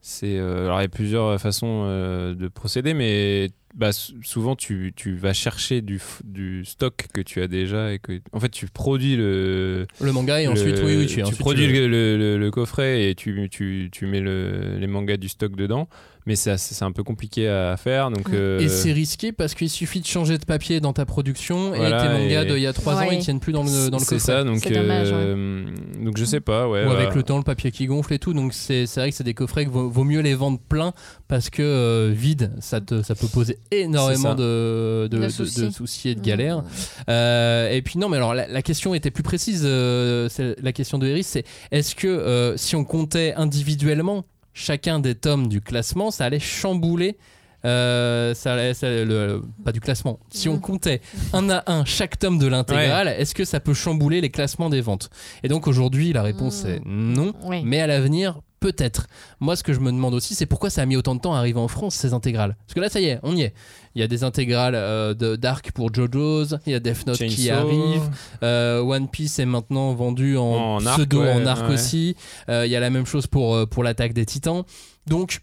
c'est, 0.00 0.38
euh, 0.38 0.66
alors, 0.66 0.78
il 0.80 0.84
y 0.84 0.86
a 0.86 0.88
plusieurs 0.88 1.40
façons 1.40 1.84
de 1.86 2.48
procéder, 2.48 2.94
mais 2.94 3.50
bah, 3.74 3.90
souvent, 3.92 4.54
tu, 4.56 4.92
tu 4.96 5.14
vas 5.16 5.32
chercher 5.32 5.82
du, 5.82 6.00
du 6.24 6.64
stock 6.64 6.94
que 7.12 7.20
tu 7.20 7.42
as 7.42 7.48
déjà 7.48 7.92
et 7.92 7.98
que. 7.98 8.20
En 8.32 8.40
fait, 8.40 8.48
tu 8.48 8.66
produis 8.68 9.16
le. 9.16 9.86
Le 10.00 10.12
manga 10.12 10.40
et 10.40 10.44
le- 10.44 10.52
ensuite, 10.52 10.80
oui, 10.84 10.96
oui, 10.98 11.06
tu, 11.06 11.16
tu 11.16 11.22
ensuite, 11.22 11.38
produis 11.40 11.66
tu- 11.66 11.72
le, 11.72 11.88
le- 11.88 12.16
le- 12.16 12.38
le 12.38 12.50
coffret 12.50 13.10
et 13.10 13.14
tu, 13.16 13.48
tu, 13.50 13.88
tu 13.92 14.06
mets 14.06 14.20
le- 14.20 14.76
les 14.78 14.86
mangas 14.86 15.16
du 15.16 15.28
stock 15.28 15.54
dedans. 15.56 15.88
Mais 16.28 16.36
c'est 16.36 16.82
un 16.82 16.92
peu 16.92 17.02
compliqué 17.02 17.48
à 17.48 17.76
faire. 17.78 18.10
Donc, 18.10 18.28
euh, 18.32 18.60
Et 18.60 18.68
c'est 18.68 18.92
risqué 18.92 19.32
parce 19.32 19.54
qu'il 19.54 19.70
suffit 19.70 20.00
de 20.00 20.06
changer 20.06 20.36
de 20.38 20.44
papier 20.44 20.78
dans 20.78 20.92
ta 20.92 21.06
production 21.06 21.70
Voilà, 21.70 21.98
et 21.98 22.06
tes 22.06 22.12
mangas 22.12 22.42
et- 22.44 22.46
d'il 22.46 22.58
y 22.62 22.66
a 22.66 22.72
3 22.74 22.96
ans 23.02 23.10
ils 23.10 23.18
tiennent 23.18 23.40
plus 23.40 23.52
dans 23.52 23.64
le, 23.64 23.88
dans 23.90 23.96
le 23.98 24.04
c'est 24.04 24.16
coffret. 24.16 24.32
ça. 24.32 24.44
Donc, 24.44 24.58
C'est 24.62 24.70
dommage, 24.74 25.08
euh, 25.10 25.64
donc 26.04 26.18
je 26.18 26.24
sais 26.26 26.40
pas. 26.40 26.68
Ouais, 26.68 26.84
Ou 26.86 26.90
avec 26.90 27.14
le 27.14 27.22
temps, 27.22 27.38
le 27.38 27.42
papier 27.44 27.70
qui 27.72 27.86
gonfle 27.86 28.12
et 28.12 28.18
tout. 28.18 28.34
Donc 28.34 28.52
c'est 28.52 28.84
c'est 28.86 29.00
vrai 29.00 29.10
que 29.10 29.16
c'est 29.16 29.24
des 29.24 29.32
coffrets 29.34 29.64
que 29.64 29.70
vaut, 29.70 29.88
vaut 29.88 30.04
mieux 30.04 30.20
les 30.20 30.34
vendre 30.34 30.58
pleins 30.68 30.92
parce 31.28 31.48
que 31.50 31.62
euh, 31.62 32.12
vide, 32.14 32.52
ça, 32.60 32.80
te, 32.82 33.02
ça 33.02 33.14
peut 33.14 33.26
poser 33.28 33.58
énormément 33.70 34.34
de, 34.34 35.08
de, 35.10 35.28
soucis. 35.30 35.62
de 35.62 35.70
soucis 35.70 36.10
et 36.10 36.14
de 36.14 36.20
galères. 36.20 36.58
Mm. 36.58 36.64
Euh, 37.08 37.70
et 37.70 37.80
puis 37.82 37.98
non, 37.98 38.08
mais 38.10 38.18
alors 38.18 38.34
la, 38.34 38.46
la 38.46 38.62
question 38.62 38.94
était 38.94 39.10
plus 39.10 39.22
précise. 39.22 39.62
euh, 39.64 40.28
la 40.62 40.72
question 40.72 40.98
de 40.98 41.06
Eris, 41.06 41.24
c'est 41.24 41.44
est-ce 41.72 41.94
que 41.94 42.06
euh, 42.06 42.56
si 42.58 42.76
on 42.76 42.84
comptait 42.84 43.32
individuellement 43.34 44.24
chacun 44.54 44.98
des 45.00 45.14
tomes 45.14 45.48
du 45.48 45.60
classement, 45.60 46.10
ça 46.10 46.24
allait 46.24 46.40
chambouler 46.40 47.16
euh, 47.64 48.34
ça 48.34 48.54
le- 48.56 49.42
pas 49.64 49.72
du 49.72 49.80
classement. 49.80 50.20
Si 50.30 50.48
on 50.48 50.54
Mhm. 50.54 50.60
comptait 50.60 51.00
un 51.32 51.50
à 51.50 51.64
un 51.66 51.84
chaque 51.84 52.16
tome 52.16 52.38
de 52.38 52.46
l'intégrale, 52.46 53.08
est-ce 53.08 53.34
que 53.34 53.44
ça 53.44 53.58
peut 53.58 53.74
chambouler 53.74 54.20
les 54.20 54.30
classements 54.30 54.70
des 54.70 54.80
ventes? 54.80 55.10
Et 55.42 55.48
donc 55.48 55.66
aujourd'hui, 55.66 56.12
la 56.12 56.22
réponse 56.22 56.62
Mhm. 56.64 56.70
est 56.70 56.80
non. 56.86 57.32
Oui. 57.42 57.62
Mais 57.64 57.80
à 57.80 57.88
l'avenir, 57.88 58.38
peut-être. 58.60 59.06
Moi, 59.40 59.56
ce 59.56 59.62
que 59.62 59.72
je 59.72 59.80
me 59.80 59.90
demande 59.92 60.14
aussi, 60.14 60.34
c'est 60.34 60.46
pourquoi 60.46 60.70
ça 60.70 60.82
a 60.82 60.86
mis 60.86 60.96
autant 60.96 61.14
de 61.14 61.20
temps 61.20 61.34
à 61.34 61.38
arriver 61.38 61.58
en 61.60 61.68
France, 61.68 61.94
ces 61.94 62.12
intégrales? 62.12 62.56
Parce 62.66 62.74
que 62.74 62.80
là, 62.80 62.88
ça 62.88 63.00
y 63.00 63.06
est, 63.06 63.20
on 63.22 63.36
y 63.36 63.42
est. 63.42 63.54
Il 63.94 64.00
y 64.00 64.04
a 64.04 64.08
des 64.08 64.24
intégrales 64.24 64.74
euh, 64.74 65.14
de 65.14 65.36
Dark 65.36 65.72
pour 65.72 65.92
JoJo's, 65.92 66.54
il 66.66 66.72
y 66.72 66.74
a 66.74 66.80
Death 66.80 67.06
Note 67.06 67.18
qui 67.18 67.50
arrive, 67.50 68.02
euh, 68.42 68.80
One 68.80 69.08
Piece 69.08 69.38
est 69.38 69.46
maintenant 69.46 69.92
vendu 69.94 70.36
en, 70.36 70.44
En 70.76 70.86
arc, 70.86 70.98
pseudo, 70.98 71.20
ouais, 71.22 71.32
en 71.32 71.46
arc 71.46 71.66
ouais. 71.68 71.74
aussi. 71.74 72.16
Euh, 72.48 72.66
Il 72.66 72.70
y 72.72 72.76
a 72.76 72.80
la 72.80 72.90
même 72.90 73.06
chose 73.06 73.26
pour, 73.26 73.54
euh, 73.54 73.66
pour 73.66 73.82
l'attaque 73.84 74.12
des 74.12 74.26
titans. 74.26 74.62
Donc, 75.06 75.40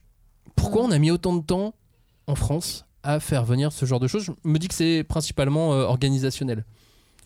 pourquoi 0.55 0.83
on 0.83 0.91
a 0.91 0.97
mis 0.99 1.11
autant 1.11 1.35
de 1.35 1.43
temps 1.43 1.73
en 2.27 2.35
France 2.35 2.85
à 3.03 3.19
faire 3.19 3.43
venir 3.45 3.71
ce 3.71 3.85
genre 3.85 3.99
de 3.99 4.07
choses? 4.07 4.23
Je 4.23 4.31
me 4.49 4.57
dis 4.57 4.67
que 4.67 4.73
c'est 4.73 5.03
principalement 5.03 5.73
euh, 5.73 5.83
organisationnel. 5.83 6.65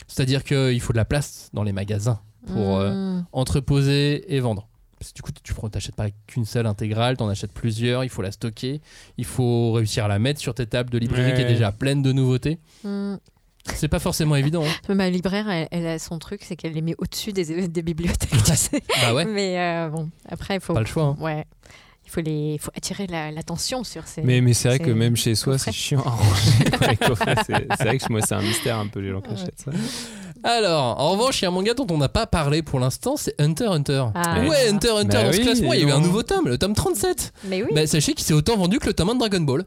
C'est-à-dire 0.07 0.43
qu'il 0.43 0.79
faut 0.81 0.93
de 0.93 0.97
la 0.97 1.05
place 1.05 1.49
dans 1.53 1.63
les 1.63 1.73
magasins 1.73 2.19
pour 2.47 2.77
euh, 2.77 2.89
Mm. 3.19 3.25
entreposer 3.33 4.33
et 4.35 4.39
vendre. 4.39 4.67
Parce 4.99 5.11
que 5.11 5.15
du 5.15 5.21
coup, 5.21 5.31
tu 5.31 5.53
t'achètes 5.71 5.95
pas 5.95 6.09
qu'une 6.27 6.43
seule 6.45 6.65
intégrale, 6.65 7.15
t'en 7.17 7.29
achètes 7.29 7.53
plusieurs, 7.53 8.03
il 8.03 8.09
faut 8.09 8.21
la 8.21 8.31
stocker, 8.31 8.81
il 9.17 9.25
faut 9.25 9.71
réussir 9.71 10.05
à 10.05 10.07
la 10.09 10.19
mettre 10.19 10.39
sur 10.41 10.53
tes 10.53 10.65
tables 10.67 10.89
de 10.89 10.97
librairie 10.97 11.33
qui 11.33 11.41
est 11.41 11.45
déjà 11.45 11.71
pleine 11.71 12.01
de 12.01 12.11
nouveautés. 12.11 12.59
Mm. 12.83 13.15
C'est 13.75 13.87
pas 13.87 13.99
forcément 13.99 14.35
évident. 14.35 14.63
hein. 14.89 14.93
Ma 14.95 15.09
libraire, 15.09 15.47
elle, 15.49 15.67
elle 15.71 15.85
a 15.87 15.99
son 15.99 16.17
truc, 16.19 16.41
c'est 16.43 16.55
qu'elle 16.55 16.73
les 16.73 16.81
met 16.81 16.95
au-dessus 16.97 17.33
des, 17.33 17.67
des 17.67 17.81
bibliothèques, 17.81 18.43
tu 18.43 18.55
sais. 18.55 18.81
Bah 19.01 19.13
ouais, 19.13 19.25
Mais 19.25 19.59
euh, 19.59 19.89
bon, 19.89 20.09
après, 20.27 20.55
il 20.55 20.59
faut. 20.61 20.73
pas 20.73 20.79
le 20.79 20.85
choix. 20.85 21.03
hein. 21.03 21.17
Ouais. 21.19 21.45
Il 22.09 22.11
faut, 22.11 22.21
les, 22.21 22.53
il 22.55 22.59
faut 22.59 22.71
attirer 22.75 23.05
la- 23.05 23.29
l'attention 23.29 23.83
sur 23.83 24.07
ces. 24.07 24.23
Mais, 24.23 24.41
mais 24.41 24.53
c'est 24.55 24.67
vrai 24.67 24.79
que 24.79 24.89
même 24.89 25.15
chez 25.15 25.35
soi, 25.35 25.59
c'est 25.59 25.71
chiant 25.71 26.01
à 26.03 26.09
ranger. 26.09 26.51
C'est 27.77 27.83
vrai 27.85 27.97
que 27.99 28.11
moi, 28.11 28.21
c'est 28.27 28.33
un 28.33 28.41
mystère 28.41 28.79
un 28.79 28.87
peu 28.87 28.99
les 28.99 29.11
gens 29.11 29.21
qui 29.21 29.31
achètent 29.31 29.61
ça. 29.63 29.71
Alors, 30.43 30.99
en 30.99 31.11
revanche, 31.11 31.39
il 31.41 31.43
y 31.43 31.45
a 31.45 31.49
un 31.49 31.51
manga 31.51 31.73
dont 31.75 31.85
on 31.91 31.97
n'a 31.99 32.09
pas 32.09 32.25
parlé 32.25 32.63
pour 32.63 32.79
l'instant, 32.79 33.15
c'est 33.15 33.39
Hunter 33.39 33.65
x 33.65 33.73
Hunter. 33.75 34.05
Ah. 34.15 34.39
Ouais, 34.39 34.69
Hunter 34.69 34.87
x 34.87 34.95
Hunter 35.01 35.17
Bah 35.17 35.23
dans 35.25 35.31
ce 35.33 35.37
oui, 35.37 35.43
classement, 35.43 35.73
il 35.73 35.81
y 35.81 35.83
a 35.83 35.87
eu 35.87 35.91
un 35.91 35.99
nouveau 35.99 36.23
tome, 36.23 36.47
le 36.47 36.57
tome 36.57 36.73
37. 36.73 37.33
Mais 37.45 37.61
oui. 37.61 37.69
Bah, 37.75 37.85
sachez 37.85 38.13
qu'il 38.15 38.25
s'est 38.25 38.33
autant 38.33 38.57
vendu 38.57 38.79
que 38.79 38.87
le 38.87 38.93
tome 38.93 39.09
1 39.09 39.13
de 39.15 39.19
Dragon 39.19 39.41
Ball. 39.41 39.65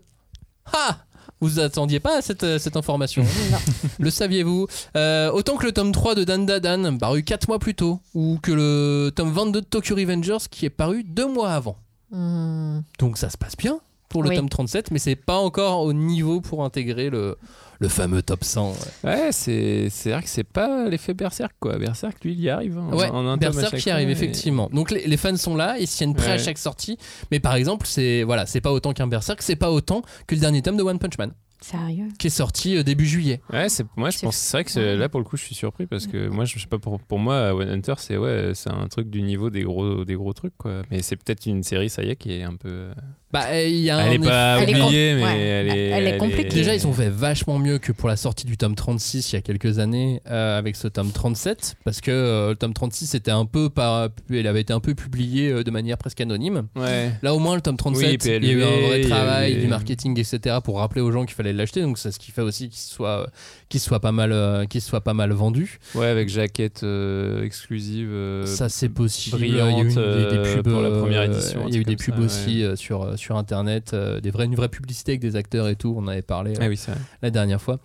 Ha 0.73 0.99
Vous 1.41 1.61
attendiez 1.61 2.01
pas 2.01 2.19
à 2.19 2.23
cette, 2.23 2.43
euh, 2.45 2.59
cette 2.59 2.77
information 2.77 3.23
Non. 3.23 3.59
Le 3.99 4.11
saviez-vous? 4.11 4.67
Euh, 4.97 5.31
Autant 5.31 5.57
que 5.57 5.67
le 5.67 5.73
tome 5.73 5.93
3 5.93 6.15
de 6.15 6.25
Dan 6.25 6.47
Dan, 6.47 6.99
paru 6.99 7.23
4 7.23 7.49
mois 7.49 7.59
plus 7.59 7.75
tôt, 7.75 8.01
ou 8.15 8.39
que 8.43 8.51
le 8.53 9.13
tome 9.15 9.31
22 9.31 9.61
de 9.61 9.67
Tokyo 9.67 9.95
Revengers, 9.95 10.49
qui 10.51 10.65
est 10.67 10.71
paru 10.71 11.05
2 11.05 11.27
mois 11.27 11.51
avant. 11.53 11.77
Mm. 12.13 12.81
Donc 12.99 13.19
ça 13.19 13.31
se 13.31 13.37
passe 13.39 13.57
bien 13.57 13.81
pour 14.09 14.23
le 14.23 14.29
Oui. 14.29 14.37
tome 14.37 14.49
37, 14.51 14.91
mais 14.91 14.99
c'est 14.99 15.17
pas 15.17 15.39
encore 15.39 15.81
au 15.81 15.95
niveau 15.95 16.43
pour 16.43 16.63
intégrer 16.65 17.09
le, 17.09 17.37
le 17.81 17.89
fameux 17.89 18.21
top 18.21 18.45
100. 18.45 18.71
ouais. 18.71 18.77
Ouais, 19.05 19.29
c'est 19.33 19.89
c'est 19.91 20.11
vrai 20.11 20.23
que 20.23 20.29
c'est 20.29 20.45
pas 20.45 20.87
l'effet 20.89 21.15
Berserk, 21.15 21.53
quoi. 21.59 21.79
Berserk, 21.79 22.23
lui, 22.23 22.33
il 22.35 22.41
y 22.43 22.51
arrive. 22.51 22.77
hein, 22.77 22.91
Ouais, 22.95 23.09
en 23.09 23.37
Berserk 23.39 23.75
qui 23.77 23.89
arrive 23.91 24.11
et- 24.11 24.13
effectivement. 24.13 24.69
Donc 24.71 24.91
les, 24.91 25.07
les 25.07 25.17
fans 25.17 25.35
sont 25.39 25.57
là, 25.57 25.77
ils 25.79 25.87
se 25.87 25.97
tiennent 25.97 26.15
prêts 26.15 26.33
à 26.33 26.39
chaque 26.39 26.59
sortie. 26.59 26.99
Mais 27.31 27.41
par 27.41 27.55
exemple, 27.55 27.87
c'est 27.87 28.23
voilà, 28.25 28.45
c'est 28.45 28.61
pas 28.61 28.73
autant 28.73 28.93
qu'un 28.93 29.07
Berserk, 29.07 29.41
c'est 29.41 29.57
pas 29.57 29.71
autant 29.71 30.03
que 30.27 30.35
le 30.35 30.41
dernier 30.43 30.61
tome 30.61 30.77
de 30.77 30.83
One 30.83 30.99
Punch 30.99 31.17
Man, 31.17 31.33
Sérieux 31.63 32.09
qui 32.19 32.27
est 32.27 32.31
sorti 32.31 32.77
euh, 32.77 32.83
début 32.83 33.07
juillet. 33.07 33.41
Ouais, 33.53 33.69
c'est 33.69 33.87
moi 33.97 34.11
je 34.11 34.19
pense 34.19 34.37
c'est 34.37 34.57
vrai 34.57 34.65
que 34.65 34.97
là 34.99 35.09
pour 35.09 35.21
le 35.21 35.25
coup 35.25 35.37
je 35.37 35.45
suis 35.45 35.55
surpris 35.55 35.87
parce 35.87 36.07
que 36.07 36.29
moi 36.29 36.45
je 36.45 36.59
sais 36.59 36.67
pas 36.67 36.79
pour, 36.79 37.01
pour 37.01 37.19
moi 37.19 37.55
One 37.55 37.69
Hunter 37.69 37.95
c'est 37.99 38.17
ouais 38.17 38.53
c'est 38.55 38.71
un 38.71 38.89
truc 38.89 39.09
du 39.11 39.23
niveau 39.23 39.51
des 39.51 39.63
gros 39.63 40.05
des 40.05 40.15
gros 40.15 40.33
trucs 40.33 40.57
quoi. 40.57 40.83
Mais 40.91 41.03
c'est 41.03 41.17
peut-être 41.17 41.47
une 41.47 41.63
série 41.63 41.89
ça 41.89 42.03
y 42.03 42.11
est 42.11 42.17
qui 42.17 42.33
est 42.33 42.43
un 42.43 42.57
peu 42.57 42.91
Bah, 43.33 43.63
il 43.65 43.77
y 43.81 43.91
a 43.91 43.99
elle 44.07 44.13
est 44.23 44.27
un 44.27 44.29
pas 44.29 44.59
Elle 44.61 44.71
est 44.71 44.81
oubliée 44.83 45.15
mais 45.15 45.23
ouais. 45.25 45.39
elle 45.41 45.69
est 45.69 45.89
Elle 45.89 46.07
est 46.09 46.19
compliquée. 46.19 46.49
Déjà, 46.51 46.75
ils 46.75 46.87
ont 46.87 46.93
fait 46.93 47.09
vachement 47.09 47.59
mieux 47.59 47.79
que 47.79 47.91
pour 47.93 48.09
la 48.09 48.17
sortie 48.17 48.47
du 48.47 48.57
tome 48.57 48.75
36 48.75 49.33
il 49.33 49.37
y 49.37 49.39
a 49.39 49.43
quelques 49.43 49.79
années 49.79 50.21
euh, 50.31 50.59
avec 50.59 50.77
ce 50.77 50.87
tome 50.89 51.11
37, 51.13 51.77
parce 51.85 52.01
que 52.01 52.11
euh, 52.11 52.51
le 52.51 52.57
tome 52.57 52.75
36 52.75 53.15
était 53.15 53.31
un 53.31 53.47
peu 53.47 53.71
par, 53.71 54.09
il 54.31 54.47
avait 54.47 54.61
été 54.61 54.73
un 54.73 54.81
peu 54.81 54.95
publié 54.95 55.51
euh, 55.51 55.65
de 55.65 55.71
manière 55.71 55.97
presque 55.99 56.21
anonyme. 56.21 56.67
ouais 56.77 57.13
Là, 57.23 57.35
au 57.35 57.39
moins, 57.39 57.55
le 57.55 57.63
tome 57.63 57.77
37, 57.77 58.09
Oui, 58.11 58.19
PLV, 58.19 58.45
il 58.45 58.49
y 58.49 58.51
a 58.51 58.55
eu 58.55 58.63
un 58.63 58.87
vrai 58.89 59.01
travail, 59.03 59.53
eu- 59.55 59.61
du 59.61 59.67
marketing, 59.67 60.19
etc., 60.19 60.57
pour 60.63 60.79
rappeler 60.79 61.01
aux 61.01 61.11
gens 61.13 61.25
qu'il 61.25 61.35
fallait 61.35 61.53
l'acheter. 61.53 61.81
Donc, 61.83 61.99
c'est 61.99 62.11
ce 62.13 62.19
qui 62.19 62.33
fait 62.33 62.43
aussi 62.43 62.69
qu'il 62.69 62.81
soit, 62.81 63.31
qu'il 63.69 63.81
soit 63.81 64.01
pas 64.01 64.13
mal, 64.13 64.33
euh, 64.33 64.67
qu'il 64.67 64.81
soit 64.83 65.01
pas 65.01 65.15
mal 65.15 65.33
vendu. 65.33 65.79
ouais 65.95 66.07
avec 66.07 66.29
jaquette 66.29 66.83
euh, 66.83 67.45
exclusive 67.45 68.09
euh, 68.13 68.45
Ça, 68.47 68.69
c'est 68.69 68.89
possible. 68.91 69.39
il 69.47 69.57
y 69.57 69.61
a 69.61 69.71
eu 69.81 69.85
des, 69.85 69.95
des 69.95 69.97
euh, 70.01 70.57
pubs 70.57 70.71
pour 70.73 70.83
la 70.83 70.89
euh, 70.89 71.01
première 71.01 71.23
édition, 71.23 71.65
Il 71.69 71.75
y 71.75 71.79
a 71.79 71.81
eu 71.81 71.85
des 71.85 71.97
pubs 71.97 72.15
ça, 72.19 72.23
aussi 72.25 72.63
euh, 72.63 72.77
sur 72.77 73.03
euh, 73.03 73.17
sur 73.23 73.37
internet, 73.37 73.93
euh, 73.95 74.21
des 74.21 74.31
vraies, 74.31 74.45
une 74.45 74.55
vraie 74.55 74.69
publicité 74.69 75.13
avec 75.13 75.21
des 75.21 75.37
acteurs 75.37 75.69
et 75.69 75.77
tout. 75.77 75.95
On 75.97 76.07
avait 76.09 76.23
parlé. 76.23 76.53
euh, 76.53 76.61
ah 76.63 76.69
oui 76.69 76.77
c'est 76.77 76.91
vrai 76.91 77.01
la 77.23 77.31
dernière 77.31 77.61
fois. 77.61 77.79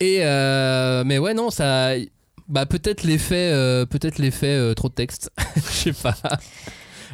Et 0.00 0.18
euh, 0.22 1.02
mais 1.04 1.18
ouais 1.18 1.34
non 1.34 1.50
ça 1.50 1.92
bah 2.48 2.64
peut-être 2.64 3.02
l'effet 3.02 3.50
euh, 3.52 3.84
peut-être 3.84 4.18
l'effet 4.18 4.46
euh, 4.56 4.74
trop 4.74 4.88
de 4.88 4.94
texte. 4.94 5.30
Je 5.56 5.60
sais 5.60 5.92
pas. 5.92 6.14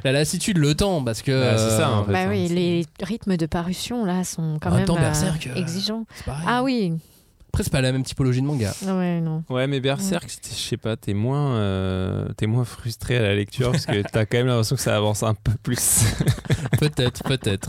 La 0.05 0.13
lassitude, 0.13 0.59
le 0.59 0.75
temps 0.75 1.03
parce 1.03 1.23
que 1.23 1.33
Bah, 1.33 1.57
c'est 1.59 1.77
ça, 1.79 1.91
en 1.91 2.05
fait. 2.05 2.13
Bah 2.13 2.19
hein, 2.25 2.29
oui, 2.29 2.49
les 2.49 2.85
rythmes 3.03 3.39
de 3.39 3.47
parution 3.47 4.05
là 4.05 4.23
sont 4.23 4.59
quand 4.61 4.71
En 4.71 4.77
même 4.77 4.85
temps, 4.85 4.99
euh, 4.99 5.55
exigeants. 5.57 6.05
Ah 6.47 6.63
oui, 6.63 6.93
Après, 7.55 7.63
c'est 7.63 7.71
pas 7.71 7.81
la 7.83 7.93
même 7.93 8.03
typologie 8.03 8.43
de 8.43 8.47
manga. 8.49 8.75
Ah 8.85 8.97
ouais, 8.97 9.21
non. 9.21 9.45
Ouais, 9.49 9.69
mais 9.69 9.79
Berserk, 9.79 10.29
je 10.29 10.57
sais 10.57 10.77
pas, 10.77 10.97
t'es 10.97 11.15
moins, 11.15 11.55
euh, 11.55 12.27
t'es 12.37 12.49
moins 12.49 12.65
frustré 12.65 13.17
à 13.17 13.23
la 13.23 13.37
lecture 13.37 13.71
parce 13.71 13.87
que 13.87 14.03
t'as 14.13 14.27
quand 14.27 14.39
même 14.39 14.49
l'impression 14.49 14.75
que 14.75 14.83
ça 14.83 14.97
avance 14.97 15.23
un 15.23 15.35
peu 15.35 15.53
plus. 15.63 16.03
peut-être, 16.81 17.23
peut-être. 17.23 17.69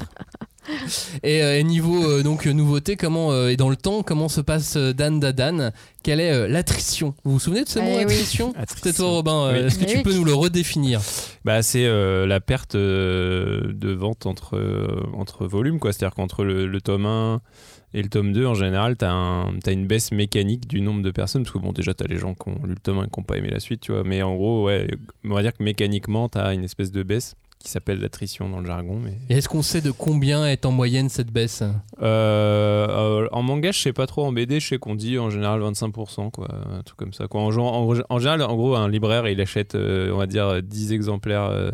Et, 1.23 1.41
euh, 1.43 1.57
et 1.59 1.63
niveau 1.63 2.03
euh, 2.03 2.23
donc 2.23 2.45
nouveauté, 2.45 2.95
comment 2.95 3.31
euh, 3.31 3.49
et 3.49 3.57
dans 3.57 3.69
le 3.69 3.75
temps, 3.75 4.03
comment 4.03 4.29
se 4.29 4.41
passe 4.41 4.75
euh, 4.77 4.93
Dan 4.93 5.19
Dadan? 5.19 5.71
Quelle 6.03 6.19
est 6.19 6.31
euh, 6.31 6.47
l'attrition? 6.47 7.15
Vous 7.23 7.33
vous 7.33 7.39
souvenez 7.39 7.63
de 7.63 7.69
ce 7.69 7.79
Eh 7.79 7.81
mot 7.83 7.97
attrition? 7.99 8.53
C'était 8.67 8.93
toi, 8.93 9.07
Robin. 9.09 9.45
euh, 9.47 9.53
Oui. 9.61 9.65
Est-ce 9.67 9.79
que 9.79 9.85
Eh 9.87 9.93
tu 9.97 10.01
peux 10.03 10.13
nous 10.13 10.23
le 10.25 10.33
redéfinir? 10.33 11.01
Bah, 11.43 11.61
c'est 11.63 11.85
euh, 11.85 12.25
la 12.27 12.39
perte 12.39 12.75
euh, 12.75 13.71
de 13.73 13.91
vente 13.91 14.25
entre, 14.25 14.55
euh, 14.57 15.03
entre 15.13 15.47
volumes, 15.47 15.79
quoi. 15.79 15.91
C'est-à-dire 15.93 16.15
qu'entre 16.15 16.43
le, 16.43 16.67
le 16.67 16.81
tome 16.81 17.05
1 17.05 17.41
et 17.95 18.03
le 18.03 18.09
tome 18.09 18.33
2, 18.33 18.45
en 18.45 18.53
général, 18.55 18.97
t'as 18.97 19.11
un, 19.11 19.57
t'as 19.63 19.71
une 19.71 19.87
baisse 19.87 20.11
mécanique 20.11 20.67
du 20.67 20.81
nombre 20.81 21.01
de 21.01 21.11
personnes. 21.11 21.43
Parce 21.43 21.53
que, 21.53 21.59
bon, 21.59 21.71
déjà, 21.71 21.93
t'as 21.93 22.05
les 22.07 22.17
gens 22.17 22.33
qui 22.35 22.49
ont 22.49 22.59
lu 22.65 22.71
le 22.73 22.79
tome 22.79 22.99
1 22.99 23.03
et 23.03 23.05
qui 23.09 23.19
n'ont 23.19 23.23
pas 23.23 23.37
aimé 23.37 23.49
la 23.49 23.59
suite, 23.59 23.81
tu 23.81 23.91
vois. 23.91 24.03
Mais 24.03 24.21
en 24.21 24.35
gros, 24.35 24.65
ouais, 24.65 24.87
on 25.23 25.33
va 25.33 25.41
dire 25.41 25.53
que 25.53 25.63
mécaniquement, 25.63 26.29
t'as 26.29 26.53
une 26.53 26.63
espèce 26.63 26.91
de 26.91 27.01
baisse 27.03 27.35
qui 27.65 27.71
s'appelle 27.71 27.99
l'attrition 27.99 28.47
dans 28.47 28.59
le 28.59 28.65
jargon. 28.67 28.99
Mais... 29.03 29.17
Et 29.29 29.37
est-ce 29.39 29.49
qu'on 29.49 29.61
sait 29.63 29.81
de 29.81 29.91
combien 29.91 30.45
est 30.47 30.65
en 30.65 30.71
moyenne 30.71 31.09
cette 31.09 31.31
baisse 31.31 31.63
Euh, 32.01 32.87
euh, 32.87 33.27
en 33.31 33.41
manga, 33.41 33.71
je 33.71 33.79
sais 33.79 33.91
pas 33.93 34.05
trop. 34.07 34.23
En 34.25 34.31
BD, 34.31 34.59
je 34.59 34.67
sais 34.67 34.77
qu'on 34.77 34.95
dit 34.95 35.17
en 35.19 35.29
général 35.29 35.61
25%, 35.61 36.31
quoi. 36.31 36.47
Un 36.71 36.83
truc 36.83 36.97
comme 36.97 37.13
ça. 37.13 37.27
Quoi. 37.27 37.41
En, 37.41 37.51
genre- 37.51 37.73
en, 37.73 37.93
en 38.09 38.19
général, 38.19 38.41
en 38.43 38.55
gros, 38.55 38.75
un 38.75 38.87
libraire, 38.87 39.27
il 39.27 39.41
achète, 39.41 39.75
euh, 39.75 40.11
on 40.13 40.17
va 40.17 40.27
dire, 40.27 40.61
10 40.61 40.93
exemplaires 40.93 41.45
euh, 41.45 41.71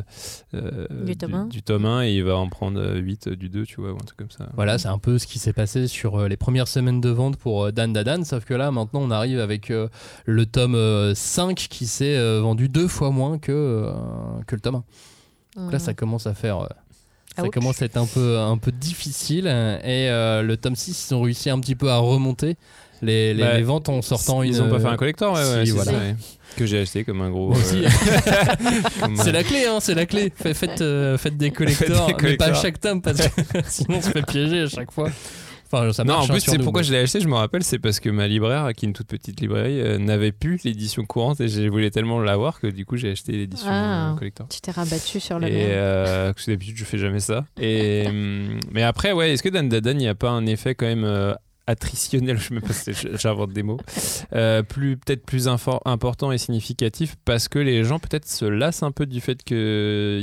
euh, 0.53 0.87
Du 1.05 1.17
tome 1.17 1.33
un. 1.33 1.45
du 1.47 1.61
tome 1.61 1.85
1 1.85 2.03
et 2.05 2.13
il 2.15 2.23
va 2.23 2.37
en 2.37 2.47
prendre 2.47 2.79
euh, 2.79 2.97
8 2.97 3.29
du 3.29 3.49
2, 3.49 3.65
tu 3.65 3.81
vois, 3.81 3.91
ou 3.91 3.95
un 3.95 4.05
truc 4.05 4.17
comme 4.17 4.31
ça. 4.31 4.47
Voilà, 4.55 4.77
c'est 4.77 4.87
un 4.87 4.97
peu 4.99 5.17
ce 5.17 5.27
qui 5.27 5.39
s'est 5.39 5.53
passé 5.53 5.87
sur 5.87 6.15
euh, 6.19 6.27
les 6.27 6.37
premières 6.37 6.67
semaines 6.67 7.01
de 7.01 7.09
vente 7.09 7.35
pour 7.37 7.65
euh, 7.65 7.71
Dan 7.71 7.91
Dadan, 7.93 8.23
sauf 8.23 8.45
que 8.45 8.53
là, 8.53 8.71
maintenant, 8.71 9.01
on 9.01 9.11
arrive 9.11 9.39
avec 9.39 9.69
euh, 9.71 9.87
le 10.25 10.45
tome 10.45 10.75
euh, 10.75 11.13
5 11.15 11.55
qui 11.55 11.85
s'est 11.85 12.15
euh, 12.17 12.39
vendu 12.41 12.69
deux 12.69 12.87
fois 12.87 13.11
moins 13.11 13.37
que, 13.39 13.51
euh, 13.51 13.91
que 14.47 14.55
le 14.55 14.61
tome 14.61 14.75
1. 14.75 14.83
Donc 15.55 15.71
là, 15.71 15.79
ça 15.79 15.93
commence 15.93 16.27
à 16.27 16.33
faire. 16.33 16.59
euh, 16.59 16.67
ça 17.35 17.43
Ouch. 17.43 17.51
commence 17.51 17.81
à 17.81 17.85
être 17.85 17.97
un 17.97 18.05
peu, 18.05 18.37
un 18.39 18.57
peu 18.57 18.71
difficile. 18.71 19.45
Et 19.47 20.09
euh, 20.09 20.41
le 20.41 20.57
tome 20.57 20.75
6, 20.75 21.07
ils 21.09 21.13
ont 21.13 21.21
réussi 21.21 21.49
un 21.49 21.59
petit 21.59 21.75
peu 21.75 21.89
à 21.89 21.97
remonter 21.97 22.57
les, 23.01 23.33
les, 23.33 23.41
Bah, 23.43 23.53
les 23.57 23.63
ventes 23.63 23.89
en 23.89 24.01
sortant 24.01 24.43
Ils 24.43 24.57
une. 24.57 24.61
ont 24.63 24.69
pas 24.69 24.79
fait 24.79 24.87
un 24.87 24.95
collector, 24.97 25.33
ouais, 25.33 25.39
ouais, 25.39 25.65
c'est 25.65 25.71
voilà. 25.71 25.91
ça, 25.91 25.97
ouais. 25.97 26.15
Que 26.57 26.65
j'ai 26.65 26.79
acheté 26.81 27.03
comme 27.05 27.21
un 27.21 27.29
gros. 27.29 27.53
Euh, 27.53 27.55
C'est 29.15 29.29
un- 29.29 29.31
la 29.31 29.43
clé, 29.43 29.65
hein, 29.65 29.79
c'est 29.79 29.95
la 29.95 30.05
clé. 30.05 30.31
Fait- 30.35 30.53
Faites, 30.53 30.81
euh, 30.81 31.17
faites 31.17 31.37
des 31.37 31.51
collectors, 31.51 32.07
Faites 32.07 32.17
des 32.19 32.23
mais 32.31 32.37
pas 32.37 32.47
à 32.47 32.53
chaque 32.53 32.79
tome 32.79 33.01
parce 33.01 33.17
que 33.21 33.41
sinon 33.67 33.97
on 33.97 34.01
se 34.01 34.09
fait 34.09 34.21
piéger 34.25 34.61
à 34.61 34.67
chaque 34.67 34.91
fois. 34.91 35.09
Enfin, 35.71 35.93
ça 35.93 36.03
Non, 36.03 36.15
en 36.15 36.23
hein, 36.23 36.27
plus, 36.27 36.41
c'est 36.41 36.57
pourquoi 36.59 36.81
je 36.81 36.91
l'ai 36.91 36.99
acheté, 36.99 37.21
je 37.21 37.27
me 37.27 37.35
rappelle, 37.35 37.63
c'est 37.63 37.79
parce 37.79 37.99
que 37.99 38.09
ma 38.09 38.27
libraire, 38.27 38.71
qui 38.75 38.85
est 38.85 38.87
une 38.89 38.93
toute 38.93 39.07
petite 39.07 39.39
librairie, 39.39 39.79
euh, 39.79 39.97
n'avait 39.97 40.31
plus 40.31 40.63
l'édition 40.63 41.05
courante 41.05 41.39
et 41.41 41.47
je 41.47 41.67
voulais 41.69 41.91
tellement 41.91 42.19
l'avoir 42.19 42.59
que 42.59 42.67
du 42.67 42.85
coup, 42.85 42.97
j'ai 42.97 43.11
acheté 43.11 43.31
l'édition 43.33 43.67
Ah. 43.69 44.11
euh, 44.11 44.15
collector. 44.17 44.47
Tu 44.49 44.59
t'es 44.61 44.71
rabattu 44.71 45.19
sur 45.19 45.39
le 45.39 45.47
Et 45.47 45.67
euh, 45.71 46.33
d'habitude, 46.47 46.77
je 46.77 46.83
fais 46.85 46.97
jamais 46.97 47.19
ça. 47.19 47.45
Et, 47.59 48.05
mais 48.71 48.83
après, 48.83 49.11
ouais, 49.13 49.31
est-ce 49.31 49.43
que 49.43 49.49
Dan 49.49 49.69
Dadan, 49.69 49.91
il 49.91 49.97
n'y 49.97 50.07
a 50.07 50.15
pas 50.15 50.29
un 50.29 50.45
effet 50.45 50.75
quand 50.75 50.85
même 50.85 51.03
euh, 51.05 51.33
attritionnel, 51.67 52.37
je 52.49 52.53
me 52.53 52.61
j'invente 53.17 53.53
des 53.53 53.63
mots, 53.63 53.79
euh, 54.33 54.63
plus 54.63 54.97
peut-être 54.97 55.23
plus 55.25 55.47
important 55.47 56.31
et 56.31 56.37
significatif 56.37 57.15
parce 57.25 57.47
que 57.47 57.59
les 57.59 57.83
gens 57.83 57.99
peut-être 57.99 58.27
se 58.27 58.45
lassent 58.45 58.83
un 58.83 58.91
peu 58.91 59.05
du 59.05 59.21
fait 59.21 59.41
qu'il 59.43 59.57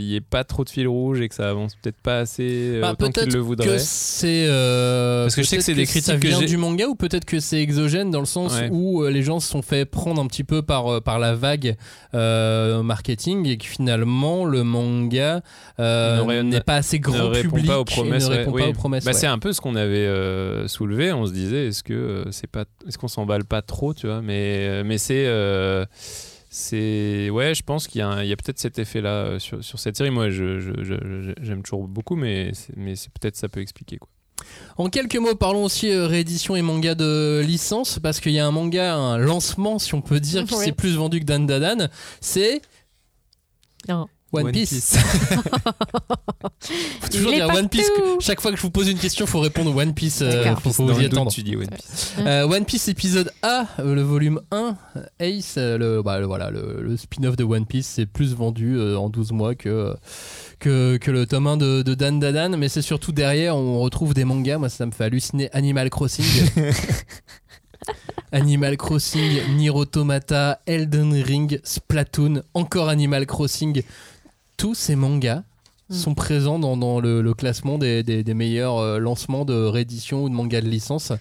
n'y 0.01 0.15
ait 0.17 0.21
pas 0.21 0.45
trop 0.45 0.65
de 0.65 0.69
fil 0.71 0.89
rouge 0.89 1.21
et 1.21 1.29
que 1.29 1.35
ça 1.35 1.49
avance 1.49 1.75
peut-être 1.77 2.01
pas 2.03 2.19
assez 2.21 2.73
euh, 2.75 2.81
Bah, 2.81 2.93
autant 2.93 3.11
qu'ils 3.11 3.33
le 3.33 3.39
voudraient. 3.41 3.79
c'est 3.79 4.47
euh, 4.49 5.25
Parce 5.25 5.37
que 5.37 5.43
je 5.43 5.47
sais 5.49 5.57
que 5.57 5.63
c'est 5.63 5.75
des 5.75 5.87
ça 5.87 5.93
critiques 5.93 6.21
que 6.21 6.27
vient 6.29 6.47
du 6.47 6.57
manga 6.57 6.87
ou 6.87 6.95
peut-être 6.95 7.25
que 7.25 7.41
c'est 7.41 7.61
exogène 7.61 8.11
dans 8.11 8.21
le 8.21 8.27
sens 8.27 8.55
Ouais. 8.59 8.69
où 8.73 9.03
euh, 9.05 9.11
les 9.11 9.23
gens 9.23 9.41
se 9.41 9.49
sont 9.49 9.63
fait 9.63 9.85
prendre 9.85 10.21
un 10.21 10.27
petit 10.27 10.43
peu 10.45 10.63
par 10.63 10.87
euh, 10.89 11.01
par 11.01 11.19
la 11.19 11.35
vague 11.35 11.77
euh, 12.15 12.83
marketing 12.83 13.47
et 13.47 13.59
que 13.59 13.67
finalement 13.67 14.45
le 14.45 14.65
manga 14.65 15.43
Ne 15.79 16.43
n'est 16.43 16.61
pas 16.61 16.77
assez 16.77 16.99
grand 16.99 17.31
ne 17.31 17.41
public 17.43 17.67
pas 17.67 17.79
aux 17.79 17.83
et 17.83 17.85
promesses. 17.85 18.25
ne 18.25 18.31
ouais, 18.31 18.39
répond 18.39 18.53
oui. 18.53 18.63
pas 18.63 18.69
aux 18.69 18.73
promesses. 18.73 19.05
Bah, 19.05 19.13
ouais. 19.13 19.17
C'est 19.17 19.27
un 19.27 19.39
peu 19.39 19.53
ce 19.53 19.61
qu'on 19.61 19.77
avait 19.77 20.09
soulevé. 20.67 21.13
On 21.13 21.27
se 21.29 21.33
disait, 21.33 21.69
est-ce 21.69 21.83
que 21.83 21.93
euh, 21.95 22.31
c'est 22.33 22.47
pas, 22.51 22.65
est-ce 22.87 22.99
qu'on 22.99 23.09
s'emballe 23.09 23.45
pas 23.45 23.63
trop, 23.63 23.95
tu 23.95 24.07
vois? 24.07 24.21
Mais 24.23 24.67
euh, 24.69 24.83
mais 24.85 24.99
c'est 24.99 25.27
euh, 25.27 25.85
c'est 26.51 27.31
ouais, 27.31 27.55
je 27.55 27.63
pense 27.63 27.87
qu'il 27.89 27.99
y 28.01 28.03
a, 28.03 28.09
un- 28.09 28.23
il 28.23 28.29
y 28.29 28.33
a 28.33 28.37
peut-être 28.37 28.59
cet 28.59 28.79
effet-là 28.79 29.11
euh, 29.11 29.39
sur, 29.39 29.63
sur 29.63 29.79
cette 29.79 29.97
série. 29.97 30.11
Moi, 30.11 30.31
je, 30.31 30.59
je- 30.61 30.83
je- 30.83 30.95
je- 31.23 31.35
j'aime 31.43 31.63
toujours 31.63 31.87
beaucoup, 31.87 32.17
mais 32.17 32.51
c'est, 32.55 32.77
mais 32.77 32.97
c'est 32.97 33.11
peut-être 33.13 33.37
ça 33.37 33.49
peut 33.49 33.61
expliquer 33.61 33.99
quoi. 33.99 34.09
En 34.77 34.89
quelques 34.89 35.17
mots, 35.17 35.35
parlons 35.35 35.65
aussi 35.65 35.91
euh, 35.91 36.07
réédition 36.07 36.55
et 36.57 36.63
manga 36.63 36.95
de 36.95 37.43
licence, 37.45 37.99
parce 37.99 38.21
qu'il 38.21 38.33
y 38.33 38.39
a 38.39 38.47
un 38.47 38.53
manga, 38.53 38.95
un 38.95 39.19
lancement, 39.19 39.79
si 39.81 39.95
on 39.95 40.01
peut 40.01 40.21
dire, 40.21 40.45
qui 40.45 40.55
Oui. 40.55 40.65
s'est 40.65 40.73
plus 40.73 40.95
vendu 40.97 41.19
que 41.21 41.25
Dan 41.25 41.45
Dadan. 41.47 41.89
C'est 42.21 42.63
Non. 43.89 44.07
One, 44.33 44.47
One 44.47 44.53
Piece. 44.53 44.71
Piece. 44.71 44.97
faut 47.01 47.09
toujours 47.09 47.33
Il 47.33 47.41
est 47.41 47.45
dire 47.47 47.55
One 47.55 47.69
Piece. 47.69 47.89
partout. 47.97 48.19
Chaque 48.21 48.41
fois 48.41 48.51
que 48.51 48.57
je 48.59 48.63
vous 48.63 48.71
pose 48.71 48.89
une 48.89 48.99
question, 48.99 49.25
faut 49.27 49.41
répondre 49.41 49.75
One 49.75 49.95
Piece. 49.95 50.21
euh, 50.23 50.55
faut, 50.57 50.71
faut 50.73 50.87
vous 50.87 51.01
y 51.01 51.07
attendre. 51.07 51.31
tu 51.31 51.43
dis 51.43 51.57
One 51.57 51.69
Piece. 51.69 52.13
Euh, 52.19 52.47
One 52.47 52.65
Piece 52.67 52.89
épisode 52.89 53.33
A, 53.43 53.67
euh, 53.79 53.95
le 53.95 54.03
volume 54.03 54.41
1, 54.51 54.77
euh, 54.97 55.03
Ace, 55.21 55.55
euh, 55.57 55.79
le, 55.79 56.03
bah, 56.03 56.19
le- 56.21 56.27
voilà, 56.27 56.51
le, 56.51 56.81
le 56.83 56.97
spin-off 56.97 57.37
de 57.37 57.45
One 57.45 57.65
Piece, 57.67 57.87
c'est 57.87 58.07
plus 58.07 58.35
vendu 58.35 58.77
euh, 58.77 58.99
en 58.99 59.09
12 59.09 59.33
mois 59.33 59.55
que, 59.55 59.95
que, 60.59 60.99
que 60.99 61.11
le 61.11 61.25
tome 61.27 61.47
1 61.47 61.57
de, 61.57 61.83
de 61.83 61.95
Dan 61.95 62.21
Dadan, 62.21 62.59
mais 62.59 62.69
c'est 62.69 62.83
surtout 62.83 63.13
derrière, 63.13 63.57
on 63.57 63.81
retrouve 63.81 64.13
des 64.13 64.25
mangas, 64.25 64.59
moi 64.59 64.69
ça 64.69 64.85
me 64.85 64.91
fait 64.93 65.05
halluciner 65.05 65.49
Animal 65.53 65.89
Crossing. 65.89 66.27
Animal 68.33 68.77
Crossing, 68.77 69.41
Nier 69.57 69.71
Automata, 69.71 70.61
Elden 70.67 71.15
Ring, 71.23 71.61
Splatoon, 71.65 72.43
encore 72.53 72.91
Animal 72.91 73.25
Crossing. 73.27 73.83
Tous 74.59 74.75
ces 74.75 74.95
mangas 74.97 75.43
Mm. 75.91 75.95
sont 75.95 76.15
présents 76.15 76.59
dans, 76.59 76.77
dans 76.77 77.01
le, 77.01 77.23
le 77.23 77.33
classement 77.33 77.79
des, 77.79 78.03
des- 78.03 78.23
des 78.23 78.35
meilleurs 78.35 78.77
euh, 78.77 78.99
lancements 78.99 79.47
de 79.47 79.55
réédition 79.55 80.25
ou 80.25 80.29
de 80.29 80.35
mangas 80.35 80.61
de 80.61 80.69
licence. 80.69 81.13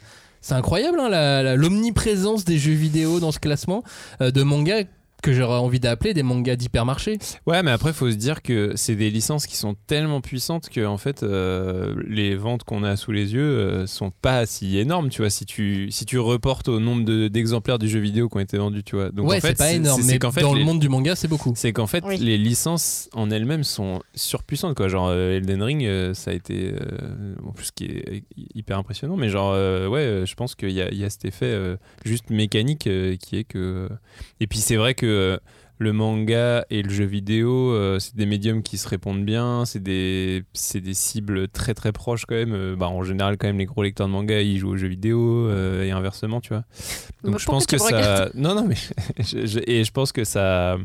C'est 0.41 0.55
incroyable 0.55 0.99
hein, 0.99 1.55
l'omniprésence 1.55 2.43
des 2.43 2.57
jeux 2.57 2.73
vidéo 2.73 3.21
dans 3.21 3.31
ce 3.31 3.39
classement 3.39 3.83
euh, 4.21 4.29
de 4.29 4.43
mangas 4.43 4.83
que 5.23 5.33
j'aurais 5.33 5.57
envie 5.57 5.79
d'appeler 5.79 6.13
des 6.13 6.23
mangas 6.23 6.55
d'hypermarché. 6.55 7.17
Ouais, 7.47 7.63
mais 7.63 7.71
après, 7.71 7.91
faut 7.93 8.09
se 8.11 8.15
dire 8.15 8.41
que 8.41 8.73
c'est 8.75 8.95
des 8.95 9.09
licences 9.09 9.47
qui 9.47 9.55
sont 9.57 9.75
tellement 9.87 10.21
puissantes 10.21 10.69
que 10.69 10.85
en 10.85 10.97
fait, 10.97 11.23
euh, 11.23 11.95
les 12.07 12.35
ventes 12.35 12.63
qu'on 12.63 12.83
a 12.83 12.95
sous 12.95 13.11
les 13.11 13.33
yeux 13.33 13.41
euh, 13.41 13.87
sont 13.87 14.11
pas 14.11 14.45
si 14.45 14.77
énormes, 14.77 15.09
tu 15.09 15.21
vois. 15.21 15.29
Si 15.29 15.45
tu 15.45 15.89
si 15.91 16.05
tu 16.05 16.19
reportes 16.19 16.67
au 16.69 16.79
nombre 16.79 17.03
de- 17.03 17.27
d'exemplaires 17.27 17.79
du 17.79 17.89
jeu 17.89 17.99
vidéo 17.99 18.29
qui 18.29 18.37
ont 18.37 18.41
été 18.41 18.57
vendus, 18.57 18.83
tu 18.83 18.95
vois. 18.95 19.09
Donc 19.09 19.27
ouais, 19.27 19.37
en 19.37 19.41
fait, 19.41 19.47
c'est 19.49 19.57
pas 19.57 19.71
énorme, 19.73 20.01
c'est 20.01 20.11
mais 20.13 20.19
qu'en 20.19 20.31
fait, 20.31 20.41
dans 20.41 20.53
les- 20.53 20.59
le 20.59 20.65
monde 20.65 20.79
du 20.79 20.89
manga, 20.89 21.15
c'est 21.15 21.27
beaucoup. 21.27 21.53
c'est 21.55 21.73
qu'en 21.73 21.87
fait, 21.87 22.03
Oui. 22.05 22.17
les 22.17 22.37
licences 22.37 23.09
en 23.13 23.31
elles-mêmes 23.31 23.63
sont 23.63 24.01
surpuissantes, 24.15 24.75
quoi. 24.75 24.87
Genre 24.87 25.07
euh, 25.09 25.37
Elden 25.37 25.63
Ring, 25.63 25.83
euh, 25.85 26.13
ça 26.13 26.31
a 26.31 26.33
été 26.35 26.73
euh, 26.73 27.35
en 27.45 27.51
plus 27.51 27.65
ce 27.65 27.71
qui 27.71 27.85
est 27.85 28.23
hyper 28.55 28.77
impressionnant, 28.77 29.17
mais 29.17 29.29
genre 29.29 29.51
euh, 29.53 29.87
ouais, 29.87 30.23
je 30.25 30.35
pense 30.35 30.53
qu'il 30.55 30.71
y 30.71 30.81
a, 30.81 30.89
il 30.91 30.97
y 30.97 31.03
a 31.03 31.09
cet 31.09 31.25
effet 31.25 31.45
euh, 31.47 31.75
juste 32.05 32.29
mécanique 32.29 32.87
euh, 32.87 33.15
qui 33.15 33.37
est 33.37 33.43
que. 33.43 33.89
Et 34.39 34.47
puis 34.47 34.59
c'est 34.59 34.75
vrai 34.75 34.93
que 34.93 35.07
euh, 35.17 35.37
le 35.79 35.93
manga 35.93 36.65
et 36.71 36.81
le 36.81 36.89
jeu 36.89 37.05
vidéo, 37.05 37.71
euh, 37.71 37.99
c'est 37.99 38.15
des 38.15 38.25
médiums 38.25 38.63
qui 38.63 38.79
se 38.79 38.87
répondent 38.87 39.23
bien, 39.23 39.63
c'est 39.65 39.81
des, 39.83 40.43
c'est 40.53 40.81
des 40.81 40.95
cibles 40.95 41.47
très 41.49 41.75
très 41.75 41.91
proches 41.91 42.25
quand 42.25 42.33
même. 42.35 42.53
Euh, 42.53 42.75
bah, 42.75 42.87
en 42.87 43.03
général, 43.03 43.37
quand 43.37 43.45
même, 43.45 43.59
les 43.59 43.65
gros 43.65 43.83
lecteurs 43.83 44.07
de 44.07 44.11
manga, 44.11 44.41
ils 44.41 44.57
jouent 44.57 44.71
aux 44.71 44.77
jeux 44.77 44.87
vidéo 44.87 45.47
euh, 45.47 45.83
et 45.83 45.91
inversement, 45.91 46.41
tu 46.41 46.49
vois. 46.49 46.63
Donc 47.23 47.33
Mais 47.33 47.39
je 47.39 47.45
pense 47.45 47.65
que 47.67 47.77
ça. 47.77 48.29
Non, 48.33 48.55
non, 48.55 48.65
mais. 48.67 48.75
je- 49.19 49.45
je- 49.45 49.59
et 49.67 49.83
je 49.83 49.91
pense 49.91 50.11
que 50.11 50.23
ça. 50.23 50.77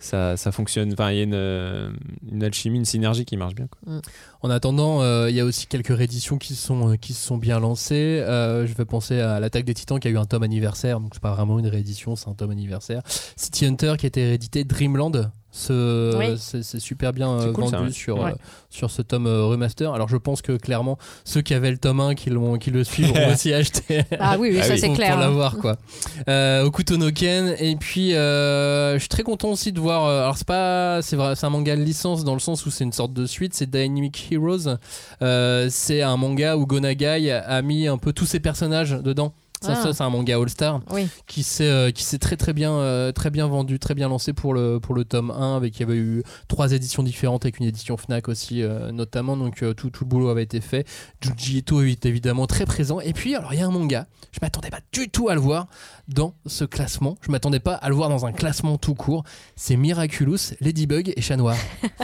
Ça, 0.00 0.38
ça 0.38 0.50
fonctionne. 0.50 0.92
Enfin, 0.92 1.10
il 1.10 1.16
y 1.18 1.20
a 1.20 1.24
une, 1.24 1.34
euh, 1.34 1.92
une 2.32 2.42
alchimie, 2.42 2.78
une 2.78 2.86
synergie 2.86 3.26
qui 3.26 3.36
marche 3.36 3.54
bien. 3.54 3.66
Quoi. 3.68 4.00
En 4.40 4.48
attendant, 4.48 5.02
euh, 5.02 5.28
il 5.28 5.36
y 5.36 5.40
a 5.40 5.44
aussi 5.44 5.66
quelques 5.66 5.94
rééditions 5.94 6.38
qui 6.38 6.54
se 6.54 6.66
sont, 6.66 6.92
euh, 6.92 6.96
qui 6.96 7.12
sont 7.12 7.36
bien 7.36 7.60
lancées. 7.60 8.24
Je 8.26 8.74
vais 8.74 8.86
penser 8.86 9.20
à 9.20 9.38
l'attaque 9.40 9.64
des 9.64 9.74
Titans 9.74 10.00
qui 10.00 10.08
a 10.08 10.10
eu 10.10 10.16
un 10.18 10.24
tome 10.24 10.42
anniversaire, 10.42 11.00
donc 11.00 11.10
c'est 11.12 11.22
pas 11.22 11.34
vraiment 11.34 11.58
une 11.58 11.66
réédition, 11.66 12.16
c'est 12.16 12.28
un 12.28 12.34
tome 12.34 12.50
anniversaire. 12.50 13.02
City 13.36 13.66
Hunter 13.66 13.94
qui 13.98 14.06
a 14.06 14.08
été 14.08 14.24
réédité, 14.24 14.64
Dreamland. 14.64 15.30
Ce, 15.52 16.16
Oui. 16.16 16.36
c'est, 16.38 16.78
super 16.78 17.12
bien 17.12 17.28
euh, 17.30 17.52
cool, 17.52 17.64
vendu 17.64 17.76
ça, 17.76 17.82
ouais. 17.82 17.90
sur, 17.90 18.18
Ouais. 18.20 18.30
euh, 18.30 18.34
sur 18.70 18.90
ce 18.90 19.02
tome 19.02 19.26
euh, 19.26 19.44
remaster. 19.46 19.92
Alors 19.92 20.08
je 20.08 20.16
pense 20.16 20.42
que 20.42 20.52
clairement, 20.56 20.96
ceux 21.24 21.42
qui 21.42 21.54
avaient 21.54 21.72
le 21.72 21.78
tome 21.78 21.98
1 22.00 22.14
qui, 22.14 22.30
l'ont, 22.30 22.56
qui 22.56 22.70
le 22.70 22.84
suivent 22.84 23.12
vont 23.12 23.28
aussi 23.32 23.52
acheter 23.52 24.04
Ah 24.20 24.36
oui, 24.38 24.50
oui, 24.52 24.58
Ah 24.60 24.64
ça 24.64 24.76
c'est 24.76 24.86
pour, 24.86 24.94
clair. 24.96 25.14
pour 25.14 25.18
hein. 25.18 25.26
l'avoir 25.26 25.56
quoi. 25.58 25.76
Euh, 26.28 26.64
Okuto 26.64 26.96
no 26.98 27.10
Ken 27.10 27.54
et 27.58 27.74
puis 27.76 28.14
euh, 28.14 28.94
je 28.94 28.98
suis 29.00 29.08
très 29.08 29.22
content 29.22 29.48
aussi 29.48 29.72
de 29.72 29.80
voir. 29.80 30.04
euh, 30.04 30.22
alors 30.22 30.36
c'est 30.36 30.46
pas, 30.46 31.02
c'est 31.02 31.16
vrai, 31.16 31.34
c'est 31.34 31.46
un 31.46 31.50
manga 31.50 31.74
de 31.74 31.82
licence 31.82 32.22
dans 32.24 32.34
le 32.34 32.40
sens 32.40 32.64
où 32.66 32.70
c'est 32.70 32.84
une 32.84 32.92
sorte 32.92 33.12
de 33.12 33.26
suite. 33.26 33.54
C'est 33.54 33.68
Dynamic 33.68 34.28
Heroes. 34.30 34.76
Euh, 35.22 35.66
c'est 35.70 36.02
un 36.02 36.16
manga 36.16 36.56
où 36.56 36.66
Gonagai 36.66 37.30
a 37.32 37.62
mis 37.62 37.88
un 37.88 37.98
peu 37.98 38.12
tous 38.12 38.26
ses 38.26 38.38
personnages 38.40 38.90
dedans. 38.92 39.32
Ça, 39.62 39.72
Ah. 39.76 39.82
ça, 39.82 39.92
c'est 39.92 40.02
un 40.02 40.08
manga 40.08 40.38
All-Star 40.38 40.80
Oui. 40.90 41.06
qui 41.26 41.42
s'est 41.42 41.64
euh, 41.68 41.90
qui 41.90 42.02
s'est 42.02 42.18
très 42.18 42.36
très 42.38 42.54
bien 42.54 42.72
euh, 42.72 43.12
très 43.12 43.28
bien 43.28 43.46
vendu, 43.46 43.78
très 43.78 43.94
bien 43.94 44.08
lancé 44.08 44.32
pour 44.32 44.54
le 44.54 44.80
pour 44.80 44.94
le 44.94 45.04
tome 45.04 45.30
1 45.30 45.56
avec 45.56 45.76
il 45.76 45.80
y 45.80 45.82
avait 45.82 45.96
eu 45.98 46.22
trois 46.48 46.72
éditions 46.72 47.02
différentes 47.02 47.44
avec 47.44 47.58
une 47.60 47.66
édition 47.66 47.96
Fnac 47.98 48.28
aussi 48.28 48.62
euh, 48.62 48.90
notamment 48.90 49.36
donc 49.36 49.62
euh, 49.62 49.74
tout 49.74 49.90
tout 49.90 50.04
le 50.04 50.08
boulot 50.08 50.30
avait 50.30 50.42
été 50.44 50.62
fait. 50.62 50.86
Junji 51.20 51.58
Ito 51.58 51.82
est 51.82 52.06
évidemment 52.06 52.46
très 52.46 52.64
présent 52.64 53.00
et 53.00 53.12
puis 53.12 53.34
alors 53.34 53.52
il 53.52 53.60
y 53.60 53.62
a 53.62 53.66
un 53.66 53.70
manga, 53.70 54.06
je 54.32 54.38
m'attendais 54.40 54.70
pas 54.70 54.80
du 54.92 55.10
tout 55.10 55.28
à 55.28 55.34
le 55.34 55.40
voir 55.40 55.66
dans 56.08 56.32
ce 56.46 56.64
classement. 56.64 57.18
Je 57.20 57.30
m'attendais 57.30 57.60
pas 57.60 57.74
à 57.74 57.88
le 57.90 57.94
voir 57.94 58.08
dans 58.08 58.24
un 58.24 58.32
classement 58.32 58.78
tout 58.78 58.94
court. 58.94 59.24
C'est 59.56 59.76
Miraculous, 59.76 60.54
Ladybug 60.62 61.12
et 61.14 61.20
Chat 61.20 61.36
Noir. 61.36 61.56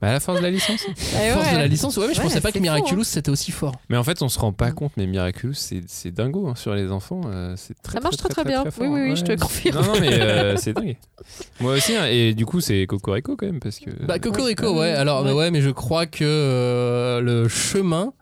Bah, 0.00 0.08
à 0.08 0.12
la 0.14 0.20
force 0.20 0.38
de 0.38 0.42
la 0.42 0.50
licence. 0.50 0.84
Eh 0.88 1.30
Force 1.32 1.46
ouais. 1.46 1.52
de 1.52 1.58
la 1.58 1.66
licence, 1.66 1.96
ouais, 1.96 2.08
mais 2.08 2.14
je 2.14 2.18
Ouais, 2.18 2.26
pensais 2.26 2.40
pas 2.40 2.50
que 2.50 2.58
fou, 2.58 2.62
Miraculous 2.62 3.04
c'était 3.04 3.30
aussi 3.30 3.52
fort. 3.52 3.74
Mais 3.88 3.96
en 3.96 4.02
fait, 4.04 4.20
on 4.22 4.28
se 4.28 4.38
rend 4.38 4.52
pas 4.52 4.72
compte, 4.72 4.92
mais 4.96 5.06
Miraculous, 5.06 5.54
c'est 5.54 5.82
c'est 5.86 6.10
dingo 6.10 6.48
hein, 6.48 6.53
sur 6.54 6.74
les 6.74 6.90
enfants. 6.90 7.20
euh, 7.26 7.54
c'est 7.56 7.74
très, 7.82 7.94
Ça 7.94 8.00
marche 8.00 8.16
très, 8.16 8.28
très, 8.28 8.42
très 8.42 8.50
bien. 8.50 8.64
fort, 8.70 8.72
Oui, 8.80 8.88
oui, 8.88 9.10
oui, 9.10 9.16
je 9.16 9.24
te 9.24 9.40
confirme. 9.40 9.76
Non, 9.76 9.94
non, 9.94 10.00
mais 10.00 10.20
euh, 10.20 10.56
c'est 10.58 10.72
dingue. 10.72 10.96
Moi 11.60 11.74
aussi, 11.74 11.94
hein, 11.96 12.06
et 12.06 12.34
du 12.34 12.46
coup, 12.46 12.60
c'est 12.60 12.86
Cocorico 12.86 13.36
quand 13.36 13.46
même, 13.46 13.60
parce 13.60 13.78
que. 13.78 13.90
Bah 14.06 14.18
Cocorico, 14.18 14.72
Ouais. 14.72 14.78
ouais. 14.80 14.90
Alors 14.92 15.22
Ouais. 15.22 15.28
mais 15.30 15.32
ouais, 15.34 15.50
mais 15.50 15.60
je 15.60 15.70
crois 15.70 16.06
que 16.06 16.24
euh, 16.24 17.20
le 17.20 17.48
chemin 17.48 18.12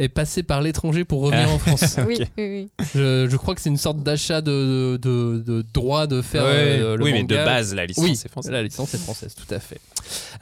est 0.00 0.08
passé 0.08 0.42
par 0.42 0.60
l'étranger 0.62 1.04
pour 1.04 1.20
revenir 1.22 1.46
Ah. 1.50 1.54
en 1.54 1.58
France. 1.58 1.96
Oui, 2.06 2.18
oui, 2.38 2.68
oui. 2.78 2.86
je, 2.94 3.28
je 3.28 3.36
crois 3.36 3.54
que 3.54 3.60
c'est 3.60 3.68
une 3.70 3.76
sorte 3.76 4.02
d'achat 4.02 4.40
de, 4.40 4.98
de, 5.00 5.42
de 5.46 5.64
droit 5.74 6.06
de 6.06 6.22
faire 6.22 6.44
Ouais, 6.44 6.78
euh, 6.80 6.96
le 6.96 7.04
oui, 7.04 7.12
mais 7.12 7.22
de 7.24 7.34
base, 7.36 7.74
la 7.74 7.86
licence, 7.86 8.04
Oui, 8.04 8.16
c'est 8.16 8.30
français. 8.30 8.50
la 8.50 8.62
licence 8.62 8.94
est 8.94 8.98
française, 8.98 9.34
tout 9.34 9.54
à 9.54 9.58
fait. 9.60 9.80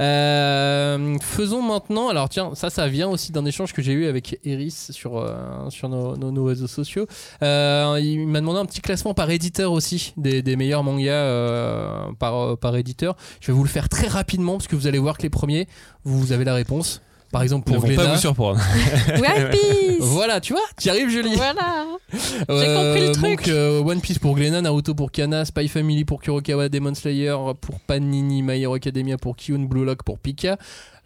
Euh, 0.01 1.17
faisons 1.21 1.63
maintenant, 1.63 2.09
alors 2.09 2.29
tiens, 2.29 2.53
ça, 2.55 2.71
ça 2.71 2.87
vient 2.89 3.09
aussi 3.09 3.33
d'un 3.33 3.45
échange 3.45 3.73
que 3.73 3.83
j'ai 3.83 3.93
eu 3.93 4.07
avec 4.07 4.39
Eris 4.45 4.71
sur, 4.91 5.19
euh, 5.19 5.69
sur 5.71 5.89
nos, 5.89 6.17
nos- 6.17 6.31
nos 6.31 6.45
réseaux 6.45 6.67
sociaux. 6.67 7.07
Euh, 7.43 7.99
il 8.03 8.27
m'a 8.27 8.41
demandé 8.41 8.59
un 8.61 8.67
petit 8.67 8.81
classement 8.81 9.15
par 9.15 9.31
éditeur 9.31 9.73
aussi, 9.73 10.13
des, 10.17 10.43
des 10.43 10.57
meilleurs 10.57 10.85
mangas 10.85 11.11
euh, 11.13 12.05
par, 12.19 12.57
par 12.59 12.77
éditeur. 12.77 13.17
Je 13.41 13.49
vais 13.49 13.53
vous 13.57 13.65
le 13.65 13.69
faire 13.69 13.89
très 13.89 14.07
rapidement, 14.07 14.53
parce 14.59 14.69
que 14.69 14.77
vous 14.77 14.87
allez 14.87 14.99
voir 14.99 15.17
que 15.19 15.23
les 15.23 15.31
premiers, 15.31 15.67
vous 16.05 16.33
avez 16.33 16.45
la 16.45 16.55
réponse. 16.55 17.01
Par 17.31 17.43
exemple, 17.43 17.71
ne 17.71 17.75
pour 17.77 17.83
vont 17.87 17.95
pas 17.95 18.03
Glénat. 18.03 18.15
vous 18.15 18.21
surprendre. 18.21 18.59
One 19.15 19.51
Piece 19.51 19.99
Voilà, 20.01 20.41
tu 20.41 20.55
vois, 20.55 20.63
tu 20.81 20.89
arrives, 20.89 21.11
Julie. 21.11 21.35
Voilà 21.37 21.87
Euh, 22.49 22.93
compris 22.95 23.07
le 23.09 23.13
truc. 23.13 23.23
Donc 23.47 23.49
euh, 23.49 23.83
One 23.83 24.01
Piece 24.01 24.19
pour 24.19 24.35
Glenna, 24.35 24.63
Naruto 24.63 24.95
pour 24.95 25.13
Kana, 25.13 25.45
Spy 25.45 25.69
Family 25.69 26.07
pour 26.07 26.23
Kurokawa, 26.23 26.71
Demon 26.71 26.95
Slayer 26.95 27.37
pour 27.61 27.81
Panini, 27.81 28.43
My 28.43 28.63
Hero 28.63 28.73
Academia 28.75 29.19
pour 29.19 29.37
Kyun, 29.37 29.67
Blue 29.67 29.85
Lock 29.85 30.03
pour 30.05 30.19
Pika. 30.19 30.57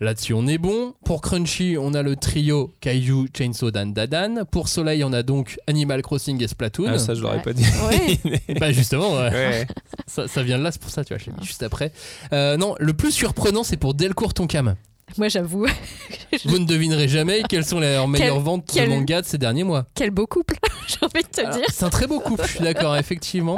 Là-dessus 0.00 0.32
on 0.34 0.46
est 0.46 0.58
bon. 0.58 0.94
Pour 1.04 1.20
Crunchy, 1.22 1.76
on 1.76 1.94
a 1.94 2.02
le 2.02 2.14
trio 2.14 2.72
Kaiju, 2.80 3.26
Chainsaw 3.36 3.72
Dan 3.72 3.92
Dadan. 3.92 4.44
Pour 4.48 4.68
Soleil, 4.68 5.02
on 5.02 5.12
a 5.12 5.24
donc 5.24 5.58
Animal 5.66 6.02
Crossing 6.02 6.40
et 6.40 6.46
Splatoon. 6.46 6.86
Ah, 6.88 6.98
ça, 6.98 7.14
je 7.14 7.20
l'aurais 7.22 7.38
Ouais. 7.38 7.42
pas 7.42 7.52
dit. 7.52 7.64
Ouais. 7.88 8.40
Bah 8.60 8.70
justement, 8.70 9.12
ouais. 9.14 9.30
Ouais. 9.30 9.66
ça, 10.06 10.28
ça 10.28 10.42
vient 10.44 10.58
de 10.58 10.62
là, 10.62 10.70
c'est 10.70 10.80
pour 10.80 10.90
ça, 10.90 11.04
tu 11.04 11.14
vois, 11.14 11.18
je 11.18 11.26
l'ai 11.30 11.32
mis 11.36 11.44
juste 11.44 11.64
après. 11.64 11.90
Euh, 12.32 12.56
non, 12.56 12.76
le 12.78 12.92
plus 12.92 13.10
surprenant, 13.10 13.64
c'est 13.64 13.76
pour 13.76 13.94
Delcourt 13.94 14.34
Tonkam. 14.34 14.76
Moi, 15.18 15.28
j'avoue, 15.28 15.66
Vous 16.44 16.58
ne 16.58 16.64
devinerez 16.66 17.08
jamais 17.08 17.42
quelles 17.48 17.64
sont 17.64 17.78
leurs 17.80 18.08
meilleures 18.08 18.40
ventes 18.40 18.64
quel- 18.72 18.88
de 18.88 18.94
manga 18.94 19.20
de 19.22 19.26
ces 19.26 19.38
derniers 19.38 19.64
mois. 19.64 19.86
quel 19.94 20.10
beau 20.10 20.26
couple, 20.26 20.56
j'ai 20.88 20.96
envie 21.02 21.22
de 21.22 21.28
te 21.28 21.40
Alors, 21.40 21.54
dire. 21.56 21.64
C'est 21.72 21.84
un 21.84 21.90
très 21.90 22.06
beau 22.06 22.20
couple, 22.20 22.42
je 22.46 22.50
suis 22.56 22.64
d'accord, 22.64 22.96
effectivement. 22.96 23.56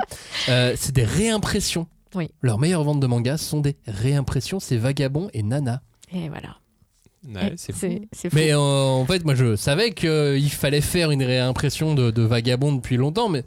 Euh, 0.49 0.75
c'est 0.77 0.93
des 0.95 1.05
réimpressions. 1.05 1.87
Oui. 2.15 2.31
Leurs 2.43 2.59
meilleures 2.59 2.85
ventes 2.85 3.01
de 3.01 3.07
mangas 3.07 3.39
sont 3.39 3.61
des 3.61 3.77
réimpressions, 3.87 4.61
c'est 4.61 4.77
Vagabond 4.77 5.29
et 5.33 5.43
Nana. 5.43 5.83
Et 6.13 6.29
voilà. 6.29 6.57
Ouais, 7.27 7.55
c'est 7.57 7.73
fou. 7.73 7.79
C'est 7.81 8.03
c'est 8.13 8.31
fou. 8.31 8.37
Mais 8.37 8.53
euh, 8.53 8.59
en 8.59 9.07
fait, 9.07 9.25
moi 9.25 9.35
je 9.35 9.57
savais 9.57 9.93
qu'il 9.93 10.51
fallait 10.51 10.81
faire 10.83 11.11
une 11.11 11.23
réimpression 11.23 11.95
de, 11.95 12.11
de 12.11 12.23
Vagabond 12.23 12.73
depuis 12.73 12.97
longtemps, 12.99 13.29
mais 13.29 13.45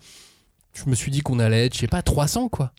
je 0.83 0.89
me 0.89 0.95
suis 0.95 1.11
dit 1.11 1.21
qu'on 1.21 1.39
allait 1.39 1.65
être, 1.65 1.73
je 1.73 1.79
sais 1.79 1.87
pas, 1.87 2.01
300 2.01 2.49
quoi. 2.49 2.71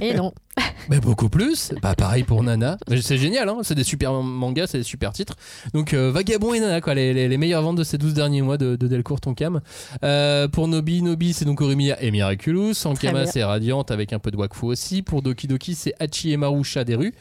Et 0.00 0.14
non. 0.14 0.32
Mais 0.90 1.00
beaucoup 1.00 1.28
plus. 1.28 1.72
Bah 1.80 1.94
pareil 1.94 2.24
pour 2.24 2.42
Nana. 2.42 2.76
C'est 3.00 3.16
génial, 3.16 3.48
hein 3.48 3.58
c'est 3.62 3.74
des 3.74 3.84
super 3.84 4.12
mangas, 4.12 4.66
c'est 4.68 4.78
des 4.78 4.84
super 4.84 5.12
titres. 5.12 5.36
Donc 5.72 5.94
euh, 5.94 6.10
Vagabond 6.10 6.52
et 6.54 6.60
Nana, 6.60 6.80
quoi, 6.80 6.94
les, 6.94 7.14
les- 7.14 7.28
les 7.28 7.38
meilleures 7.38 7.62
ventes 7.62 7.76
de 7.76 7.84
ces 7.84 7.96
12 7.98 8.12
derniers 8.14 8.42
mois 8.42 8.58
de, 8.58 8.76
de 8.76 8.88
Delcourt 8.88 9.20
Tonkam. 9.20 9.60
Euh, 10.04 10.48
pour 10.48 10.68
Nobi, 10.68 11.02
Nobi 11.02 11.32
c'est 11.32 11.44
donc 11.44 11.60
Orimiya 11.60 12.02
et 12.02 12.10
Miraculous. 12.10 12.72
Ankama 12.84 13.26
c'est 13.26 13.44
Radiante 13.44 13.90
avec 13.90 14.12
un 14.12 14.18
peu 14.18 14.30
de 14.30 14.36
Wakfu 14.36 14.66
aussi. 14.66 15.02
Pour 15.02 15.22
Doki 15.22 15.46
Doki 15.46 15.74
c'est 15.74 15.94
Hachi 16.00 16.32
et 16.32 16.36
Maru 16.36 16.64
Chat 16.64 16.84
des 16.84 16.96
rues. 16.96 17.14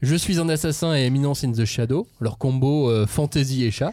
Je 0.00 0.14
suis 0.14 0.38
un 0.38 0.48
assassin 0.48 0.94
et 0.96 1.06
Eminence 1.06 1.42
in 1.42 1.50
the 1.52 1.64
Shadow. 1.64 2.06
Leur 2.20 2.38
combo 2.38 2.88
euh, 2.88 3.06
fantasy 3.06 3.64
et 3.64 3.70
chat 3.72 3.92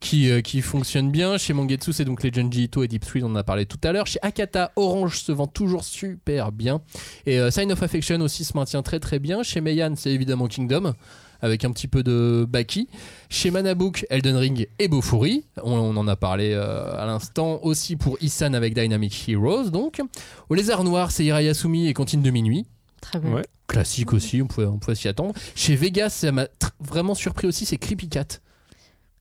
Qui, 0.00 0.30
euh, 0.30 0.40
qui 0.40 0.60
fonctionne 0.60 1.10
bien. 1.10 1.38
Chez 1.38 1.52
Mangetsu, 1.52 1.92
c'est 1.92 2.04
donc 2.04 2.22
les 2.22 2.30
Junji 2.32 2.64
Ito 2.64 2.82
et 2.82 2.88
Deep 2.88 3.04
Street, 3.04 3.22
on 3.22 3.30
en 3.30 3.36
a 3.36 3.44
parlé 3.44 3.66
tout 3.66 3.80
à 3.84 3.92
l'heure. 3.92 4.06
Chez 4.06 4.18
Akata, 4.22 4.72
Orange 4.76 5.18
se 5.18 5.32
vend 5.32 5.46
toujours 5.46 5.84
super 5.84 6.52
bien. 6.52 6.80
Et 7.24 7.38
euh, 7.38 7.50
Sign 7.50 7.72
of 7.72 7.82
Affection 7.82 8.20
aussi 8.20 8.44
se 8.44 8.56
maintient 8.56 8.82
très 8.82 9.00
très 9.00 9.18
bien. 9.18 9.42
Chez 9.42 9.60
Meian, 9.60 9.94
c'est 9.96 10.10
évidemment 10.10 10.46
Kingdom. 10.46 10.94
Avec 11.42 11.66
un 11.66 11.70
petit 11.70 11.86
peu 11.86 12.02
de 12.02 12.46
Baki. 12.48 12.88
Chez 13.28 13.50
Manabook, 13.50 14.06
Elden 14.08 14.36
Ring 14.36 14.68
et 14.78 14.88
Bofuri. 14.88 15.44
On, 15.62 15.72
on 15.72 15.96
en 15.96 16.08
a 16.08 16.16
parlé 16.16 16.52
euh, 16.54 16.96
à 16.96 17.04
l'instant. 17.04 17.60
Aussi 17.62 17.96
pour 17.96 18.16
Isan 18.22 18.54
avec 18.54 18.74
Dynamic 18.74 19.28
Heroes. 19.28 19.68
Donc, 19.68 20.00
au 20.48 20.54
Lézard 20.54 20.82
Noir, 20.82 21.10
c'est 21.10 21.26
Hirayasumi 21.26 21.88
et 21.88 21.92
Cantine 21.92 22.22
de 22.22 22.30
Minuit. 22.30 22.64
Très 23.02 23.20
bien. 23.20 23.32
Ouais. 23.32 23.42
Classique 23.68 24.12
aussi, 24.12 24.40
on 24.40 24.46
pouvait, 24.46 24.66
on 24.66 24.78
pouvait 24.78 24.94
s'y 24.94 25.08
attendre. 25.08 25.34
Chez 25.54 25.76
Vegas, 25.76 26.10
ça 26.10 26.32
m'a 26.32 26.46
vraiment 26.80 27.14
surpris 27.14 27.46
aussi, 27.46 27.66
c'est 27.66 27.76
Creepy 27.76 28.08
Cat. 28.08 28.40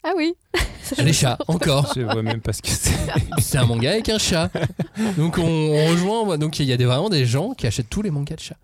Ah 0.08 0.12
oui. 0.16 0.34
Les 1.00 1.14
chats, 1.14 1.38
encore. 1.48 1.92
Je 1.96 2.02
vois 2.02 2.22
même 2.22 2.42
pas 2.42 2.54
ce 2.54 2.62
que 2.62 2.68
c'est. 2.70 2.92
C'est 3.40 3.58
un 3.58 3.66
manga 3.66 3.90
avec 3.92 4.08
un 4.10 4.20
chat. 4.20 4.52
Donc 5.18 5.38
on, 5.40 5.44
on 5.44 5.88
rejoint. 5.90 6.38
Donc 6.38 6.60
il 6.60 6.66
y 6.66 6.74
a 6.74 6.78
des, 6.78 6.86
vraiment 6.86 7.10
des 7.10 7.26
gens 7.26 7.54
qui 7.54 7.66
achètent 7.66 7.90
tous 7.90 8.02
les 8.04 8.12
mangas 8.12 8.36
de 8.36 8.42
chats. 8.42 8.56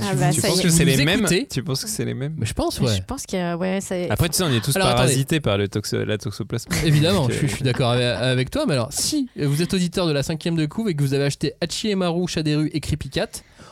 Ah 0.00 0.14
bah, 0.14 0.30
tu 0.32 0.40
ça 0.40 0.48
penses 0.48 0.58
y 0.58 0.60
est. 0.60 0.62
que 0.64 0.68
c'est 0.70 0.84
Vous 0.84 0.90
les 0.98 1.04
mêmes 1.04 1.20
écoutez 1.20 1.46
Tu 1.50 1.62
penses 1.62 1.82
que 1.82 1.90
c'est 1.90 2.04
les 2.04 2.14
mêmes 2.14 2.34
Mais 2.38 2.46
je 2.46 2.52
pense, 2.54 2.78
ouais. 2.80 2.94
Je 2.96 3.02
pense 3.02 3.24
a. 3.34 3.56
Ouais, 3.56 3.80
ça 3.80 3.96
Après, 4.10 4.28
tu 4.28 4.36
sais, 4.36 4.44
on 4.44 4.50
est 4.50 4.60
tous 4.64 4.76
Alors, 4.76 4.88
attendez. 4.88 5.02
parasités 5.06 5.40
par 5.40 5.58
le 5.58 5.66
toxo- 5.66 6.04
la 6.04 6.16
toxoplasme. 6.18 6.70
Évidemment, 6.86 7.26
je, 7.28 7.34
suis- 7.34 7.48
je 7.48 7.54
suis 7.56 7.64
d'accord 7.64 7.90
avec, 7.92 8.04
avec 8.04 8.50
toi. 8.50 8.64
Mais 8.66 8.74
alors, 8.74 8.92
si 8.92 9.28
vous 9.36 9.60
êtes 9.60 9.74
auditeur 9.74 10.06
de 10.06 10.12
la 10.12 10.22
cinquième 10.22 10.56
de 10.56 10.66
couve 10.66 10.88
et 10.88 10.94
que 10.94 11.02
vous 11.02 11.14
avez 11.14 11.24
acheté 11.24 11.54
Hachi 11.60 11.88
et 11.90 11.94
Maru, 11.96 12.26
rues 12.54 12.70
et 12.72 12.80
Creepy 12.80 13.08
Cat, 13.10 13.28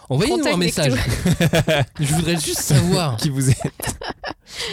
envoyez-nous 0.09 0.47
un 0.47 0.57
message. 0.57 0.93
je 2.01 2.15
voudrais 2.15 2.37
juste 2.37 2.61
savoir. 2.61 3.17
Qui 3.17 3.31
vous 3.31 3.51
est 3.51 3.57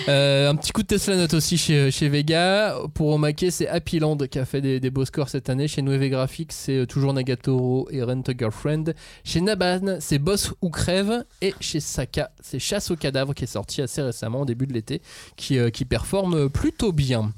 Euh, 0.08 0.50
un 0.50 0.56
petit 0.56 0.72
coup 0.72 0.82
de 0.84 0.88
Tesla 0.88 1.16
Note 1.18 1.34
aussi 1.34 1.58
chez, 1.58 1.90
chez 1.92 2.08
Vega. 2.08 2.76
Pour 2.94 3.10
Omake, 3.10 3.46
c'est 3.50 3.68
Happy 3.68 4.00
Land 4.00 4.18
qui 4.30 4.38
a 4.40 4.46
fait 4.46 4.62
des, 4.62 4.80
des 4.80 4.90
beaux 4.92 5.04
scores 5.04 5.30
cette 5.30 5.50
année. 5.50 5.68
Chez 5.68 5.82
Nueve 5.82 6.08
Graphics, 6.10 6.52
c'est 6.54 6.78
euh, 6.78 6.86
toujours 6.86 7.12
Nagatoro 7.14 7.88
et 7.92 8.02
Rent 8.04 8.22
a 8.28 8.32
Girlfriend. 8.38 8.86
Chez 9.24 9.42
Naban, 9.42 9.98
c'est 10.00 10.20
Boss 10.20 10.54
ou 10.62 10.70
Crève. 10.70 11.26
Et 11.42 11.54
chez 11.60 11.80
Saka, 11.80 12.30
c'est 12.42 12.60
Chasse 12.60 12.92
au 12.92 12.96
cadavre 12.96 13.34
qui 13.34 13.44
est 13.46 13.48
sorti 13.48 13.82
assez 13.82 14.02
récemment, 14.02 14.42
au 14.42 14.46
début 14.46 14.68
de 14.68 14.74
l'été, 14.74 15.02
qui, 15.36 15.58
euh, 15.58 15.70
qui 15.70 15.86
performe 15.86 16.50
plutôt 16.50 16.92
bien. 16.92 17.34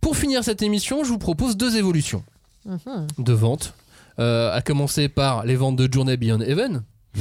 Pour 0.00 0.16
finir 0.16 0.44
cette 0.44 0.62
émission, 0.62 1.02
je 1.04 1.08
vous 1.08 1.18
propose 1.18 1.56
deux 1.56 1.76
évolutions 1.76 2.22
Mhm. 2.66 3.06
de 3.18 3.32
vente. 3.32 3.74
Euh, 4.20 4.54
à 4.54 4.62
commencer 4.62 5.08
par 5.08 5.44
les 5.44 5.56
ventes 5.56 5.76
de 5.76 5.92
Journey 5.92 6.16
Beyond 6.16 6.40
Heaven. 6.40 6.82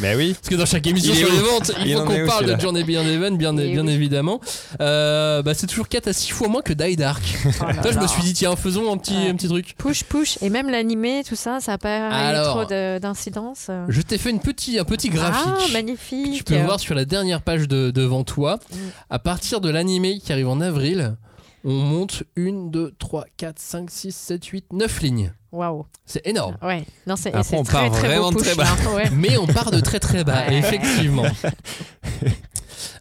Bah 0.00 0.08
oui. 0.16 0.34
Parce 0.34 0.48
que 0.48 0.54
dans 0.54 0.66
chaque 0.66 0.86
émission 0.86 1.12
Il 1.12 1.18
sur 1.18 1.32
les 1.32 1.38
ventes, 1.40 1.72
il 1.80 1.88
Il 1.88 1.96
faut 1.96 2.04
qu'on 2.04 2.26
parle 2.26 2.46
de 2.46 2.60
Journey 2.60 2.84
Beyond 2.84 3.02
Heaven, 3.04 3.36
bien, 3.36 3.52
bien 3.52 3.84
oui. 3.84 3.92
évidemment. 3.92 4.40
Euh, 4.80 5.42
bah, 5.42 5.54
c'est 5.54 5.66
toujours 5.66 5.88
4 5.88 6.08
à 6.08 6.12
6 6.12 6.30
fois 6.30 6.48
moins 6.48 6.62
que 6.62 6.72
Die 6.72 6.96
Dark. 6.96 7.22
Oh 7.60 7.64
là 7.66 7.74
Toi, 7.82 7.90
je 7.92 7.98
me 7.98 8.06
suis 8.06 8.22
dit, 8.22 8.32
tiens, 8.32 8.54
faisons 8.56 8.92
un 8.92 8.96
petit, 8.96 9.14
Ouais. 9.14 9.28
un 9.30 9.34
petit 9.34 9.48
truc. 9.48 9.74
Push, 9.76 10.04
push. 10.04 10.38
Et 10.42 10.50
même 10.50 10.70
l'animé, 10.70 11.22
tout 11.28 11.34
ça, 11.36 11.58
ça 11.60 11.72
n'a 11.72 11.78
pas 11.78 12.32
eu 12.32 12.44
trop 12.44 12.64
de- 12.64 12.98
d'incidence. 12.98 13.70
Je 13.88 14.00
t'ai 14.02 14.18
fait 14.18 14.30
une 14.30 14.40
petit, 14.40 14.78
un 14.78 14.84
petit 14.84 15.08
graphique. 15.08 15.52
Ah, 15.56 15.66
que 15.66 15.72
magnifique. 15.72 16.34
Tu 16.34 16.44
peux 16.44 16.60
voir 16.62 16.78
sur 16.78 16.94
la 16.94 17.04
dernière 17.04 17.42
page 17.42 17.66
de, 17.66 17.90
devant 17.90 18.22
toi. 18.24 18.58
Mm. 18.70 18.76
À 19.10 19.18
partir 19.18 19.60
de 19.60 19.68
l'animé 19.70 20.20
qui 20.24 20.32
arrive 20.32 20.48
en 20.48 20.60
avril, 20.60 21.16
on 21.64 21.72
monte 21.72 22.22
1, 22.36 22.70
2, 22.70 22.94
3, 22.98 23.24
4, 23.36 23.58
5, 23.58 23.90
6, 23.90 24.14
7, 24.14 24.44
8, 24.44 24.64
9 24.72 25.00
lignes. 25.02 25.32
Waouh. 25.50 25.86
C'est 26.04 26.26
énorme. 26.26 26.56
Ouais. 26.62 26.84
Non, 27.06 27.16
c'est 27.16 27.30
Après, 27.30 27.42
c'est 27.42 27.56
on 27.56 27.62
très, 27.62 27.88
part 27.88 27.90
très 27.98 28.08
vraiment 28.08 28.30
beau 28.32 28.38
de 28.38 28.44
très 28.44 28.54
push, 28.54 28.84
bas. 28.84 28.90
Ouais. 28.94 29.10
Mais 29.12 29.36
on 29.38 29.46
part 29.46 29.70
de 29.70 29.80
très 29.80 29.98
très 29.98 30.22
bas, 30.24 30.46
Ouais. 30.46 30.58
effectivement. 30.58 31.24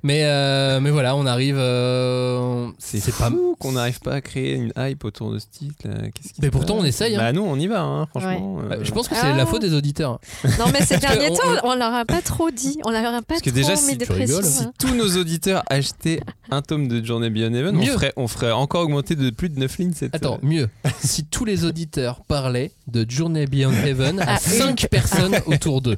mais, 0.03 0.21
euh, 0.25 0.79
mais 0.79 0.89
voilà, 0.91 1.15
on 1.15 1.25
arrive. 1.25 1.57
euh, 1.57 2.67
C'est 2.79 2.99
pas. 3.15 3.29
fou 3.29 3.55
qu'on 3.59 3.73
n'arrive 3.73 3.99
pas 3.99 4.13
à 4.15 4.21
créer 4.21 4.53
une 4.53 4.71
hype 4.77 5.03
autour 5.05 5.31
de 5.31 5.39
ce 5.39 5.45
titre. 5.51 5.75
là. 5.87 5.95
Mais 6.41 6.49
pourtant, 6.51 6.75
on 6.77 6.83
essaye, 6.83 7.15
hein. 7.15 7.19
Bah 7.19 7.33
nous, 7.33 7.41
on 7.41 7.57
y 7.59 7.67
va, 7.67 7.81
hein, 7.81 8.05
franchement. 8.07 8.57
Bah, 8.69 8.75
euh, 8.75 8.83
Je 8.83 8.91
pense 8.91 9.07
que 9.07 9.15
c'est 9.15 9.21
Ah. 9.21 9.35
la 9.35 9.45
faute 9.45 9.61
des 9.61 9.73
auditeurs. 9.73 10.19
Non, 10.59 10.65
mais 10.71 10.81
ces 10.85 10.97
derniers 10.97 11.29
on- 11.31 11.35
temps, 11.35 11.43
on 11.63 11.75
leur 11.75 11.93
a 11.93 12.05
pas 12.05 12.21
trop 12.21 12.51
dit. 12.51 12.79
On 12.85 12.91
leur 12.91 13.05
a 13.13 13.21
pas 13.21 13.21
Parce 13.27 13.41
que 13.41 13.49
trop 13.49 13.55
déjà, 13.59 13.71
mis 13.73 13.77
si 13.77 13.97
tu 13.97 14.11
rigoles. 14.11 14.43
Si 14.43 14.65
tous 14.79 14.93
nos 14.95 15.17
auditeurs 15.17 15.63
achetaient 15.69 16.21
un 16.51 16.61
tome 16.61 16.87
de 16.87 17.03
Journée 17.03 17.29
Beyond 17.29 17.53
Heaven, 17.53 17.77
on 17.77 17.85
ferait, 17.85 18.13
on 18.17 18.27
ferait 18.27 18.51
encore 18.51 18.83
augmenter 18.83 19.15
de 19.15 19.29
plus 19.29 19.49
de 19.49 19.59
9 19.59 19.77
lignes 19.77 19.93
cette 19.93 20.15
Attends, 20.15 20.39
mieux. 20.41 20.69
si 20.99 21.25
tous 21.25 21.45
les 21.45 21.65
auditeurs 21.65 22.21
parlaient 22.27 22.71
de 22.87 23.05
Journey 23.09 23.45
Beyond 23.47 23.71
Heaven 23.73 24.19
à 24.21 24.35
Ah, 24.35 24.37
5 24.39 24.83
une. 24.83 24.89
personnes 24.89 25.35
autour 25.47 25.81
d'eux. 25.81 25.97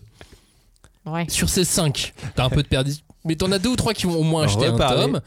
Ouais. 1.05 1.25
Sur 1.29 1.49
ces 1.49 1.63
5, 1.63 2.13
t'as 2.35 2.45
un 2.45 2.49
peu 2.49 2.61
de 2.61 2.67
perdu. 2.67 2.93
Mais 3.25 3.35
t'en 3.35 3.51
as 3.51 3.59
deux 3.59 3.69
ou 3.69 3.75
trois 3.75 3.93
qui 3.93 4.05
vont 4.05 4.15
au 4.17 4.23
moins 4.23 4.43
acheter 4.43 4.65
un 4.67 4.77
tome. 4.77 5.21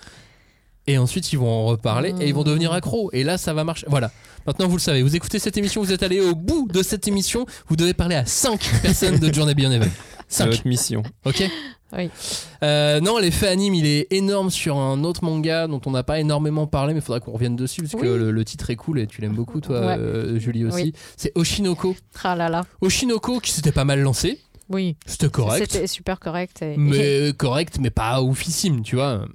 Et 0.89 0.99
ensuite, 0.99 1.33
ils 1.33 1.39
vont 1.39 1.49
en 1.49 1.67
reparler 1.67 2.13
et 2.21 2.27
ils 2.27 2.35
vont 2.35 2.43
devenir 2.43 2.73
accros. 2.73 3.09
Et 3.13 3.23
là, 3.23 3.39
ça 3.39 3.55
va 3.55 3.63
marcher. 3.63 3.87
Voilà. 3.89 4.11
Maintenant, 4.49 4.67
vous 4.67 4.77
le 4.77 4.81
savez. 4.81 5.03
Vous 5.03 5.15
écoutez 5.15 5.39
cette 5.39 5.57
émission, 5.57 5.81
vous 5.81 5.93
êtes 5.93 6.03
allé 6.03 6.21
au 6.21 6.35
bout 6.35 6.67
de 6.73 6.83
cette 6.83 7.07
émission. 7.07 7.47
Vous 7.69 7.77
devez 7.77 7.95
parler 7.95 8.17
à 8.17 8.27
5 8.27 8.59
personnes 8.83 9.19
de 9.21 9.33
Journey 9.33 9.55
Beyond 9.55 9.71
Heaven. 9.71 9.91
C'est 10.27 10.43
5. 10.45 10.51
votre 10.51 10.67
mission. 10.67 11.03
Ok? 11.25 11.45
Oui. 11.97 12.09
Euh, 12.65 13.01
non, 13.01 13.19
l'effet 13.19 13.47
anime, 13.49 13.75
il 13.75 13.87
est 13.87 14.09
énorme 14.11 14.51
sur 14.51 14.77
un 14.79 15.05
autre 15.05 15.23
manga 15.23 15.69
dont 15.69 15.81
on 15.87 15.91
n'a 15.93 16.03
pas 16.03 16.19
énormément 16.19 16.67
parlé, 16.67 16.95
mais 16.95 17.01
il 17.01 17.03
faudra 17.03 17.21
qu'on 17.21 17.33
revienne 17.33 17.55
dessus 17.55 17.83
parce 17.83 17.93
que 17.93 17.99
Oui. 18.09 18.19
le, 18.19 18.31
le 18.33 18.45
titre 18.45 18.71
est 18.71 18.77
cool 18.77 18.99
et 18.99 19.07
tu 19.07 19.21
l'aimes 19.21 19.35
beaucoup, 19.35 19.61
toi, 19.61 19.79
Ouais. 19.79 19.97
euh, 19.99 20.39
Julie 20.41 20.65
aussi. 20.65 20.83
Oui. 20.85 20.93
C'est 21.17 21.31
Oshinoko. 21.37 21.95
Ah 22.25 22.35
là 22.35 22.49
là. 22.49 22.63
Oshinoko 22.81 23.39
qui 23.41 23.53
s'était 23.53 23.73
pas 23.73 23.85
mal 23.85 24.01
lancé. 24.01 24.41
Oui. 24.73 24.97
C'était 25.07 25.29
correct. 25.29 25.71
C'était 25.71 25.87
super 25.87 26.19
correct. 26.19 26.63
Et, 26.63 26.77
Mais 26.77 27.33
correct, 27.39 27.79
mais 27.81 27.91
pas 27.91 28.23
oufissime, 28.23 28.83
tu 28.83 28.97
vois. 28.97 29.27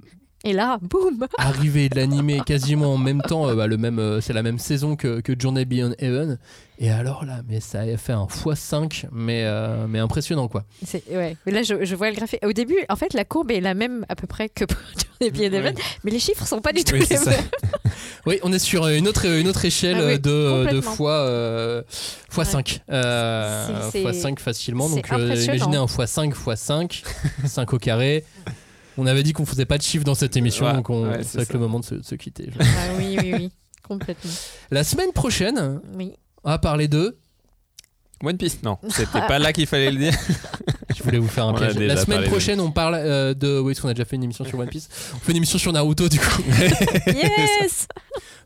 Et 0.44 0.52
là, 0.52 0.78
boum 0.82 1.26
Arrivé 1.38 1.88
de 1.88 1.96
l'animé 1.96 2.40
quasiment 2.46 2.94
en 2.94 2.98
même 2.98 3.22
temps, 3.22 3.48
euh, 3.48 3.54
bah, 3.54 3.66
le 3.66 3.76
même, 3.76 3.98
euh, 3.98 4.20
c'est 4.20 4.32
la 4.32 4.42
même 4.42 4.58
saison 4.58 4.96
que, 4.96 5.20
que 5.20 5.32
Journey 5.38 5.64
Beyond 5.64 5.94
Heaven. 5.98 6.38
Et 6.80 6.90
alors 6.90 7.24
là, 7.24 7.40
mais 7.48 7.58
ça 7.60 7.80
a 7.80 7.96
fait 7.96 8.12
un 8.12 8.26
x5, 8.26 9.06
mais, 9.10 9.42
euh, 9.44 9.86
mais 9.88 9.98
impressionnant 9.98 10.46
quoi. 10.46 10.64
C'est- 10.86 11.02
ouais. 11.10 11.36
Mais 11.44 11.50
là, 11.52 11.62
je, 11.64 11.84
je 11.84 11.94
vois 11.96 12.08
le 12.10 12.14
graphique. 12.16 12.38
Au 12.46 12.52
début, 12.52 12.76
en 12.88 12.94
fait, 12.94 13.14
la 13.14 13.24
courbe 13.24 13.50
est 13.50 13.60
la 13.60 13.74
même 13.74 14.06
à 14.08 14.14
peu 14.14 14.28
près 14.28 14.48
que 14.48 14.64
pour 14.64 14.78
les 15.20 15.30
billets 15.32 15.50
d'Even, 15.50 15.74
mais 16.04 16.12
les 16.12 16.20
chiffres 16.20 16.46
sont 16.46 16.60
pas 16.60 16.72
du 16.72 16.84
tout 16.84 16.94
Oui, 16.94 17.04
les 17.10 17.18
mêmes. 17.18 17.34
Oui, 18.26 18.38
on 18.42 18.52
est 18.52 18.58
sur 18.58 18.86
une 18.86 19.08
autre, 19.08 19.26
une 19.26 19.48
autre 19.48 19.64
échelle 19.64 19.96
Ah 19.98 20.06
oui, 20.06 20.18
de, 20.20 20.70
de 20.70 20.80
fois, 20.80 21.82
fois 22.28 22.44
5. 22.44 22.82
Euh, 22.90 23.66
C'est- 23.66 23.90
c'est- 23.90 24.02
fois 24.02 24.12
5 24.12 24.38
facilement. 24.38 24.88
Donc 24.88 25.08
imaginez 25.08 25.76
un 25.78 25.86
fois 25.86 26.06
5 26.06 26.34
fois 26.34 26.54
5, 26.54 27.02
5 27.44 27.72
au 27.72 27.78
carré. 27.78 28.24
On 28.98 29.06
avait 29.06 29.22
dit 29.22 29.32
qu'on 29.32 29.46
faisait 29.46 29.64
pas 29.64 29.78
de 29.78 29.82
chiffres 29.82 30.04
dans 30.04 30.14
cette 30.16 30.36
émission, 30.36 30.66
Ouais, 30.66 30.74
donc 30.74 30.90
on- 30.90 31.08
ouais, 31.08 31.22
c'est 31.22 31.38
que 31.38 31.44
ça. 31.46 31.52
le 31.54 31.58
moment 31.60 31.80
de 31.80 31.84
se, 31.84 31.94
de 31.94 32.02
se 32.04 32.14
quitter. 32.16 32.50
Ah 32.60 32.64
oui, 32.98 33.16
oui, 33.22 33.32
oui. 33.34 33.52
Complètement. 33.82 34.30
La 34.70 34.84
semaine 34.84 35.12
prochaine, 35.12 35.80
Oui. 35.94 36.12
on 36.44 36.50
va 36.50 36.58
parler 36.58 36.88
de. 36.88 37.16
One 38.24 38.36
Piece, 38.36 38.62
non. 38.64 38.76
C'était 38.90 39.20
pas 39.28 39.38
là 39.38 39.52
qu'il 39.52 39.66
fallait 39.66 39.90
le 39.92 39.96
dire. 39.98 40.12
Je 40.96 41.02
voulais 41.04 41.18
vous 41.18 41.28
faire 41.28 41.46
un 41.46 41.54
piège. 41.54 41.74
La 41.78 41.96
semaine 41.96 42.24
prochaine, 42.24 42.58
on 42.60 42.72
parle 42.72 42.96
euh, 42.96 43.32
de. 43.34 43.60
Oui, 43.60 43.72
parce 43.72 43.80
qu'on 43.80 43.88
a 43.88 43.94
déjà 43.94 44.04
fait 44.04 44.16
une 44.16 44.24
émission 44.24 44.44
sur 44.44 44.58
One 44.58 44.68
Piece? 44.68 44.88
On 45.14 45.18
fait 45.20 45.30
une 45.30 45.36
émission 45.38 45.58
sur 45.58 45.72
Naruto, 45.72 46.08
du 46.08 46.18
coup. 46.18 46.42
Yes 47.06 47.86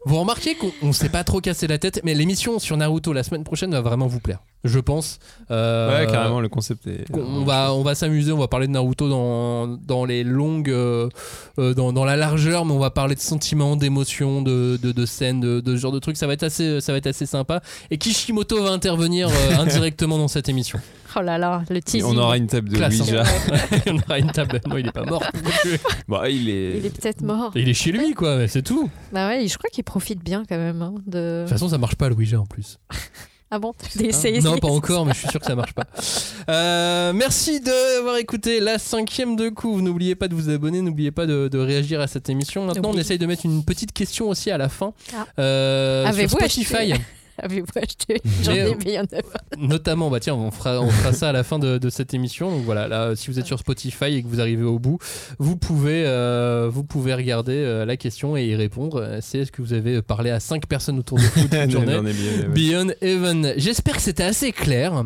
Vous 0.04 0.18
remarquez 0.18 0.54
qu'on 0.56 0.70
on 0.82 0.92
s'est 0.92 1.08
pas 1.08 1.24
trop 1.24 1.40
cassé 1.40 1.66
la 1.66 1.78
tête, 1.78 2.00
mais 2.04 2.12
l'émission 2.14 2.58
sur 2.58 2.76
Naruto 2.76 3.12
la 3.14 3.22
semaine 3.22 3.44
prochaine 3.44 3.70
va 3.72 3.80
vraiment 3.80 4.06
vous 4.06 4.20
plaire. 4.20 4.40
Je 4.64 4.78
pense. 4.78 5.18
Euh, 5.50 6.00
Ouais, 6.06 6.06
carrément, 6.10 6.40
le 6.40 6.48
concept 6.48 6.86
est. 6.86 7.04
On 7.12 7.44
va, 7.44 7.74
on 7.74 7.82
va 7.82 7.94
s'amuser, 7.94 8.30
on 8.32 8.38
va 8.38 8.46
parler 8.48 8.66
de 8.68 8.72
Naruto 8.72 9.08
dans, 9.08 9.66
dans 9.66 10.04
les 10.04 10.22
longues, 10.24 10.70
euh, 10.70 11.08
euh, 11.58 11.74
dans, 11.74 11.92
dans 11.92 12.04
la 12.04 12.16
largeur, 12.16 12.64
mais 12.64 12.72
on 12.72 12.78
va 12.78 12.90
parler 12.90 13.14
de 13.16 13.20
sentiments, 13.20 13.74
d'émotions, 13.76 14.40
de, 14.40 14.78
de, 14.80 14.92
de 14.92 15.06
scènes, 15.06 15.40
de, 15.40 15.60
de 15.60 15.74
ce 15.76 15.80
genre 15.80 15.92
de 15.92 15.98
trucs. 15.98 16.16
Ça 16.16 16.26
va 16.28 16.34
être 16.34 16.44
assez, 16.44 16.80
ça 16.80 16.92
va 16.92 16.98
être 16.98 17.08
assez 17.08 17.26
sympa. 17.26 17.60
Et 17.90 17.98
Kishimoto 17.98 18.62
va 18.62 18.70
intervenir 18.70 19.28
euh, 19.28 19.56
indirectement 19.58 20.16
dans 20.18 20.28
cette 20.28 20.48
émission. 20.48 20.78
Oh 21.16 21.20
là 21.20 21.36
là, 21.38 21.62
le 21.68 21.76
Et 21.76 21.82
teasing. 21.82 22.04
on 22.10 22.16
aura 22.16 22.36
une 22.38 22.46
table 22.46 22.70
de 22.70 22.76
Classe, 22.76 23.00
hein. 23.00 23.02
Ouija. 23.02 23.24
on 23.90 23.98
aura 23.98 24.18
une 24.18 24.30
table. 24.30 24.60
Non, 24.66 24.78
il 24.78 24.86
est 24.86 24.92
pas 24.92 25.04
mort. 25.04 25.22
Bon, 26.08 26.22
il 26.24 26.48
est. 26.48 26.78
Il 26.78 26.86
est 26.86 26.96
peut-être 27.00 27.20
mort. 27.22 27.50
Il 27.54 27.68
est 27.68 27.74
chez 27.74 27.92
lui, 27.92 28.14
quoi. 28.14 28.36
mais 28.36 28.48
C'est 28.48 28.62
tout. 28.62 28.88
Bah 29.12 29.28
ouais, 29.28 29.46
je 29.46 29.58
crois 29.58 29.68
qu'il 29.70 29.84
profite 29.84 30.24
bien 30.24 30.44
quand 30.48 30.56
même. 30.56 30.80
hein, 30.80 30.94
de... 31.06 31.42
toute 31.42 31.52
façon, 31.52 31.68
ça 31.68 31.76
marche 31.78 31.96
pas 31.96 32.08
le 32.08 32.14
Ouija 32.14 32.40
en 32.40 32.46
plus. 32.46 32.78
Ah 33.54 33.58
bon 33.58 33.74
T'as 33.98 34.04
essayé 34.04 34.40
non, 34.40 34.56
pas 34.56 34.68
encore, 34.68 35.04
mais 35.04 35.12
je 35.12 35.18
suis 35.18 35.28
sûr 35.28 35.38
que 35.38 35.44
ça 35.44 35.54
marche 35.54 35.74
pas. 35.74 35.84
Euh, 36.48 37.12
merci 37.12 37.60
d'avoir 37.60 38.16
écouté 38.16 38.60
la 38.60 38.78
cinquième 38.78 39.36
de 39.36 39.50
coup. 39.50 39.82
N'oubliez 39.82 40.14
pas 40.14 40.26
de 40.28 40.34
vous 40.34 40.48
abonner, 40.48 40.80
n'oubliez 40.80 41.10
pas 41.10 41.26
de, 41.26 41.48
de 41.48 41.58
réagir 41.58 42.00
à 42.00 42.06
cette 42.06 42.30
émission. 42.30 42.64
Maintenant, 42.64 42.92
on 42.94 42.96
essaye 42.96 43.18
de 43.18 43.26
mettre 43.26 43.44
une 43.44 43.62
petite 43.62 43.92
question 43.92 44.30
aussi 44.30 44.50
à 44.50 44.56
la 44.56 44.70
fin 44.70 44.94
Ah. 45.14 45.26
euh, 45.38 46.10
sur 46.14 46.30
Spotify. 46.30 46.94
Avez-vous 47.38 47.66
acheté 47.76 48.20
J'en 48.42 48.52
Mais, 48.52 48.58
ai 48.58 48.98
euh, 48.98 49.04
Notamment, 49.58 50.10
bah 50.10 50.20
tiens, 50.20 50.34
on 50.34 50.50
fera, 50.50 50.80
on 50.80 50.90
fera 50.90 51.12
ça 51.12 51.30
à 51.30 51.32
la 51.32 51.44
fin 51.44 51.58
de, 51.58 51.78
de 51.78 51.90
cette 51.90 52.14
émission. 52.14 52.50
Donc 52.50 52.64
voilà, 52.64 52.88
là, 52.88 53.16
si 53.16 53.30
vous 53.30 53.38
êtes 53.38 53.46
sur 53.46 53.58
Spotify 53.58 54.16
et 54.16 54.22
que 54.22 54.28
vous 54.28 54.40
arrivez 54.40 54.64
au 54.64 54.78
bout, 54.78 54.98
vous 55.38 55.56
pouvez, 55.56 56.04
euh, 56.06 56.68
vous 56.70 56.84
pouvez 56.84 57.14
regarder 57.14 57.56
euh, 57.56 57.84
la 57.84 57.96
question 57.96 58.36
et 58.36 58.44
y 58.44 58.54
répondre. 58.54 59.18
C'est 59.20 59.38
est-ce 59.38 59.52
que 59.52 59.62
vous 59.62 59.72
avez 59.72 60.02
parlé 60.02 60.30
à 60.30 60.40
5 60.40 60.66
personnes 60.66 60.98
autour 60.98 61.18
de 61.18 61.22
vous 61.22 61.40
toute 61.48 61.70
journée. 61.70 62.12
Beyond 62.48 62.92
Heaven. 63.00 63.54
J'espère 63.56 63.96
que 63.96 64.02
c'était 64.02 64.24
assez 64.24 64.52
clair. 64.52 65.04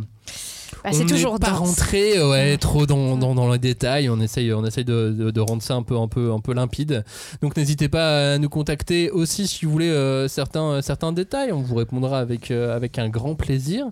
Bah, 0.87 0.93
c'est 0.93 1.03
on 1.03 1.07
toujours 1.07 1.39
pas 1.41 1.51
dense. 1.51 1.59
rentré 1.59 2.23
ouais, 2.23 2.57
trop 2.59 2.87
dans, 2.87 3.17
dans, 3.17 3.35
dans 3.35 3.51
les 3.51 3.59
détails. 3.59 4.09
On 4.09 4.21
essaye, 4.21 4.53
on 4.53 4.65
essaye 4.65 4.85
de, 4.85 5.11
de, 5.11 5.31
de 5.33 5.41
rendre 5.41 5.63
ça 5.63 5.75
un 5.75 5.83
peu, 5.83 5.97
un, 5.99 6.07
peu, 6.07 6.31
un 6.33 6.39
peu 6.39 6.55
limpide. 6.55 7.05
Donc 7.43 7.57
n'hésitez 7.57 7.89
pas 7.89 8.35
à 8.35 8.39
nous 8.39 8.49
contacter 8.49 9.11
aussi 9.11 9.49
si 9.49 9.65
vous 9.65 9.73
voulez 9.73 9.91
euh, 9.91 10.29
certains, 10.29 10.81
certains 10.83 11.13
détails. 11.13 11.51
On 11.51 11.61
vous 11.61 11.75
répondra 11.75 12.21
avec, 12.21 12.53
euh, 12.53 12.77
avec 12.77 13.01
un 13.01 13.09
grand 13.09 13.35
plaisir. 13.35 13.87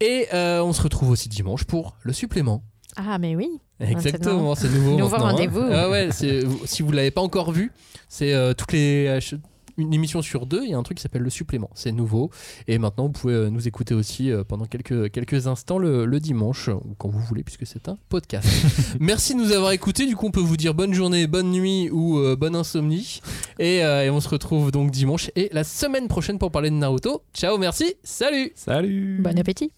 Et 0.00 0.26
euh, 0.34 0.60
on 0.62 0.72
se 0.72 0.82
retrouve 0.82 1.10
aussi 1.10 1.28
dimanche 1.28 1.62
pour 1.64 1.96
le 2.02 2.12
supplément. 2.12 2.64
Ah, 2.96 3.18
mais 3.18 3.36
oui. 3.36 3.48
Exactement, 3.80 4.54
c'est 4.54 4.68
nouveau. 4.68 4.96
Nouveau 4.98 5.16
hein. 5.16 5.30
rendez-vous. 5.30 5.62
Ah 5.72 5.88
ouais, 5.90 6.10
si 6.12 6.82
vous 6.82 6.90
ne 6.90 6.96
l'avez 6.96 7.10
pas 7.10 7.22
encore 7.22 7.52
vu, 7.52 7.72
c'est 8.08 8.32
euh, 8.32 8.52
toutes 8.52 8.72
les 8.72 9.06
euh, 9.06 9.20
une 9.76 9.94
émission 9.94 10.22
sur 10.22 10.46
deux, 10.46 10.62
il 10.64 10.70
y 10.70 10.74
a 10.74 10.78
un 10.78 10.82
truc 10.82 10.98
qui 10.98 11.02
s'appelle 11.02 11.22
le 11.22 11.30
supplément. 11.30 11.70
C'est 11.74 11.92
nouveau. 11.92 12.30
Et 12.68 12.78
maintenant, 12.78 13.06
vous 13.06 13.12
pouvez 13.12 13.34
euh, 13.34 13.50
nous 13.50 13.68
écouter 13.68 13.94
aussi 13.94 14.30
euh, 14.30 14.44
pendant 14.44 14.66
quelques, 14.66 15.10
quelques 15.10 15.46
instants 15.46 15.78
le, 15.78 16.04
le 16.04 16.20
dimanche, 16.20 16.68
ou 16.68 16.94
quand 16.98 17.08
vous 17.08 17.20
voulez, 17.20 17.42
puisque 17.42 17.66
c'est 17.66 17.88
un 17.88 17.98
podcast. 18.08 18.48
Merci 19.00 19.34
de 19.34 19.38
nous 19.38 19.52
avoir 19.52 19.72
écoutés. 19.72 20.06
Du 20.06 20.16
coup, 20.16 20.26
on 20.26 20.30
peut 20.30 20.40
vous 20.40 20.56
dire 20.56 20.74
bonne 20.74 20.94
journée, 20.94 21.26
bonne 21.26 21.50
nuit 21.50 21.90
ou 21.90 22.18
euh, 22.18 22.36
bonne 22.36 22.56
insomnie. 22.56 23.20
Et, 23.58 23.84
euh, 23.84 24.04
et 24.04 24.10
on 24.10 24.20
se 24.20 24.28
retrouve 24.28 24.70
donc 24.70 24.90
dimanche 24.90 25.30
et 25.36 25.48
la 25.52 25.64
semaine 25.64 26.08
prochaine 26.08 26.38
pour 26.38 26.50
parler 26.50 26.70
de 26.70 26.76
Naruto. 26.76 27.22
Ciao, 27.34 27.58
merci, 27.58 27.94
salut 28.02 28.52
Salut 28.54 29.20
Bon 29.22 29.38
appétit. 29.38 29.72